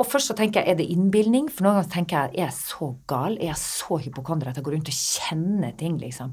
Og 0.00 0.06
først 0.08 0.30
så 0.30 0.36
tenker 0.36 0.62
jeg, 0.62 0.72
er 0.72 0.78
det 0.78 0.88
innbilning? 0.94 1.50
For 1.52 1.66
noen 1.66 1.80
ganger 1.80 1.92
tenker 1.92 2.16
jeg, 2.16 2.32
er 2.38 2.46
jeg 2.46 2.56
så 2.56 2.94
gal? 3.10 3.36
Er 3.36 3.50
jeg 3.50 3.60
så 3.60 3.98
hypokonder 4.00 4.48
at 4.48 4.56
jeg 4.56 4.64
går 4.64 4.78
rundt 4.78 4.88
og 4.88 4.96
kjenner 4.96 5.74
ting, 5.76 5.98
liksom? 6.00 6.32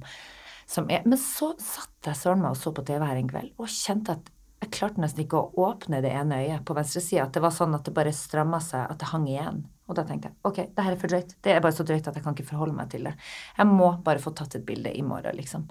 Som 0.68 0.88
men 0.88 1.19
så 1.19 1.53
satt 1.64 2.07
jeg 2.10 2.19
søren 2.19 2.41
meg 2.44 2.56
og 2.56 2.60
så 2.60 2.73
på 2.76 2.84
TV 2.88 3.03
her 3.03 3.19
en 3.19 3.30
kveld 3.31 3.53
og 3.56 3.72
kjente 3.72 4.18
at 4.18 4.34
jeg 4.57 4.72
klarte 4.73 4.99
nesten 4.99 5.23
ikke 5.23 5.39
å 5.39 5.68
åpne 5.68 6.02
det 6.03 6.11
ene 6.18 6.41
øyet 6.41 6.64
på 6.65 6.76
venstre 6.76 7.02
side. 7.03 7.27
At 7.27 7.35
det 7.35 7.44
var 7.44 7.53
sånn 7.53 7.76
at 7.77 7.85
det 7.85 7.94
bare 7.95 8.14
stramma 8.15 8.60
seg, 8.64 8.88
at 8.89 8.99
det 8.99 9.11
hang 9.11 9.27
igjen. 9.30 9.61
Og 9.88 9.95
da 9.99 10.03
tenkte 10.07 10.31
jeg 10.31 10.38
ok, 10.49 10.61
det 10.76 10.85
her 10.88 10.95
er 10.95 11.02
for 11.02 11.14
drøyt. 11.14 11.35
Det 11.45 11.53
er 11.53 11.64
bare 11.64 11.77
så 11.77 11.85
drøyt 11.88 12.10
at 12.10 12.18
jeg 12.18 12.26
kan 12.26 12.35
ikke 12.35 12.49
forholde 12.49 12.76
meg 12.76 12.89
til 12.91 13.07
det. 13.07 13.14
Jeg 13.60 13.69
må 13.69 13.91
bare 14.03 14.23
få 14.23 14.34
tatt 14.35 14.57
et 14.57 14.65
bilde 14.68 14.91
i 14.91 15.03
morgen, 15.06 15.38
liksom. 15.38 15.68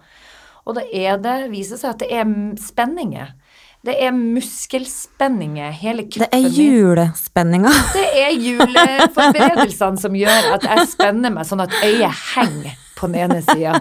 Og 0.67 0.79
da 0.79 0.83
er 0.87 1.19
det, 1.23 1.35
viser 1.53 1.81
seg 1.81 1.95
at 1.95 2.03
det 2.03 2.09
er 2.15 2.31
spenninger. 2.63 3.35
Det 3.87 3.95
er 4.03 4.11
muskelspenninger, 4.11 5.71
hele 5.71 6.03
kroppen 6.11 6.43
min. 6.43 6.49
Det 6.51 6.57
er 6.59 6.63
julespenninger. 6.63 7.77
Det 7.95 8.07
er 8.19 8.33
juleforberedelsene 8.35 10.03
som 10.03 10.17
gjør 10.19 10.49
at 10.57 10.67
jeg 10.67 10.89
spenner 10.91 11.31
meg 11.31 11.47
sånn 11.47 11.63
at 11.63 11.77
øyet 11.85 12.25
henger 12.33 12.75
på 12.99 13.07
den 13.13 13.21
ene 13.29 13.39
sida. 13.47 13.79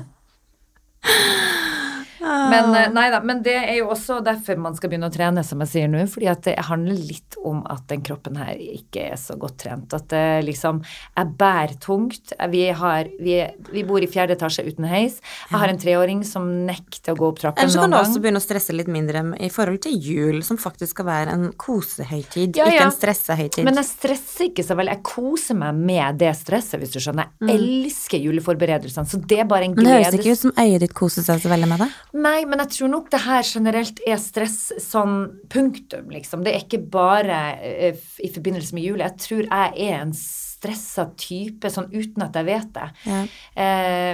Men, 2.26 2.74
eh, 2.76 2.90
nei 2.94 3.06
da, 3.14 3.20
men 3.22 3.42
det 3.46 3.56
er 3.60 3.76
jo 3.80 3.90
også 3.94 4.20
derfor 4.26 4.58
man 4.62 4.76
skal 4.78 4.92
begynne 4.92 5.10
å 5.12 5.14
trene, 5.14 5.44
som 5.46 5.62
jeg 5.64 5.72
sier 5.72 5.92
nå. 5.92 6.06
fordi 6.10 6.30
at 6.32 6.42
det 6.48 6.56
handler 6.68 6.98
litt 6.98 7.38
om 7.46 7.62
at 7.70 7.86
den 7.92 8.02
kroppen 8.06 8.38
her 8.40 8.56
ikke 8.58 9.12
er 9.12 9.20
så 9.22 9.38
godt 9.40 9.60
trent. 9.62 9.94
At 9.94 10.08
det 10.14 10.46
liksom 10.48 10.82
Jeg 10.86 11.32
bærer 11.38 11.76
tungt. 11.80 12.34
Vi, 12.52 12.64
har, 12.70 13.08
vi, 13.22 13.38
vi 13.72 13.84
bor 13.88 14.04
i 14.04 14.10
fjerde 14.10 14.36
etasje 14.36 14.66
uten 14.66 14.88
heis. 14.90 15.20
Jeg 15.50 15.60
har 15.60 15.72
en 15.72 15.80
treåring 15.80 16.24
som 16.28 16.48
nekter 16.66 17.14
å 17.14 17.20
gå 17.20 17.30
opp 17.30 17.40
trappen 17.42 17.64
Eller 17.64 17.74
så 17.74 17.86
kan 17.86 17.94
du 17.94 18.00
også 18.00 18.22
begynne 18.24 18.42
å 18.42 18.46
stresse 18.46 18.76
litt 18.76 18.90
mindre 18.92 19.24
i 19.44 19.50
forhold 19.54 19.84
til 19.86 19.96
jul, 20.02 20.42
som 20.46 20.60
faktisk 20.62 20.96
skal 20.96 21.08
være 21.10 21.36
en 21.36 21.48
kosehøytid, 21.60 22.58
Ja, 22.58 22.68
ikke 22.70 22.88
en 22.88 22.96
stressehøytid. 22.96 23.66
Men 23.68 23.80
jeg 23.82 23.90
stresser 23.90 24.50
ikke 24.50 24.66
så 24.66 24.78
veldig. 24.78 24.98
Jeg 24.98 25.06
koser 25.08 25.60
meg 25.60 25.76
med 25.78 26.20
det 26.22 26.32
stresset, 26.40 26.80
hvis 26.82 26.94
du 26.96 27.00
skjønner. 27.04 27.32
Jeg 27.44 27.60
elsker 27.60 28.22
juleforberedelsene, 28.24 29.10
så 29.10 29.20
det 29.22 29.42
er 29.44 29.50
bare 29.50 29.70
en 29.70 29.76
Men 29.76 29.88
det 29.88 29.98
høres 29.98 30.20
ikke 30.20 30.36
ut 30.36 30.44
som 30.46 30.56
øyet 30.58 30.86
ditt 30.86 30.96
koser 30.98 31.26
seg 31.26 31.42
så 31.44 31.52
veldig 31.52 31.70
med 31.72 31.86
det. 31.86 31.90
Nei, 32.16 32.46
men 32.48 32.62
jeg 32.64 32.72
tror 32.78 32.92
nok 32.94 33.10
det 33.12 33.20
her 33.26 33.44
generelt 33.44 34.00
er 34.08 34.20
stress 34.24 34.60
sånn 34.80 35.18
punktum, 35.52 36.08
liksom. 36.14 36.46
Det 36.46 36.54
er 36.54 36.64
ikke 36.64 36.80
bare 36.94 37.40
eh, 37.60 38.02
i 38.24 38.32
forbindelse 38.32 38.78
med 38.78 38.88
jul. 38.88 39.04
Jeg 39.04 39.20
tror 39.20 39.44
jeg 39.50 39.90
er 39.90 39.98
en 40.00 40.14
stressa 40.16 41.10
type, 41.20 41.70
sånn 41.72 41.92
uten 41.92 42.24
at 42.24 42.38
jeg 42.40 42.48
vet 42.48 42.72
det. 42.78 42.88
Ja. 43.06 43.22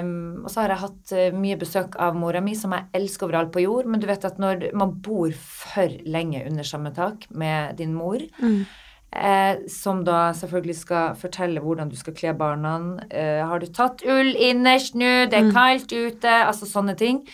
Um, 0.02 0.42
og 0.44 0.50
så 0.52 0.64
har 0.64 0.74
jeg 0.74 0.84
hatt 0.84 1.14
eh, 1.16 1.38
mye 1.38 1.60
besøk 1.62 1.98
av 2.02 2.18
mora 2.18 2.42
mi, 2.44 2.56
som 2.58 2.74
jeg 2.76 2.90
elsker 2.98 3.30
overalt 3.30 3.54
på 3.54 3.64
jord. 3.68 3.90
Men 3.92 4.02
du 4.02 4.10
vet 4.10 4.26
at 4.28 4.42
når 4.42 4.72
man 4.78 4.98
bor 5.06 5.30
for 5.38 5.94
lenge 6.02 6.42
under 6.50 6.68
samme 6.68 6.94
tak 6.98 7.30
med 7.30 7.78
din 7.80 7.94
mor, 7.94 8.26
eh, 8.42 9.62
som 9.70 10.04
da 10.08 10.32
selvfølgelig 10.42 10.78
skal 10.82 11.16
fortelle 11.22 11.62
hvordan 11.64 11.94
du 11.94 11.98
skal 12.00 12.18
kle 12.18 12.34
barna, 12.38 12.76
eh, 13.14 13.46
har 13.46 13.62
du 13.62 13.70
tatt 13.70 14.02
ull 14.10 14.34
innerst 14.34 14.98
nå, 14.98 15.28
det 15.30 15.38
er 15.38 15.56
kaldt 15.56 15.94
ute, 15.94 16.38
altså 16.42 16.66
sånne 16.66 16.98
ting. 16.98 17.26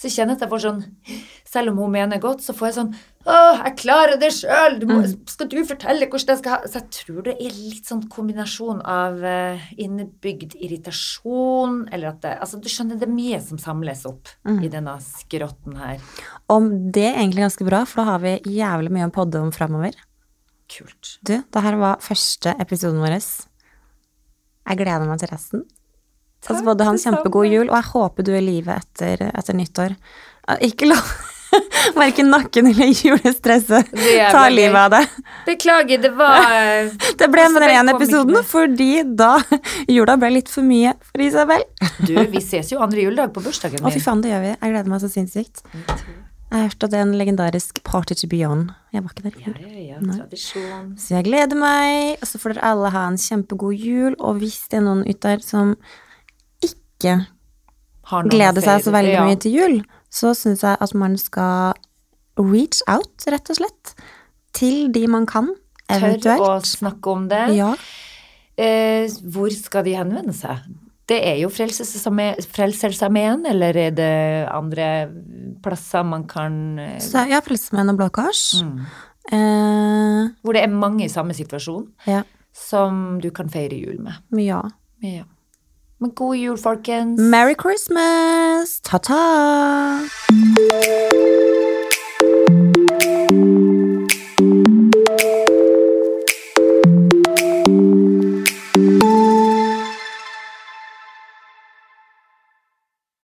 Så 0.00 0.08
jeg 0.08 0.14
kjenner 0.16 0.38
at 0.38 0.42
jeg 0.44 0.48
får 0.48 0.62
sånn 0.64 0.78
Selv 1.50 1.72
om 1.72 1.80
hun 1.82 1.92
mener 1.92 2.20
godt, 2.22 2.40
så 2.40 2.54
får 2.56 2.68
jeg 2.70 2.76
sånn 2.78 2.92
Å, 3.28 3.34
jeg 3.58 3.74
klarer 3.82 4.16
det 4.20 4.30
sjøl! 4.32 4.78
Skal 5.28 5.50
du 5.52 5.58
fortelle 5.68 6.08
hvordan 6.08 6.32
jeg 6.32 6.40
skal 6.40 6.54
ha 6.54 6.70
Så 6.70 6.80
jeg 6.80 6.94
tror 6.96 7.26
det 7.26 7.34
er 7.36 7.56
litt 7.58 7.90
sånn 7.90 8.06
kombinasjon 8.12 8.80
av 8.88 9.20
eh, 9.26 9.66
innebygd 9.82 10.56
irritasjon, 10.56 11.82
eller 11.92 12.14
at 12.14 12.22
det 12.24 12.36
Altså, 12.40 12.60
du 12.62 12.70
skjønner, 12.72 12.96
det 13.00 13.08
er 13.08 13.12
mye 13.12 13.40
som 13.44 13.60
samles 13.60 14.06
opp 14.08 14.30
i 14.64 14.70
denne 14.72 14.94
skrotten 15.04 15.76
her. 15.76 16.00
Om 16.50 16.70
det 16.94 17.04
er 17.10 17.18
egentlig 17.18 17.44
ganske 17.44 17.66
bra, 17.66 17.82
for 17.88 18.00
da 18.00 18.14
har 18.14 18.22
vi 18.24 18.32
jævlig 18.56 18.92
mye 18.94 19.08
å 19.10 19.12
podde 19.14 19.42
om 19.42 19.52
framover. 19.52 19.98
Kult. 20.70 21.16
Du, 21.26 21.34
det 21.42 21.64
her 21.66 21.76
var 21.80 22.00
første 22.04 22.54
episoden 22.62 23.02
vår. 23.02 23.18
Jeg 23.18 24.80
gleder 24.80 25.08
meg 25.10 25.20
til 25.20 25.32
resten. 25.32 25.66
Så 26.40 26.54
Takk, 26.54 26.64
både 26.64 26.86
ha 26.86 26.94
en 26.94 26.96
det 26.96 27.04
kjempegod 27.04 27.50
jul, 27.50 27.68
og 27.68 27.76
jeg 27.76 27.88
håper 27.92 28.24
du 28.24 28.32
er 28.32 28.40
i 28.40 28.46
live 28.46 28.72
etter, 28.80 29.26
etter 29.28 29.56
nyttår. 29.58 29.96
Ikke 30.64 30.88
la 30.88 30.96
verken 32.00 32.30
nakken 32.30 32.70
eller 32.70 32.92
julestresset 32.94 33.90
ta 34.30 34.46
livet 34.48 34.78
av 34.78 34.94
deg. 34.94 35.18
Beklager, 35.46 36.00
det 36.00 36.12
var 36.16 36.88
Det 37.20 37.28
ble 37.32 37.46
med 37.52 37.64
den 37.66 37.74
ene 37.74 37.94
episoden 37.96 38.40
fordi 38.46 39.02
da 39.04 39.34
jula 39.96 40.16
ble 40.20 40.32
litt 40.38 40.48
for 40.52 40.64
mye 40.66 40.94
for 41.10 41.26
Isabel. 41.26 41.66
Du, 42.06 42.14
vi 42.32 42.42
ses 42.44 42.72
jo 42.72 42.80
andre 42.80 43.04
juledag 43.04 43.34
på 43.34 43.44
bursdagen 43.44 43.82
Å, 43.82 43.90
fy 43.92 43.98
min. 44.00 44.06
faen, 44.06 44.24
det 44.24 44.32
gjør 44.32 44.44
vi. 44.46 44.52
Jeg 44.56 44.74
gleder 44.74 44.92
meg 44.94 45.04
så 45.04 45.12
sinnssykt. 45.12 45.64
Jeg 46.50 46.58
har 46.58 46.64
hørt 46.66 46.82
at 46.82 46.90
det 46.90 46.98
er 46.98 47.04
en 47.06 47.14
legendarisk 47.14 47.76
party 47.86 48.16
to 48.18 48.26
be 48.30 48.40
on. 48.46 48.64
Jeg 48.90 49.04
var 49.04 49.12
ikke 49.12 49.26
der. 49.28 49.36
Ja, 49.38 49.52
ja, 49.70 49.82
ja, 49.92 49.98
tradisjon. 50.02 50.88
Så 50.98 51.14
jeg 51.14 51.28
gleder 51.28 51.58
meg, 51.58 52.16
og 52.18 52.26
så 52.26 52.40
får 52.42 52.56
dere 52.56 52.72
alle 52.72 52.90
ha 52.90 53.04
en 53.06 53.18
kjempegod 53.22 53.76
jul. 53.78 54.16
Og 54.18 54.40
hvis 54.40 54.64
det 54.72 54.80
er 54.80 54.86
noen 54.88 55.04
ute 55.06 55.20
der 55.28 55.44
som 55.46 55.76
ikke 57.00 57.16
gleder 58.30 58.64
seg 58.64 58.84
så 58.84 58.92
veldig 58.94 59.14
ja. 59.16 59.24
mye 59.26 59.38
til 59.40 59.56
jul, 59.56 59.78
så 60.12 60.34
syns 60.36 60.64
jeg 60.66 60.76
at 60.80 60.94
man 60.98 61.16
skal 61.20 61.78
reach 62.40 62.80
out, 62.90 63.26
rett 63.30 63.50
og 63.52 63.58
slett, 63.60 63.94
til 64.56 64.88
de 64.94 65.06
man 65.10 65.26
kan, 65.30 65.52
Tør 65.90 66.04
å 66.04 66.06
eventuelt. 66.12 66.68
snakke 66.70 67.10
om 67.10 67.26
det. 67.30 67.42
Ja. 67.56 67.72
Eh, 68.60 69.10
hvor 69.32 69.50
skal 69.54 69.84
de 69.86 69.96
henvende 69.98 70.34
seg? 70.36 70.62
Det 71.10 71.18
er 71.26 71.40
jo 71.40 71.48
Frelsesarmeen, 71.50 73.42
eller 73.50 73.78
er 73.88 73.94
det 73.96 74.12
andre 74.54 74.90
plasser 75.62 76.04
man 76.06 76.28
kan 76.30 76.78
eh, 76.78 76.98
Så 77.02 77.24
ja, 77.26 77.40
Frelsesarmeen 77.42 77.90
og 77.90 77.98
Blå 77.98 78.10
Kors. 78.14 78.62
mm. 78.62 78.84
Eh, 79.30 80.30
Hvor 80.42 80.56
det 80.56 80.62
er 80.64 80.72
mange 80.72 81.04
i 81.04 81.10
samme 81.12 81.34
situasjon 81.36 81.84
ja. 82.08 82.22
som 82.56 83.20
du 83.22 83.28
kan 83.30 83.50
feire 83.52 83.76
jul 83.78 84.00
med. 84.02 84.22
ja. 84.38 84.62
Ja. 85.00 85.24
Men 86.00 86.10
god 86.14 86.34
jul, 86.36 86.56
folkens. 86.56 87.20
Merry 87.20 87.54
Christmas! 87.54 88.80
Ta-ta! 88.80 90.00